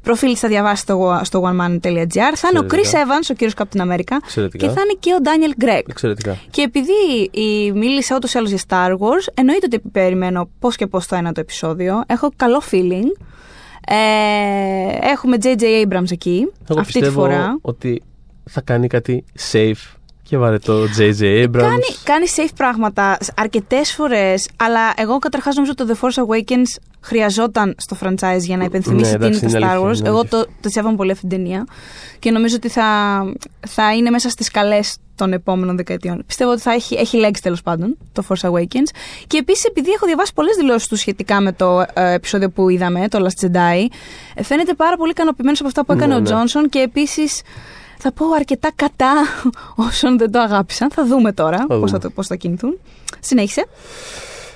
Προφίλ 0.01 0.35
θα 0.37 0.47
διαβάσει 0.47 0.81
στο, 0.81 1.21
στο 1.23 1.41
oneman.gr. 1.41 2.33
Θα 2.35 2.47
είναι 2.51 2.59
ο 2.59 2.65
Chris 2.69 2.77
Εξαιρετικά. 2.77 3.05
Evans, 3.05 3.27
ο 3.29 3.33
κύριος 3.33 3.53
Captain 3.57 3.81
America. 3.81 4.17
Εξαιρετικά. 4.23 4.65
Και 4.65 4.73
θα 4.73 4.81
είναι 4.81 4.97
και 4.99 5.13
ο 5.13 5.17
Daniel 5.23 5.63
Gregg. 5.63 5.83
Εξαιρετικά. 5.87 6.37
Και 6.49 6.61
επειδή 6.61 7.29
η, 7.31 7.71
μίλησα 7.71 8.15
ούτως 8.15 8.33
ή 8.33 8.37
άλλως 8.37 8.49
για 8.49 8.59
Star 8.67 8.91
Wars, 8.91 9.27
εννοείται 9.33 9.65
ότι 9.65 9.79
περιμένω 9.91 10.49
πώς 10.59 10.75
και 10.75 10.87
πώς 10.87 11.07
το 11.07 11.15
ένα 11.15 11.31
το 11.31 11.39
επεισόδιο. 11.39 12.03
Έχω 12.07 12.31
καλό 12.35 12.61
feeling. 12.71 13.21
Ε, 13.93 15.09
έχουμε 15.11 15.37
J.J. 15.41 15.63
Abrams 15.87 16.11
εκεί. 16.11 16.51
Εγώ 16.69 16.79
αυτή 16.79 16.93
τη 16.93 16.99
πιστεύω 16.99 17.19
φορά. 17.21 17.57
ότι 17.61 18.01
θα 18.49 18.61
κάνει 18.61 18.87
κάτι 18.87 19.23
safe 19.51 19.95
και 20.23 20.37
βαρετό 20.37 20.83
J.J. 20.97 21.21
Abrams. 21.21 21.51
Κάνει, 21.51 21.83
κάνει 22.03 22.25
safe 22.35 22.51
πράγματα 22.55 23.17
αρκετές 23.35 23.91
φορές, 23.93 24.47
αλλά 24.55 24.79
εγώ 24.97 25.19
καταρχάς 25.19 25.55
νομίζω 25.55 25.73
ότι 25.79 25.85
το 25.87 25.97
The 26.01 26.05
Force 26.07 26.23
Awakens 26.25 26.81
χρειαζόταν 27.01 27.75
στο 27.77 27.97
franchise 28.01 28.39
για 28.39 28.57
να 28.57 28.63
υπενθυμίσει 28.63 29.11
Ναι, 29.11 29.17
τι 29.17 29.25
είναι 29.25 29.35
εντάξει, 29.35 29.39
το 29.39 29.47
είναι 29.47 29.67
Star 29.67 29.69
αλήθεια, 29.69 29.89
Wars. 29.89 29.97
είναι 29.97 30.07
Εγώ 30.07 30.17
αλήθεια. 30.19 30.39
το, 30.39 30.47
το 30.61 30.69
σέβομαι 30.69 30.95
πολύ 30.95 31.11
αυτή 31.11 31.27
την 31.27 31.37
ταινία 31.37 31.65
και 32.19 32.31
νομίζω 32.31 32.55
ότι 32.55 32.69
θα, 32.69 33.21
θα 33.67 33.95
είναι 33.95 34.09
μέσα 34.09 34.29
στις 34.29 34.51
καλές 34.51 34.97
των 35.23 35.33
επόμενων 35.33 35.75
δεκαετιών. 35.75 36.23
Πιστεύω 36.27 36.51
ότι 36.51 36.61
θα 36.61 36.71
έχει, 36.73 36.95
έχει 36.95 37.17
λέξει 37.17 37.41
τέλος 37.41 37.61
πάντων 37.61 37.97
το 38.11 38.23
Force 38.29 38.49
Awakens. 38.49 38.89
Και 39.27 39.37
επίσης, 39.37 39.63
επειδή 39.65 39.91
έχω 39.91 40.05
διαβάσει 40.05 40.33
πολλές 40.33 40.55
δηλώσεις 40.55 40.87
του 40.87 40.95
σχετικά 40.95 41.41
με 41.41 41.51
το 41.51 41.85
ε, 41.93 42.13
επεισόδιο 42.13 42.49
που 42.49 42.69
είδαμε, 42.69 43.07
το 43.07 43.25
Last 43.27 43.45
Jedi, 43.45 43.85
ε, 44.35 44.43
φαίνεται 44.43 44.73
πάρα 44.73 44.95
πολύ 44.95 45.11
ικανοποιημένος 45.11 45.59
από 45.59 45.67
αυτά 45.67 45.85
που 45.85 45.91
έκανε 45.91 46.07
Ναι, 46.13 46.15
ο 46.15 46.19
ναι. 46.19 46.25
Τζόνσον 46.25 46.69
και 46.69 46.79
επίσης 46.79 47.41
θα 47.97 48.11
πω 48.11 48.25
αρκετά 48.35 48.69
κατά 48.75 49.11
όσων 49.87 50.17
δεν 50.17 50.31
το 50.31 50.39
αγάπησαν. 50.39 50.91
Θα 50.91 51.05
δούμε 51.05 51.31
τώρα 51.33 51.57
Θα 51.57 51.65
πώς 51.67 51.77
θα, 51.79 51.85
δούμε. 51.85 51.99
το- 51.99 52.09
πώς 52.09 52.27
θα 52.27 52.35
κινηθούν. 52.35 52.79
Συνέχισε. 53.19 53.65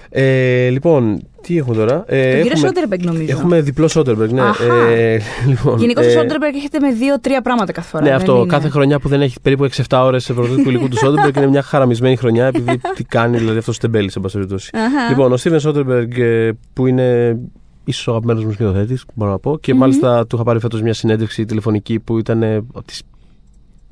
Ε, 0.10 0.70
λοιπόν, 0.70 1.22
τι 1.42 1.58
έχουμε 1.58 1.76
τώρα; 1.76 2.04
Ε, 2.08 2.22
Τον 2.22 2.32
κύριο 2.32 2.52
έχουμε, 2.52 2.56
Σόντερμπεργκ 2.68 3.04
νομίζω. 3.04 3.26
έχουμε 3.30 3.62
διπλό 3.62 3.88
Σόντερμπεργκ, 3.88 4.32
ναι. 4.32 4.42
Αχα. 4.42 4.86
Ε, 4.88 5.20
λοιπόν, 5.50 5.80
Γενικώς 5.80 6.06
ε, 6.06 6.08
ο 6.08 6.12
Σόντερμπεργκ 6.12 6.56
έρχεται 6.56 6.80
με 6.80 6.92
δύο-τρία 6.92 7.42
πράγματα 7.42 7.72
κάθε 7.72 7.90
φορά. 7.90 8.04
Ναι, 8.04 8.10
δεν 8.10 8.18
αυτό. 8.18 8.36
είναι. 8.38 8.46
Κάθε 8.46 8.70
χρονιά 8.70 9.00
που 9.00 9.08
δεν 9.08 9.22
έχει 9.22 9.42
περίπου 9.42 9.68
6-7 9.72 9.82
ώρες 10.04 10.24
σε 10.24 10.34
πρωτότυπο 10.34 10.70
υλικού 10.70 10.88
του 10.88 10.98
Σόντερμπεργκ 10.98 11.36
είναι 11.36 11.48
μια 11.48 11.62
χαραμισμένη 11.62 12.16
χρονιά 12.16 12.46
επειδή 12.46 12.80
τι 12.96 13.04
κάνει, 13.04 13.38
δηλαδή 13.38 13.58
αυτός 13.58 13.78
τεμπέλη, 13.78 14.12
σε 14.12 14.20
πάση 14.20 14.36
περιπτώσει. 14.36 14.70
Αχα. 14.74 15.10
Λοιπόν, 15.10 15.32
ο 15.32 15.38
Στίβεν 15.38 15.60
Σόντερμπεργκ 15.60 16.18
ε, 16.18 16.52
που 16.74 16.88
είναι 16.88 17.38
ίσω 17.84 18.12
ο 18.12 18.16
αγαπημένο 18.16 18.46
μου 18.48 18.52
σκηνοθέτη, 18.52 18.98
μπορώ 19.14 19.32
να 19.32 19.40
πω. 19.40 19.58
Και 19.60 19.74
Μμμ. 19.74 19.80
μάλιστα 19.80 20.28
του 20.28 20.36
είχα 20.36 20.44
πάρει 20.44 20.60
φέτος 20.60 20.82
μια 20.82 20.94
συνέντευξη 20.94 21.46
τηλεφωνική 21.46 22.00
που 22.00 22.18
ήταν 22.20 22.44
ε, 22.44 22.56
από 22.56 22.84
τι 22.86 22.98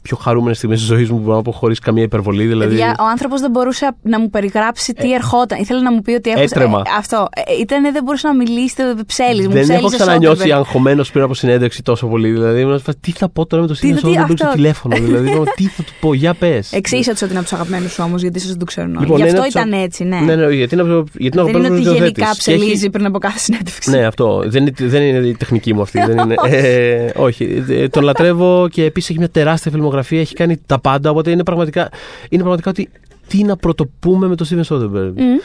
πιο 0.04 0.18
χαρούμενες 0.18 0.58
στιγμές 0.58 0.78
της 0.80 0.88
ζωής 0.88 1.10
μου, 1.10 1.18
μπορώ 1.18 1.36
να 1.36 1.42
πω, 1.42 1.52
χωρίς 1.52 1.80
καμία 1.80 2.04
υπερβολή. 2.04 2.46
Δηλαδή, 2.46 2.70
Παιδιά, 2.70 2.96
ο 3.00 3.04
άνθρωπος 3.12 3.42
δεν 3.42 3.52
μπορούσε 3.52 3.96
να 4.02 4.20
μου 4.20 4.30
περιγράψει 4.30 4.94
τι 4.94 5.14
ερχόταν. 5.14 5.60
Ήθελε 5.60 5.80
να 5.82 5.92
μου 5.92 6.02
πει 6.02 6.12
ότι 6.12 6.30
έχω. 6.30 6.40
έτρεμα. 6.42 6.80
Ε, 6.86 6.90
αυτό. 6.98 7.28
Ε, 7.36 7.42
ήταν, 7.62 7.92
δεν 7.94 8.04
μπορούσε 8.04 8.28
να 8.28 8.36
μιλήσει, 8.36 8.74
δεν 8.78 9.00
ψέλεις. 9.06 9.48
δεν 9.48 9.70
έχω 9.70 9.88
ξανανιώσει 9.88 10.52
αγχωμένος 10.52 11.12
πριν 11.12 11.24
από 11.24 11.34
συνέντευξη 11.34 11.84
τόσο 11.84 12.08
πολύ. 12.08 12.30
Δηλαδή, 12.32 12.62
ήμουν 12.62 12.78
σε 12.78 12.84
φάση, 12.84 12.98
τι 13.02 13.12
θα 13.12 13.30
πω 13.30 13.46
τώρα 13.46 13.62
με 13.62 13.68
το 13.68 13.74
Στίβεν 13.74 13.96
τι, 13.96 14.02
Σόντερμπεργκ 14.02 14.38
στο 14.38 14.46
αυτό. 14.46 14.56
τηλέφωνο. 14.58 14.96
Δηλαδή, 14.96 15.28
είπαμε, 15.32 15.46
τι 15.56 15.64
θα 15.68 15.84
του 15.84 15.92
πω, 16.00 16.14
για 16.14 16.34
πες. 16.34 16.72
Εξήγησε 16.74 17.12
ότι 17.12 17.24
είναι 17.24 17.34
από 17.34 17.44
τους 17.44 17.54
αγαπημένους 17.54 17.92
σου 17.94 18.04
όμως, 18.06 18.22
γιατί 18.22 18.38
ίσως 18.38 18.50
δεν 18.50 18.60
το 18.60 18.66
ξέρουν 18.66 18.90
όλοι. 18.96 19.00
Λοιπόν, 19.00 19.18
Γι' 19.18 19.22
είναι 19.24 19.32
αυτό 19.32 19.42
από 19.42 19.52
τους- 19.52 19.62
ήταν 19.62 19.82
έτσι, 19.84 20.04
ναι. 20.04 20.20
Ναι, 20.20 20.36
ναι, 20.36 20.54
γιατί 20.54 20.74
είναι, 20.76 20.84
από- 20.84 21.04
γιατί 21.18 21.38
είναι 21.38 21.52
δεν 21.52 21.56
είναι 21.56 21.68
ότι 21.68 21.68
αγαπημένος 21.68 21.70
μου 21.70 21.94
γενικά 21.94 22.04
σκηνοθέτης. 22.34 22.44
Και 22.44 22.52
έχει- 22.52 22.60
ψελίζει 22.62 22.90
πριν 22.90 23.06
από 23.06 23.18
κάθε 23.18 23.38
συνέντευξη. 23.40 23.90
Ναι, 23.90 24.06
αυτό. 24.06 24.44
Δεν 24.46 24.62
είναι, 24.62 24.72
δεν 24.78 25.02
είναι 25.02 25.28
η 25.28 25.36
τεχνική 25.36 25.74
μου 25.74 25.82
αυτή. 25.82 26.00
δεν 26.06 26.18
είναι, 26.18 26.36
ε, 26.58 27.10
όχι. 27.16 27.64
Ε, 27.70 27.88
Τον 27.88 28.04
λατρεύω 28.04 28.68
και 28.72 28.84
επίσης 28.84 29.10
έχει 29.10 29.20
μια 29.20 29.30
τεράστια 29.30 29.72
φιλμογραφία. 29.94 30.20
Έχει 30.20 30.34
κάνει 30.36 30.58
τα 30.66 30.80
πάντα. 30.80 31.10
Οπότε 31.10 31.32
είναι 31.32 31.44
πραγματικά, 31.44 31.90
είναι 32.30 32.42
πραγματικά 32.42 32.70
ότι 32.70 32.90
τι 33.28 33.44
να 33.44 33.56
πρωτοπούμε 33.56 34.28
με 34.28 34.36
τον 34.36 34.48
Steven 34.50 34.64
Soderbergh. 34.64 35.14
Μμ. 35.16 35.38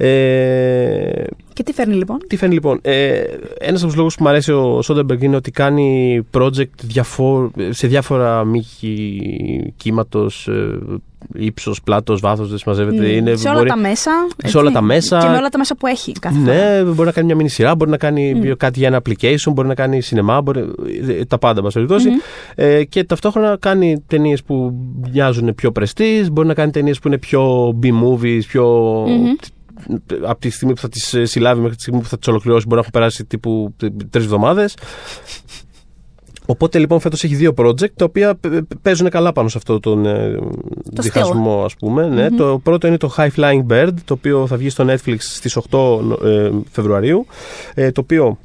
Ε, 0.00 1.24
Και 1.52 1.62
τι 1.62 1.72
φέρνει 1.72 1.94
λοιπόν; 1.94 2.18
τι 2.26 2.36
φαίνει 2.36 2.52
λοιπόν; 2.54 2.78
Ε, 2.82 3.22
Ένας 3.58 3.78
από 3.80 3.86
τους 3.88 3.96
λόγους 3.96 4.14
που 4.16 4.22
μου 4.22 4.28
αρέσει 4.28 4.52
ο 4.52 4.80
Soderbergh 4.88 5.20
είναι 5.22 5.36
ότι 5.36 5.50
κάνει 5.50 6.20
project 6.38 6.64
διαφο- 6.82 7.50
σε 7.70 7.86
διάφορα 7.86 8.44
μήκη 8.44 9.20
κύματος, 9.76 10.48
ύψος, 11.34 11.82
πλάτος, 11.82 12.20
βάθος, 12.20 12.48
δεν 12.48 12.58
συμμαζεύεται. 12.58 13.02
Μμ. 13.06 13.16
Είναι, 13.16 13.34
σε 13.36 13.48
όλα 13.48 13.56
μπορεί- 13.56 13.68
τα 13.68 13.76
μέσα. 13.76 14.10
σε 14.44 14.58
όλα 14.58 14.70
τα 14.70 14.80
μέσα. 14.80 15.18
Και 15.18 15.28
με 15.28 15.36
όλα 15.36 15.48
τα 15.48 15.58
μέσα 15.58 15.74
που 15.76 15.86
έχει 15.86 16.12
κάθε 16.12 16.38
φορά. 16.38 16.52
Ναι, 16.54 16.82
μπορεί 16.84 17.06
να 17.06 17.12
κάνει 17.12 17.26
μια 17.26 17.36
μινι 17.36 17.48
σειρά, 17.48 17.74
μπορεί 17.74 17.90
να 17.90 17.96
κάνει 17.96 18.54
κάτι 18.56 18.78
για 18.78 18.88
ένα 18.88 19.00
application, 19.04 19.52
μπορεί 19.52 19.68
να 19.68 19.74
κάνει 19.74 20.00
σινεμά, 20.00 20.40
μπορεί, 20.40 20.60
ε, 21.08 21.24
τα 21.24 21.38
πάντα, 21.38 21.62
μας 21.62 21.74
περιπτώσει. 21.74 22.08
Μμμ. 22.08 22.16
Ε, 22.54 22.84
και 22.84 23.04
ταυτόχρονα 23.04 23.56
κάνει 23.60 24.04
ταινίες 24.06 24.42
που 24.42 24.74
μοιάζουν 25.12 25.54
πιο 25.54 25.72
πρεστή, 25.72 26.26
μπορεί 26.32 26.48
να 26.48 26.54
κάνει 26.54 26.70
ταινίες 26.70 26.98
που 26.98 27.08
είναι 27.08 27.18
πιο 27.18 27.68
B-movies, 27.82 28.40
πιο. 28.48 28.66
Μμμ. 29.08 29.34
Από 30.22 30.40
τη 30.40 30.50
στιγμή 30.50 30.74
που 30.74 30.80
θα 30.80 30.88
τις 30.88 31.16
συλλάβει 31.22 31.60
μέχρι 31.60 31.76
τη 31.76 31.82
στιγμή 31.82 32.00
που 32.00 32.08
θα 32.08 32.18
τις 32.18 32.28
ολοκληρώσει, 32.28 32.62
μπορεί 32.64 32.74
να 32.74 32.80
έχουν 32.80 32.92
περάσει 32.92 33.24
τύπου 33.24 33.74
τρεις 34.10 34.24
εβδομάδες. 34.24 34.74
Οπότε 36.50 36.78
λοιπόν 36.78 37.00
φέτος 37.00 37.24
έχει 37.24 37.34
δύο 37.34 37.52
project 37.56 37.90
τα 37.96 38.04
οποία 38.04 38.34
π- 38.34 38.48
π- 38.48 38.74
παίζουν 38.82 39.08
καλά 39.08 39.32
πάνω 39.32 39.48
σε 39.48 39.58
αυτό 39.58 39.80
τον 39.80 40.06
ε, 40.06 40.36
Το 40.94 41.02
διχασμό, 41.02 41.64
ας 41.64 41.74
πούμε. 41.76 42.06
Ναι. 42.08 42.28
Μμμ. 42.30 42.36
Το 42.36 42.60
πρώτο 42.62 42.86
είναι 42.86 42.96
το 42.96 43.14
High 43.16 43.28
Flying 43.36 43.66
Bird, 43.70 43.90
το 44.04 44.14
οποίο 44.14 44.46
θα 44.46 44.56
βγει 44.56 44.68
στο 44.68 44.84
Netflix 44.88 45.16
στις 45.18 45.58
8 45.70 46.00
ε, 46.24 46.50
Φεβρουαρίου. 46.70 47.26
Ε, 47.74 47.92
το 47.92 48.00
οποίο 48.00 48.38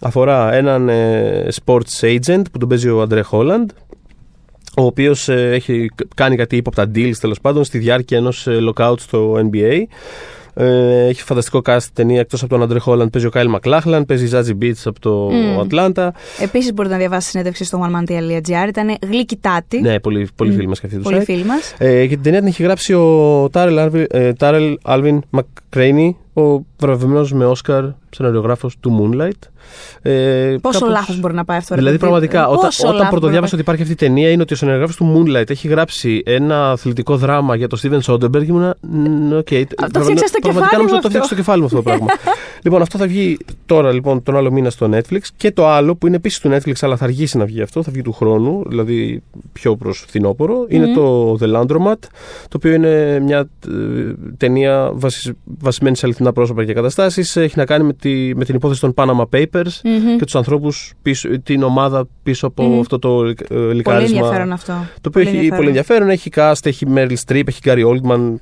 αφορά 0.00 0.54
έναν 0.54 0.88
ε, 0.88 1.46
sports 1.64 2.00
agent 2.00 2.42
που 2.52 2.58
τον 2.58 2.68
παίζει 2.68 2.88
ο 2.88 3.00
Αντρέ 3.02 3.20
Χόλαντ 3.22 3.70
ο 4.76 4.82
οποίος 4.82 5.28
ε, 5.28 5.50
έχει 5.52 5.90
κάνει 6.14 6.36
κάτι 6.36 6.56
ύποπτα 6.56 6.90
deals 6.94 7.16
τέλος 7.20 7.40
πάντων 7.40 7.64
στη 7.64 7.78
διάρκεια 7.78 8.18
ενός 8.18 8.46
ε, 8.46 8.58
lockout 8.68 8.98
στο 8.98 9.48
NBA. 9.52 9.82
Ε, 10.58 11.06
έχει 11.06 11.22
φανταστικό 11.22 11.60
cast 11.66 11.78
ταινία 11.92 12.20
εκτός 12.20 12.40
από 12.42 12.50
τον 12.50 12.62
Αντρέ 12.62 12.78
Χόλαντ 12.78 13.10
παίζει 13.10 13.26
ο 13.26 13.30
Κάιλ 13.30 13.48
Μακλάχλαν, 13.48 14.04
παίζει 14.06 14.24
η 14.24 14.26
Zazie 14.26 14.58
Beetz 14.62 14.82
από 14.84 15.00
το 15.00 15.10
Μμ. 15.32 15.60
Ατλάντα. 15.60 16.14
Επίσης 16.40 16.72
μπορείτε 16.72 16.94
να 16.94 17.00
διαβάσετε 17.00 17.30
συνέντευξη 17.30 17.64
στο 17.64 17.86
oneman.gr. 17.86 18.68
Ήταν 18.68 18.96
γλυκύτατη. 19.10 19.80
Ναι, 19.80 20.00
πολύ, 20.00 20.28
πολύ 20.36 20.50
Μμ. 20.50 20.54
φίλοι 20.54 20.68
μας 20.68 20.80
και 20.80 20.86
αυτοί 20.86 20.98
τους 20.98 21.08
Πολύ 21.10 21.20
site. 21.20 21.24
φίλοι 21.24 21.44
μας. 21.44 21.74
Ε, 21.78 22.02
και 22.06 22.14
την 22.14 22.22
ταινία 22.22 22.38
την 22.38 22.48
έχει 22.48 22.62
γράψει 22.62 22.92
ο 22.94 23.48
Τάρελ 23.52 23.78
Άλβιν, 23.78 24.06
ε, 24.10 24.32
Τάρελ 24.32 24.78
Άλβιν 24.82 25.22
Μακρέινι, 25.30 26.16
ο 26.36 26.64
βραβευμένος 26.78 27.32
με 27.32 27.44
Όσκαρ 27.44 27.84
σεναριογράφος 28.10 28.76
του 28.80 29.10
Moonlight. 29.12 29.48
Ε, 30.02 30.56
Πόσο 30.60 30.78
κάπως- 30.78 30.94
λάθος 30.94 31.20
μπορεί 31.20 31.34
να 31.34 31.44
πάει 31.44 31.56
αυτό, 31.58 31.74
ρε 31.74 31.80
Δηλαδή, 31.80 31.98
παιδί. 31.98 32.10
πραγματικά, 32.10 32.48
όταν, 32.48 32.60
Πόσο 32.64 32.82
όταν 32.82 32.94
λάθος 32.96 33.10
πρωτοδιάβασα 33.10 33.56
μπορεί 33.56 33.62
ότι 33.62 33.70
υπάρχει 33.70 33.82
αυτή 33.92 34.04
η 34.04 34.08
ταινία, 34.08 34.30
είναι 34.30 34.42
ότι 34.42 34.52
ο 34.52 34.56
σεναριογράφος 34.56 34.96
του 34.96 35.12
Moonlight 35.26 35.50
έχει 35.50 35.68
γράψει 35.68 36.22
ένα 36.26 36.70
αθλητικό 36.70 37.16
δράμα 37.16 37.56
για 37.56 37.68
τον 37.68 37.78
Steven 37.82 38.00
Soderbergh. 38.00 38.46
Ήμουνα. 38.46 38.76
«Μ, 38.80 39.32
οκ, 39.32 39.44
πραγματικά- 39.48 40.00
φτιάξα 40.02 40.26
στο 40.26 40.38
κεφάλι 40.38 40.42
πραγματικά 40.42 40.76
μου 40.76 40.82
νομίζω 40.82 40.82
ότι 40.82 40.88
το 40.90 40.96
αυτό. 40.96 41.08
φτιάξα 41.08 41.26
στο 41.26 41.34
κεφάλι 41.34 41.58
μου 41.60 41.64
αυτό 41.66 41.76
το 41.76 41.82
πράγμα. 41.82 42.06
λοιπόν, 42.64 42.82
αυτό 42.82 42.98
θα 42.98 43.06
βγει 43.06 43.38
τώρα, 43.66 43.92
λοιπόν, 43.92 44.22
τον 44.22 44.36
άλλο 44.36 44.50
μήνα 44.52 44.70
στο 44.70 44.88
Netflix. 44.92 45.20
Και 45.36 45.50
το 45.52 45.66
άλλο, 45.68 45.94
που 45.96 46.06
είναι 46.06 46.16
επίσης 46.16 46.38
του 46.40 46.48
Netflix, 46.52 46.72
αλλά 46.80 46.96
θα 46.96 47.04
αργήσει 47.04 47.38
να 47.38 47.44
βγει 47.44 47.62
αυτό, 47.62 47.82
θα 47.82 47.90
βγει 47.92 48.02
του 48.02 48.12
χρόνου, 48.12 48.62
δηλαδή 48.68 49.22
πιο 49.52 49.76
προς 49.76 50.04
φθινόπωρο, 50.08 50.64
είναι 50.68 50.86
Μμμ. 50.86 50.94
το 50.94 51.36
The 51.40 51.56
Landromat, 51.60 51.98
το 52.48 52.56
οποίο 52.56 52.72
είναι 52.72 53.20
μια 53.20 53.38
ε, 53.38 54.12
ταινία 54.36 54.90
βασι- 54.94 55.36
βασισμένη 55.58 55.96
σε 55.96 56.06
αληθινά 56.26 56.32
πρόσωπα 56.32 56.64
και 56.64 56.72
καταστάσεις. 56.72 57.36
Έχει 57.36 57.58
να 57.58 57.64
κάνει 57.64 57.84
με, 57.84 57.92
τη, 57.92 58.34
με 58.36 58.44
την 58.44 58.54
υπόθεση 58.54 58.80
των 58.80 58.94
Panama 58.96 59.24
Papers 59.30 59.80
Μμμ. 59.84 60.16
και 60.18 60.24
τους 60.24 60.34
ανθρώπους, 60.34 60.92
την 61.42 61.62
ομάδα 61.62 62.08
πίσω 62.22 62.46
από 62.46 62.62
Μμμ. 62.62 62.80
αυτό 62.80 62.98
το 62.98 63.24
ε, 63.26 63.34
Πολύ 63.48 63.74
λικάρισμα. 63.74 64.18
ενδιαφέρον 64.18 64.52
αυτό. 64.52 64.72
Το 65.00 65.08
οποίο 65.08 65.20
έχει 65.20 65.48
πολύ 65.48 65.66
ενδιαφέρον. 65.66 66.08
Έχει 66.08 66.30
cast, 66.34 66.66
έχει 66.66 66.86
Meryl 66.94 67.16
Streep, 67.26 67.48
έχει 67.48 67.60
Gary 67.64 67.84
Oldman. 67.86 68.34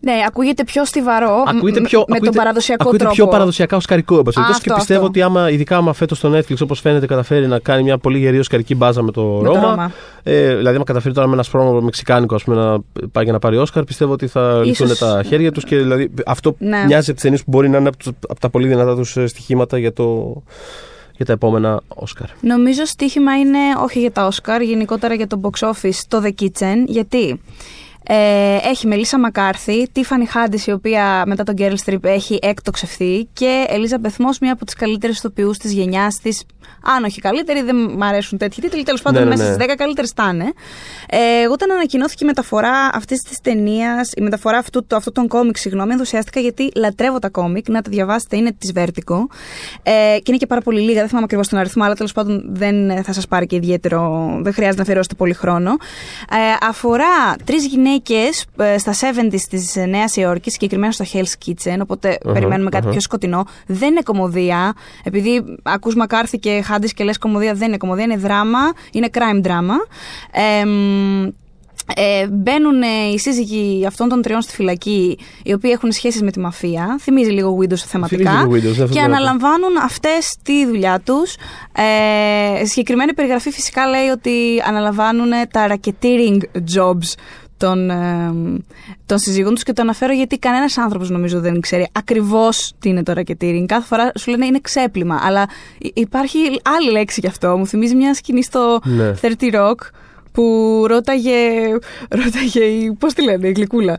Ναι, 0.00 0.12
ακούγεται 0.26 0.64
πιο 0.64 0.84
στιβαρό 0.84 1.42
Ακούγεται 1.46 1.80
μ- 1.80 1.86
πιο, 1.86 1.98
με 1.98 2.04
τον 2.04 2.14
ακούγεται- 2.16 2.36
παραδοσιακό 2.38 2.82
ακούγεται 2.82 3.04
τρόπο. 3.04 3.16
πιο 3.22 3.28
παραδοσιακά 3.28 3.76
οσκαρικό. 3.76 4.16
εν 4.16 4.22
πάση 4.22 4.38
Α, 4.38 4.42
περιπτώσει, 4.42 4.62
και 4.62 4.70
αυτό, 4.70 4.80
πιστεύω 4.84 5.06
αυτό. 5.06 5.20
ότι 5.28 5.38
άμα, 5.38 5.50
ειδικά 5.50 5.76
άμα 5.76 5.92
φέτος 5.92 6.18
στο 6.18 6.32
Netflix, 6.36 6.56
όπως 6.62 6.80
φαίνεται, 6.80 7.06
καταφέρει 7.06 7.46
να 7.46 7.58
κάνει 7.58 7.82
μια 7.82 7.98
πολύ 7.98 8.18
γερή 8.18 8.38
οσκαρική 8.38 8.74
μπάζα 8.74 9.02
με 9.02 9.10
το 9.10 9.22
Με 9.22 9.48
το 9.48 9.54
Ρώμα. 9.54 9.60
Ρώμα. 9.70 9.92
Ε, 10.22 10.54
δηλαδή, 10.56 10.76
άμα 10.76 10.84
καταφέρει 10.84 11.14
τώρα 11.14 11.26
με 11.26 11.32
ένα 11.32 11.42
σπρώμα 11.42 11.80
μεξικάνικο 11.80 12.34
ας 12.34 12.44
πούμε, 12.44 12.56
να 12.56 12.78
πάει 13.12 13.24
για 13.24 13.32
να 13.32 13.38
πάρει 13.38 13.56
Όσκαρ, 13.56 13.84
πιστεύω 13.84 14.12
ότι 14.12 14.26
θα 14.26 14.60
Ίσως- 14.64 14.88
λυθούν 14.88 15.08
τα 15.08 15.22
χέρια 15.22 15.52
τους 15.52 15.64
και 15.64 15.76
δηλαδή, 15.76 16.10
αυτό 16.26 16.54
Ναι. 16.58 16.84
μοιάζει 16.86 17.04
από 17.10 17.12
τις 17.12 17.22
ταινίες 17.22 17.44
που 17.44 17.50
μπορεί 17.50 17.68
να 17.68 17.78
είναι 17.78 17.88
από, 17.88 17.96
τους- 17.96 18.12
από 18.28 18.40
τα 18.40 18.50
πολύ 18.50 18.68
δυνατά 18.68 18.94
τους 18.96 19.16
στοιχήματα 19.26 19.78
για, 19.78 19.92
το, 19.92 20.34
για 21.16 21.24
τα 21.26 21.32
επόμενα 21.32 21.80
Όσκαρ. 21.88 22.26
Νομίζω 22.40 22.84
στοίχημα 22.84 23.38
είναι 23.38 23.58
όχι 23.84 24.00
για 24.00 24.12
τα 24.12 24.26
Όσκαρ, 24.26 24.60
γενικότερα 24.62 25.14
για 25.14 25.26
το 25.26 25.40
box 25.42 25.68
office, 25.68 25.98
το 26.08 26.22
The 26.24 26.42
Kitchen. 26.42 26.76
Γιατί 26.86 27.40
ε, 28.10 28.56
έχει 28.68 28.86
Μελίσσα 28.86 29.18
Μακάρθη, 29.18 29.88
Τίφανη 29.92 30.26
Χάντης, 30.26 30.66
η 30.66 30.70
οποία 30.72 31.22
μετά 31.26 31.44
τον 31.44 31.54
Γκέρλ 31.54 31.74
Στριπ 31.74 32.04
έχει 32.04 32.38
εκτοξευθεί, 32.42 33.28
και 33.32 33.64
Ελίζα 33.68 33.98
Μπεθμό, 33.98 34.28
μία 34.40 34.52
από 34.52 34.64
τις 34.64 34.74
καλύτερες 34.74 35.16
ηθοποιούς 35.18 35.58
της 35.58 35.72
γενιάς 35.72 36.18
της. 36.18 36.42
Αν 36.96 37.04
όχι 37.04 37.20
καλύτερη, 37.20 37.62
δεν 37.62 37.76
μ' 37.76 38.02
αρέσουν 38.02 38.38
τέτοιοι 38.38 38.60
τίτλοι. 38.60 38.82
Τέλος 38.82 39.02
πάντων, 39.02 39.22
Ναι, 39.22 39.28
ναι, 39.28 39.34
μέσα 39.36 39.48
ναι. 39.48 39.54
στις 39.54 39.66
10 39.66 39.74
καλύτερες 39.76 40.12
θα 40.16 40.30
είναι. 40.34 40.52
Ε, 41.08 41.42
εγώ 41.42 41.52
όταν 41.52 41.70
ανακοινώθηκε 41.70 42.24
η 42.24 42.26
μεταφορά 42.26 42.90
αυτής 42.92 43.20
της 43.22 43.40
ταινίας, 43.40 44.10
η 44.16 44.20
μεταφορά 44.22 44.58
αυτού, 44.58 44.86
του- 44.86 44.96
αυτού 44.96 45.12
των 45.12 45.28
κόμικ, 45.28 45.56
συγγνώμη, 45.56 45.92
ενθουσιάστηκα 45.92 46.40
γιατί 46.40 46.70
λατρεύω 46.74 47.18
τα 47.18 47.28
κόμικ. 47.28 47.68
Να 47.68 47.82
τα 47.82 47.90
διαβάσετε, 47.90 48.36
είναι 48.36 48.52
της 48.58 48.72
Vertigo. 48.74 49.16
Ε, 49.82 49.90
και 50.16 50.22
είναι 50.26 50.36
και 50.36 50.46
πάρα 50.46 50.60
πολύ 50.60 50.80
λίγα, 50.80 50.98
δεν 50.98 51.06
θυμάμαι 51.08 51.24
ακριβώς 51.24 51.48
τον 51.48 51.58
αριθμό, 51.58 51.84
αλλά 51.84 51.94
τέλος 51.94 52.12
πάντων 52.12 52.44
δεν 52.48 53.02
θα 53.04 53.12
σας 53.12 53.26
πάρει 53.26 53.46
και 53.46 53.56
ιδιαίτερο, 53.56 54.28
δεν 54.42 54.52
χρειάζεται 54.52 54.76
να 54.76 54.82
αφιερώσετε 54.82 55.14
πολύ 55.14 55.34
χρόνο. 55.34 55.70
Ε, 56.30 56.66
αφορά 56.68 57.36
τρεις 57.44 57.66
γυναίκες 57.66 57.96
στα 58.78 58.92
70s 58.92 59.40
της 59.50 59.76
Νέας 59.88 60.16
Υόρκης, 60.16 60.52
συγκεκριμένα 60.52 60.92
στο 60.92 61.04
Hell's 61.12 61.46
Kitchen, 61.46 61.78
οπότε 61.82 62.08
Αχα, 62.08 62.32
περιμένουμε 62.32 62.70
κάτι 62.70 62.82
αχα. 62.84 62.92
πιο 62.92 63.00
σκοτεινό. 63.00 63.46
Δεν 63.66 63.90
είναι 63.90 64.02
κομμωδία, 64.02 64.72
επειδή 65.04 65.44
ακούς 65.62 65.94
Μακάρθη 65.94 66.38
και 66.38 66.62
Χάντη 66.64 66.88
και 66.94 67.04
λες 67.04 67.18
κομμωδία, 67.18 67.54
δεν 67.54 67.68
είναι 67.68 67.76
κομμωδία, 67.76 68.04
είναι 68.04 68.16
δράμα, 68.16 68.72
είναι 68.92 69.08
crime 69.12 69.46
drama. 69.46 69.76
Ε, 70.30 70.64
μ, 70.64 71.28
ε, 71.96 72.26
μπαίνουν 72.30 72.82
ε, 72.82 72.86
οι 73.12 73.18
σύζυγοι 73.18 73.86
αυτών 73.86 74.08
των 74.08 74.22
τριών 74.22 74.42
στη 74.42 74.54
φυλακή, 74.54 75.18
οι 75.42 75.52
οποίοι 75.52 75.70
έχουν 75.74 75.92
σχέσεις 75.92 76.22
με 76.22 76.30
τη 76.30 76.40
μαφία. 76.40 76.98
Θυμίζει 77.00 77.30
λίγο 77.30 77.58
Windows 77.60 77.76
θεματικά. 77.76 78.30
Θυμίζει 78.30 78.54
λίγο 78.54 78.70
Windows, 78.70 78.82
αυτό 78.82 78.86
και 78.86 78.92
θέλω 78.92 79.06
να 79.06 79.08
πω. 79.08 79.14
αναλαμβάνουν 79.14 79.76
αυτές 79.82 80.36
τη 80.42 80.66
δουλειά 80.66 81.00
τους. 81.04 81.34
Ε, 81.72 82.64
συγκεκριμένη 82.64 83.14
περιγραφή 83.14 83.50
φυσικά 83.50 83.86
λέει 83.86 84.08
ότι 84.08 84.62
αναλαμβάνουν 84.66 85.30
τα 85.50 85.66
racketeering 85.68 86.38
jobs 86.74 87.14
των, 87.58 87.90
ε, 87.90 88.32
των 89.06 89.18
συζύγων 89.18 89.54
τους 89.54 89.62
και 89.62 89.72
το 89.72 89.82
αναφέρω 89.82 90.12
γιατί 90.12 90.38
κανένας 90.38 90.78
άνθρωπος 90.78 91.10
νομίζω 91.10 91.40
δεν 91.40 91.60
ξέρει 91.60 91.88
ακριβώς 91.92 92.72
τι 92.78 92.88
είναι 92.88 93.02
το 93.02 93.12
racketeering. 93.16 93.64
Κάθε 93.66 93.86
φορά 93.86 94.12
σου 94.18 94.30
λένε 94.30 94.46
είναι 94.46 94.58
ξέπλυμα, 94.62 95.20
αλλά 95.22 95.46
υ- 95.78 95.98
υπάρχει 95.98 96.38
άλλη 96.78 96.90
λέξη 96.90 97.20
γι' 97.20 97.26
αυτό. 97.26 97.56
Μου 97.56 97.66
θυμίζει 97.66 97.94
μια 97.94 98.14
σκηνή 98.14 98.42
στο 98.42 98.80
Ναι. 98.84 99.12
30 99.22 99.50
Rock 99.54 99.74
που 100.32 100.84
ρώταγε, 100.88 101.38
ρώταγε 102.08 102.64
η, 102.64 102.92
πώς 102.92 103.14
τη 103.14 103.22
λένε, 103.22 103.48
η 103.48 103.52
γλυκούλα. 103.52 103.98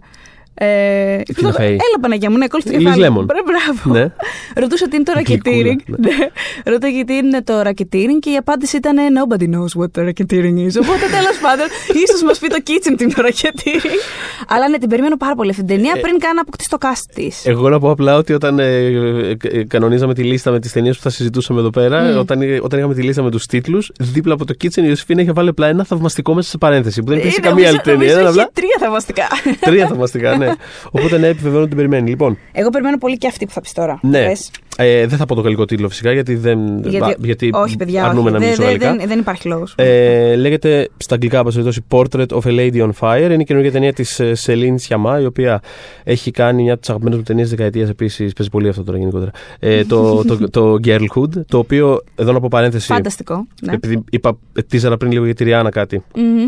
Ε, 0.62 1.22
Τίνα 1.24 1.48
ρωτώ- 1.48 1.58
Φέη. 1.62 1.68
Έλα 1.70 2.00
Παναγία 2.02 2.30
μου, 2.30 2.38
ναι, 2.38 2.48
κόλλησε 2.48 2.70
το 2.72 2.76
Liz 2.78 2.84
κεφάλι. 2.84 3.04
Lemon. 3.08 3.26
Μπρα- 3.26 3.44
Μπράβο. 3.50 4.00
Ναι. 4.00 4.12
Ρωτούσα 4.56 4.88
τι 4.88 4.96
είναι 4.96 5.04
το 5.06 5.12
Γλυκούλα, 5.16 5.42
racketeering. 5.44 5.80
ναι. 5.86 5.98
Ναι. 6.20 6.72
Ρώταγε 6.72 7.04
τι 7.04 7.14
είναι 7.16 7.42
το 7.44 7.54
racketeering 7.66 8.20
και 8.20 8.30
η 8.30 8.36
απάντηση 8.36 8.78
ήταν 8.78 8.96
Nobody 9.18 9.44
knows 9.54 9.82
what 9.82 9.92
the 9.98 10.02
racketeering 10.08 10.58
is. 10.68 10.74
Οπότε 10.84 11.04
τέλος 11.18 11.38
πάντων, 11.42 11.66
ίσως 12.04 12.22
μας 12.26 12.40
πει 12.40 12.48
το 12.48 12.58
kitchen 12.68 12.94
τι 12.98 13.04
είναι 13.04 13.14
το 13.14 13.24
racketeering. 13.28 14.00
Αλλά 14.48 14.70
ναι, 14.70 14.78
την 14.78 14.90
περιμένω 14.90 15.18
πάρα 15.18 15.36
πολύ 15.36 15.50
αυτή 15.50 15.64
την 15.64 15.76
ταινία 15.76 15.94
πριν 16.02 16.20
καν 16.20 16.40
αποκτήσει 16.40 16.70
το 16.70 16.78
cast 16.82 17.04
της. 17.14 17.46
Εγώ 17.46 17.70
να 17.70 17.80
πω 17.80 17.90
απλά 17.92 18.16
ότι 18.18 18.34
όταν 18.34 18.60
ε, 18.60 18.64
ε, 18.66 19.36
ε, 19.42 19.64
κανονίζαμε 19.64 20.14
τη 20.14 20.24
λίστα 20.24 20.52
με 20.52 20.60
τις 20.60 20.72
ταινίες 20.72 20.96
που 20.96 21.02
θα 21.04 21.10
συζητούσαμε 21.10 21.60
εδώ 21.60 21.70
πέρα, 21.70 22.02
Μμ. 22.02 22.18
όταν, 22.18 22.42
ε, 22.42 22.60
όταν 22.62 22.80
είχαμε 22.80 22.94
τη 22.94 23.02
λίστα 23.02 23.24
με 23.24 23.32
τους 23.32 23.46
τίτλους, 23.46 23.92
δίπλα 24.00 24.34
από 24.34 24.46
το 24.46 24.54
Kitchen 24.64 24.78
η 24.78 24.84
Ιωσήφινα 24.88 25.22
είχε 25.22 25.32
βάλει 25.32 25.50
απλά 25.50 25.68
ένα 25.68 25.84
θαυμαστικό 25.84 26.34
μέσα 26.34 26.50
σε 26.50 26.58
παρένθεση 26.58 27.02
που 27.04 27.08
δεν 27.10 27.18
υπήρχε 27.18 27.40
καμία 27.40 27.68
άλλη 27.68 27.80
ταινία. 27.80 28.06
Ήταν 28.06 28.18
Νομίζω 28.24 28.30
απλά 28.42 28.42
έχει 28.42 28.52
τρία 28.54 28.76
θαυμαστικά. 28.80 29.28
τρία 29.60 29.88
θαυμαστικά, 29.88 30.38
ναι. 30.38 30.49
Οπότε 30.92 31.18
ναι, 31.18 31.28
επιβεβαιώνω 31.28 31.60
ότι 31.60 31.68
την 31.68 31.78
περιμένει. 31.78 32.10
Λοιπόν, 32.10 32.38
Εγώ 32.52 32.70
περιμένω 32.70 32.98
πολύ 32.98 33.18
και 33.18 33.28
αυτή 33.28 33.46
που 33.46 33.52
θα 33.52 33.62
πεις 33.62 33.74
τώρα. 33.74 34.00
ναι. 34.02 34.26
Πες. 34.26 34.52
Ε, 34.82 35.08
δεν 35.08 35.18
θα 35.18 35.26
πω 35.26 35.36
το 35.36 35.42
γαλλικό 35.42 35.66
τίτλο 35.66 35.90
φυσικά 35.90 36.12
γιατί 36.12 36.36
δεν. 36.36 36.80
Γιατί, 36.84 37.12
α, 37.12 37.16
γιατί 37.20 37.50
όχι, 37.54 37.76
παιδιά, 37.78 38.06
αρνούμε 38.06 38.22
όχι. 38.22 38.32
να 38.32 38.38
Δεν- 38.40 38.42
μιλήσω 38.42 38.62
δεν- 38.62 38.72
γαλλικά. 38.72 38.96
δεν, 38.96 39.08
δεν 39.08 39.20
υπάρχει 39.20 39.48
λόγος. 39.48 39.74
Ε, 39.78 40.36
λέγεται 40.36 40.90
στα 40.98 41.14
αγγλικά, 41.16 41.40
όπω 41.40 41.50
περιπτώσει, 41.50 41.82
Portrait 41.90 42.26
of 42.28 42.40
a 42.44 42.60
Lady 42.60 42.88
on 42.88 42.90
Fire. 43.00 43.22
Είναι 43.32 43.42
η 43.42 43.44
καινούργια 43.44 43.72
ταινία 43.72 43.94
της 43.94 44.22
Σελήν 44.32 44.78
Σιαμά, 44.78 45.20
η 45.20 45.26
οποία 45.26 45.62
έχει 46.04 46.32
κάνει 46.32 46.62
μια 46.64 46.72
από 46.72 46.80
τις 46.82 46.90
αγαπημένες 46.90 47.20
μου 47.20 47.26
ταινίες 47.26 47.50
δεκαετίας 47.50 47.90
επίσης. 47.90 48.34
Παίζει 48.34 48.52
πολύ 48.52 48.68
αυτό 48.68 48.84
τώρα 48.84 48.98
γενικότερα. 48.98 49.32
Ε, 49.60 49.84
το, 49.86 50.24
το, 50.26 50.38
το, 50.50 50.76
Girlhood, 50.84 51.46
το 51.48 51.58
οποίο 51.58 52.04
εδώ 52.16 52.32
να 52.32 52.40
πω 52.40 52.48
παρένθεση. 52.52 52.86
Φανταστικό. 52.86 53.48
Ναι. 53.62 53.74
Επειδή 53.74 54.04
είπα, 54.12 54.38
τίζαρα 54.68 54.98
πριν 54.98 55.12
λίγο 55.12 55.26
για 55.26 55.36
τη 55.36 55.44
Ριάννα 55.44 55.70
κάτι. 55.70 56.04
Μμμ. 56.16 56.48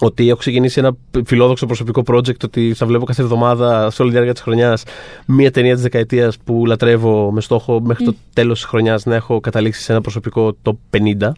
Ότι 0.00 0.28
έχω 0.28 0.38
ξεκινήσει 0.38 0.78
ένα 0.78 0.96
φιλόδοξο 1.24 1.66
προσωπικό 1.66 2.02
project 2.06 2.44
ότι 2.44 2.74
θα 2.74 2.86
βλέπω 2.86 3.04
κάθε 3.04 3.22
εβδομάδα 3.22 3.90
σε 3.90 4.02
όλη 4.02 4.10
τη 4.10 4.16
διάρκεια 4.16 4.34
της 4.34 4.42
χρονιάς 4.42 4.82
μία 5.26 5.50
ταινία 5.50 5.72
της 5.74 5.82
δεκαετίας 5.82 6.38
που 6.44 6.66
λατρεύω 6.66 7.32
με 7.32 7.40
στόχο 7.40 7.80
μέχρι 7.80 8.04
το 8.04 8.14
τέλος 8.32 8.58
της 8.60 8.68
χρονιάς 8.68 9.04
να 9.04 9.14
έχω 9.14 9.40
καταλήξει 9.40 9.82
σε 9.82 9.92
ένα 9.92 10.00
προσωπικό 10.00 10.52
το 10.62 10.78
50 10.90 11.30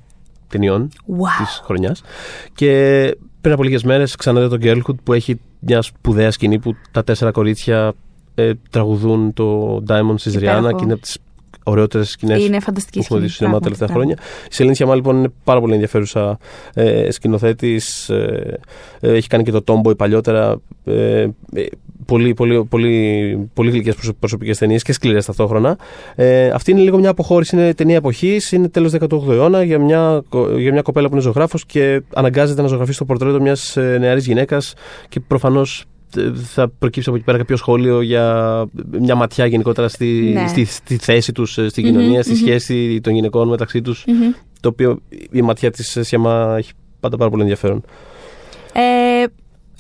ταινιών 0.49 0.89
Wow. 1.09 1.45
της 1.45 1.61
χρονιάς. 1.65 2.03
Και 2.55 2.71
πριν 3.41 3.55
από 3.55 3.63
λίγες 3.63 3.83
μέρες 3.83 4.17
ξαναδεί 4.17 4.59
το 4.59 4.59
Girlhood 4.63 4.97
που 5.05 5.13
έχει 5.13 5.41
μια 5.59 5.83
σπουδαία 5.83 6.31
σκηνή 6.31 6.59
που 6.59 6.75
τα 6.91 7.05
τέσσερα 7.05 7.31
κορίτσια 7.31 7.93
ε, 8.35 8.53
τραγουδούν 8.71 9.33
το 9.33 9.77
Diamonds 9.89 10.21
τη 10.23 10.31
Υπέροχο. 10.31 10.39
Ριάννα 10.39 10.73
και 10.73 10.85
είναι 10.85 10.93
από 10.93 11.03
τις 11.03 11.19
ωραιότερες 11.65 12.11
σκηνές 12.11 12.47
Είναι 12.47 12.61
φανταστική 12.61 12.99
που 12.99 13.05
έχουμε 13.05 13.21
δει 13.21 13.29
σκηνή, 13.29 13.29
στο 13.29 13.37
σινεμά 13.37 13.59
τα 13.59 13.61
πράγματι, 13.61 13.63
τελευταία 13.65 13.87
πράγματι. 13.89 14.21
χρόνια. 14.21 14.47
Η 14.51 14.55
Σελήνη 14.55 14.77
Σιαμά 14.77 14.95
λοιπόν 14.95 15.17
είναι 15.17 15.29
πάρα 15.45 15.61
πολύ 15.61 15.73
ενδιαφέρουσα 15.73 16.39
ε, 16.75 17.11
σκηνοθέτης. 17.11 18.09
Ε, 18.09 18.59
ε, 19.01 19.13
έχει 19.13 19.29
κάνει 19.29 19.43
και 19.45 19.51
το 19.51 19.65
Tomboy 19.67 19.97
παλιότερα. 19.97 20.57
Ε, 20.85 21.21
ε, 21.55 21.67
πολύ, 22.07 22.35
πολύ, 22.35 22.65
πολύ, 22.65 23.49
πολύ 23.55 23.71
γλυκές 23.71 23.97
προσωπικές 24.19 24.59
ταινίες 24.59 24.83
και 24.83 24.93
σκληρές 24.93 25.25
ταυτόχρονα. 25.25 25.79
Ε, 26.15 26.49
αυτή 26.49 26.71
είναι 26.71 26.81
λίγο 26.81 26.99
μια 26.99 27.11
αποχώρηση, 27.11 27.57
είναι 27.57 27.75
ταινία 27.75 27.97
εποχής, 27.97 28.53
είναι 28.53 28.69
τέλος 28.69 28.93
18ου 28.93 29.29
αιώνα 29.31 29.63
για 29.63 29.79
μια, 29.79 30.23
κο- 30.29 30.59
για 30.59 30.73
μια 30.73 30.83
κοπέλα 30.83 31.07
που 31.09 31.13
είναι 31.15 31.23
ζωγράφος 31.23 31.67
και 31.67 32.03
αναγκάζεται 32.15 32.63
να 32.63 32.69
ζωγραφίσει 32.69 32.99
το 32.99 33.05
πορτρέτο 33.05 33.41
μιας 33.41 33.77
νεαρής 33.77 34.27
γυναίκας 34.27 34.75
και 35.09 35.21
προφανώς 35.21 35.85
θα 36.35 36.69
προκύψει 36.79 37.09
από 37.09 37.17
εκεί 37.17 37.27
πέρα 37.27 37.39
κάποιο 37.39 37.57
σχόλιο 37.57 38.01
για 38.01 38.65
μια 39.01 39.15
ματιά 39.15 39.47
γενικότερα 39.47 39.89
στη, 39.89 40.31
Ναι. 40.35 40.47
στη, 40.49 40.65
στη 40.65 40.97
θέση 40.97 41.33
τους 41.33 41.53
στην 41.53 41.87
Μμμ, 41.87 41.93
κοινωνία, 41.93 42.23
στη 42.23 42.33
μμμ. 42.33 42.39
σχέση 42.39 43.01
των 43.03 43.15
γυναικών 43.15 43.49
μεταξύ 43.49 43.83
τους. 43.83 44.05
Μμμ. 44.07 44.33
Το 44.61 44.69
οποίο 44.69 44.99
η 45.31 45.43
ματιά 45.43 45.71
της 45.71 45.99
Σιαμά 46.01 46.55
έχει 46.59 46.73
πάντα 47.01 47.17
πάρα 47.17 47.31
πολύ 47.31 47.43
ενδιαφέρον. 47.43 47.83
Ε, 48.73 49.25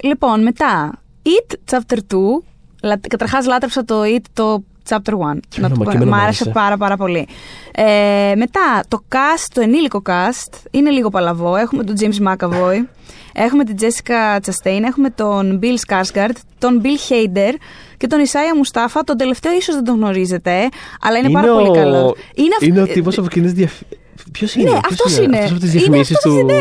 λοιπόν, 0.08 0.42
μετά. 0.42 1.00
It 1.22 1.54
Chapter 1.70 1.96
2. 1.96 2.96
Καταρχάς, 3.08 3.46
λάτρεψα 3.46 3.84
το 3.84 4.00
It 4.02 4.24
το 4.32 4.64
Chapter 4.88 4.96
1. 4.96 5.40
Και 5.48 5.58
εμένα- 5.58 5.74
το 5.74 5.80
και 5.80 5.84
πω. 5.84 5.90
εμένα 5.90 6.04
Μ' 6.04 6.08
μ' 6.08 6.14
άρεσε 6.14 6.26
άρεσε. 6.42 6.50
πάρα 6.50 6.76
πάρα 6.76 6.96
πολύ. 6.96 7.26
Ε, 7.74 8.32
μετά, 8.36 8.82
το 8.88 9.02
cast, 9.12 9.46
το 9.54 9.60
ενήλικο 9.60 10.02
cast, 10.06 10.52
είναι 10.70 10.90
λίγο 10.90 11.08
παλαβό. 11.08 11.56
Έχουμε 11.56 11.84
τον 11.84 11.94
James 12.00 12.28
McAvoy, 12.28 12.84
έχουμε 13.32 13.64
την 13.64 13.76
Jessica 13.80 14.36
Chastain, 14.40 14.80
έχουμε 14.86 15.10
τον 15.10 15.60
Bill 15.62 15.76
Skarsgård, 15.92 16.34
τον 16.58 16.82
Bill 16.84 17.12
Hader 17.12 17.52
και 17.96 18.06
τον 18.06 18.18
Isaiah 18.24 18.66
Mustafa. 18.66 19.00
Τον 19.04 19.16
τελευταίο 19.16 19.52
ίσως 19.52 19.74
δεν 19.74 19.84
τον 19.84 19.94
γνωρίζετε, 19.96 20.68
αλλά 21.00 21.18
είναι, 21.18 21.30
πάρα 21.30 21.52
πολύ 21.52 21.70
καλό. 21.70 22.16
Είναι, 22.34 22.78
αυ- 22.80 22.88
ο 22.90 22.92
τύπος 22.92 23.18
από 23.18 23.26
εκείνε 23.30 23.46
διαφημίσει. 23.48 23.96
Ποιος 24.32 24.54
είναι, 24.54 24.70
Ναι, 24.70 24.70
ποιος 24.80 24.90
αυτός 24.90 25.16
είναι. 25.18 25.36
Αυτός 25.36 25.50
από 25.50 25.60
τις 25.60 25.70
Είναι 25.72 25.78
διαφημίσεις 25.80 26.16
αυτός, 26.16 26.32
του. 26.34 26.44
Ναι. 26.44 26.52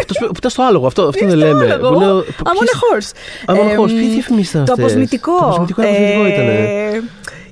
Αυτός 0.00 0.16
που 0.18 0.26
που 0.26 0.32
ήταν 0.36 0.50
στο 0.50 0.62
άλογο, 0.62 0.86
αυτό, 0.86 1.02
αυτό 1.02 1.24
Είναι 1.24 1.34
δεν 1.34 1.46
στο 1.48 1.56
λέμε. 1.58 1.72
άλογο. 1.72 1.88
Που 1.94 1.94
είναι 2.00 2.10
ο- 2.12 2.18
I'm 2.18 2.46
on 2.46 2.50
a 2.50 2.52
ποιος- 2.52 2.80
horse. 2.82 3.50
I'm 3.50 3.54
on 3.56 3.58
a 3.58 3.80
horse. 3.80 3.90
Εμ, 3.90 3.98
Ποιοι 3.98 4.08
διαφημίσεις 4.08 4.50
ήταν 4.50 4.64
Το 4.64 4.72
αυτές; 4.72 4.84
αποσμητικό. 4.86 5.38
Το 5.38 5.44
αποσμητικό, 5.44 5.82
ένα 5.82 5.90
αποσμητικό 5.90 6.26
ήτανε. 6.26 7.02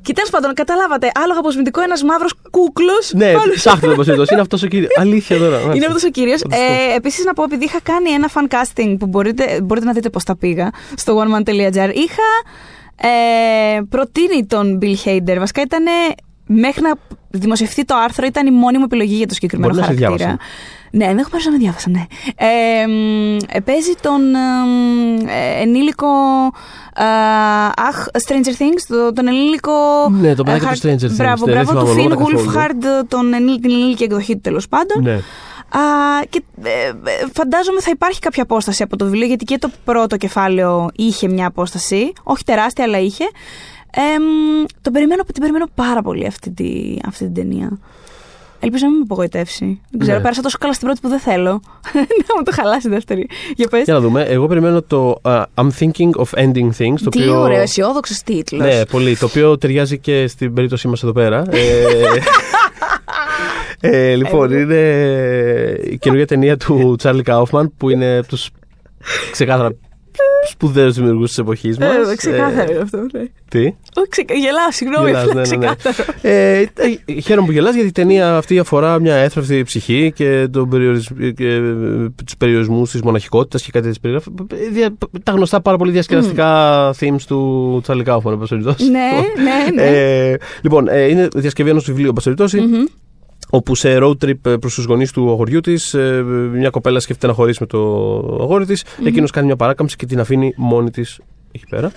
Και 0.07 0.13
τέλος 0.13 0.31
πάντων, 0.31 0.55
καταλάβατε. 0.55 1.11
Άλογο 1.15 1.39
αποσμητικό, 1.39 1.81
ένας 1.81 2.03
μαύρος 2.03 2.35
κούκλος. 2.51 3.13
Ναι, 3.15 3.33
ψάχνετε 3.55 3.87
το 3.87 3.95
ποσίτο. 3.95 4.25
Είναι 4.33 4.41
αυτός 4.41 4.63
ο 4.63 4.67
κύριος. 4.67 4.91
Αλήθεια 4.99 5.39
τώρα. 5.39 5.57
Είναι 5.59 5.67
μάλιστα. 5.67 5.87
αυτός 5.87 6.03
ο 6.05 6.11
κύριος. 6.11 6.41
Φανταστικό. 6.41 6.73
Ε, 6.73 6.95
Επίσης, 6.95 7.25
να 7.25 7.33
πω, 7.33 7.43
επειδή 7.43 7.65
είχα 7.65 7.81
κάνει 7.83 8.11
ένα 8.11 8.29
fan 8.35 8.47
casting 8.55 8.97
που 8.99 9.07
μπορείτε, 9.07 9.61
μπορείτε 9.63 9.87
να 9.87 9.93
δείτε 9.93 10.11
πώς 10.11 10.25
τα 10.25 10.37
πήγα 10.37 10.71
στο 10.97 11.23
oneman.gr, 11.23 11.91
είχα 11.95 12.29
ε, 12.97 13.81
προτείνει 13.89 14.47
τον 14.47 14.79
Bill 14.83 14.95
Hader. 15.05 15.37
Βασικά 15.39 15.61
ήταν 15.61 15.85
μέχρι 16.47 16.83
να 16.83 16.93
δημοσιευτεί 17.31 17.85
το 17.85 17.95
άρθρο, 18.05 18.27
ήταν 18.27 18.47
η 18.47 18.51
μόνη 18.51 18.79
μου 18.79 18.85
επιλογή 18.85 19.15
για 19.15 19.27
το 19.27 19.35
συγκεκριμένο 19.35 19.73
Μπορεί 19.73 19.87
να 19.87 20.19
σε 20.19 20.37
χαρακτήρα. 20.99 20.99
διάβασαν. 20.99 20.99
Ναι, 20.99 21.05
ενδεχομένω 21.05 21.45
να 21.45 21.51
με 21.51 21.59
διάβασαν, 21.59 21.93
ναι. 21.93 22.05
Ε, 22.37 22.87
μ, 22.87 23.37
ε, 23.49 23.61
παίζει 23.61 23.93
τον 24.01 24.35
ε, 24.35 25.61
ενήλικο. 25.63 26.07
ε, 26.97 27.05
αχ, 27.89 28.07
Stranger 28.27 28.55
Things, 28.63 28.83
το- 28.89 29.13
τον 29.13 29.27
ενήλικο. 29.29 29.73
Ναι, 30.21 30.35
το 30.35 30.43
παιδάκι 30.43 30.65
ε, 30.65 30.69
του 30.69 30.79
Stranger 30.89 31.07
Things. 31.11 31.17
Μπράβο, 31.17 31.47
Ναι, 31.47 31.53
δεν 31.53 31.65
μπράβο, 31.65 31.81
του 31.81 31.87
θυμάμαι 31.87 32.15
Finn 32.15 32.17
ονόματα 32.17 32.33
καθόλου. 32.33 32.53
Wolfhard, 33.03 33.05
τον 33.09 33.35
ενήλ- 33.35 33.61
την 33.63 33.71
ενήλικη 33.71 34.03
εκδοχή 34.05 34.35
του 34.35 34.41
τέλος 34.41 34.69
πάντων. 34.69 35.03
Ναι. 35.03 35.15
Α, 35.69 35.81
και 36.29 36.43
ε, 36.63 36.69
ε, 36.89 36.93
φαντάζομαι 37.33 37.81
θα 37.81 37.91
υπάρχει 37.93 38.19
κάποια 38.21 38.43
απόσταση 38.43 38.83
από 38.83 38.97
το 38.97 39.05
βιβλίο, 39.05 39.27
γιατί 39.27 39.45
και 39.45 39.59
το 39.59 39.71
πρώτο 39.85 40.17
κεφάλαιο 40.17 40.89
είχε 40.97 41.29
μια 41.29 41.47
απόσταση. 41.47 42.13
Όχι 42.23 42.45
τεράστια, 42.45 42.85
αλλά 42.85 42.99
είχε. 42.99 43.25
Ε, 43.91 44.19
μ, 44.19 44.65
τον 44.83 44.93
περιμένω, 44.93 45.23
την 45.23 45.41
περιμένω 45.41 45.67
πάρα 45.75 46.03
πολύ 46.03 46.27
αυτή, 46.27 46.51
τη, 46.51 46.97
αυτή 47.07 47.25
την 47.25 47.35
ταινία. 47.35 47.79
Ελπίζω 48.61 48.85
να 48.85 48.91
μην 48.91 48.99
με 48.99 49.05
απογοητεύσει. 49.09 49.81
Δεν 49.91 50.01
ξέρω, 50.01 50.17
Ναι. 50.17 50.23
πέρασα 50.23 50.43
τόσο 50.43 50.57
καλά 50.61 50.73
στην 50.73 50.87
πρώτη 50.87 51.01
που 51.03 51.09
δεν 51.09 51.19
θέλω. 51.19 51.51
να 52.29 52.35
μου 52.37 52.43
το 52.45 52.53
χαλάσει 52.55 52.87
η 52.87 52.91
δεύτερη. 52.91 53.29
Για 53.57 53.69
πες. 53.69 53.85
Για 53.85 53.95
να 53.95 54.01
δούμε. 54.01 54.23
Εγώ 54.23 54.47
περιμένω 54.47 54.83
το 54.83 55.21
uh, 55.23 55.43
I'm 55.55 55.69
thinking 55.79 56.11
of 56.25 56.39
ending 56.39 56.71
things. 56.79 57.01
Το 57.05 57.11
Τι 57.11 57.21
οποίο... 57.23 57.41
ωραίος, 57.41 57.63
αισιόδοξος 57.63 58.19
τίτλος. 58.23 58.63
Ναι, 58.67 58.87
πολύ. 58.87 59.17
Το 59.17 59.27
οποίο 59.27 59.59
ταιριάζει 59.59 59.99
και 59.99 60.27
στην 60.27 60.55
περίπτωσή 60.55 60.89
μας 60.89 61.03
εδώ 61.03 61.13
πέρα. 61.13 61.45
ε, 61.51 61.61
ε, 64.11 64.15
λοιπόν, 64.15 64.53
είναι 64.53 64.77
η 65.85 65.99
καινούργια 65.99 66.27
ταινία 66.27 66.57
του 66.57 66.95
Τσάρλι 66.99 67.23
Κάουφμαν 67.23 67.73
που 67.77 67.91
είναι 67.91 68.19
από 68.19 68.29
τους 68.29 68.51
ξεκάθαρα 69.31 69.71
σπουδαίους 70.51 70.95
δημιουργούς 70.95 71.29
της 71.29 71.39
εποχής 71.39 71.79
μας. 71.79 71.89
Ε, 72.13 72.17
ξεκάθαρο 72.17 72.73
είναι 72.73 72.81
αυτό. 72.83 72.99
Ναι. 73.13 73.23
τι; 73.49 73.59
Όχι, 73.97 74.09
ξεκα... 74.09 74.35
Γελάω, 74.35 74.71
συγγνώμη, 74.71 75.07
Γελάς, 75.11 75.23
απλά 75.29 75.35
ναι, 75.35 75.49
ναι, 75.49 75.57
ναι. 75.67 75.75
ξεκάθαρο. 75.75 76.19
Ε, 76.23 76.59
ε, 76.61 77.21
χαίρομαι 77.21 77.47
που 77.47 77.53
γελάς 77.53 77.75
γιατί 77.75 77.89
η 77.89 77.93
ταινία 77.93 78.37
αυτή 78.37 78.59
αφορά 78.59 79.01
μια 79.01 79.15
έθραυστη 79.15 79.63
ψυχή 79.63 80.13
και, 80.15 80.49
τον 80.51 80.69
περιορισμ... 80.69 81.15
και 81.37 81.47
ε, 81.49 81.61
τους 82.25 82.37
περιορισμούς 82.39 82.91
της 82.91 83.03
μοναχικότητας 83.03 83.63
και 83.63 83.71
κάτι 83.73 83.85
τέτοιες 83.85 84.01
περιγράφει. 84.01 84.31
Ε, 84.67 84.69
δια- 84.73 84.97
Τα 85.23 85.33
γνωστά 85.33 85.61
πάρα 85.61 85.77
πολύ 85.77 85.91
διασκεδαστικά 85.91 86.91
themes 87.01 87.21
του 87.27 87.79
Τσάρλι 87.83 88.03
Κάουφμαν, 88.03 88.33
εν 88.33 88.39
πάση 88.39 88.51
περιπτώσει. 88.57 88.91
ναι, 88.91 89.11
ναι, 89.43 89.83
ναι. 89.83 89.83
Ε, 90.31 90.37
λοιπόν, 90.63 90.89
ε, 90.89 91.03
είναι 91.09 91.29
διασκευή 91.35 91.71
ενός 91.71 91.85
βιβλίου, 91.85 92.07
εν 92.07 92.13
πάση 92.13 92.25
περιπτώσει, 92.35 92.61
Μμμ. 92.61 92.85
Όπου 93.51 93.75
σε 93.75 93.99
road 94.01 94.17
trip 94.25 94.61
προς 94.61 94.75
τους 94.75 94.85
γονείς 94.85 95.11
του 95.13 95.31
αγοριού 95.31 95.61
της, 95.61 95.95
μια 96.53 96.71
κοπέλα 96.71 97.01
σκέφτεται 97.01 97.27
να 97.27 97.33
χωρίσει 97.33 97.59
με 97.61 97.67
το 97.67 97.79
αγόρι 98.41 98.67
της. 98.67 98.85
Εκείνος 99.05 99.31
κάνει 99.31 99.47
μια 99.47 99.57
παράκαμψη 99.57 99.97
και 99.97 100.07
την 100.07 100.21
αφήνει 100.21 100.53
μόνη 100.57 100.91
της 100.91 101.19
εκεί 101.53 101.65
πέρα. 101.71 101.91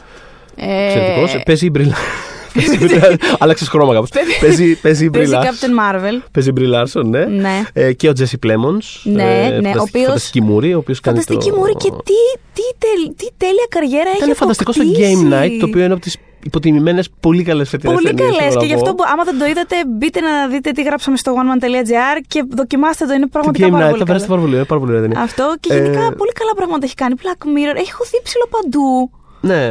Ε, 0.56 0.86
Εξαιρετικό. 0.86 1.42
Παίζει 1.46 1.66
η 1.66 1.70
Μπρι 1.72 1.84
Λα-. 1.84 1.96
Παίζει 2.54 2.74
η 2.74 2.78
Μπρι- 2.82 3.22
Άλλαξες 3.40 3.68
χρώμα 3.68 3.94
κάπω. 3.94 4.08
Παίζει, 4.42 4.76
παίζει 4.80 5.04
η 5.06 5.10
Παίζει 5.10 5.10
μπριλά. 5.10 5.44
Captain 5.44 5.96
Marvel. 5.96 6.22
Παίζει 6.32 6.50
η 6.50 6.52
Μπρι 6.56 6.66
Λάρσον, 6.66 7.10
ναι. 7.10 7.26
Ναι. 7.26 7.62
Ε, 7.74 7.94
και 7.94 8.10
ο 8.10 8.14
Τζέσι 8.14 8.38
Πλέμον. 8.38 8.82
Ναι, 9.04 9.58
ναι, 9.62 9.70
ο 9.70 9.82
οποίος- 9.82 10.06
Φανταστική 10.06 10.42
μούρη, 10.42 10.74
ο 10.74 10.78
οποίος 10.78 11.00
κάνει. 11.00 11.20
Φανταστική 11.20 11.50
το... 11.52 11.56
μουρή 11.58 11.74
και 11.76 11.90
τι, 11.90 12.14
τι, 12.54 12.62
τελ- 12.78 13.16
τι 13.18 13.28
τέλεια 13.38 13.66
καριέρα 13.70 14.10
έχει 14.10 14.18
Ήταν 14.24 14.36
φανταστικό 14.36 14.72
στο 14.72 14.82
αποκτήσει. 14.82 15.28
Game 15.30 15.34
Night, 15.34 15.58
το 15.60 15.66
οποίο 15.66 15.84
είναι 15.84 15.94
από 15.94 16.02
τις 16.02 16.18
υποτιμημένες 16.44 17.10
πολύ 17.20 17.44
καλές 17.44 17.70
φετινές 17.70 17.96
Πολύ 17.96 18.14
καλές. 18.14 18.56
Και 18.56 18.66
γι' 18.66 18.74
αυτό, 18.74 18.96
που- 18.96 19.04
άμα 19.14 19.24
δεν 19.24 19.38
το 19.40 19.46
είδατε, 19.46 19.76
μπείτε 19.88 20.20
να 20.22 20.48
δείτε 20.48 20.72
τι 20.72 20.84
γράψαμε 20.84 21.18
στο 21.18 21.34
oneman.gr 21.40 22.18
και 22.28 22.44
δοκιμάστε 22.50 23.06
το. 23.06 23.14
Είναι 23.14 23.24
Το 23.24 23.30
πραγματικά 23.32 23.68
Game 23.68 23.72
πάρα 23.72 23.86
Night, 23.86 23.90
πολύ 23.90 24.00
θα 24.00 24.06
περάσετε 24.06 24.32
καλό. 24.32 24.40
πάρα 24.40 24.42
πολύ, 24.42 24.56
είναι 24.56 24.66
πάρα 24.66 24.80
πολύ 24.82 24.92
ωραία 24.92 25.04
ταινία. 25.08 25.22
Αυτό 25.22 25.56
και 25.60 25.74
Ε, 25.74 25.76
γενικά 25.82 26.00
πολύ 26.22 26.32
καλά 26.40 26.54
πράγματα 26.56 26.86
έχει 26.86 26.96
κάνει. 26.96 27.16
Black 27.24 27.42
Mirror 27.54 27.76
έχει 27.84 27.92
χωθεί 27.94 28.18
ψηλό 28.24 28.46
παντού. 28.56 29.12
Ναι. 29.42 29.64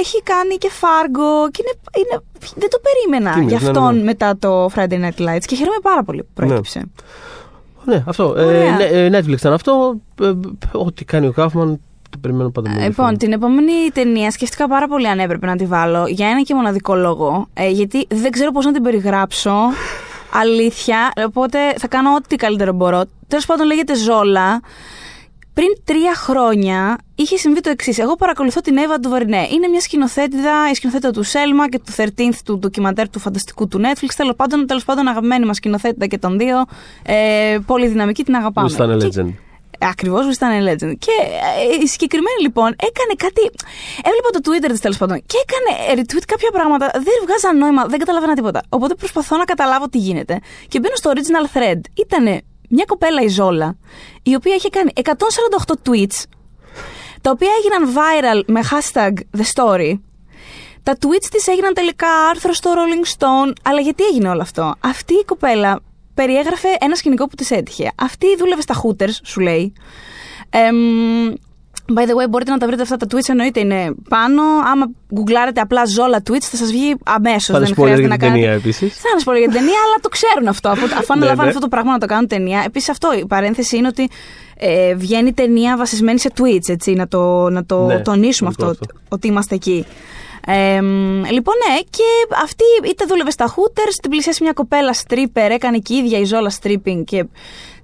Έχει 0.00 0.22
κάνει 0.22 0.54
και 0.62 0.70
Fargo 0.80 1.50
και 1.50 1.60
είναι, 1.62 1.74
είναι, 2.00 2.22
δεν 2.56 2.68
το 2.70 2.78
περίμενα 2.86 3.30
Τίμιος, 3.34 3.50
για 3.50 3.60
ναι, 3.60 3.64
ναι, 3.64 3.78
αυτόν 3.78 3.96
ναι. 3.96 4.02
μετά 4.02 4.36
το 4.38 4.64
Friday 4.74 4.98
Night 5.04 5.18
Lights 5.26 5.44
και 5.46 5.54
χαίρομαι 5.54 5.80
πάρα 5.82 6.02
πολύ 6.02 6.22
που 6.22 6.30
προέκυψε. 6.34 6.82
Ναι, 7.84 8.04
αυτό. 8.06 8.34
Ε, 8.36 8.44
Ωραία. 8.44 8.76
ναι, 8.76 8.84
ε, 8.84 9.08
Netflix 9.18 9.28
ήταν 9.32 9.52
αυτό. 9.52 10.00
Ε, 10.22 10.32
ό,τι 10.72 11.04
κάνει 11.04 11.26
ο 11.26 11.32
Κάφμαν 11.32 11.70
το 11.70 11.80
περιμένω 12.20 12.50
πάντα 12.50 12.68
με 12.68 12.74
Λοιπόν, 12.74 12.86
ενδιαφέρον. 12.88 13.18
την 13.18 13.32
επόμενη 13.32 13.72
ταινία 13.92 14.30
σκέφτηκα 14.30 14.68
πάρα 14.68 14.88
πολύ 14.88 15.08
αν 15.08 15.18
έπρεπε 15.18 15.46
να 15.46 15.56
τη 15.56 15.66
βάλω 15.66 16.06
για 16.06 16.28
ένα 16.28 16.40
και 16.42 16.54
μοναδικό 16.54 16.94
λόγο. 16.94 17.48
Ε, 17.54 17.68
γιατί 17.68 18.06
δεν 18.10 18.30
ξέρω 18.30 18.50
πώς 18.52 18.64
να 18.64 18.72
την 18.72 18.82
περιγράψω. 18.82 19.52
Αλήθεια. 20.42 21.12
Οπότε 21.26 21.58
θα 21.78 21.88
κάνω 21.88 22.14
ό,τι 22.14 22.36
καλύτερο 22.36 22.72
μπορώ. 22.72 23.02
Τέλος 23.28 23.46
πάντων, 23.46 23.66
λέγεται 23.66 23.94
Ζόλα. 23.94 24.60
Πριν 25.54 25.66
τρία 25.84 26.14
χρόνια 26.14 26.98
είχε 27.14 27.36
συμβεί 27.36 27.60
το 27.60 27.70
εξής. 27.70 27.98
Εγώ 27.98 28.14
παρακολουθώ 28.16 28.60
την 28.60 28.76
Εύα 28.76 29.00
Ντουβερνέ. 29.00 29.46
Είναι 29.52 29.68
μια 29.68 29.80
σκηνοθέτηδα, 29.80 30.50
η 30.70 30.74
σκηνοθέτητα 30.74 31.10
του 31.12 31.22
Σέλμα 31.22 31.68
και 31.68 31.78
του 31.78 31.92
13th 31.96 32.34
του 32.44 32.58
ντοκιμαντέρ 32.58 33.08
του 33.10 33.18
φανταστικού 33.18 33.68
του 33.68 33.80
Netflix. 33.80 34.08
Τέλος 34.16 34.34
πάντων, 34.36 34.66
τέλος 34.66 34.84
πάντων, 34.84 35.08
αγαπημένη 35.08 35.46
μας 35.46 35.56
σκηνοθέτητα 35.56 36.06
και 36.06 36.18
των 36.18 36.38
δύο. 36.38 36.64
Ε, 37.02 37.58
πολύ 37.66 37.86
δυναμική, 37.86 38.24
την 38.24 38.34
αγαπάμε. 38.34 38.68
Who's 38.76 38.80
Done 38.82 38.94
a 38.94 38.98
Και- 38.98 39.06
Legend; 39.22 39.32
Ακριβώς, 39.78 40.34
ήταν 40.34 40.50
Legend. 40.68 40.94
Και 40.98 41.14
ε, 41.72 41.82
η 41.82 41.86
συγκεκριμένη 41.86 42.40
λοιπόν 42.40 42.66
έκανε 42.66 43.14
κάτι. 43.16 43.50
Έβλεπα 44.08 44.30
το 44.32 44.40
Twitter 44.46 44.70
της 44.70 44.80
τέλος 44.80 44.96
πάντων 44.96 45.22
και 45.26 45.36
έκανε 45.44 46.00
retweet 46.00 46.24
κάποια 46.26 46.50
πράγματα. 46.50 46.90
Δεν 46.92 47.14
βγάζαν 47.22 47.58
νόημα, 47.58 47.86
δεν 47.86 47.98
καταλάβαινα 47.98 48.34
τίποτα. 48.34 48.62
Οπότε 48.68 48.94
προσπαθώ 48.94 49.36
να 49.36 49.44
καταλάβω 49.44 49.88
τι 49.88 49.98
γίνεται. 49.98 50.40
Και 50.68 50.78
μπαίνω 50.80 50.94
στο 50.96 51.12
original 51.14 51.56
thread. 51.56 51.80
Ήταν 51.94 52.42
μια 52.68 52.84
κοπέλα 52.86 53.20
η 53.22 53.28
Ζόλα, 53.28 53.76
η 54.22 54.34
οποία 54.34 54.54
είχε 54.54 54.68
κάνει 54.68 54.90
148 54.94 55.74
tweets, 55.88 56.22
τα 57.20 57.30
οποία 57.30 57.50
έγιναν 57.58 57.94
viral 57.96 58.42
με 58.46 58.60
hashtag 58.70 59.12
The 59.38 59.44
Story. 59.54 59.98
Τα 60.82 60.96
tweets 61.00 61.26
της 61.30 61.46
έγιναν 61.46 61.74
τελικά 61.74 62.08
άρθρο 62.30 62.52
στο 62.52 62.72
Rolling 62.74 63.18
Stone. 63.18 63.52
Αλλά 63.62 63.80
γιατί 63.80 64.04
έγινε 64.04 64.28
όλο 64.28 64.40
αυτό; 64.40 64.74
Αυτή 64.80 65.14
η 65.14 65.24
κοπέλα 65.24 65.80
περιέγραφε 66.14 66.68
ένα 66.80 66.94
σκηνικό 66.94 67.26
που 67.28 67.34
της 67.34 67.50
έτυχε. 67.50 67.90
Αυτή 67.94 68.26
δούλευε 68.38 68.60
στα 68.62 68.74
Hooters, 68.82 69.18
σου 69.22 69.40
λέει. 69.40 69.72
Εμ, 70.50 70.76
by 71.94 72.02
the 72.08 72.14
way, 72.24 72.28
μπορείτε 72.30 72.50
να 72.50 72.58
τα 72.58 72.66
βρείτε 72.66 72.82
αυτά 72.82 72.96
τα 72.96 73.06
tweets, 73.10 73.28
εννοείται 73.28 73.60
είναι 73.60 73.94
πάνω. 74.08 74.42
Άμα 74.72 74.86
γκουγκλάρετε 75.14 75.60
απλά 75.60 75.86
ζόλα 75.86 76.22
tweets, 76.30 76.40
θα 76.40 76.56
σας 76.56 76.70
βγει 76.70 76.94
αμέσως. 77.04 77.44
Θα 77.46 77.56
είναι 77.56 77.64
Δεν 77.66 77.74
spoiler 77.74 77.82
χρειάζεται 77.82 78.00
για 78.00 78.08
να 78.08 78.16
την 78.16 78.26
κάνετε. 78.28 78.40
ταινία 78.40 78.56
επίσης. 78.56 78.94
Θα 79.00 79.08
είναι 79.12 79.22
spoiler 79.24 79.38
για 79.38 79.48
την 79.48 79.56
ταινία, 79.58 79.78
αλλά 79.86 79.96
το 80.00 80.08
ξέρουν 80.08 80.48
αυτό. 80.48 80.68
Αφού, 80.68 80.84
αφού 81.00 81.12
αναλαμβάνουν 81.12 81.42
ναι. 81.44 81.48
αυτό 81.48 81.60
το 81.60 81.68
πράγμα 81.68 81.92
να 81.92 81.98
το 81.98 82.06
κάνουν 82.06 82.26
ταινία. 82.28 82.62
Επίσης, 82.66 82.88
αυτό 82.88 83.12
η 83.18 83.26
παρένθεση 83.26 83.76
είναι 83.76 83.86
ότι 83.86 84.08
ε, 84.56 84.94
βγαίνει 84.94 85.32
ταινία 85.32 85.76
βασισμένη 85.76 86.18
σε 86.18 86.30
tweets, 86.40 86.68
έτσι, 86.68 86.92
να 86.92 87.08
το, 87.08 87.48
να 87.50 87.64
το 87.64 87.84
Ναι, 87.86 88.00
τονίσουμε 88.00 88.32
σημαντικό 88.32 88.64
αυτό, 88.66 88.84
αυτό. 88.84 89.00
ότι 89.08 89.26
είμαστε 89.26 89.54
εκεί. 89.54 89.86
Ε, 90.46 90.80
μ, 90.80 91.24
λοιπόν, 91.30 91.54
ναι, 91.68 91.78
και 91.90 92.34
αυτή 92.42 92.64
είτε 92.90 93.04
δούλευε 93.04 93.30
στα 93.30 93.54
Hooters, 93.54 93.94
την 94.02 94.10
πλησίασε 94.10 94.38
μια 94.42 94.52
κοπέλα 94.52 94.94
stripper, 94.94 95.50
έκανε 95.50 95.78
και 95.78 95.94
η 95.94 95.96
ίδια 95.96 96.18
η 96.18 96.24
ζόλα 96.24 96.52
stripping 96.62 97.02
και 97.04 97.24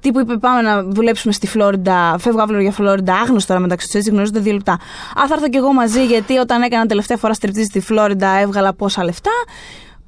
τύπου 0.01 0.21
είπε 0.21 0.37
πάμε 0.37 0.61
να 0.61 0.83
δουλέψουμε 0.83 1.33
στη 1.33 1.47
Φλόριντα, 1.47 2.17
φεύγω 2.19 2.41
αύριο 2.41 2.61
για 2.61 2.73
Φλόριντα, 2.73 3.15
άγνωστο 3.15 3.49
τώρα 3.49 3.61
μεταξύ 3.61 3.87
τους 3.87 3.95
έτσι, 3.95 4.11
γνωρίζονται 4.11 4.41
δύο 4.41 4.53
λεπτά. 4.53 4.73
Α, 4.73 5.27
θα 5.29 5.35
έρθω 5.35 5.49
κι 5.49 5.57
εγώ 5.57 5.73
μαζί 5.73 6.05
γιατί 6.05 6.37
όταν 6.37 6.63
έκανα 6.63 6.87
τελευταία 6.87 7.17
φορά 7.17 7.35
στριπτή 7.35 7.65
στη 7.65 7.81
Φλόριντα 7.81 8.29
έβγαλα 8.29 8.73
πόσα 8.73 9.05
λεφτά. 9.05 9.31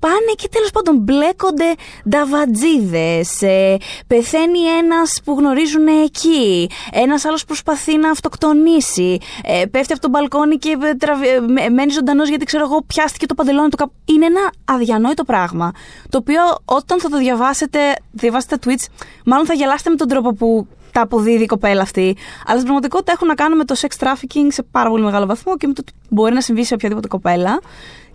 Πάνε 0.07 0.33
και 0.37 0.49
τέλος 0.51 0.71
πάντων 0.71 0.97
μπλέκονται 0.97 1.75
νταβατζίδες, 2.09 3.43
ε, 3.43 3.77
πεθαίνει 4.07 4.59
ένας 4.83 5.21
που 5.25 5.33
γνωρίζουν 5.39 5.87
εκεί, 6.05 6.71
ένας 6.93 7.25
άλλος 7.25 7.45
προσπαθεί 7.45 7.97
να 7.97 8.11
αυτοκτονήσει, 8.11 9.19
ε, 9.45 9.65
πέφτει 9.71 9.93
από 9.93 10.03
τον 10.03 10.11
μπαλκόνι 10.11 10.57
και 10.57 10.77
ε, 10.83 10.95
τραβ- 10.95 11.25
ε, 11.25 11.41
με- 11.41 11.69
μένει 11.69 11.93
ζωντανός 11.93 12.29
γιατί 12.29 12.45
ξέρω 12.45 12.65
εγώ 12.65 12.83
πιάστηκε 12.87 13.27
το 13.27 13.35
παντελόνι 13.35 13.69
του 13.69 13.77
κάπου. 13.77 13.93
Είναι 14.05 14.27
ένα 14.27 14.53
αδιανόητο 14.65 15.25
πράγμα, 15.25 15.73
το 16.09 16.19
οποίο 16.19 16.41
όταν 16.65 17.01
θα 17.01 17.09
το 17.09 17.19
διαβάσετε, 17.19 17.79
διαβάσετε 18.11 18.57
τα 18.57 18.71
tweets, 18.71 18.87
μάλλον 19.25 19.47
θα 19.47 19.55
γελάσετε 19.55 19.91
με 19.91 19.97
τον 19.97 20.09
τρόπο 20.09 20.33
που 20.35 20.67
τα 20.93 21.01
αποδίδει 21.01 21.43
η 21.43 21.47
κοπέλα 21.47 21.83
αυτή. 21.83 22.17
Αλλά 22.47 22.55
στην 22.55 22.63
πραγματικότητα 22.65 23.13
έχουν 23.13 23.29
να 23.29 23.35
κάνουν 23.35 23.57
με 23.59 23.65
το 23.65 23.75
sex 23.79 24.05
trafficking 24.07 24.47
σε 24.49 24.63
πάρα 24.63 24.91
πολύ 24.91 25.05
μεγάλο 25.05 25.27
βαθμό 25.27 25.57
και 25.57 25.67
με 25.67 25.73
το 25.73 25.83
ότι 25.87 25.93
μπορεί 26.09 26.35
να 26.35 26.41
συμβεί 26.41 26.65
σε 26.65 26.75
οποιαδήποτε 26.75 27.09
κοπέλα. 27.09 27.61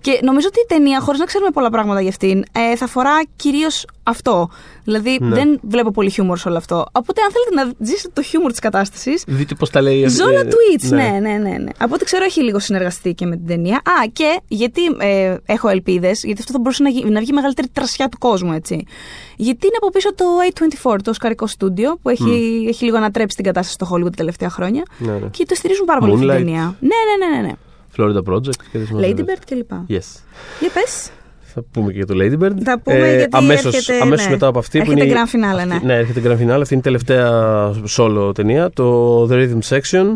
Και 0.01 0.19
νομίζω 0.23 0.47
ότι 0.47 0.59
η 0.59 0.65
ταινία, 0.67 0.99
χωρίς 0.99 1.19
να 1.19 1.25
ξέρουμε 1.25 1.49
πολλά 1.51 1.69
πράγματα 1.69 2.01
για 2.01 2.09
αυτήν, 2.09 2.43
ε, 2.51 2.75
θα 2.75 2.85
αφορά 2.85 3.11
κυρίως 3.35 3.85
αυτό. 4.03 4.49
Δηλαδή, 4.83 5.17
Ναι. 5.21 5.35
δεν 5.35 5.59
βλέπω 5.61 5.91
πολύ 5.91 6.09
χιούμορ 6.09 6.37
σε 6.37 6.47
όλο 6.47 6.57
αυτό. 6.57 6.85
Οπότε, 6.91 7.21
αν 7.21 7.29
θέλετε 7.31 7.69
να 7.79 7.85
ζήσετε 7.85 8.09
το 8.13 8.21
χιούμορ 8.21 8.51
της 8.51 8.59
κατάστασης. 8.59 9.23
Δείτε 9.27 9.55
πώς 9.55 9.69
τα 9.69 9.81
λέει. 9.81 10.03
ε, 10.03 10.09
Ζόλα 10.09 10.39
ε, 10.39 10.47
tweets, 10.47 10.89
ναι. 10.89 11.03
ναι, 11.21 11.31
ναι, 11.37 11.37
ναι. 11.57 11.71
Από 11.77 11.93
ό,τι 11.93 12.03
ξέρω, 12.05 12.23
έχει 12.23 12.43
λίγο 12.43 12.59
συνεργαστεί 12.59 13.13
και 13.13 13.25
με 13.25 13.35
την 13.35 13.47
ταινία. 13.47 13.75
Α, 13.75 14.07
και 14.13 14.39
γιατί 14.47 14.81
ε, 14.99 15.35
έχω 15.45 15.67
ελπίδες, 15.69 16.23
γιατί 16.23 16.39
αυτό 16.39 16.51
θα 16.53 16.59
μπορούσε 16.59 16.83
να, 16.83 16.89
γι- 16.89 17.05
να 17.09 17.19
βγει 17.19 17.29
η 17.31 17.33
μεγαλύτερη 17.33 17.67
τρασιά 17.67 18.09
του 18.09 18.17
κόσμου, 18.17 18.51
έτσι. 18.53 18.85
Γιατί 19.35 19.65
είναι 19.67 19.75
από 19.81 19.89
πίσω 19.89 20.13
το 20.15 20.25
A24, 20.93 20.95
το 21.03 21.09
οσκαρικό 21.09 21.47
στούντιο, 21.47 21.97
που 22.01 22.09
έχει, 22.09 22.65
έχει 22.69 22.85
λίγο 22.85 22.97
ανατρέψει 22.97 23.35
την 23.35 23.45
κατάσταση 23.45 23.73
στο 23.81 23.87
Hollywood 23.95 24.03
τα 24.03 24.09
τελευταία 24.17 24.49
χρόνια. 24.49 24.83
Ναι, 24.97 25.11
ναι. 25.11 25.27
Και 25.31 25.45
το 25.45 25.55
στηρίζουν 25.55 25.85
πάρα 25.85 25.99
πολύ 25.99 26.11
αυτή 26.13 26.25
την 26.25 26.33
Moonlight. 26.35 26.37
ταινία. 26.37 26.75
Ναι, 26.79 26.87
ναι, 26.89 27.25
ναι, 27.27 27.35
ναι. 27.41 27.47
ναι. 27.47 27.53
Florida 27.97 28.33
Project 28.33 28.55
και 28.71 28.77
δεν 28.77 28.85
θυμάμαι 28.85 29.07
Lady 29.07 29.15
βέβαια. 29.15 29.35
Bird 29.35 29.41
κλπ. 29.45 29.71
Yes. 29.71 30.21
Για 30.59 30.69
πες. 30.73 31.09
Θα 31.41 31.63
πούμε 31.71 31.91
και 31.91 31.97
για 31.97 32.05
το 32.05 32.13
Lady 32.17 32.43
Bird. 32.43 32.61
Θα 32.63 32.79
πούμε 32.79 32.97
γιατί 33.15 33.27
αμέσως, 33.31 33.75
έρχεται, 33.75 34.01
αμέσως 34.01 34.25
ναι. 34.25 34.31
μετά 34.31 34.47
από 34.47 34.59
αυτή 34.59 34.79
Έρχεται 34.79 34.97
που 34.97 35.03
είναι. 35.03 35.13
η- 35.13 35.17
grand 35.17 35.35
finale, 35.35 35.67
ναι. 35.67 35.73
αυτή- 35.73 35.85
ναι, 35.85 35.93
έρχεται 35.95 36.21
grand 36.23 36.39
finale. 36.55 36.61
Αυτή 36.61 36.73
είναι 36.73 36.81
η 36.85 36.89
τελευταία 36.89 37.31
solo 37.97 38.31
ταινία. 38.35 38.69
Το 38.69 39.23
The 39.25 39.31
Rhythm 39.33 39.59
Section. 39.77 40.15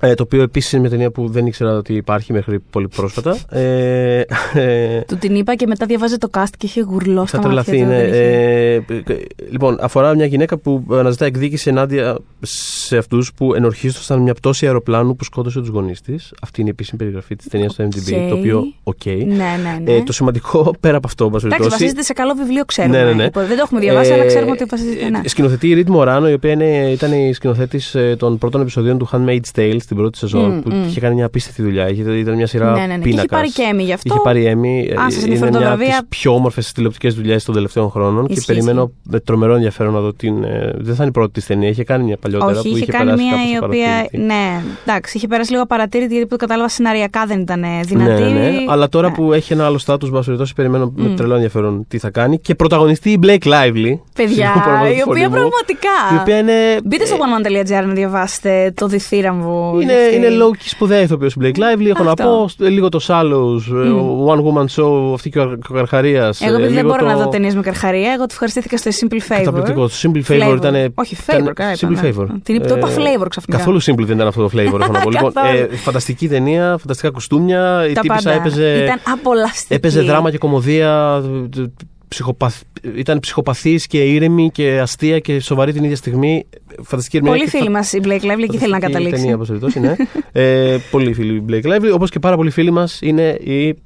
Ε, 0.00 0.14
το 0.14 0.22
οποίο 0.22 0.42
επίσης 0.42 0.72
είναι 0.72 0.80
μια 0.80 0.90
ταινία 0.90 1.10
που 1.10 1.28
δεν 1.28 1.46
ήξερα 1.46 1.76
ότι 1.76 1.94
υπάρχει 1.94 2.32
μέχρι 2.32 2.58
πολύ 2.70 2.88
πρόσφατα. 2.88 3.36
Ε, 3.50 4.20
ε, 4.54 5.00
Του 5.00 5.16
την 5.16 5.34
είπα 5.34 5.54
και 5.54 5.66
μετά 5.66 5.86
διαβάζει 5.86 6.16
το 6.16 6.28
cast 6.36 6.44
και 6.58 6.66
είχε 6.66 6.80
γουρλώσει 6.80 7.36
θα 7.36 7.42
τα 7.42 7.48
μάτια 7.48 7.62
τρελαθεί, 7.72 7.84
του, 7.84 7.90
ναι. 7.90 7.98
δεν 7.98 8.08
είχε- 8.08 9.14
Ε, 9.14 9.16
λοιπόν, 9.50 9.78
αφορά 9.80 10.14
μια 10.14 10.26
γυναίκα 10.26 10.56
που 10.56 10.84
αναζητά 10.90 11.24
εκδίκηση 11.24 11.68
ενάντια 11.68 12.18
σε 12.40 12.96
αυτούς 12.96 13.32
που 13.34 13.54
ενορχήστρωσαν 13.54 14.20
μια 14.20 14.34
πτώση 14.34 14.66
αεροπλάνου 14.66 15.16
που 15.16 15.24
σκότωσε 15.24 15.58
τους 15.60 15.68
γονείς 15.68 16.00
της. 16.00 16.32
Αυτή 16.42 16.60
είναι 16.60 16.68
η 16.70 16.72
επίσημη 16.72 16.98
περιγραφή 16.98 17.36
της 17.36 17.46
ταινίας 17.48 17.72
στο 17.72 17.84
IMDb. 17.84 18.12
Οκ. 18.22 18.28
Το 18.30 18.34
οποίο, 18.36 18.64
οκ. 18.82 19.04
Ναι, 19.04 19.24
ναι, 19.24 19.80
ναι. 19.84 19.92
Ε, 19.92 20.02
το 20.02 20.12
σημαντικό 20.12 20.74
πέρα 20.80 20.96
από 20.96 21.06
αυτό, 21.06 21.24
εν 21.24 21.30
πάση 21.30 21.46
Εντάξει, 21.46 21.62
περιπτώσει, 21.62 21.82
βασίζεται 21.84 22.02
σε 22.02 22.12
καλό 22.12 22.34
βιβλίο, 22.34 22.64
ξέρουμε. 22.64 22.96
Ναι, 22.98 23.04
ναι, 23.04 23.12
ναι. 23.12 23.28
Δεν 23.32 23.48
το 23.56 23.62
έχουμε 23.64 23.80
διαβάσει, 23.80 24.10
Ε, 24.10 24.14
αλλά 24.14 24.24
ξέρουμε 24.26 24.50
ότι 24.50 24.64
βασίζεται. 24.64 25.08
Ναι. 25.08 25.20
ε, 25.24 25.28
Σκηνοθετεί 25.28 25.68
η 25.68 25.74
Ριντ 25.74 25.88
Μοράνο, 25.88 26.28
η 26.28 26.32
οποία 26.32 26.50
είναι, 26.50 26.90
ήταν 26.90 27.12
η 27.12 27.32
σκηνοθέτης 27.32 27.96
των 28.18 28.38
πρώτων 28.38 28.60
επεισοδίων 28.60 28.98
του 28.98 29.08
Handmaid's 29.12 29.58
Tale 29.58 29.75
στην 29.78 29.96
πρώτη 29.96 30.18
σεζόν, 30.18 30.50
Μμ, 30.50 30.60
που 30.60 30.70
μμ. 30.72 30.84
είχε 30.88 31.00
κάνει 31.00 31.14
μια 31.14 31.26
απίστευτη 31.26 31.62
δουλειά. 31.62 31.88
Είχε, 31.88 32.02
ήταν 32.18 32.34
μια 32.34 32.46
σειρά 32.46 32.70
Ναι, 32.72 32.80
ναι, 32.80 32.86
ναι. 32.86 32.94
Και 32.94 32.98
πίνακας. 33.00 33.24
είχε 33.24 33.26
πάρει 33.28 33.50
και 33.52 33.62
Emmy 33.72 33.84
γι' 33.84 33.92
αυτό. 33.92 34.14
Είχε 34.14 34.22
πάρει 34.24 34.42
Emmy. 34.44 34.94
Αν 34.98 35.10
σας 35.10 35.22
είναι 35.22 35.22
ενδιαφέρουν 35.22 35.52
τα 35.52 35.58
μια 35.58 35.68
από 35.68 35.76
βραβεία- 35.76 35.98
τις 36.08 36.18
πιο 36.18 36.34
όμορφες 36.34 36.72
τηλεοπτικές 36.72 37.14
δουλειές 37.14 37.44
των 37.44 37.54
τελευταίων 37.54 37.90
χρόνων. 37.90 38.26
και 38.26 38.32
Ισχύει, 38.32 38.46
περιμένω 38.46 38.90
με 39.02 39.20
τρομερό 39.20 39.54
ενδιαφέρον 39.54 39.92
να 39.92 40.00
δω 40.00 40.12
την. 40.12 40.44
ε, 40.44 40.72
δεν 40.76 40.94
θα 40.94 41.02
είναι 41.02 41.06
η 41.08 41.10
πρώτη 41.10 41.32
της 41.32 41.46
ταινία. 41.46 41.68
Είχε 41.68 41.84
κάνει 41.84 42.04
μια 42.04 42.16
παλιότερα 42.16 42.50
Όχι, 42.50 42.62
που 42.68 42.68
είχε 42.68 42.82
είχε 42.82 42.92
κάνει 42.92 43.04
περάσει 43.04 43.22
μία 43.24 43.32
κάπως 43.36 43.52
η 43.52 43.64
οποία. 43.64 43.86
απαρατήρητη. 43.92 44.26
Ναι, 44.26 44.60
εντάξει, 44.86 45.16
είχε 45.16 45.26
περάσει 45.26 45.50
λίγο 45.50 45.62
απαρατήρητη 45.62 46.12
γιατί 46.12 46.28
που 46.28 46.36
το 46.36 46.46
κατάλαβα 46.46 46.68
σεναριακά 46.68 47.24
δεν 47.26 47.40
ήταν 47.40 47.62
ε, 47.62 47.80
δυνατή. 47.84 48.22
Ναι, 48.22 48.28
ναι, 48.28 48.52
αλλά 48.68 48.88
τώρα 48.88 49.08
Ναι. 49.08 49.14
που 49.14 49.32
έχει 49.32 49.52
ένα 49.52 49.64
άλλο 49.66 49.78
στάτους, 49.78 50.10
μπα 50.10 50.20
περιπτώσει, 50.20 50.54
περιμένω 50.54 50.92
με 50.96 51.08
Μμ. 51.08 51.14
τρελό 51.16 51.34
ενδιαφέρον 51.34 51.84
τι 51.88 51.98
θα 51.98 52.10
κάνει. 52.10 52.38
Και 52.38 52.54
πρωταγωνιστεί 52.54 53.10
η 53.10 53.18
Blake 53.22 53.44
Lively. 53.44 53.98
Παιδιά, 54.14 54.52
Συγγνώμη, 54.54 54.90
η 54.90 55.00
φωνή 55.00 55.00
οποία 55.04 55.28
μου. 55.28 55.34
πραγματικά. 55.34 55.94
Η 56.14 56.18
οποία 56.20 56.38
είναι. 56.38 56.52
Μπείτε 56.84 57.04
στο 57.06 57.16
oneman.gr 57.16 57.86
να 57.86 57.92
διαβάσετε 57.92 58.72
το 58.76 58.86
διθύραμβο. 58.86 59.65
Είναι, 59.74 59.92
για 59.92 60.02
αυτή. 60.04 60.16
είναι 60.16 60.28
low 60.28 60.50
key 60.56 60.64
σπουδαία 60.64 61.00
ηθοποιός 61.00 61.32
η 61.34 61.36
Blake 61.42 61.56
Lively. 61.56 61.86
Έχω 61.88 62.02
να 62.04 62.10
Αυτό. 62.10 62.24
πω 62.24 62.48
στο- 62.48 62.64
λίγο 62.66 62.88
το 62.88 63.00
Shallows, 63.08 63.60
ε, 63.84 63.88
One 64.26 64.38
Woman 64.38 64.66
Show, 64.82 65.12
αυτή 65.14 65.30
και 65.30 65.38
ο 65.40 65.58
Καρχαρίας. 65.72 66.40
Εγώ 66.40 66.56
επειδή 66.56 66.74
δεν 66.74 66.84
μπορώ 66.86 67.06
να 67.06 67.16
δω 67.16 67.28
ταινίες 67.28 67.54
με 67.54 67.60
καρχαρία, 67.62 68.12
εγώ 68.12 68.26
τη 68.26 68.32
ευχαριστήθηκα 68.32 68.76
στο 68.76 68.90
Simple 69.00 69.14
Favor. 69.32 69.36
Καταπληκτικό. 69.38 69.86
Το 69.88 69.92
Simple 70.02 70.22
Favor 70.30 70.54
ήταν. 70.56 70.92
Όχι, 70.94 71.16
ήταν- 71.28 71.46
Favor, 71.48 71.52
καλά 71.54 71.72
Simple 71.72 71.76
ήταν, 71.76 71.92
ναι. 71.92 72.00
Favor. 72.18 72.26
Την 72.42 72.54
είπε, 72.54 72.66
το 72.68 72.76
είπα 72.76 72.88
Ε, 72.88 72.94
Flavor 72.94 73.26
ξαφνικά. 73.28 73.58
Καθόλου 73.58 73.82
simple 73.82 74.04
δεν 74.04 74.16
ήταν 74.16 74.26
αυτό 74.26 74.42
το 74.42 74.50
flavor, 74.54 74.80
έχω 74.80 74.92
να 74.92 75.00
πω. 75.00 75.10
λοιπόν, 75.14 75.32
Καθόλου. 75.32 75.56
ε, 75.58 75.76
φανταστική 75.76 76.28
ταινία, 76.28 76.76
φανταστικά 76.80 77.10
κουστούμια. 77.10 77.86
Η 77.88 77.92
Τα 77.92 78.00
τύπησα 78.00 78.22
πάντα. 78.30 78.40
έπαιζε, 78.40 78.82
Ήταν 78.84 79.00
απολαυστική. 79.12 79.74
έπαιζε 79.74 80.00
δράμα 80.00 80.30
και 80.30 80.38
κομμωδία. 80.38 81.22
Ε, 82.08 82.14
ε, 82.14 82.14
ψυχοπαθ- 82.14 82.62
Ήταν 82.96 83.20
ψυχοπαθής 83.20 83.86
και 83.86 84.04
ήρεμη 84.04 84.50
και 84.50 84.78
αστεία 84.80 85.18
και 85.18 85.40
σοβαρή 85.40 85.72
την 85.72 85.84
ίδια 85.84 85.96
στιγμή. 85.96 86.46
Φανταστική 86.82 87.16
ερμηνεία. 87.16 87.38
Πολύ 87.38 87.50
και 87.50 87.56
φίλοι 87.58 87.70
μας 87.70 87.92
η 87.92 88.00
Blake 88.04 88.06
Lively 88.06 88.42
εκεί 88.42 88.56
θέλει 88.58 88.72
να 88.72 88.78
Φανταστική 88.80 88.92
καταλήξει. 88.92 89.20
Ταινία, 89.20 89.34
όπως 89.34 89.46
περιπτώσει, 89.46 89.80
ναι. 89.80 89.94
ε, 90.32 90.78
πολύ 90.90 91.12
φίλοι 91.14 91.34
η 91.36 91.44
Blake 91.48 91.66
Lively. 91.72 91.92
Όπως 91.94 92.10
και 92.10 92.18
πάρα 92.18 92.36
πολλοί 92.36 92.50
φίλοι 92.50 92.70
μας 92.70 92.98
είναι 93.02 93.28
η. 93.44 93.68
Η. 93.68 93.76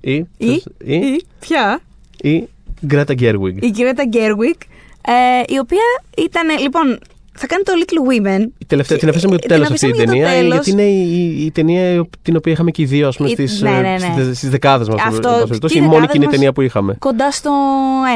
Ή, 0.00 0.26
η, 0.38 0.62
ή, 0.94 1.22
ποια; 1.40 1.80
η 2.22 2.48
Greta 2.90 3.14
Gerwig. 3.20 3.54
Η 3.60 3.70
Γκρέτα 3.70 4.04
Γκέρουικ, 4.04 4.60
ε, 5.02 5.52
η 5.54 5.58
οποία 5.58 5.82
ήταν. 6.18 6.58
Λοιπόν, 6.60 6.98
θα 7.38 7.46
κάνει 7.46 7.62
το 7.62 7.72
Little 7.80 8.10
Women. 8.10 8.40
Η 8.58 8.64
τελευταία, 8.66 8.96
Και- 8.96 9.02
την 9.04 9.08
αφήσαμε 9.12 9.34
για 9.34 9.38
το 9.38 9.46
την 9.46 9.48
τέλος 9.48 9.70
αυτή 9.70 9.86
η 9.86 9.90
αφήσαμε 9.90 9.94
για 9.94 10.04
το 10.04 10.10
ταινία, 10.10 10.40
τέλος. 10.40 10.52
γιατί 10.54 10.70
είναι 10.70 10.82
η, 10.82 11.44
η 11.44 11.50
ταινία 11.50 12.06
την 12.22 12.36
οποία 12.36 12.52
είχαμε 12.52 12.70
και 12.70 12.82
οι 12.82 12.84
δύο, 12.84 13.08
ας 13.08 13.16
πούμε, 13.16 13.28
Η- 13.28 13.32
στις, 13.32 13.60
ναι, 13.62 13.70
ε, 13.70 13.80
ναι, 13.80 13.90
ναι. 13.90 13.98
στις, 13.98 14.36
στις 14.38 14.50
δεκάδες 14.50 14.88
μας. 14.88 15.00
Αυτό, 15.06 15.28
εν 15.28 15.34
πάση 15.34 15.46
περιπτώσει. 15.46 15.74
και 15.74 15.80
οι 15.80 15.82
η 15.84 15.88
μόνη 15.88 15.94
δεκάδες 16.00 16.12
κοινή 16.12 16.24
μας- 16.24 16.34
ταινία 16.34 16.52
που 16.52 16.60
είχαμε. 16.60 16.96
Κοντά 16.98 17.30
στο 17.30 17.50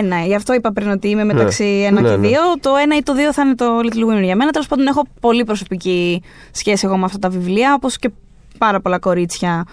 ένα. 0.03 0.21
Γι' 0.21 0.35
αυτό 0.35 0.55
είπα 0.55 0.73
πριν 0.73 0.91
ότι 0.91 1.09
είμαι 1.09 1.25
μεταξύ 1.25 1.65
ένα 1.65 2.01
Ναι, 2.01 2.09
και 2.11 2.17
ναι. 2.17 2.29
δύο. 2.29 2.41
Το 2.61 2.71
ένα 2.83 2.97
ή 2.97 3.03
το 3.03 3.15
δύο 3.15 3.33
θα 3.33 3.43
είναι 3.43 3.55
το 3.55 3.65
Little 3.83 4.13
Women 4.19 4.23
για 4.23 4.37
μένα. 4.37 4.51
Τέλος 4.51 4.67
πάντων, 4.67 4.87
έχω 4.87 5.03
πολύ 5.21 5.45
προσωπική 5.45 6.23
σχέση 6.51 6.87
εγώ 6.87 6.97
με 6.97 7.05
αυτά 7.05 7.19
τα 7.19 7.29
βιβλία, 7.29 7.75
όπως 7.75 7.99
και 7.99 8.11
πάρα 8.59 8.81
πολλά 8.81 8.99
κορίτσια 8.99 9.65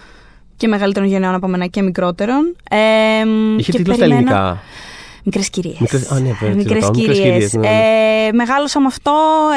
και 0.56 0.68
μεγαλύτερων 0.68 1.08
γενναιών 1.08 1.34
από 1.34 1.48
μένα 1.48 1.66
και 1.66 1.82
μικρότερων. 1.82 2.56
Ε, 2.70 2.76
Είχε 3.58 3.70
και 3.72 3.78
τίτλο 3.78 3.94
στα 3.94 4.02
περιμένω- 4.04 4.30
ελληνικά. 4.30 4.62
Μικρές 5.24 5.50
κυρίες. 5.50 5.78
Μικρές- 5.78 6.10
α, 6.10 6.20
ναι, 6.20 6.32
βέβαια, 6.40 6.54
τις 6.54 6.64
Μικρές 6.64 6.84
ρωτάω, 6.84 6.90
μικρές 7.00 7.18
κυρίες. 7.18 7.32
κυρίες, 7.32 7.52
ναι, 7.52 7.60
ναι. 7.68 8.26
Ε, 8.26 8.32
μεγάλωσα 8.32 8.80
με 8.80 8.86
αυτό. 8.86 9.12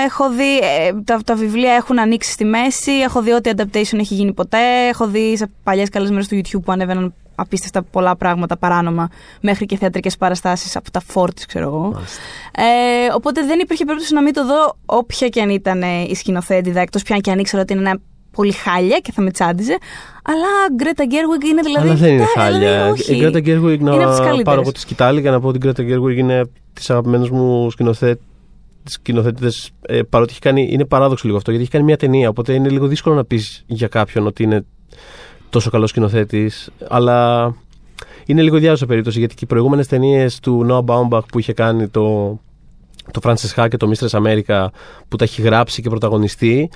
Έχω 0.06 0.30
δει. 0.32 0.58
ε, 0.58 0.94
τα, 1.06 1.20
τα 1.26 1.36
βιβλία 1.36 1.74
έχουν 1.74 2.00
ανοίξει 2.00 2.32
στη 2.32 2.46
μέση. 2.46 2.92
Έχω 2.92 3.22
δει 3.22 3.32
ό,τι 3.32 3.50
adaptation 3.56 4.00
έχει 4.00 4.14
γίνει 4.14 4.34
ποτέ. 4.34 4.88
Έχω 4.90 5.08
δει 5.08 5.38
σε 5.38 5.50
παλιές 5.64 5.90
καλές 5.90 6.10
μέρες 6.10 6.28
του 6.28 6.36
YouTube 6.36 6.62
που 6.66 6.72
ανέβαιναν 6.72 7.14
απίστευτα 7.36 7.82
πολλά 7.82 8.16
πράγματα 8.16 8.58
παράνομα 8.58 9.10
μέχρι 9.42 9.66
και 9.66 9.78
θεατρικές 9.78 10.18
παραστάσεις 10.18 10.76
από 10.76 10.92
τα 10.92 11.00
φόρτης, 11.08 11.46
ξέρω 11.46 11.66
εγώ. 11.66 11.92
Μάλιστα. 11.94 12.20
Ε, 12.52 12.64
οπότε 13.16 13.46
δεν 13.46 13.60
υπήρχε 13.60 13.86
περίπτωση 13.86 14.14
να 14.14 14.22
μην 14.22 14.34
το 14.34 14.46
δω 14.46 14.78
όποια 14.86 15.28
και 15.28 15.42
αν 15.42 15.50
ήταν 15.50 15.82
ε, 15.82 16.02
η 16.08 16.16
σκηνοθέτηδα, 16.16 16.80
εκτό 16.82 17.00
πια 17.00 17.18
και 17.18 17.32
αν 17.32 17.40
ήξερα 17.40 17.62
ότι 17.62 17.74
είναι 17.74 17.90
ένα 17.90 18.00
πολύ 18.34 18.52
χάλια 18.52 19.00
και 19.00 19.12
θα 19.12 19.22
με 19.22 19.32
τσάντιζε. 19.32 19.78
Αλλά 20.24 20.76
Γκρέτα 20.76 21.06
Γκέρουιγκ 21.06 21.44
είναι 21.44 21.62
δηλαδή. 21.62 21.88
Αλλά 21.90 21.98
δεν 21.98 22.14
είναι 22.14 22.26
τα- 22.36 22.44
δηλαδή, 22.48 22.66
χάλια. 22.66 22.90
όχι. 22.90 23.14
Η 23.16 23.18
Γκρέτα 23.20 23.40
Γκέρουιγκ 23.40 23.80
Είναι 23.82 23.90
από 23.90 23.98
τις 24.00 24.08
να 24.08 24.14
καλύτερες. 24.18 24.44
πάρω 24.44 24.62
από 24.62 24.72
τη 24.72 24.80
σκητάλη 24.80 25.22
και 25.22 25.30
να 25.30 25.40
πω 25.40 25.48
ότι 25.48 25.58
η 25.58 25.60
Γκρέτα 25.64 25.84
Γκέρουιγκ 25.84 26.18
είναι 26.18 26.44
τι 26.74 26.86
αγαπημένε 26.88 27.28
μου 27.32 27.70
σκηνοθέτε. 27.72 28.22
Σκηνοθέτητε, 28.86 29.52
ε, 29.82 30.02
παρότι 30.02 30.32
έχει 30.32 30.40
κάνει, 30.42 30.68
είναι 30.72 30.86
παράδοξο 30.86 31.24
λίγο 31.26 31.38
αυτό, 31.38 31.50
γιατί 31.50 31.66
έχει 31.66 31.74
κάνει 31.76 31.86
μια 31.86 31.98
ταινία. 31.98 32.30
Οπότε 32.30 32.54
είναι 32.54 32.70
λίγο 32.70 32.88
δύσκολο 32.88 33.16
να 33.16 33.24
πεις 33.26 33.64
για 33.68 33.88
κάποιον 33.88 34.28
ότι 34.28 34.44
είναι 34.44 34.66
τόσο 35.50 35.70
καλός 35.70 35.90
σκηνοθέτης. 35.90 36.70
Αλλά 36.90 37.48
είναι 38.26 38.42
λίγο 38.42 38.58
διάζουσα 38.58 38.86
περίπτωση, 38.86 39.20
γιατί 39.20 39.36
και 39.36 39.44
οι 39.44 39.48
προηγούμενες 39.48 39.88
ταινίες 39.88 40.40
του 40.40 40.66
Noah 40.70 40.86
Baumbach 40.86 41.26
που 41.32 41.40
είχε 41.40 41.54
κάνει 41.54 41.88
το, 41.88 42.30
το 43.12 43.20
Francis 43.24 43.54
Ha 43.64 43.68
και 43.70 43.78
το 43.78 43.92
Mistress 43.92 44.20
America 44.22 44.68
που 45.08 45.16
τα 45.16 45.24
έχει 45.24 45.42
γράψει 45.42 45.82
και 45.82 45.90
πρωταγωνιστεί 45.90 46.70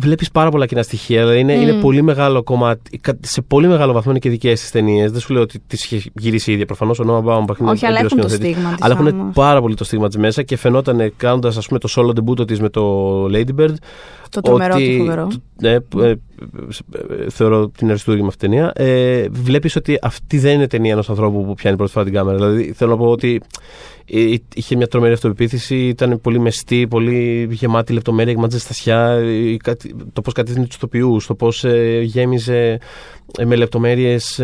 βλέπεις 0.00 0.30
πάρα 0.30 0.50
πολλά 0.50 0.66
κοινά 0.66 0.82
στοιχεία. 0.82 1.20
Δηλαδή 1.20 1.38
είναι, 1.40 1.54
Μμμ. 1.54 1.62
είναι 1.62 1.72
πολύ 1.72 2.02
μεγάλο 2.02 2.42
κομμάτι. 2.42 2.98
κα- 2.98 3.18
Σε 3.22 3.42
πολύ 3.42 3.66
μεγάλο 3.68 3.92
βαθμό 3.92 4.10
είναι 4.10 4.20
και 4.20 4.30
δικές 4.30 4.60
τη 4.64 4.70
ταινίες. 4.70 5.12
Δεν 5.12 5.20
σου 5.20 5.32
λέω 5.32 5.42
ότι 5.42 5.58
τις 5.66 5.84
είχε 5.92 6.10
γυρίσει 6.14 6.50
η 6.50 6.52
ίδια 6.52 6.66
προφανώς. 6.66 6.98
Ο 6.98 7.04
Νόμα 7.04 7.20
Μπάουμπαχ 7.20 7.58
είναι 7.58 7.70
Όχι, 7.70 7.86
αλλά 7.86 7.98
έμπειρος 7.98 8.12
έχουν 8.18 8.24
το 8.24 8.34
σκηνοθέτης. 8.34 8.56
στίγμα 8.56 8.74
της. 8.76 8.84
Αλλά 8.84 9.08
έχουν 9.14 9.32
πάρα 9.32 9.60
πολύ 9.60 9.74
το 9.74 9.84
στίγμα 9.84 10.06
της 10.08 10.16
μέσα 10.16 10.42
και 10.42 10.56
φαινόταν 10.56 11.12
κάνοντας 11.16 11.66
το 11.68 11.88
solo 11.96 12.08
debut 12.08 12.46
της 12.46 12.60
με 12.60 12.68
το 12.68 13.24
Ladybird. 13.24 13.74
Το 14.34 14.40
τρομερό 14.40 14.74
ότι- 14.74 14.84
και 14.86 14.96
φοβερό. 14.98 15.26
το- 15.30 15.42
Ναι, 15.60 15.80
που, 15.80 16.00
ε, 16.00 16.08
ε, 16.10 16.14
ε, 17.24 17.30
θεωρώ 17.30 17.68
την 17.68 17.88
αριστούργημα 17.88 18.26
αυτή 18.26 18.38
την 18.40 18.50
ταινία. 18.50 18.72
Ε, 18.74 19.28
Βλέπεις 19.30 19.76
ότι 19.76 19.98
αυτή 20.02 20.38
δεν 20.38 20.54
είναι 20.54 20.66
ταινία 20.66 20.92
ενός 20.92 21.10
ανθρώπου 21.10 21.44
που 21.44 21.54
πιάνει 21.54 21.76
πρώτη 21.76 21.92
φορά 21.92 22.04
την 22.04 22.14
κάμερα. 22.14 22.36
Δηλαδή 22.38 22.72
θέλω 22.72 22.90
να 22.90 22.96
πω 22.96 23.06
ότι 23.06 23.40
ε, 24.10 24.34
είχε 24.54 24.76
μια 24.76 24.86
τρομερή 24.88 25.12
αυτοπεποίθηση, 25.12 25.76
ήταν 25.86 26.20
πολύ 26.20 26.38
μεστή, 26.38 26.86
πολύ 26.88 27.48
γεμάτη 27.50 27.92
λεπτομέρεια, 27.92 28.32
γεμάτη 28.32 28.52
ζεστασιά. 28.54 29.08
ε, 29.08 29.56
κάτι- 29.62 29.94
Το 30.12 30.20
πώς 30.20 30.32
κατεύθυνε 30.32 30.66
τους 30.66 30.76
ηθοποιού, 30.76 31.16
το 31.26 31.34
πώς 31.34 31.64
γέμιζε 32.02 32.78
ε, 33.38 33.44
με 33.44 33.56
λεπτομέρειες 33.56 34.34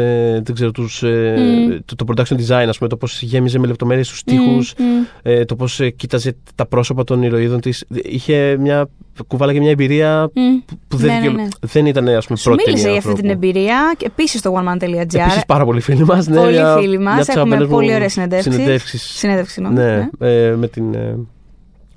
δεν 0.43 0.55
ξέρω, 0.55 0.71
τους, 0.71 1.03
ε, 1.03 1.35
Μμ. 1.39 1.77
το, 1.85 1.95
το 1.95 2.05
production 2.09 2.35
design, 2.37 2.67
ας 2.69 2.77
πούμε, 2.77 2.89
το 2.89 2.97
πώς 2.97 3.23
γέμιζε 3.23 3.59
με 3.59 3.67
λεπτομέρειες 3.67 4.09
τους 4.09 4.23
τοίχου, 4.23 4.51
Μμ, 4.51 4.57
μμ. 4.85 5.05
ε, 5.23 5.45
το 5.45 5.57
πώς 5.57 5.81
κοίταζε 5.97 6.37
τα 6.55 6.67
πρόσωπα 6.67 7.05
των 7.05 7.23
ηρωίδων 7.23 7.61
της. 7.61 7.85
Είχε 8.03 8.57
μια. 8.61 8.89
Κουβάλαγε 9.27 9.59
μια 9.61 9.71
εμπειρία 9.71 10.31
Μμ. 10.35 10.41
που, 10.67 10.79
που 10.89 10.97
δεν, 10.97 11.07
Ναι, 11.07 11.13
ναι, 11.13 11.21
δικαιολο- 11.21 11.43
ναι. 11.43 11.49
δεν 11.61 11.87
ήταν 11.87 12.09
ας 12.09 12.27
πούμε, 12.27 12.39
Σου 12.39 12.45
πρώτη 12.45 12.63
μίλησε 12.67 12.83
ταινία 12.85 13.01
για 13.01 13.11
αυτή 13.11 13.21
την 13.23 13.31
ανθρώπου. 13.31 13.47
εμπειρία 13.49 13.95
και 13.97 14.07
επίσης 14.07 14.41
στο 14.41 14.55
oneman.gr. 14.55 15.15
Επίσης 15.21 15.45
πάρα 15.47 15.65
πολλοί 15.65 15.81
φίλοι 15.81 16.05
μας. 16.05 16.27
Ναι, 16.27 16.37
Πολλοί 16.37 16.53
μια- 16.53 16.77
φίλοι 16.81 16.99
μας, 16.99 17.03
μια 17.03 17.11
από 17.13 17.19
τις 17.21 17.29
έχουμε 17.29 17.41
αγαπημένες 17.41 17.67
μου 17.69 17.75
πολύ 17.75 17.95
ωραίες 17.95 18.13
συνεντεύξεις. 18.13 18.53
συνεντεύξεις. 18.55 19.03
Συνέντευξη, 19.03 19.53
συγγνώμη. 19.53 19.79
Ναι, 19.79 20.09
ε, 20.29 20.55
με 20.57 20.69
την, 20.69 20.95
ε, 20.95 21.17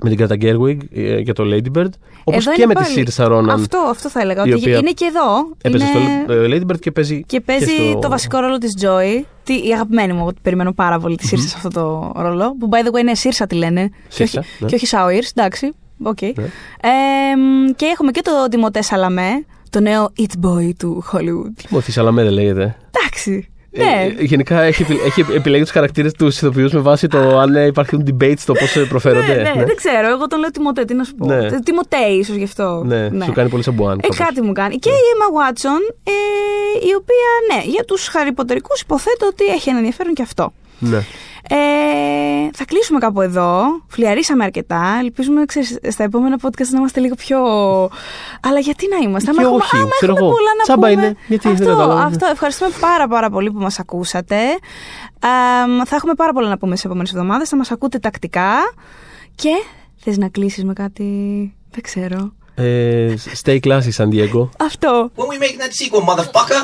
με 0.03 0.09
την 0.09 0.25
Greta 0.27 0.33
Gerwig 0.43 0.77
ε, 0.93 1.17
για 1.19 1.33
το 1.33 1.43
Lady 1.47 1.77
Bird. 1.77 1.89
Όπως 2.23 2.45
Εδώ 2.45 2.55
και 2.55 2.61
είναι 2.61 2.73
με 2.73 2.73
πάλι- 2.73 3.03
τη 3.03 3.13
Saoirse 3.17 3.31
Ronan. 3.31 3.49
Αυτό, 3.49 3.77
αυτό 3.89 4.09
θα 4.09 4.19
έλεγα. 4.21 4.43
η 4.45 4.51
Ότι 4.51 4.53
οποία 4.53 4.77
είναι 4.77 4.91
και 4.91 5.05
εδώ. 5.05 5.55
Έπαιζε 5.61 5.85
είναι... 5.85 6.23
στο 6.23 6.33
ε, 6.33 6.47
Lady 6.49 6.71
Bird 6.71 6.79
και 6.79 6.91
παίζει 6.91 7.23
Και 7.25 7.41
παίζει 7.41 7.65
στο- 7.89 7.99
το 7.99 8.09
βασικό 8.09 8.39
ρόλο 8.39 8.57
της 8.57 8.73
Joy. 8.81 9.23
Τι, 9.43 9.53
η 9.53 9.71
αγαπημένη 9.73 10.13
μου, 10.13 10.19
εγώ 10.19 10.31
περιμένω 10.41 10.71
πάρα 10.73 10.99
πολύ 10.99 11.15
τη 11.15 11.27
Σίρσα 11.27 11.47
σε 11.47 11.53
αυτό 11.57 11.69
το 11.69 12.11
ρόλο. 12.21 12.55
Που 12.59 12.69
by 12.71 12.87
the 12.87 12.95
way 12.95 12.99
είναι 12.99 13.15
Σίρσα 13.15 13.47
τη 13.47 13.55
λένε. 13.55 13.87
και 13.87 13.93
Σίρσα, 14.09 14.39
όχι, 14.39 14.49
ναι. 14.59 14.67
και 14.67 14.75
όχι 14.75 14.85
Σάουιρ, 14.85 15.23
εντάξει. 15.35 15.71
Οκ. 16.03 16.21
Ναι. 16.21 16.43
Ε, 16.81 17.35
μ, 17.37 17.71
και 17.75 17.85
έχουμε 17.85 18.11
και 18.11 18.21
το 18.21 18.31
Τιμοτέ 18.49 18.81
Σαλαμέ, 18.81 19.45
το 19.69 19.79
νέο 19.79 20.11
It 20.19 20.45
Boy 20.47 20.71
του 20.79 21.03
Hollywood. 21.11 21.63
Τιμωθή 21.67 21.91
Σαλαμέ 21.91 22.23
δεν 22.23 22.31
λέγεται. 22.33 22.75
Εντάξει. 22.91 23.47
Ναι. 23.77 24.13
Ε, 24.19 24.23
γενικά 24.23 24.61
έχει, 24.61 24.81
επι- 24.81 25.05
έχει 25.05 25.25
επιλέγει 25.35 25.63
τους 25.63 25.71
χαρακτήρες 25.71 26.11
τους 26.13 26.35
ηθοποιού 26.37 26.69
με 26.71 26.79
βάση 26.79 27.07
το 27.07 27.39
αν 27.39 27.55
ε, 27.55 27.65
υπάρχουν 27.65 28.05
debates 28.09 28.33
στο 28.37 28.53
πώς 28.53 28.85
προφέρονται. 28.89 29.33
ναι, 29.35 29.51
ναι, 29.55 29.63
δεν 29.65 29.75
ξέρω. 29.75 30.07
Εγώ 30.09 30.27
τον 30.27 30.39
λέω 30.39 30.51
Τιμωτέ, 30.51 30.85
τι 30.85 30.93
να 30.93 31.03
σου 31.03 31.15
πω. 31.15 31.25
Ναι. 31.25 31.45
Ε, 31.45 31.59
Τιμωτέ, 31.63 31.97
ίσως 32.19 32.35
γι' 32.35 32.43
αυτό. 32.43 32.83
Ναι, 32.85 33.09
σου 33.25 33.31
κάνει 33.31 33.49
πολύ 33.49 33.63
σαν 33.63 33.73
μπουάν. 33.73 33.97
Ε, 33.97 34.01
κάπως. 34.01 34.17
κάτι 34.17 34.41
μου 34.41 34.51
κάνει. 34.51 34.75
Και 34.77 34.89
η 34.89 34.93
Emma 34.93 35.27
Watson, 35.51 35.93
ε, 36.03 36.11
η 36.87 36.91
οποία, 36.97 37.55
ναι, 37.55 37.71
για 37.71 37.83
τους 37.83 38.07
χαριποτερικούς 38.07 38.81
υποθέτω 38.81 39.27
ότι 39.27 39.45
έχει 39.45 39.69
ένα 39.69 39.77
ενδιαφέρον 39.77 40.13
και 40.13 40.21
αυτό. 40.21 40.53
Ναι. 40.89 40.97
Ε, 41.49 42.49
θα 42.53 42.65
κλείσουμε 42.65 42.99
κάπου 42.99 43.21
εδώ. 43.21 43.63
Φλιαρίσαμε 43.87 44.43
αρκετά. 44.43 44.97
Ελπίζουμε 45.01 45.45
ξέρεις, 45.45 45.77
στα 45.89 46.03
επόμενα 46.03 46.37
podcast 46.41 46.67
να 46.71 46.77
είμαστε 46.77 46.99
λίγο 46.99 47.15
πιο. 47.15 47.39
Αλλά 48.41 48.59
γιατί 48.59 48.87
να 48.89 48.97
είμαστε, 48.97 49.29
άμα 49.29 49.39
Και 49.41 49.45
έχουμε, 49.47 49.63
όχι, 49.63 49.75
άμα 49.75 49.89
ξέρω 49.89 50.11
έχουμε 50.11 50.27
εγώ. 50.27 50.35
πολλά 50.35 50.49
να 50.57 50.63
Τσάμπα 50.63 50.87
πούμε. 50.87 51.01
είναι, 51.01 51.15
γιατί 51.27 51.47
δεν 51.47 51.53
αυτό, 51.57 51.65
κατάλαβα. 51.65 52.01
αυτό. 52.03 52.25
Ευχαριστούμε 52.31 52.71
πάρα 52.79 53.07
πάρα 53.07 53.29
πολύ 53.29 53.51
που 53.51 53.59
μας 53.59 53.79
ακούσατε. 53.79 54.35
Α, 55.19 55.29
θα 55.85 55.95
έχουμε 55.95 56.13
πάρα 56.13 56.33
πολλά 56.33 56.49
να 56.49 56.57
πούμε 56.57 56.75
σε 56.75 56.87
επόμενες 56.87 57.11
εβδομάδες. 57.11 57.49
Θα 57.49 57.55
μας 57.57 57.71
ακούτε 57.71 57.99
τακτικά. 57.99 58.51
Και 59.35 59.49
θες 59.97 60.17
να 60.17 60.27
κλείσεις 60.27 60.63
με 60.63 60.73
κάτι; 60.73 61.03
Δεν 61.71 61.81
ξέρω. 61.83 62.33
Ε, 62.55 63.13
stay 63.43 63.59
classy, 63.59 63.91
San 63.97 64.07
Diego. 64.09 64.49
Αυτό. 64.59 65.11
When 65.15 65.23
we 65.23 65.37
making 65.43 65.59
that 65.61 65.73
sequel, 65.73 66.03
motherfucker? 66.09 66.61